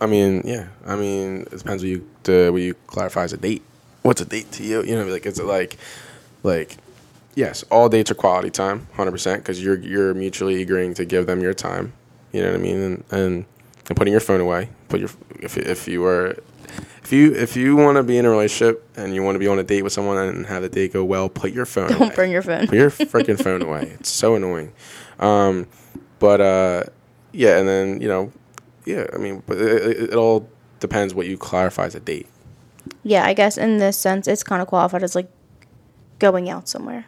I 0.00 0.06
mean 0.06 0.42
yeah. 0.44 0.68
I 0.86 0.96
mean 0.96 1.42
it 1.52 1.58
depends 1.58 1.82
what 1.82 1.88
you 1.88 2.08
the 2.24 2.50
what 2.50 2.62
you 2.62 2.74
clarify 2.86 3.24
as 3.24 3.32
a 3.32 3.36
date. 3.36 3.62
What's 4.02 4.20
a 4.20 4.24
date 4.24 4.50
to 4.52 4.64
you? 4.64 4.82
You 4.82 4.96
know, 4.96 5.06
like 5.06 5.26
is 5.26 5.38
it 5.38 5.44
like 5.46 5.76
like 6.42 6.76
yes, 7.34 7.62
all 7.70 7.88
dates 7.88 8.10
are 8.10 8.14
quality 8.14 8.50
time, 8.50 8.88
hundred 8.94 9.12
percent, 9.12 9.42
because 9.42 9.62
you're 9.62 9.78
you're 9.78 10.14
mutually 10.14 10.60
agreeing 10.62 10.94
to 10.94 11.04
give 11.04 11.26
them 11.26 11.40
your 11.40 11.54
time. 11.54 11.92
You 12.32 12.42
know 12.42 12.52
what 12.52 12.60
I 12.60 12.62
mean, 12.62 12.76
and 12.76 13.04
and, 13.10 13.44
and 13.88 13.96
putting 13.96 14.12
your 14.12 14.20
phone 14.20 14.40
away. 14.40 14.68
Put 14.88 15.00
your 15.00 15.10
if 15.40 15.56
if 15.56 15.88
you 15.88 16.00
were 16.00 16.36
if 17.02 17.12
you 17.12 17.34
if 17.34 17.56
you 17.56 17.76
want 17.76 17.96
to 17.96 18.02
be 18.02 18.16
in 18.16 18.24
a 18.24 18.30
relationship 18.30 18.88
and 18.96 19.14
you 19.14 19.22
want 19.22 19.34
to 19.34 19.38
be 19.38 19.48
on 19.48 19.58
a 19.58 19.62
date 19.62 19.82
with 19.82 19.92
someone 19.92 20.16
and 20.18 20.46
have 20.46 20.62
the 20.62 20.68
date 20.68 20.92
go 20.92 21.04
well, 21.04 21.28
put 21.28 21.52
your 21.52 21.66
phone. 21.66 21.88
Don't 21.88 22.02
away. 22.02 22.14
bring 22.14 22.30
your 22.30 22.42
phone. 22.42 22.66
Put 22.68 22.78
your 22.78 22.90
freaking 22.90 23.42
phone 23.42 23.62
away. 23.62 23.96
It's 24.00 24.10
so 24.10 24.34
annoying. 24.34 24.72
Um, 25.18 25.66
but 26.18 26.40
uh, 26.40 26.84
yeah, 27.32 27.58
and 27.58 27.68
then 27.68 28.00
you 28.00 28.08
know, 28.08 28.32
yeah. 28.84 29.06
I 29.12 29.18
mean, 29.18 29.42
but 29.46 29.58
it, 29.58 29.82
it, 29.82 30.10
it 30.10 30.14
all 30.14 30.48
depends 30.80 31.14
what 31.14 31.26
you 31.26 31.36
clarify 31.36 31.86
as 31.86 31.94
a 31.94 32.00
date. 32.00 32.28
Yeah, 33.02 33.24
I 33.24 33.34
guess 33.34 33.58
in 33.58 33.78
this 33.78 33.96
sense, 33.98 34.26
it's 34.28 34.42
kind 34.42 34.62
of 34.62 34.68
qualified 34.68 35.02
as 35.02 35.14
like 35.14 35.30
going 36.18 36.48
out 36.48 36.68
somewhere. 36.68 37.06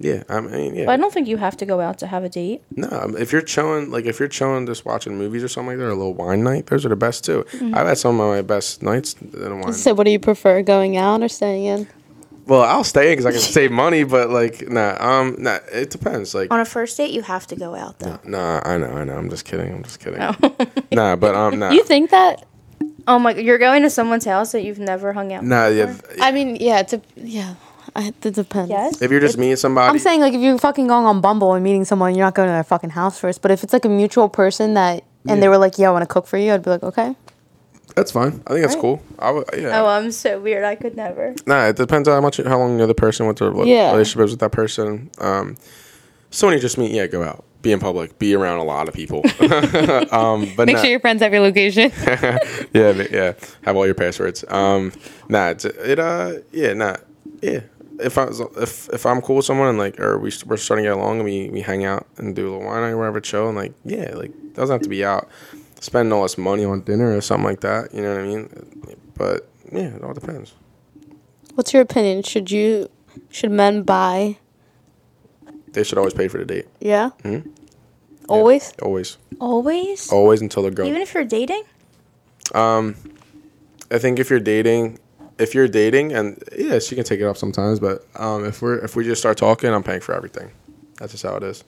Yeah, 0.00 0.22
I 0.28 0.40
mean, 0.40 0.76
yeah. 0.76 0.86
But 0.86 0.92
I 0.92 0.96
don't 0.96 1.12
think 1.12 1.26
you 1.26 1.38
have 1.38 1.56
to 1.56 1.66
go 1.66 1.80
out 1.80 1.98
to 1.98 2.06
have 2.06 2.22
a 2.22 2.28
date. 2.28 2.62
No, 2.76 2.88
um, 2.90 3.16
if 3.16 3.32
you're 3.32 3.42
chilling, 3.42 3.90
like 3.90 4.04
if 4.04 4.20
you're 4.20 4.28
chilling, 4.28 4.64
just 4.66 4.84
watching 4.84 5.18
movies 5.18 5.42
or 5.42 5.48
something 5.48 5.70
like 5.70 5.78
that, 5.78 5.84
or 5.84 5.90
a 5.90 5.94
little 5.94 6.14
wine 6.14 6.44
night, 6.44 6.66
those 6.66 6.86
are 6.86 6.88
the 6.88 6.96
best 6.96 7.24
too. 7.24 7.44
I've 7.54 7.86
had 7.86 7.98
some 7.98 8.20
of 8.20 8.28
my 8.28 8.42
best 8.42 8.82
nights 8.82 9.14
in 9.14 9.52
a 9.52 9.56
wine. 9.56 9.72
So, 9.72 9.94
what 9.94 10.04
do 10.04 10.12
you 10.12 10.20
prefer, 10.20 10.62
going 10.62 10.96
out 10.96 11.22
or 11.22 11.28
staying 11.28 11.64
in? 11.64 11.88
Well, 12.46 12.62
I'll 12.62 12.84
stay 12.84 13.08
in 13.10 13.18
because 13.18 13.26
I 13.26 13.32
can 13.32 13.40
save 13.40 13.70
money, 13.70 14.04
but 14.04 14.30
like, 14.30 14.68
nah, 14.70 14.96
um, 15.00 15.36
nah, 15.38 15.58
it 15.70 15.90
depends. 15.90 16.34
Like, 16.34 16.50
On 16.50 16.60
a 16.60 16.64
first 16.64 16.96
date, 16.96 17.10
you 17.10 17.20
have 17.22 17.46
to 17.48 17.56
go 17.56 17.74
out 17.74 17.98
though. 17.98 18.18
nah, 18.24 18.62
I 18.64 18.78
know, 18.78 18.86
I 18.86 19.04
know. 19.04 19.16
I'm 19.16 19.28
just 19.28 19.44
kidding. 19.44 19.70
I'm 19.74 19.82
just 19.82 20.00
kidding. 20.00 20.18
nah, 20.92 21.16
but 21.16 21.34
um, 21.34 21.58
nah, 21.58 21.70
You 21.70 21.84
think 21.84 22.10
that? 22.10 22.46
Oh 23.06 23.18
my! 23.18 23.32
God, 23.32 23.42
you're 23.42 23.58
going 23.58 23.82
to 23.82 23.90
someone's 23.90 24.24
house 24.24 24.52
that 24.52 24.62
you've 24.62 24.78
never 24.78 25.12
hung 25.12 25.32
out. 25.32 25.42
With? 25.42 25.50
Nah, 25.50 25.66
yeah. 25.66 25.86
before? 25.86 26.16
I 26.20 26.30
mean, 26.32 26.56
yeah, 26.56 26.80
it's 26.80 26.92
a, 26.92 27.02
yeah. 27.16 27.54
I, 27.98 28.12
it 28.22 28.34
depends. 28.34 28.70
Yes. 28.70 29.02
If 29.02 29.10
you're 29.10 29.20
just 29.20 29.38
meeting 29.38 29.56
somebody, 29.56 29.90
I'm 29.90 29.98
saying 29.98 30.20
like 30.20 30.34
if 30.34 30.40
you're 30.40 30.58
fucking 30.58 30.86
going 30.86 31.04
on 31.04 31.20
Bumble 31.20 31.54
and 31.54 31.64
meeting 31.64 31.84
someone, 31.84 32.14
you're 32.14 32.26
not 32.26 32.34
going 32.34 32.48
to 32.48 32.52
their 32.52 32.64
fucking 32.64 32.90
house 32.90 33.18
first. 33.18 33.42
But 33.42 33.50
if 33.50 33.64
it's 33.64 33.72
like 33.72 33.84
a 33.84 33.88
mutual 33.88 34.28
person 34.28 34.74
that 34.74 35.04
and 35.26 35.42
they 35.42 35.48
were 35.48 35.58
like, 35.58 35.78
"Yeah, 35.78 35.88
I 35.88 35.92
want 35.92 36.02
to 36.02 36.06
cook 36.06 36.26
for 36.26 36.38
you," 36.38 36.54
I'd 36.54 36.62
be 36.62 36.70
like, 36.70 36.82
"Okay." 36.82 37.14
that's 37.98 38.12
fine. 38.12 38.40
I 38.46 38.52
think 38.52 38.62
that's 38.62 38.76
cool. 38.76 39.02
I 39.18 39.30
would, 39.32 39.44
yeah. 39.56 39.80
Oh, 39.80 39.86
I'm 39.86 40.12
so 40.12 40.38
weird. 40.40 40.64
I 40.64 40.76
could 40.76 40.96
never. 40.96 41.34
Nah, 41.46 41.66
it 41.66 41.76
depends 41.76 42.06
on 42.08 42.14
how 42.14 42.20
much, 42.20 42.36
how 42.36 42.58
long 42.58 42.76
the 42.76 42.84
other 42.84 42.92
the 42.92 42.94
person, 42.94 43.26
what 43.26 43.36
their 43.36 43.50
what 43.50 43.66
Yeah. 43.66 43.90
relationship 43.90 44.24
is 44.26 44.30
with 44.32 44.40
that 44.40 44.52
person. 44.52 45.10
Um, 45.18 45.56
so 46.30 46.46
when 46.46 46.54
you 46.54 46.60
just 46.60 46.78
meet, 46.78 46.92
yeah, 46.92 47.06
go 47.06 47.22
out, 47.24 47.44
be 47.62 47.72
in 47.72 47.80
public, 47.80 48.18
be 48.18 48.34
around 48.34 48.58
a 48.58 48.64
lot 48.64 48.88
of 48.88 48.94
people. 48.94 49.18
um, 50.12 50.48
but 50.56 50.66
Make 50.66 50.76
nah, 50.76 50.82
sure 50.82 50.90
your 50.90 51.00
friends 51.00 51.22
have 51.22 51.32
your 51.32 51.42
location. 51.42 51.90
yeah, 52.06 52.92
but 52.92 53.10
yeah, 53.10 53.32
have 53.62 53.76
all 53.76 53.86
your 53.86 53.94
passwords. 53.94 54.44
Um, 54.48 54.92
nah, 55.28 55.48
it's, 55.48 55.64
it 55.64 55.98
uh, 55.98 56.34
yeah, 56.52 56.74
nah, 56.74 56.96
yeah. 57.42 57.60
If 58.00 58.16
I 58.18 58.26
was, 58.26 58.40
if 58.40 58.88
if 58.90 59.06
I'm 59.06 59.20
cool 59.20 59.36
with 59.36 59.44
someone 59.44 59.68
and 59.68 59.78
like, 59.78 59.98
or 59.98 60.18
we 60.18 60.30
we're 60.46 60.56
starting 60.56 60.84
to 60.84 60.90
get 60.90 60.96
along 60.96 61.16
and 61.16 61.24
we 61.24 61.50
we 61.50 61.60
hang 61.60 61.84
out 61.84 62.06
and 62.16 62.34
do 62.34 62.48
a 62.48 62.50
little 62.50 62.66
wine 62.66 62.82
night 62.82 62.90
or 62.90 62.98
whatever, 62.98 63.20
chill 63.20 63.48
and 63.48 63.56
like, 63.56 63.72
yeah, 63.84 64.14
like 64.14 64.32
doesn't 64.54 64.74
have 64.74 64.82
to 64.82 64.88
be 64.88 65.04
out 65.04 65.28
spending 65.80 66.12
all 66.12 66.22
this 66.22 66.38
money 66.38 66.64
on 66.64 66.80
dinner 66.82 67.16
or 67.16 67.20
something 67.20 67.44
like 67.44 67.60
that. 67.60 67.94
You 67.94 68.02
know 68.02 68.14
what 68.14 68.20
I 68.20 68.26
mean? 68.26 68.96
But 69.14 69.48
yeah, 69.72 69.96
it 69.96 70.02
all 70.02 70.14
depends. 70.14 70.54
What's 71.54 71.72
your 71.72 71.82
opinion? 71.82 72.22
Should 72.22 72.50
you 72.50 72.88
should 73.30 73.50
men 73.50 73.82
buy? 73.82 74.38
They 75.72 75.84
should 75.84 75.98
always 75.98 76.14
pay 76.14 76.28
for 76.28 76.38
the 76.38 76.44
date. 76.44 76.66
Yeah. 76.80 77.10
Mm-hmm. 77.24 77.50
Always. 78.28 78.72
Always. 78.82 79.18
Always. 79.40 80.12
Always 80.12 80.40
until 80.40 80.62
they're 80.62 80.72
grown. 80.72 80.88
Even 80.88 81.02
if 81.02 81.14
you're 81.14 81.24
dating. 81.24 81.62
Um, 82.54 82.96
I 83.90 83.98
think 83.98 84.18
if 84.18 84.30
you're 84.30 84.40
dating, 84.40 84.98
if 85.38 85.54
you're 85.54 85.68
dating, 85.68 86.12
and 86.12 86.42
yeah, 86.56 86.78
she 86.78 86.94
can 86.94 87.04
take 87.04 87.20
it 87.20 87.24
off 87.24 87.38
sometimes, 87.38 87.80
but 87.80 88.06
um, 88.16 88.44
if 88.44 88.60
we're 88.62 88.78
if 88.78 88.96
we 88.96 89.04
just 89.04 89.20
start 89.20 89.36
talking, 89.38 89.72
I'm 89.72 89.82
paying 89.82 90.00
for 90.00 90.14
everything. 90.14 90.50
That's 90.96 91.12
just 91.12 91.24
how 91.24 91.36
it 91.36 91.42
is. 91.42 91.64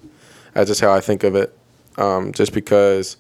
That's 0.54 0.68
just 0.68 0.80
how 0.80 0.92
I 0.92 1.00
think 1.00 1.22
of 1.24 1.34
it. 1.36 1.56
um, 1.98 2.32
just 2.32 2.52
because 2.52 3.16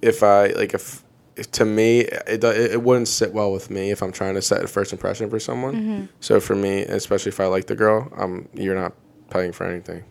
if 0.00 0.22
I 0.22 0.46
like 0.48 0.74
if, 0.74 1.02
if 1.36 1.50
to 1.52 1.64
me 1.64 2.00
it, 2.00 2.42
it 2.42 2.44
it 2.72 2.82
wouldn't 2.82 3.08
sit 3.08 3.32
well 3.32 3.52
with 3.52 3.70
me 3.70 3.90
if 3.90 4.02
I'm 4.02 4.12
trying 4.12 4.34
to 4.34 4.42
set 4.42 4.64
a 4.64 4.68
first 4.68 4.92
impression 4.92 5.28
for 5.30 5.38
someone. 5.40 6.08
So 6.20 6.40
for 6.40 6.54
me, 6.54 6.82
especially 6.82 7.30
if 7.30 7.40
I 7.40 7.46
like 7.46 7.66
the 7.66 7.76
girl, 7.76 8.10
um, 8.16 8.48
you're 8.54 8.74
not 8.78 8.92
paying 9.30 9.52
for 9.52 9.64
anything. 9.66 10.04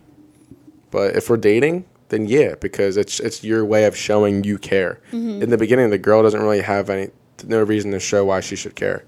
But 0.90 1.16
if 1.16 1.28
we're 1.30 1.36
dating, 1.38 1.84
then 2.10 2.26
yeah, 2.26 2.54
because 2.60 2.96
it's 2.96 3.18
it's 3.20 3.42
your 3.42 3.64
way 3.64 3.84
of 3.84 3.96
showing 3.96 4.44
you 4.44 4.58
care. 4.58 5.00
In 5.42 5.50
the 5.50 5.58
beginning, 5.58 5.90
the 5.90 5.98
girl 5.98 6.22
doesn't 6.22 6.40
really 6.42 6.60
have 6.62 6.90
any 6.90 7.10
no 7.44 7.62
reason 7.62 7.90
to 7.92 7.98
show 8.00 8.24
why 8.24 8.40
she 8.40 8.54
should 8.56 8.74
care. 8.76 9.04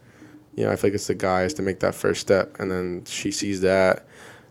You 0.57 0.65
know, 0.65 0.71
I 0.73 0.77
feel 0.77 0.89
like 0.91 0.95
it's 0.95 1.07
the 1.09 1.15
guys 1.15 1.55
to 1.55 1.63
make 1.63 1.81
that 1.81 1.95
first 1.95 2.21
step, 2.21 2.57
and 2.61 2.71
then 2.71 3.05
she 3.07 3.31
sees 3.33 3.61
that. 3.63 4.07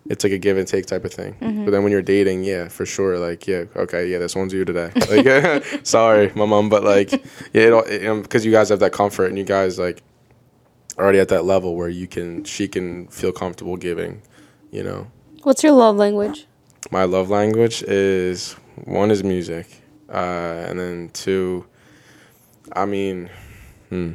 It's 0.09 0.25
like 0.25 0.33
a 0.33 0.37
give 0.37 0.57
and 0.57 0.67
take 0.67 0.85
type 0.85 1.05
of 1.05 1.13
thing. 1.13 1.37
But 1.39 1.71
then 1.71 1.81
when 1.83 1.91
you're 1.93 2.01
dating, 2.01 2.43
yeah, 2.43 2.67
for 2.67 2.85
sure, 2.85 3.17
like 3.17 3.47
yeah, 3.47 3.63
okay, 3.75 4.07
yeah, 4.09 4.17
this 4.17 4.35
one's 4.35 4.51
you 4.53 4.65
today. 4.65 4.91
Like, 5.09 5.65
sorry, 5.85 6.29
my 6.35 6.45
mom, 6.45 6.67
but 6.67 6.83
like, 6.83 7.11
yeah, 7.53 7.81
it 7.87 8.23
because 8.23 8.45
you 8.45 8.51
guys 8.51 8.67
have 8.67 8.79
that 8.79 8.91
comfort, 8.91 9.27
and 9.27 9.37
you 9.37 9.45
guys 9.45 9.79
like 9.79 10.03
already 10.99 11.19
at 11.19 11.29
that 11.29 11.45
level 11.45 11.75
where 11.75 11.87
you 11.89 12.05
can, 12.07 12.43
she 12.43 12.67
can 12.67 13.07
feel 13.07 13.31
comfortable 13.31 13.77
giving. 13.77 14.21
You 14.71 14.83
know, 14.83 15.07
What's 15.43 15.63
your 15.63 15.71
love 15.73 15.95
language? 15.95 16.47
my 16.91 17.05
love 17.05 17.29
language 17.29 17.81
is 17.83 18.53
one 18.83 19.09
is 19.09 19.23
music, 19.23 19.67
uh, 20.09 20.65
and 20.67 20.77
then 20.77 21.09
two, 21.13 21.65
I 22.73 22.85
mean, 22.85 23.29
hmm, 23.87 24.13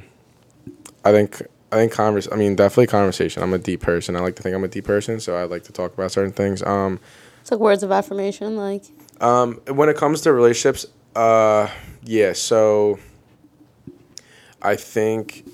I 1.03 1.13
think 1.13 1.41
I 1.71 1.77
think 1.77 1.93
converse. 1.93 2.29
I 2.33 2.37
mean, 2.37 2.57
definitely 2.57 2.87
conversation. 2.87 3.43
I'm 3.43 3.53
a 3.53 3.59
deep 3.59 3.81
person. 3.81 4.17
I 4.17 4.21
like 4.21 4.37
to 4.37 4.43
think 4.43 4.55
I'm 4.55 4.65
a 4.65 4.69
deep 4.69 4.85
person, 4.85 5.21
so 5.21 5.37
I 5.37 5.45
like 5.45 5.65
to 5.65 5.73
talk 5.73 5.93
about 5.93 6.11
certain 6.13 6.33
things. 6.33 6.63
Um, 6.63 6.99
It's 7.43 7.51
like 7.51 7.61
words 7.61 7.83
of 7.83 7.93
affirmation. 7.93 8.57
Like 8.57 8.85
um, 9.21 9.61
when 9.69 9.89
it 9.89 9.97
comes 9.97 10.23
to 10.23 10.33
relationships, 10.33 10.87
uh, 11.15 11.69
yeah. 12.03 12.33
So 12.33 12.99
I 14.63 14.77
think 14.77 15.47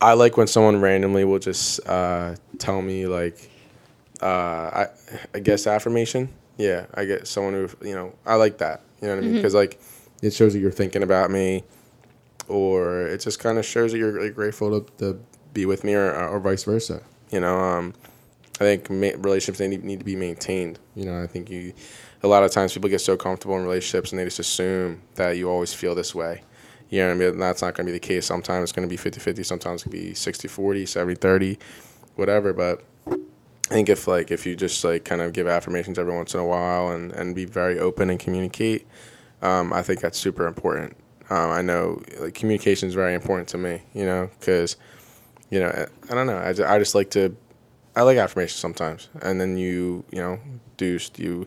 I 0.00 0.14
like 0.14 0.36
when 0.36 0.46
someone 0.46 0.80
randomly 0.80 1.24
will 1.24 1.38
just 1.38 1.86
uh, 1.86 2.36
tell 2.58 2.80
me 2.80 3.06
like, 3.06 3.50
uh, 4.22 4.26
I 4.26 4.86
I 5.34 5.38
guess 5.40 5.66
affirmation. 5.66 6.30
Yeah, 6.56 6.86
I 6.94 7.04
get 7.04 7.28
someone 7.28 7.52
who 7.52 7.68
you 7.86 7.94
know 7.94 8.14
I 8.24 8.36
like 8.36 8.58
that. 8.58 8.82
You 9.02 9.08
know 9.08 9.16
what 9.16 9.24
I 9.24 9.26
mean? 9.26 9.36
Because 9.36 9.54
like 9.54 9.78
it 10.22 10.32
shows 10.32 10.54
that 10.54 10.60
you're 10.60 10.70
thinking 10.72 11.02
about 11.02 11.30
me, 11.30 11.62
or 12.48 13.06
it 13.06 13.18
just 13.20 13.38
kind 13.38 13.58
of 13.58 13.66
shows 13.66 13.92
that 13.92 13.98
you're 13.98 14.20
like, 14.20 14.34
grateful 14.34 14.80
to, 14.80 14.92
to 14.98 15.20
be 15.60 15.66
with 15.66 15.84
me, 15.84 15.94
or 15.94 16.12
or 16.14 16.38
vice 16.40 16.64
versa. 16.64 17.02
You 17.30 17.40
know, 17.40 17.58
um, 17.58 17.94
I 18.60 18.64
think 18.64 18.90
ma- 18.90 19.18
relationships 19.18 19.58
they 19.58 19.68
need, 19.68 19.84
need 19.84 19.98
to 19.98 20.04
be 20.04 20.16
maintained. 20.16 20.78
You 20.94 21.04
know, 21.04 21.22
I 21.22 21.26
think 21.26 21.50
you 21.50 21.72
a 22.22 22.28
lot 22.28 22.42
of 22.42 22.50
times 22.50 22.74
people 22.74 22.90
get 22.90 23.00
so 23.00 23.16
comfortable 23.16 23.56
in 23.56 23.62
relationships 23.62 24.10
and 24.10 24.18
they 24.18 24.24
just 24.24 24.40
assume 24.40 25.02
that 25.14 25.36
you 25.36 25.48
always 25.48 25.72
feel 25.72 25.94
this 25.94 26.14
way. 26.14 26.42
You 26.90 27.00
know 27.00 27.10
I 27.10 27.14
mean? 27.14 27.38
That's 27.38 27.62
not 27.62 27.74
going 27.74 27.86
to 27.86 27.92
be 27.92 27.98
the 27.98 28.04
case. 28.04 28.26
Sometimes 28.26 28.64
it's 28.64 28.72
going 28.72 28.88
to 28.88 28.90
be 28.90 28.98
50-50, 28.98 29.44
sometimes 29.44 29.82
it 29.82 29.84
can 29.84 29.92
be 29.92 30.12
60-40, 30.12 30.82
70-30, 30.82 31.58
whatever, 32.16 32.52
but 32.52 32.82
I 33.06 33.74
think 33.74 33.88
if 33.88 34.08
like 34.08 34.30
if 34.30 34.46
you 34.46 34.56
just 34.56 34.82
like 34.82 35.04
kind 35.04 35.20
of 35.20 35.32
give 35.32 35.46
affirmations 35.46 35.98
every 35.98 36.14
once 36.14 36.34
in 36.34 36.40
a 36.40 36.46
while 36.46 36.90
and, 36.90 37.12
and 37.12 37.34
be 37.34 37.44
very 37.44 37.78
open 37.78 38.08
and 38.10 38.18
communicate, 38.18 38.86
um, 39.42 39.72
I 39.72 39.82
think 39.82 40.00
that's 40.00 40.18
super 40.18 40.46
important. 40.46 40.96
Um, 41.30 41.50
I 41.50 41.60
know 41.60 42.02
like 42.18 42.34
communication 42.34 42.88
is 42.88 42.94
very 42.94 43.14
important 43.14 43.48
to 43.50 43.58
me, 43.58 43.82
you 43.92 44.06
know, 44.06 44.30
because 44.40 44.76
you 45.50 45.60
know 45.60 45.86
I, 46.10 46.14
don't 46.14 46.26
know 46.26 46.36
I 46.36 46.50
I 46.50 46.78
just 46.78 46.94
like 46.94 47.10
to 47.10 47.36
I 47.96 48.02
like 48.02 48.16
affirmations 48.16 48.60
sometimes, 48.60 49.08
and 49.22 49.40
then 49.40 49.56
you 49.56 50.04
you 50.10 50.20
know 50.20 50.38
do 50.76 50.98
you 51.16 51.46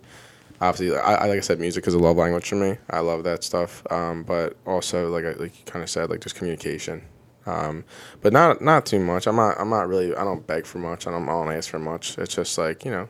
obviously 0.60 0.98
I, 0.98 1.16
I 1.16 1.28
like 1.28 1.38
I 1.38 1.42
said 1.42 1.60
music 1.60 1.88
is 1.88 1.94
a 1.94 2.00
love 2.00 2.18
language 2.18 2.50
for 2.50 2.56
me. 2.56 2.78
I 2.90 3.00
love 3.00 3.24
that 3.24 3.44
stuff, 3.44 3.84
um, 3.92 4.24
but 4.24 4.58
also 4.66 5.10
like 5.10 5.26
I, 5.26 5.40
like 5.40 5.58
you 5.58 5.66
kind 5.66 5.84
of 5.84 5.90
said 5.90 6.10
like 6.10 6.22
just 6.22 6.36
communication. 6.36 7.04
Um, 7.46 7.86
but 8.22 8.34
not 8.34 8.62
not 8.62 8.86
too 8.86 9.00
much. 9.00 9.28
I'm 9.28 9.36
not 9.36 9.60
I'm 9.60 9.70
not 9.70 9.88
really 9.88 10.16
I 10.16 10.24
don't 10.24 10.46
beg 10.46 10.66
for 10.66 10.78
much. 10.78 11.08
I 11.08 11.12
don't, 11.12 11.24
I 11.24 11.32
don't 11.32 11.52
ask 11.52 11.70
for 11.70 11.80
much. 11.80 12.18
It's 12.18 12.36
just 12.36 12.58
like 12.58 12.86
you 12.86 12.92
know, 12.92 13.10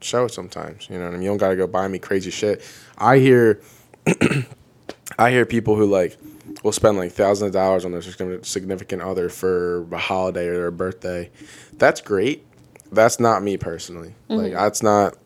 show 0.00 0.24
it 0.24 0.32
sometimes. 0.32 0.88
You 0.88 0.98
know 0.98 1.04
what 1.04 1.10
I 1.10 1.12
mean? 1.14 1.22
You 1.22 1.28
don't 1.30 1.38
gotta 1.38 1.56
go 1.56 1.66
buy 1.66 1.88
me 1.88 1.98
crazy 1.98 2.30
shit. 2.30 2.62
I 2.96 3.18
hear 3.18 3.60
I 5.18 5.30
hear 5.30 5.44
people 5.44 5.76
who 5.76 5.86
like 5.86 6.16
will 6.62 6.72
spend 6.72 6.96
like 6.96 7.12
thousands 7.12 7.48
of 7.48 7.52
dollars 7.52 7.84
on 7.84 7.92
their 7.92 8.02
significant- 8.42 9.02
other 9.02 9.28
for 9.28 9.86
a 9.92 9.98
holiday 9.98 10.46
or 10.46 10.66
a 10.66 10.72
birthday. 10.72 11.30
That's 11.74 12.00
great. 12.00 12.46
That's 12.92 13.20
not 13.20 13.42
me 13.42 13.56
personally. 13.56 14.14
Like 14.28 14.46
mm-hmm. 14.46 14.54
that's 14.54 14.82
not. 14.82 15.16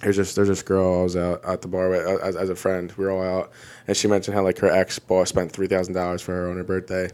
There's 0.00 0.16
just 0.16 0.34
there's 0.34 0.48
this 0.48 0.62
girl 0.62 1.00
I 1.00 1.02
was 1.04 1.16
out 1.16 1.44
at 1.44 1.62
the 1.62 1.68
bar 1.68 1.88
with 1.90 2.04
as, 2.22 2.36
as 2.36 2.48
a 2.50 2.56
friend. 2.56 2.92
We 2.96 3.04
were 3.04 3.10
all 3.12 3.22
out, 3.22 3.52
and 3.86 3.96
she 3.96 4.08
mentioned 4.08 4.34
how 4.34 4.42
like 4.42 4.58
her 4.58 4.70
ex 4.70 4.98
boss 4.98 5.28
spent 5.28 5.52
three 5.52 5.66
thousand 5.68 5.94
dollars 5.94 6.22
for 6.22 6.32
her 6.32 6.50
on 6.50 6.56
her 6.56 6.64
birthday. 6.64 7.08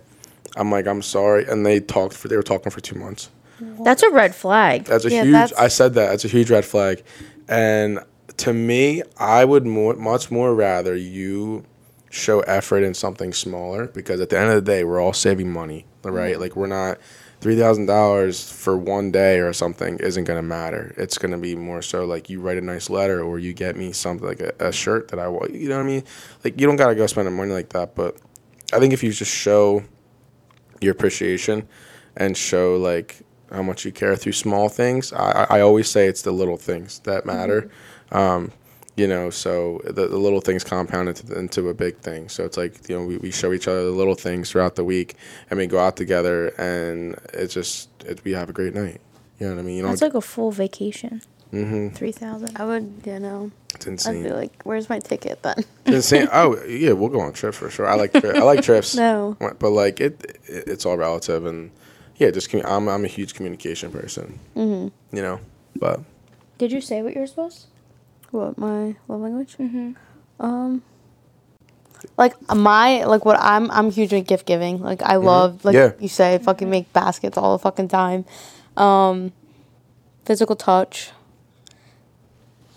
I'm 0.56 0.70
like, 0.70 0.86
I'm 0.86 1.02
sorry, 1.02 1.46
and 1.46 1.64
they 1.64 1.80
talked 1.80 2.14
for 2.14 2.28
they 2.28 2.36
were 2.36 2.42
talking 2.42 2.70
for 2.70 2.80
two 2.80 2.98
months. 2.98 3.30
That's 3.84 4.02
a 4.02 4.10
red 4.10 4.34
flag. 4.34 4.84
That's 4.84 5.04
a 5.04 5.10
Yeah, 5.10 5.24
huge. 5.24 5.32
that's- 5.32 5.60
I 5.60 5.68
said 5.68 5.94
that. 5.94 6.10
That's 6.10 6.24
a 6.24 6.28
huge 6.28 6.50
red 6.50 6.64
flag, 6.64 7.02
and 7.48 7.98
to 8.38 8.52
me, 8.52 9.02
I 9.18 9.44
would 9.44 9.66
more, 9.66 9.94
much 9.94 10.30
more 10.30 10.54
rather 10.54 10.94
you 10.94 11.64
show 12.10 12.40
effort 12.40 12.82
in 12.82 12.94
something 12.94 13.32
smaller 13.32 13.86
because 13.88 14.20
at 14.20 14.30
the 14.30 14.38
end 14.38 14.50
of 14.50 14.56
the 14.56 14.70
day, 14.70 14.84
we're 14.84 15.00
all 15.00 15.12
saving 15.12 15.52
money, 15.52 15.86
right? 16.02 16.38
Like 16.40 16.56
we're 16.56 16.66
not 16.66 16.98
three 17.40 17.56
thousand 17.56 17.86
dollars 17.86 18.50
for 18.50 18.76
one 18.76 19.12
day 19.12 19.38
or 19.38 19.52
something 19.52 19.98
isn't 19.98 20.24
gonna 20.24 20.42
matter. 20.42 20.94
It's 20.96 21.18
gonna 21.18 21.38
be 21.38 21.54
more 21.54 21.82
so 21.82 22.04
like 22.04 22.28
you 22.28 22.40
write 22.40 22.58
a 22.58 22.62
nice 22.62 22.90
letter 22.90 23.22
or 23.22 23.38
you 23.38 23.52
get 23.52 23.76
me 23.76 23.92
something 23.92 24.26
like 24.26 24.40
a, 24.40 24.52
a 24.58 24.72
shirt 24.72 25.08
that 25.08 25.18
I 25.18 25.28
want. 25.28 25.54
You 25.54 25.68
know 25.68 25.76
what 25.76 25.84
I 25.84 25.86
mean? 25.86 26.04
Like 26.44 26.60
you 26.60 26.66
don't 26.66 26.76
gotta 26.76 26.94
go 26.94 27.06
spending 27.06 27.36
money 27.36 27.52
like 27.52 27.70
that, 27.70 27.94
but 27.94 28.16
I 28.72 28.78
think 28.78 28.92
if 28.92 29.02
you 29.02 29.12
just 29.12 29.32
show 29.32 29.84
your 30.80 30.92
appreciation 30.92 31.68
and 32.16 32.36
show 32.36 32.76
like 32.76 33.20
how 33.52 33.62
much 33.62 33.84
you 33.84 33.92
care 33.92 34.16
through 34.16 34.32
small 34.32 34.68
things. 34.68 35.12
I, 35.12 35.30
I 35.30 35.58
I 35.58 35.60
always 35.60 35.88
say 35.88 36.06
it's 36.06 36.22
the 36.22 36.32
little 36.32 36.56
things 36.56 36.98
that 37.00 37.24
matter. 37.24 37.70
Um, 38.12 38.52
you 38.98 39.06
know, 39.06 39.30
so 39.30 39.80
the, 39.84 40.06
the 40.08 40.16
little 40.18 40.40
things 40.40 40.64
compound 40.64 41.08
into, 41.08 41.38
into 41.38 41.68
a 41.68 41.74
big 41.74 41.98
thing. 41.98 42.28
So 42.28 42.44
it's 42.44 42.56
like, 42.56 42.88
you 42.88 42.98
know, 42.98 43.04
we, 43.06 43.16
we 43.18 43.30
show 43.30 43.52
each 43.52 43.68
other 43.68 43.84
the 43.84 43.90
little 43.92 44.14
things 44.16 44.50
throughout 44.50 44.74
the 44.76 44.84
week 44.84 45.14
and 45.48 45.58
we 45.58 45.66
go 45.66 45.78
out 45.78 45.96
together 45.96 46.48
and 46.58 47.16
it's 47.32 47.54
just, 47.54 47.88
it, 48.04 48.22
we 48.24 48.32
have 48.32 48.50
a 48.50 48.52
great 48.52 48.74
night. 48.74 49.00
You 49.38 49.46
know 49.46 49.54
what 49.54 49.60
I 49.60 49.62
mean? 49.62 49.76
You 49.76 49.82
know, 49.84 49.88
That's 49.90 50.02
like 50.02 50.14
a 50.14 50.20
full 50.20 50.50
vacation. 50.50 51.22
Mhm. 51.52 51.94
Three 51.94 52.12
thousand. 52.12 52.60
I 52.60 52.64
would, 52.66 53.00
you 53.06 53.18
know, 53.18 53.50
it's 53.74 53.86
insane. 53.86 54.18
I'd 54.18 54.24
be 54.24 54.34
like, 54.34 54.52
"Where's 54.64 54.90
my 54.90 54.98
ticket 54.98 55.42
then?" 55.42 55.54
It's 55.86 55.96
insane. 56.12 56.28
Oh 56.32 56.62
yeah, 56.66 56.92
we'll 56.92 57.08
go 57.08 57.20
on 57.20 57.32
trips 57.32 57.56
for 57.56 57.70
sure. 57.70 57.86
I 57.86 57.94
like 57.94 58.12
tri- 58.12 58.36
I 58.36 58.42
like 58.42 58.60
trips. 58.62 58.94
No. 59.06 59.34
but 59.40 59.70
like 59.70 59.98
it, 59.98 60.22
it, 60.46 60.64
it's 60.68 60.84
all 60.84 60.98
relative 60.98 61.46
and 61.46 61.70
yeah, 62.16 62.30
just 62.32 62.50
commu- 62.50 62.66
I'm 62.66 62.86
I'm 62.86 63.02
a 63.06 63.08
huge 63.08 63.32
communication 63.32 63.90
person. 63.90 64.38
Mm-hmm. 64.56 65.16
You 65.16 65.22
know, 65.22 65.40
but 65.74 66.00
Did 66.58 66.70
you 66.70 66.82
say 66.82 67.00
what 67.00 67.14
yours 67.14 67.34
was? 67.34 67.66
What 68.30 68.58
my 68.58 68.96
love 69.08 69.20
language? 69.20 69.56
Mm-hmm. 69.58 69.92
Um, 70.44 70.82
like 72.16 72.34
my 72.54 73.04
like 73.04 73.24
what 73.24 73.38
I'm 73.40 73.70
I'm 73.70 73.90
huge 73.90 74.12
in 74.12 74.24
gift 74.24 74.46
giving. 74.46 74.80
Like 74.80 75.02
I 75.02 75.16
love 75.16 75.64
like 75.64 75.74
Yeah. 75.74 75.92
you 75.98 76.08
say, 76.08 76.38
fucking 76.38 76.68
make 76.70 76.92
baskets 76.92 77.36
all 77.38 77.56
the 77.56 77.62
fucking 77.62 77.88
time. 77.88 78.24
Um, 78.76 79.32
physical 80.24 80.56
touch. 80.56 81.10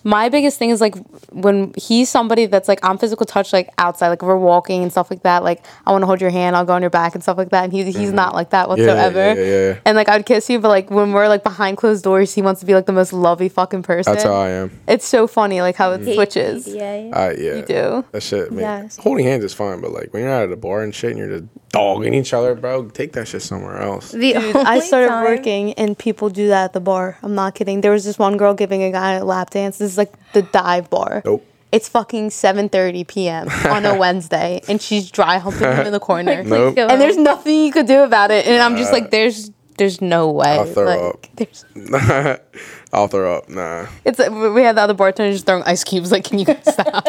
My 0.03 0.29
biggest 0.29 0.57
thing 0.59 0.69
is 0.71 0.81
like 0.81 0.95
when 1.31 1.73
he's 1.77 2.09
somebody 2.09 2.45
that's 2.47 2.67
like 2.67 2.79
I'm 2.83 2.97
physical 2.97 3.25
touch 3.25 3.53
like 3.53 3.69
outside 3.77 4.09
like 4.09 4.21
we're 4.21 4.35
walking 4.37 4.81
and 4.83 4.91
stuff 4.91 5.09
like 5.11 5.23
that 5.23 5.43
like 5.43 5.63
I 5.85 5.91
want 5.91 6.01
to 6.01 6.05
hold 6.07 6.21
your 6.21 6.29
hand 6.29 6.55
I'll 6.55 6.65
go 6.65 6.73
on 6.73 6.81
your 6.81 6.89
back 6.89 7.13
and 7.15 7.23
stuff 7.23 7.37
like 7.37 7.49
that 7.49 7.63
and 7.65 7.73
he's 7.73 7.95
he's 7.95 8.11
not 8.11 8.33
like 8.33 8.49
that 8.51 8.67
Mm-hmm. 8.67 8.81
yeah, 8.81 8.85
whatsoever 8.87 9.33
yeah, 9.41 9.45
yeah, 9.45 9.67
yeah. 9.73 9.79
and 9.85 9.95
like 9.95 10.09
I'd 10.09 10.25
kiss 10.25 10.49
you 10.49 10.59
but 10.59 10.69
like 10.69 10.89
when 10.91 11.11
we're 11.13 11.27
like 11.27 11.43
behind 11.43 11.77
closed 11.77 12.03
doors 12.03 12.33
he 12.33 12.41
wants 12.41 12.59
to 12.61 12.65
be 12.65 12.73
like 12.73 12.85
the 12.85 12.91
most 12.93 13.11
lovey 13.13 13.49
fucking 13.49 13.83
person 13.83 14.13
that's 14.13 14.23
how 14.23 14.33
I 14.33 14.49
am. 14.49 14.71
it's 14.87 15.05
so 15.05 15.27
funny 15.27 15.61
like 15.61 15.75
how 15.75 15.91
it 15.93 16.03
switches 16.13 16.67
Yeah. 16.67 17.11
I 17.13 17.31
yeah. 17.31 17.55
you 17.55 17.65
do 17.65 18.05
That 18.11 18.23
shit, 18.23 18.51
man. 18.51 18.83
Yes. 18.83 18.97
Holding 18.97 19.25
hands 19.25 19.43
is 19.43 19.53
fine, 19.53 19.81
but 19.81 19.91
like 19.91 20.13
when 20.13 20.23
you're 20.23 20.31
out 20.31 20.43
at 20.43 20.51
a 20.51 20.55
bar 20.57 20.81
and 20.83 20.93
shit 20.93 21.11
and 21.11 21.19
you're 21.19 21.39
just 21.39 21.45
dogging 21.69 22.13
each 22.13 22.33
other, 22.33 22.53
bro, 22.53 22.89
take 22.89 23.13
that 23.13 23.27
shit 23.27 23.41
somewhere 23.41 23.77
else. 23.81 24.11
The 24.11 24.33
Dude, 24.33 24.55
I 24.57 24.79
started 24.79 25.07
time- 25.07 25.23
working 25.25 25.73
and 25.73 25.97
people 25.97 26.29
do 26.29 26.47
that 26.49 26.65
at 26.65 26.73
the 26.73 26.79
bar. 26.81 27.17
I'm 27.23 27.33
not 27.35 27.55
kidding. 27.55 27.81
There 27.81 27.91
was 27.91 28.03
this 28.03 28.19
one 28.19 28.35
girl 28.37 28.53
giving 28.53 28.83
a 28.83 28.91
guy 28.91 29.13
a 29.13 29.23
lap 29.25 29.49
dance. 29.51 29.77
This 29.77 29.90
is 29.93 29.97
like 29.97 30.13
the 30.33 30.41
dive 30.41 30.89
bar. 30.89 31.21
Nope. 31.25 31.45
It's 31.71 31.87
fucking 31.87 32.29
7:30 32.29 33.07
p.m. 33.07 33.47
on 33.69 33.85
a 33.85 33.95
Wednesday, 34.03 34.61
and 34.67 34.81
she's 34.81 35.09
dry 35.09 35.37
humping 35.37 35.71
him 35.71 35.85
in 35.87 35.93
the 35.93 35.99
corner. 36.01 36.43
Nope. 36.51 36.77
And 36.77 36.99
there's 36.99 37.15
nothing 37.17 37.63
you 37.65 37.71
could 37.71 37.85
do 37.87 38.01
about 38.03 38.29
it. 38.31 38.45
And 38.45 38.61
I'm 38.61 38.75
just 38.75 38.91
like, 38.91 39.09
there's 39.11 39.51
there's 39.77 40.01
no 40.01 40.29
way. 40.31 40.49
I'll 40.59 40.65
throw 40.65 40.83
like, 40.85 40.99
up. 40.99 41.27
There's, 41.37 41.65
I'll 42.93 43.07
throw 43.07 43.37
up. 43.37 43.47
Nah. 43.49 43.87
it's 44.03 44.19
we 44.19 44.63
had 44.63 44.75
the 44.75 44.81
other 44.81 44.93
bartender 44.93 45.31
just 45.31 45.45
throwing 45.45 45.63
ice 45.63 45.83
cubes. 45.85 46.11
Like, 46.11 46.25
can 46.25 46.39
you 46.39 46.45
guys 46.45 46.61
stop? 46.61 47.05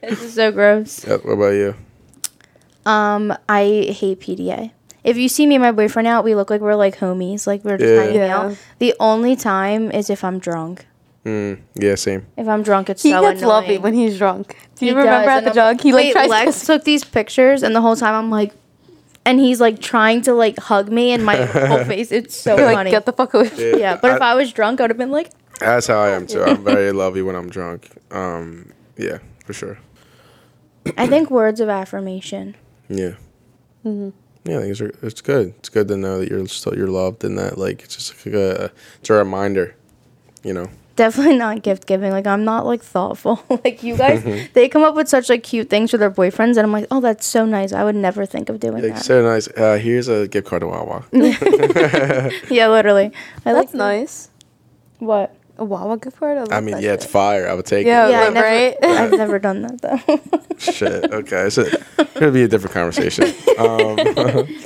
This 0.00 0.22
is 0.22 0.34
so 0.34 0.52
gross. 0.52 1.04
Yep, 1.06 1.24
what 1.24 1.32
about 1.32 1.48
you? 1.50 1.74
Um, 2.86 3.36
I 3.48 3.92
hate 3.92 4.20
PDA. 4.20 4.70
If 5.02 5.16
you 5.16 5.28
see 5.28 5.46
me 5.46 5.56
and 5.56 5.62
my 5.62 5.72
boyfriend 5.72 6.06
out, 6.06 6.24
we 6.24 6.34
look 6.34 6.50
like 6.50 6.60
we're 6.60 6.74
like 6.74 6.98
homies, 6.98 7.46
like 7.46 7.64
we're 7.64 7.78
just 7.78 7.90
Yeah. 7.92 8.02
hanging 8.02 8.16
Yeah. 8.20 8.38
out. 8.38 8.56
The 8.78 8.94
only 9.00 9.34
time 9.34 9.90
is 9.90 10.10
if 10.10 10.22
I'm 10.24 10.38
drunk. 10.38 10.86
Mm, 11.30 11.58
yeah, 11.74 11.94
same. 11.94 12.26
If 12.36 12.48
I'm 12.48 12.62
drunk, 12.62 12.90
it's 12.90 13.02
He 13.02 13.10
so 13.10 13.20
gets 13.22 13.40
annoying. 13.42 13.48
lovely 13.54 13.78
when 13.78 13.94
he's 13.94 14.18
drunk. 14.18 14.56
Do 14.76 14.86
you 14.86 14.92
He 14.92 14.98
remember 14.98 15.26
does, 15.28 15.36
at 15.46 15.54
the 15.54 15.60
I'm- 15.60 15.76
jog? 15.76 15.82
He 15.82 15.92
like 15.92 16.04
Wait, 16.06 16.12
tries 16.12 16.28
Lex 16.30 16.60
to. 16.60 16.66
took 16.66 16.84
these 16.84 17.04
pictures, 17.04 17.62
and 17.62 17.74
the 17.74 17.80
whole 17.80 17.96
time 17.96 18.14
I'm 18.14 18.30
like, 18.30 18.52
and 19.24 19.38
he's 19.38 19.60
like 19.60 19.80
trying 19.80 20.22
to 20.22 20.32
like 20.34 20.58
hug 20.58 20.90
me, 20.90 21.12
and 21.12 21.24
my 21.24 21.36
whole 21.68 21.84
face. 21.84 22.10
It's 22.10 22.34
so 22.36 22.56
You're 22.56 22.66
like, 22.66 22.76
funny. 22.76 22.90
get 22.90 23.06
the 23.06 23.12
fuck 23.12 23.34
away. 23.34 23.50
Yeah, 23.56 23.76
yeah, 23.76 23.98
but 24.00 24.16
if 24.16 24.22
I 24.22 24.34
was 24.34 24.52
drunk, 24.52 24.80
I 24.80 24.84
would 24.84 24.90
have 24.90 24.98
been 24.98 25.10
like, 25.12 25.30
That's 25.60 25.86
how 25.86 25.98
I 26.00 26.10
am 26.10 26.26
too. 26.26 26.42
I'm 26.42 26.64
very 26.64 26.92
lovey 27.04 27.22
when 27.22 27.36
I'm 27.36 27.48
drunk. 27.50 27.90
Um, 28.10 28.72
yeah, 28.96 29.18
for 29.44 29.52
sure. 29.52 29.78
I 30.96 31.06
think 31.06 31.30
words 31.30 31.60
of 31.60 31.68
affirmation. 31.68 32.56
Yeah. 32.88 33.14
Yeah, 33.84 34.56
I 34.58 34.62
think 34.62 34.80
it's, 34.80 34.80
it's 35.02 35.20
good. 35.20 35.54
It's 35.58 35.68
good 35.68 35.86
to 35.88 35.96
know 35.96 36.18
that 36.20 36.28
you're 36.30 36.46
still 36.48 36.74
you're 36.74 36.88
loved 36.88 37.22
and 37.24 37.38
that 37.38 37.58
like 37.58 37.82
it's 37.82 37.94
just 37.96 38.24
like 38.26 38.34
a 38.34 38.72
it's 39.00 39.10
a 39.10 39.12
reminder, 39.14 39.74
you 40.42 40.54
know. 40.54 40.68
Definitely 40.96 41.36
not 41.38 41.62
gift 41.62 41.86
giving. 41.86 42.10
Like 42.12 42.26
I'm 42.26 42.44
not 42.44 42.66
like 42.66 42.82
thoughtful. 42.82 43.42
like 43.64 43.82
you 43.82 43.96
guys, 43.96 44.22
they 44.52 44.68
come 44.68 44.82
up 44.82 44.94
with 44.94 45.08
such 45.08 45.28
like 45.30 45.42
cute 45.42 45.70
things 45.70 45.90
for 45.90 45.96
their 45.98 46.10
boyfriends, 46.10 46.50
and 46.50 46.60
I'm 46.60 46.72
like, 46.72 46.86
oh, 46.90 47.00
that's 47.00 47.24
so 47.26 47.46
nice. 47.46 47.72
I 47.72 47.84
would 47.84 47.94
never 47.96 48.26
think 48.26 48.48
of 48.50 48.60
doing 48.60 48.82
Like 48.82 48.94
that. 48.94 49.04
so 49.04 49.22
nice. 49.22 49.48
Uh, 49.48 49.78
here's 49.80 50.08
a 50.08 50.28
gift 50.28 50.46
card 50.48 50.60
to 50.60 50.66
Wawa. 50.68 51.04
yeah, 52.50 52.68
literally. 52.68 53.12
I 53.46 53.52
like 53.52 53.66
That's 53.66 53.74
nice. 53.74 54.30
what? 54.98 55.34
A 55.58 55.64
Wawa 55.64 55.98
gift 55.98 56.18
card. 56.18 56.38
I, 56.38 56.40
love 56.40 56.52
I 56.52 56.60
mean, 56.60 56.74
that 56.76 56.82
yeah, 56.82 56.92
it's 56.94 57.04
fire. 57.06 57.46
I 57.48 57.54
would 57.54 57.66
take 57.66 57.86
Yeah, 57.86 58.06
it. 58.08 58.10
Yeah, 58.10 58.20
I 58.20 58.28
never, 58.30 58.46
right? 58.46 58.76
I've 58.82 59.12
never 59.12 59.38
done 59.38 59.62
that 59.62 59.80
though. 59.82 60.20
Shit. 60.58 61.04
Okay, 61.12 61.50
so 61.50 61.62
it's 61.98 62.12
gonna 62.14 62.32
be 62.32 62.42
a 62.44 62.48
different 62.48 62.72
conversation. 62.74 63.24
Um, 63.58 63.96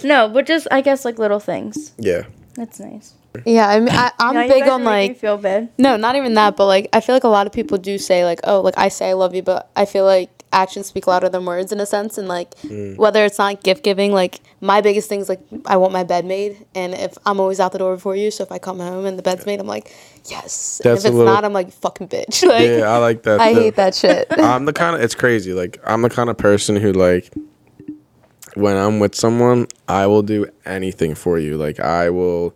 no, 0.04 0.28
but 0.28 0.46
just 0.46 0.68
I 0.70 0.80
guess 0.80 1.04
like 1.04 1.18
little 1.18 1.40
things. 1.40 1.92
yeah. 1.98 2.22
That's 2.54 2.78
nice. 2.78 3.14
Yeah, 3.44 3.68
I 3.68 3.80
mean, 3.80 3.90
I, 3.90 4.12
I'm 4.18 4.34
Now 4.34 4.48
big 4.48 4.62
on 4.64 4.82
are 4.82 4.84
making 4.84 4.84
me 4.84 5.08
like 5.08 5.18
feel 5.18 5.36
bad. 5.36 5.70
no, 5.78 5.96
not 5.96 6.16
even 6.16 6.34
that, 6.34 6.56
but 6.56 6.66
like 6.66 6.88
I 6.92 7.00
feel 7.00 7.14
like 7.14 7.24
a 7.24 7.28
lot 7.28 7.46
of 7.46 7.52
people 7.52 7.78
do 7.78 7.98
say 7.98 8.24
like, 8.24 8.40
oh, 8.44 8.60
like 8.60 8.74
I 8.76 8.88
say 8.88 9.10
I 9.10 9.12
love 9.14 9.34
you, 9.34 9.42
but 9.42 9.70
I 9.76 9.84
feel 9.84 10.04
like 10.04 10.30
actions 10.52 10.86
speak 10.86 11.08
louder 11.08 11.28
than 11.28 11.44
words 11.44 11.72
in 11.72 11.80
a 11.80 11.86
sense, 11.86 12.16
and 12.16 12.28
like 12.28 12.54
mm. 12.60 12.96
whether 12.96 13.24
it's 13.24 13.38
not 13.38 13.62
gift 13.62 13.82
giving, 13.82 14.12
like 14.12 14.40
my 14.60 14.80
biggest 14.80 15.08
thing 15.08 15.20
is 15.20 15.28
like 15.28 15.40
I 15.66 15.76
want 15.76 15.92
my 15.92 16.04
bed 16.04 16.24
made, 16.24 16.64
and 16.74 16.94
if 16.94 17.18
I'm 17.26 17.40
always 17.40 17.60
out 17.60 17.72
the 17.72 17.78
door 17.78 17.94
before 17.94 18.16
you, 18.16 18.30
so 18.30 18.44
if 18.44 18.52
I 18.52 18.58
come 18.58 18.78
home 18.78 19.04
and 19.04 19.18
the 19.18 19.22
bed's 19.22 19.46
made, 19.46 19.60
I'm 19.60 19.66
like, 19.66 19.92
yes. 20.26 20.80
And 20.84 20.92
That's 20.92 21.04
if 21.04 21.06
a 21.06 21.08
it's 21.08 21.16
little- 21.16 21.32
not, 21.32 21.44
I'm 21.44 21.52
like 21.52 21.72
fucking 21.72 22.08
bitch. 22.08 22.44
Like 22.54 22.68
Yeah, 22.68 22.88
I 22.90 22.98
like 22.98 23.22
that. 23.24 23.40
I 23.40 23.52
too. 23.52 23.60
hate 23.60 23.76
that 23.76 23.94
shit. 23.94 24.26
I'm 24.30 24.64
the 24.66 24.72
kind 24.72 24.94
of 24.94 25.02
it's 25.02 25.14
crazy. 25.14 25.52
Like 25.52 25.80
I'm 25.84 26.02
the 26.02 26.10
kind 26.10 26.30
of 26.30 26.36
person 26.36 26.76
who 26.76 26.92
like 26.92 27.32
when 28.54 28.76
I'm 28.76 29.00
with 29.00 29.14
someone, 29.14 29.66
I 29.88 30.06
will 30.06 30.22
do 30.22 30.46
anything 30.64 31.14
for 31.14 31.38
you. 31.38 31.56
Like 31.56 31.80
I 31.80 32.10
will 32.10 32.54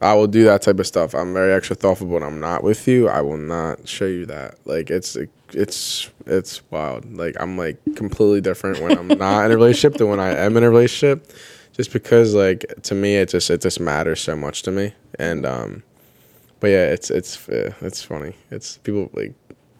I 0.00 0.14
will 0.14 0.28
do 0.28 0.44
that 0.44 0.62
type 0.62 0.78
of 0.78 0.86
stuff. 0.86 1.14
I'm 1.14 1.32
very 1.34 1.52
extra 1.52 1.74
thoughtful 1.74 2.06
when 2.06 2.22
I'm 2.22 2.38
not 2.38 2.62
with 2.62 2.86
you. 2.86 3.08
I 3.08 3.20
will 3.20 3.36
not 3.36 3.88
show 3.88 4.06
you 4.06 4.26
that. 4.26 4.56
Like 4.64 4.90
it's 4.90 5.16
it's 5.52 6.10
it's 6.26 6.62
wild. 6.70 7.12
Like 7.12 7.36
I'm 7.40 7.58
like 7.58 7.78
completely 7.96 8.40
different 8.40 8.80
when 8.80 8.96
I'm 8.96 9.08
not 9.08 9.46
in 9.46 9.52
a 9.52 9.56
relationship 9.56 9.98
than 9.98 10.08
when 10.08 10.20
I 10.20 10.30
am 10.36 10.56
in 10.56 10.62
a 10.62 10.70
relationship. 10.70 11.32
Just 11.72 11.92
because 11.92 12.34
like 12.34 12.64
to 12.82 12.94
me 12.94 13.16
it 13.16 13.28
just 13.28 13.50
it 13.50 13.60
just 13.60 13.80
matters 13.80 14.20
so 14.20 14.36
much 14.36 14.62
to 14.62 14.70
me. 14.70 14.94
And 15.18 15.44
um 15.44 15.82
but 16.60 16.68
yeah, 16.68 16.86
it's 16.86 17.10
it's 17.10 17.48
uh, 17.48 17.72
it's 17.80 18.02
funny. 18.02 18.34
It's 18.50 18.78
people 18.78 19.10
like 19.12 19.34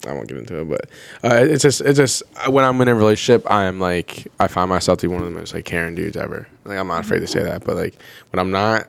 I 0.07 0.12
won't 0.12 0.29
get 0.29 0.39
into 0.39 0.61
it, 0.61 0.69
but 0.69 0.89
uh, 1.25 1.45
it's 1.45 1.62
just 1.62 1.81
it's 1.81 1.99
just 1.99 2.23
when 2.49 2.64
I'm 2.64 2.81
in 2.81 2.89
a 2.89 2.95
relationship, 2.95 3.49
I 3.51 3.64
am 3.64 3.81
like 3.81 4.29
I 4.39 4.47
find 4.47 4.69
myself 4.69 4.99
to 4.99 5.09
be 5.09 5.14
one 5.14 5.23
of 5.23 5.33
the 5.33 5.37
most 5.39 5.55
like 5.55 5.64
caring 5.64 5.95
dudes 5.95 6.16
ever. 6.16 6.47
Like 6.64 6.79
I'm 6.79 6.89
not 6.89 7.05
afraid 7.05 7.21
to 7.21 7.27
say 7.27 7.43
that, 7.43 7.64
but 7.64 7.77
like 7.77 7.95
when 8.31 8.39
I'm 8.39 8.51
not, 8.51 8.89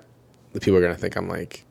the 0.54 0.60
people 0.60 0.78
are 0.78 0.82
gonna 0.82 0.96
think 0.96 1.16
I'm 1.16 1.30
like 1.30 1.66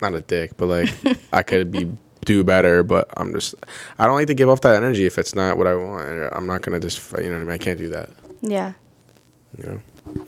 not 0.00 0.14
a 0.14 0.20
dick, 0.20 0.56
but 0.56 0.66
like 0.66 0.90
I 1.32 1.42
could 1.42 1.70
be 1.70 1.90
do 2.24 2.44
better. 2.44 2.82
But 2.82 3.08
I'm 3.16 3.32
just 3.32 3.54
I 3.98 4.06
don't 4.06 4.14
like 4.14 4.26
to 4.28 4.34
give 4.34 4.48
off 4.48 4.60
that 4.62 4.76
energy 4.76 5.06
if 5.06 5.18
it's 5.18 5.34
not 5.34 5.58
what 5.58 5.66
I 5.66 5.74
want. 5.74 6.32
I'm 6.32 6.46
not 6.46 6.62
gonna 6.62 6.80
just 6.80 7.12
you 7.12 7.24
know 7.24 7.30
what 7.30 7.36
I 7.36 7.44
mean. 7.44 7.50
I 7.50 7.58
can't 7.58 7.78
do 7.78 7.88
that. 7.90 8.10
Yeah. 8.40 8.72
You 9.56 9.64
know. 9.64 10.24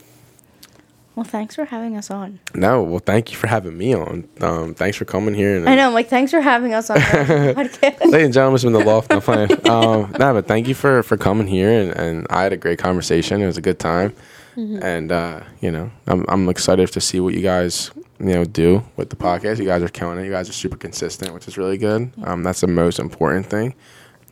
Well, 1.15 1.25
thanks 1.25 1.55
for 1.55 1.65
having 1.65 1.97
us 1.97 2.09
on. 2.09 2.39
No, 2.55 2.81
well, 2.83 2.99
thank 2.99 3.31
you 3.31 3.37
for 3.37 3.47
having 3.47 3.77
me 3.77 3.93
on. 3.93 4.29
Um, 4.39 4.73
thanks 4.73 4.95
for 4.97 5.03
coming 5.03 5.33
here. 5.33 5.57
And 5.57 5.67
I 5.67 5.75
know. 5.75 5.87
I'm 5.87 5.93
like, 5.93 6.07
thanks 6.07 6.31
for 6.31 6.39
having 6.39 6.73
us 6.73 6.89
on 6.89 6.95
the 6.95 7.03
podcast. 7.57 7.99
Ladies 8.05 8.25
and 8.25 8.33
gentlemen, 8.33 8.55
it's 8.55 8.63
been 8.63 8.73
the 8.73 8.79
loft. 8.79 9.09
No 9.11 9.19
playing. 9.19 9.51
Um, 9.69 10.11
no, 10.17 10.33
but 10.33 10.47
thank 10.47 10.67
you 10.69 10.73
for 10.73 11.03
for 11.03 11.17
coming 11.17 11.47
here, 11.47 11.69
and, 11.69 11.91
and 11.91 12.27
I 12.29 12.43
had 12.43 12.53
a 12.53 12.57
great 12.57 12.79
conversation. 12.79 13.41
It 13.41 13.45
was 13.45 13.57
a 13.57 13.61
good 13.61 13.77
time, 13.77 14.15
and 14.55 15.11
uh, 15.11 15.41
you 15.61 15.71
know, 15.71 15.91
I'm 16.07 16.25
I'm 16.27 16.49
excited 16.49 16.91
to 16.91 17.01
see 17.01 17.19
what 17.19 17.33
you 17.33 17.41
guys 17.41 17.91
you 18.19 18.25
know 18.33 18.43
do 18.45 18.83
with 18.97 19.09
the 19.09 19.15
podcast. 19.15 19.59
You 19.59 19.65
guys 19.65 19.81
are 19.81 19.87
killing 19.89 20.19
it. 20.19 20.25
You 20.25 20.31
guys 20.31 20.49
are 20.49 20.53
super 20.53 20.77
consistent, 20.77 21.33
which 21.33 21.47
is 21.47 21.57
really 21.57 21.77
good. 21.77 22.11
Um, 22.23 22.43
that's 22.43 22.61
the 22.61 22.67
most 22.67 22.99
important 22.99 23.45
thing. 23.47 23.73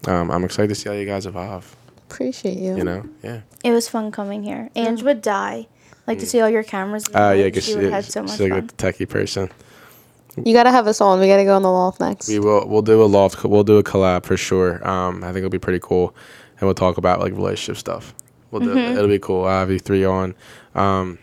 Um, 0.08 0.32
I'm 0.32 0.44
excited 0.44 0.70
to 0.70 0.76
see 0.76 0.90
how 0.90 0.96
you 0.96 1.06
guys 1.06 1.26
evolve. 1.26 1.76
Appreciate 2.10 2.58
you. 2.58 2.76
You 2.78 2.84
know, 2.84 3.04
yeah. 3.24 3.42
It 3.64 3.72
was 3.72 3.88
fun 3.88 4.12
coming 4.12 4.44
here. 4.44 4.70
Ange 4.76 5.04
would 5.04 5.22
die. 5.22 5.68
Like 6.08 6.20
to 6.20 6.26
see 6.26 6.42
all 6.42 6.50
your 6.50 6.64
cameras. 6.64 7.06
Oh 7.14 7.30
Uh, 7.30 7.32
yeah, 7.34 7.44
lights. 7.44 7.46
because 7.46 7.66
she 7.66 7.72
she, 7.74 7.78
would 7.78 7.92
had 7.94 8.06
so 8.06 8.22
much 8.24 8.32
she's 8.32 8.40
like 8.42 8.52
a 8.52 8.56
fun. 8.56 8.68
techie 8.78 9.08
person. 9.08 9.50
You 10.44 10.54
gotta 10.54 10.72
have 10.72 10.88
us 10.88 11.02
on. 11.02 11.20
We 11.20 11.28
gotta 11.28 11.44
go 11.44 11.56
on 11.56 11.62
the 11.64 11.72
loft 11.72 12.00
next. 12.00 12.28
We 12.30 12.40
will. 12.40 12.68
We'll 12.68 12.82
do 12.82 13.04
a 13.04 13.06
loft. 13.06 13.44
We'll 13.44 13.64
do 13.64 13.78
a 13.78 13.84
collab 13.84 14.26
for 14.26 14.38
sure. 14.38 14.86
Um, 14.88 15.24
I 15.24 15.28
think 15.28 15.38
it'll 15.40 15.50
be 15.50 15.60
pretty 15.60 15.80
cool, 15.82 16.16
and 16.60 16.62
we'll 16.68 16.74
talk 16.76 16.98
about 16.98 17.20
like 17.20 17.34
relationship 17.34 17.78
stuff. 17.78 18.14
We'll 18.52 18.62
do. 18.62 18.74
Mm-hmm. 18.74 18.98
It'll 18.98 19.08
be 19.08 19.20
cool. 19.20 19.46
I'll 19.46 19.60
have 19.62 19.72
you 19.72 19.80
three 19.80 20.06
on. 20.06 20.36
Um, 20.76 21.20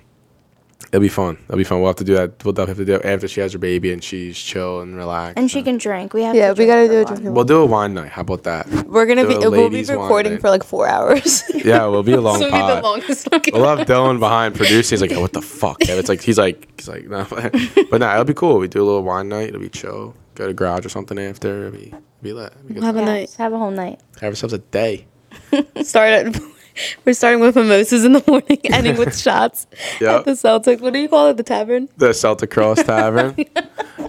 it'll 0.93 1.01
be 1.01 1.09
fun. 1.09 1.39
It'll 1.49 1.57
be 1.57 1.65
fun. 1.65 1.81
We'll 1.81 1.89
have 1.89 1.97
to 1.97 2.05
do 2.05 2.15
that. 2.15 2.45
We'll 2.45 2.53
definitely 2.53 2.83
have 2.93 3.01
to 3.01 3.05
do 3.05 3.09
it 3.09 3.13
after 3.15 3.27
she 3.29 3.41
has 3.41 3.53
her 3.53 3.59
baby 3.59 3.93
and 3.93 4.03
she's 4.05 4.39
chill 4.39 4.81
and 4.81 4.97
relaxed. 4.97 5.37
And 5.39 5.51
she 5.51 5.63
can 5.63 5.77
drink. 5.79 6.15
We 6.15 6.23
have. 6.23 6.37
Yeah, 6.37 6.55
to 6.55 6.61
we 6.63 6.67
gotta 6.67 6.87
do 6.87 6.99
a 7.01 7.05
fun. 7.05 7.15
drinking 7.15 7.35
We'll 7.35 7.45
do 7.45 7.61
a 7.63 7.67
wine 7.67 7.95
night. 7.95 8.11
How 8.13 8.23
about 8.23 8.45
that? 8.45 8.69
We're 8.87 9.07
gonna 9.07 9.23
do 9.23 9.29
be. 9.29 9.35
a 9.45 9.51
We'll 9.51 9.71
be 9.71 9.83
recording 9.83 10.39
for 10.39 10.51
like 10.51 10.63
four 10.65 10.87
hours. 10.89 11.43
Yeah, 11.67 11.87
we'll 11.87 12.05
be 12.05 12.13
a 12.13 12.21
long 12.21 12.39
This 12.39 12.53
will 12.53 12.61
be 12.61 12.75
the 12.75 12.81
longest. 12.81 13.29
fucking- 13.29 13.53
We'll 13.55 13.77
have 13.77 13.89
Dylan 13.89 14.21
behind 14.21 14.55
producing. 14.55 14.95
He's 14.97 15.03
like, 15.03 15.11
"Yo, 15.11 15.21
what 15.21 15.33
the 15.33 15.43
fuck? 15.43 15.79
Yeah, 15.85 15.95
it's 15.97 16.09
like 16.09 16.21
he's 16.21 16.39
like 16.39 16.69
he's 16.79 16.87
like 16.87 17.09
no, 17.09 17.27
but 17.91 17.99
no, 18.01 18.13
it'll 18.13 18.25
be 18.25 18.35
cool. 18.35 18.59
We 18.59 18.69
do 18.69 18.81
a 18.81 18.87
little 18.87 19.03
wine 19.03 19.29
night. 19.29 19.49
It'll 19.49 19.61
be 19.61 19.69
chill. 19.69 20.15
Go 20.37 20.47
to 20.47 20.53
garage 20.55 20.87
or 20.87 20.91
something 20.91 21.19
after. 21.19 21.67
It'll 21.67 21.77
be 21.77 21.87
it'll 21.89 22.03
be 22.23 22.33
lit. 22.35 22.53
It'll 22.71 22.75
be. 22.75 22.81
Have 22.87 22.95
a 22.95 23.01
Yeah, 23.01 23.05
night. 23.05 23.35
Have 23.39 23.53
a 23.53 23.59
whole 23.59 23.73
night. 23.73 24.01
Have 24.21 24.31
ourselves 24.33 24.53
a 24.53 24.59
day. 24.59 25.07
Start 25.83 26.09
at. 26.11 26.41
We're 27.05 27.13
starting 27.15 27.41
with 27.41 27.57
mimosas 27.57 28.05
in 28.05 28.13
the 28.13 28.23
morning, 28.27 28.59
ending 28.65 28.97
with 28.97 29.19
shots 29.19 29.67
Yep. 30.01 30.21
at 30.21 30.25
the 30.25 30.37
Celtic. 30.37 30.81
What 30.81 30.93
do 30.93 30.99
you 30.99 31.09
call 31.09 31.29
it? 31.29 31.37
The 31.37 31.43
tavern. 31.43 31.89
The 31.97 32.13
Celtic 32.13 32.51
Cross 32.51 32.83
Tavern. 32.85 33.35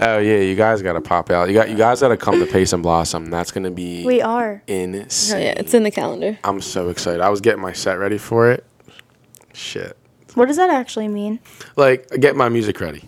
oh 0.02 0.18
yeah, 0.18 0.40
you 0.40 0.56
guys 0.56 0.82
gotta 0.82 1.02
pop 1.02 1.30
out. 1.30 1.48
You 1.48 1.54
got 1.54 1.70
you 1.70 1.78
guys 1.78 2.02
gotta 2.02 2.18
come 2.18 2.40
to 2.40 2.46
Pace 2.46 2.74
and 2.74 2.84
Blossom. 2.84 3.30
That's 3.30 3.52
gonna 3.52 3.72
be 3.72 4.06
We 4.06 4.22
are. 4.22 4.62
insane. 4.68 5.38
Oh 5.38 5.40
yeah, 5.40 5.54
it's 5.58 5.74
in 5.74 5.84
the 5.84 5.92
calendar. 5.92 6.38
I'm 6.44 6.62
so 6.62 6.90
excited. 6.90 7.22
I 7.22 7.30
was 7.30 7.42
getting 7.42 7.62
my 7.62 7.74
set 7.74 8.00
ready 8.00 8.18
for 8.18 8.52
it. 8.52 8.66
Shit. 9.54 9.98
What 10.36 10.48
does 10.48 10.58
that 10.58 10.70
actually 10.70 11.08
mean? 11.08 11.40
Like 11.76 12.08
get 12.20 12.36
my 12.36 12.50
music 12.50 12.80
ready. 12.80 13.04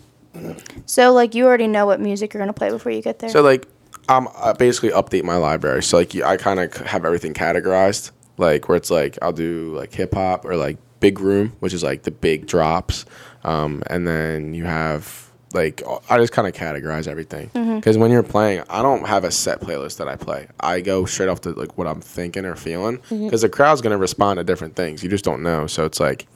So 0.85 1.11
like 1.11 1.35
you 1.35 1.45
already 1.45 1.67
know 1.67 1.85
what 1.85 1.99
music 1.99 2.33
you're 2.33 2.41
gonna 2.41 2.53
play 2.53 2.69
before 2.69 2.91
you 2.91 3.01
get 3.01 3.19
there. 3.19 3.29
So 3.29 3.41
like 3.41 3.67
I'm 4.07 4.27
I 4.35 4.53
basically 4.53 4.89
update 4.89 5.23
my 5.23 5.35
library. 5.37 5.83
So 5.83 5.97
like 5.97 6.15
I 6.15 6.37
kind 6.37 6.59
of 6.59 6.73
have 6.77 7.05
everything 7.05 7.33
categorized. 7.33 8.11
Like 8.39 8.69
where 8.69 8.77
it's 8.77 8.89
like 8.89 9.17
I'll 9.21 9.33
do 9.33 9.75
like 9.75 9.93
hip 9.93 10.13
hop 10.15 10.45
or 10.45 10.55
like 10.55 10.77
big 10.99 11.19
room, 11.19 11.53
which 11.59 11.73
is 11.73 11.83
like 11.83 12.03
the 12.03 12.11
big 12.11 12.47
drops. 12.47 13.05
Um, 13.43 13.83
and 13.87 14.07
then 14.07 14.53
you 14.53 14.63
have 14.63 15.29
like 15.53 15.81
I 16.09 16.17
just 16.17 16.31
kind 16.31 16.47
of 16.47 16.53
categorize 16.53 17.07
everything 17.07 17.49
mm-hmm. 17.49 17.75
because 17.77 17.97
when 17.97 18.11
you're 18.11 18.23
playing, 18.23 18.63
I 18.69 18.81
don't 18.81 19.05
have 19.07 19.23
a 19.23 19.31
set 19.31 19.59
playlist 19.59 19.97
that 19.97 20.07
I 20.07 20.15
play. 20.15 20.47
I 20.59 20.81
go 20.81 21.05
straight 21.05 21.29
off 21.29 21.41
to 21.41 21.51
like 21.51 21.77
what 21.77 21.87
I'm 21.87 22.01
thinking 22.01 22.45
or 22.45 22.55
feeling 22.55 22.99
mm-hmm. 22.99 23.25
because 23.25 23.41
the 23.41 23.49
crowd's 23.49 23.81
gonna 23.81 23.97
respond 23.97 24.37
to 24.37 24.43
different 24.43 24.75
things. 24.75 25.03
You 25.03 25.09
just 25.09 25.25
don't 25.25 25.43
know. 25.43 25.67
So 25.67 25.85
it's 25.85 25.99
like 25.99 26.27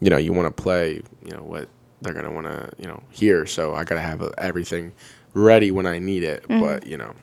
you 0.00 0.10
know 0.10 0.18
you 0.18 0.32
want 0.32 0.54
to 0.54 0.62
play 0.62 1.02
you 1.24 1.32
know 1.32 1.42
what 1.42 1.68
they're 2.02 2.14
gonna 2.14 2.32
want 2.32 2.46
to 2.46 2.70
you 2.78 2.86
know 2.86 3.02
hear. 3.10 3.46
So 3.46 3.74
I 3.74 3.84
gotta 3.84 4.02
have 4.02 4.22
uh, 4.22 4.30
everything 4.38 4.92
ready 5.32 5.70
when 5.70 5.86
I 5.86 5.98
need 5.98 6.22
it. 6.22 6.42
Mm-hmm. 6.44 6.60
But 6.60 6.86
you 6.86 6.98
know, 6.98 7.14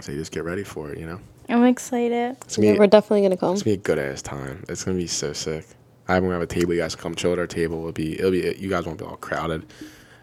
so 0.00 0.12
you 0.12 0.18
just 0.18 0.32
get 0.32 0.44
ready 0.44 0.64
for 0.64 0.90
it. 0.90 0.98
You 0.98 1.06
know, 1.06 1.20
I'm 1.48 1.64
excited. 1.64 2.36
it's 2.42 2.56
gonna 2.56 2.66
Yeah, 2.68 2.72
be 2.74 2.78
we're 2.80 2.86
definitely 2.86 3.22
gonna 3.22 3.36
come. 3.36 3.54
it's 3.54 3.62
gonna 3.62 3.76
be 3.76 3.80
a 3.80 3.82
good 3.82 3.98
ass 3.98 4.22
time. 4.22 4.64
It's 4.68 4.84
gonna 4.84 4.96
be 4.96 5.06
so 5.06 5.32
sick. 5.32 5.66
I'm 6.08 6.22
gonna 6.22 6.34
have 6.34 6.42
a 6.42 6.46
table. 6.46 6.74
You 6.74 6.80
guys 6.80 6.94
come 6.94 7.14
chill 7.14 7.32
at 7.32 7.38
our 7.38 7.46
table. 7.46 7.78
It'll 7.78 7.92
be 7.92 8.18
it'll 8.18 8.30
be 8.30 8.54
you 8.58 8.68
guys 8.68 8.86
won't 8.86 8.98
be 8.98 9.04
all 9.04 9.16
crowded. 9.16 9.64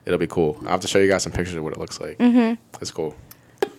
It'll 0.05 0.19
be 0.19 0.27
cool. 0.27 0.57
I'll 0.63 0.69
have 0.69 0.81
to 0.81 0.87
show 0.87 0.99
you 0.99 1.07
guys 1.09 1.23
some 1.23 1.31
pictures 1.31 1.55
of 1.55 1.63
what 1.63 1.73
it 1.73 1.79
looks 1.79 1.99
like. 1.99 2.17
Mm-hmm. 2.17 2.61
It's 2.81 2.91
cool. 2.91 3.15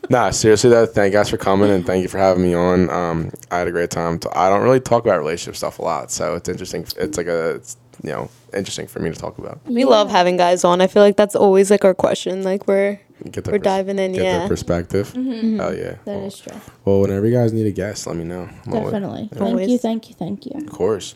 Nah, 0.09 0.31
seriously 0.31 0.71
though, 0.71 0.87
thank 0.87 1.13
you 1.13 1.19
guys 1.19 1.31
for 1.31 1.37
coming 1.37 1.71
and 1.71 1.85
thank 1.87 2.03
you 2.03 2.09
for 2.09 2.19
having 2.19 2.43
me 2.43 2.55
on. 2.55 2.91
Um, 2.91 3.31
I 3.51 3.59
had 3.59 3.69
a 3.69 3.73
great 3.73 3.91
time. 3.91 4.21
I 4.35 4.49
don't 4.49 4.63
really 4.63 4.81
talk 4.81 5.05
about 5.05 5.19
relationship 5.19 5.57
stuff 5.57 5.79
a 5.79 5.83
lot, 5.83 6.11
so 6.11 6.35
it's 6.35 6.49
interesting. 6.49 6.85
It's 6.97 7.17
like 7.17 7.27
a, 7.29 7.57
it's, 7.57 7.77
you 8.03 8.11
know, 8.11 8.29
interesting 8.53 8.87
for 8.89 8.99
me 9.01 9.11
to 9.11 9.17
talk 9.19 9.39
about. 9.39 9.61
We 9.65 9.85
love 9.85 10.11
having 10.11 10.37
guys 10.37 10.65
on. 10.65 10.81
I 10.81 10.87
feel 10.87 11.03
like 11.03 11.17
that's 11.17 11.35
always 11.37 11.71
like 11.71 11.85
our 11.85 11.95
question. 11.95 12.43
Like 12.43 12.67
we're 12.69 12.99
Get 13.31 13.45
their 13.45 13.53
We're 13.53 13.59
diving 13.59 13.99
in, 13.99 14.13
Get 14.13 14.25
yeah. 14.25 14.39
their 14.41 14.49
perspective. 14.49 15.13
Oh 15.17 15.21
yeah. 15.21 15.61
That 15.61 15.99
well, 16.07 16.25
is 16.27 16.39
true. 16.39 16.57
well, 16.85 17.01
whenever 17.01 17.27
you 17.27 17.35
guys 17.35 17.53
need 17.53 17.67
a 17.67 17.71
guest, 17.73 18.07
let 18.07 18.17
me 18.17 18.25
know. 18.25 18.49
I'm 18.67 18.73
always- 18.75 18.93
Definitely. 18.93 19.29
Thank 19.33 19.43
Always. 19.43 19.69
you, 19.71 19.79
thank 19.79 20.09
you, 20.09 20.15
thank 20.15 20.47
you. 20.47 20.53
Of 20.57 20.67
course. 20.71 21.15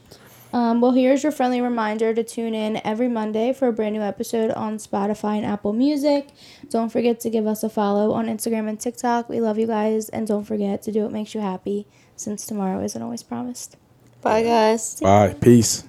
Um, 0.53 0.81
well, 0.81 0.93
here's 0.93 1.23
your 1.23 1.33
friendly 1.33 1.61
reminder 1.61 2.15
to 2.15 2.23
tune 2.23 2.55
in 2.55 2.81
every 2.85 3.09
Monday 3.09 3.53
for 3.53 3.69
a 3.69 3.73
brand 3.73 3.95
new 3.95 4.01
episode 4.01 4.51
on 4.53 4.79
Spotify 4.79 5.37
and 5.37 5.45
Apple 5.45 5.73
Music. 5.75 6.29
Don't 6.71 6.89
forget 6.91 7.21
to 7.21 7.31
give 7.31 7.47
us 7.47 7.63
a 7.63 7.69
follow 7.69 8.13
on 8.13 8.27
Instagram 8.27 8.69
and 8.69 8.81
TikTok. 8.81 9.29
We 9.29 9.41
love 9.41 9.59
you 9.59 9.67
guys. 9.67 10.09
And 10.09 10.27
don't 10.27 10.45
forget 10.45 10.81
to 10.83 10.93
do 10.93 11.03
what 11.03 11.13
makes 11.13 11.35
you 11.35 11.41
happy 11.41 11.87
since 12.15 12.47
tomorrow 12.47 12.83
isn't 12.83 13.03
always 13.03 13.23
promised. 13.23 13.77
Bye, 14.23 14.45
guys. 14.45 14.99
Bye. 15.01 15.35
Peace. 15.41 15.85